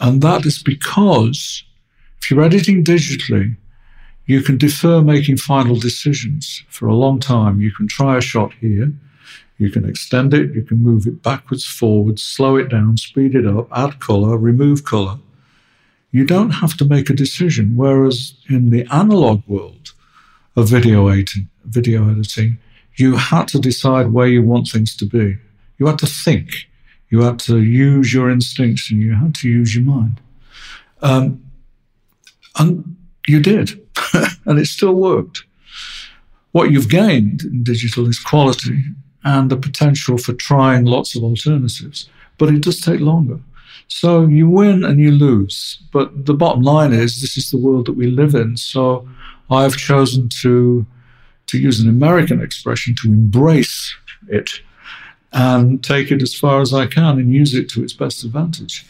And 0.00 0.20
that 0.22 0.44
is 0.44 0.62
because 0.62 1.64
if 2.20 2.30
you're 2.30 2.42
editing 2.42 2.84
digitally, 2.84 3.56
you 4.26 4.42
can 4.42 4.58
defer 4.58 5.00
making 5.00 5.36
final 5.36 5.76
decisions 5.76 6.64
for 6.68 6.88
a 6.88 6.94
long 6.94 7.20
time. 7.20 7.60
You 7.60 7.72
can 7.72 7.86
try 7.86 8.18
a 8.18 8.20
shot 8.20 8.52
here, 8.60 8.92
you 9.58 9.70
can 9.70 9.88
extend 9.88 10.34
it, 10.34 10.54
you 10.54 10.62
can 10.62 10.82
move 10.82 11.06
it 11.06 11.22
backwards, 11.22 11.64
forwards, 11.64 12.22
slow 12.22 12.56
it 12.56 12.68
down, 12.68 12.96
speed 12.96 13.34
it 13.34 13.46
up, 13.46 13.68
add 13.72 14.00
color, 14.00 14.36
remove 14.36 14.84
color. 14.84 15.18
You 16.10 16.24
don't 16.24 16.50
have 16.50 16.76
to 16.78 16.84
make 16.84 17.08
a 17.08 17.14
decision. 17.14 17.76
Whereas 17.76 18.34
in 18.48 18.70
the 18.70 18.86
analog 18.90 19.42
world 19.46 19.92
of 20.56 20.68
video 20.68 21.08
editing, 21.08 21.48
video 21.64 22.10
editing, 22.10 22.58
you 22.96 23.16
had 23.16 23.48
to 23.48 23.58
decide 23.58 24.12
where 24.12 24.26
you 24.26 24.42
want 24.42 24.68
things 24.68 24.96
to 24.96 25.06
be. 25.06 25.36
You 25.78 25.86
had 25.86 25.98
to 25.98 26.06
think. 26.06 26.68
You 27.08 27.22
had 27.22 27.38
to 27.40 27.62
use 27.62 28.12
your 28.12 28.30
instincts 28.30 28.90
and 28.90 29.00
you 29.00 29.14
had 29.14 29.34
to 29.36 29.48
use 29.48 29.74
your 29.74 29.84
mind. 29.84 30.20
Um, 31.02 31.44
and 32.58 32.96
you 33.26 33.40
did. 33.40 33.80
and 34.44 34.58
it 34.58 34.66
still 34.66 34.94
worked. 34.94 35.44
What 36.52 36.70
you've 36.70 36.88
gained 36.88 37.42
in 37.42 37.62
digital 37.62 38.08
is 38.08 38.18
quality 38.18 38.82
and 39.24 39.50
the 39.50 39.56
potential 39.56 40.16
for 40.18 40.32
trying 40.32 40.84
lots 40.84 41.14
of 41.14 41.22
alternatives, 41.22 42.08
but 42.38 42.48
it 42.48 42.62
does 42.62 42.80
take 42.80 43.00
longer. 43.00 43.40
So 43.88 44.26
you 44.26 44.48
win 44.48 44.84
and 44.84 44.98
you 44.98 45.10
lose. 45.10 45.82
But 45.92 46.26
the 46.26 46.34
bottom 46.34 46.62
line 46.62 46.92
is 46.92 47.20
this 47.20 47.36
is 47.36 47.50
the 47.50 47.58
world 47.58 47.86
that 47.86 47.92
we 47.96 48.06
live 48.06 48.34
in. 48.34 48.56
So 48.56 49.08
I've 49.50 49.76
chosen 49.76 50.28
to, 50.42 50.86
to 51.46 51.58
use 51.58 51.80
an 51.80 51.88
American 51.88 52.40
expression, 52.40 52.94
to 53.02 53.08
embrace 53.08 53.94
it 54.28 54.60
and 55.32 55.82
take 55.82 56.10
it 56.10 56.22
as 56.22 56.34
far 56.34 56.60
as 56.60 56.72
I 56.72 56.86
can 56.86 57.18
and 57.18 57.32
use 57.32 57.54
it 57.54 57.68
to 57.70 57.82
its 57.82 57.92
best 57.92 58.24
advantage. 58.24 58.86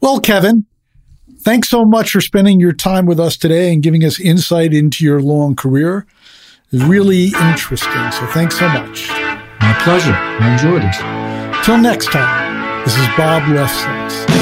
Well, 0.00 0.20
Kevin, 0.20 0.66
thanks 1.40 1.68
so 1.68 1.84
much 1.84 2.10
for 2.10 2.20
spending 2.20 2.60
your 2.60 2.72
time 2.72 3.06
with 3.06 3.20
us 3.20 3.36
today 3.36 3.72
and 3.72 3.82
giving 3.82 4.04
us 4.04 4.20
insight 4.20 4.72
into 4.72 5.04
your 5.04 5.20
long 5.20 5.54
career. 5.54 6.06
It's 6.72 6.82
really 6.82 7.26
interesting. 7.26 8.12
So 8.12 8.26
thanks 8.28 8.58
so 8.58 8.68
much. 8.68 9.08
My 9.60 9.78
pleasure. 9.84 10.14
I 10.14 10.52
enjoyed 10.52 10.82
it. 10.84 11.64
Till 11.64 11.78
next 11.78 12.06
time, 12.06 12.84
this 12.84 12.96
is 12.96 13.06
Bob 13.16 13.42
Lefsetz. 13.42 14.41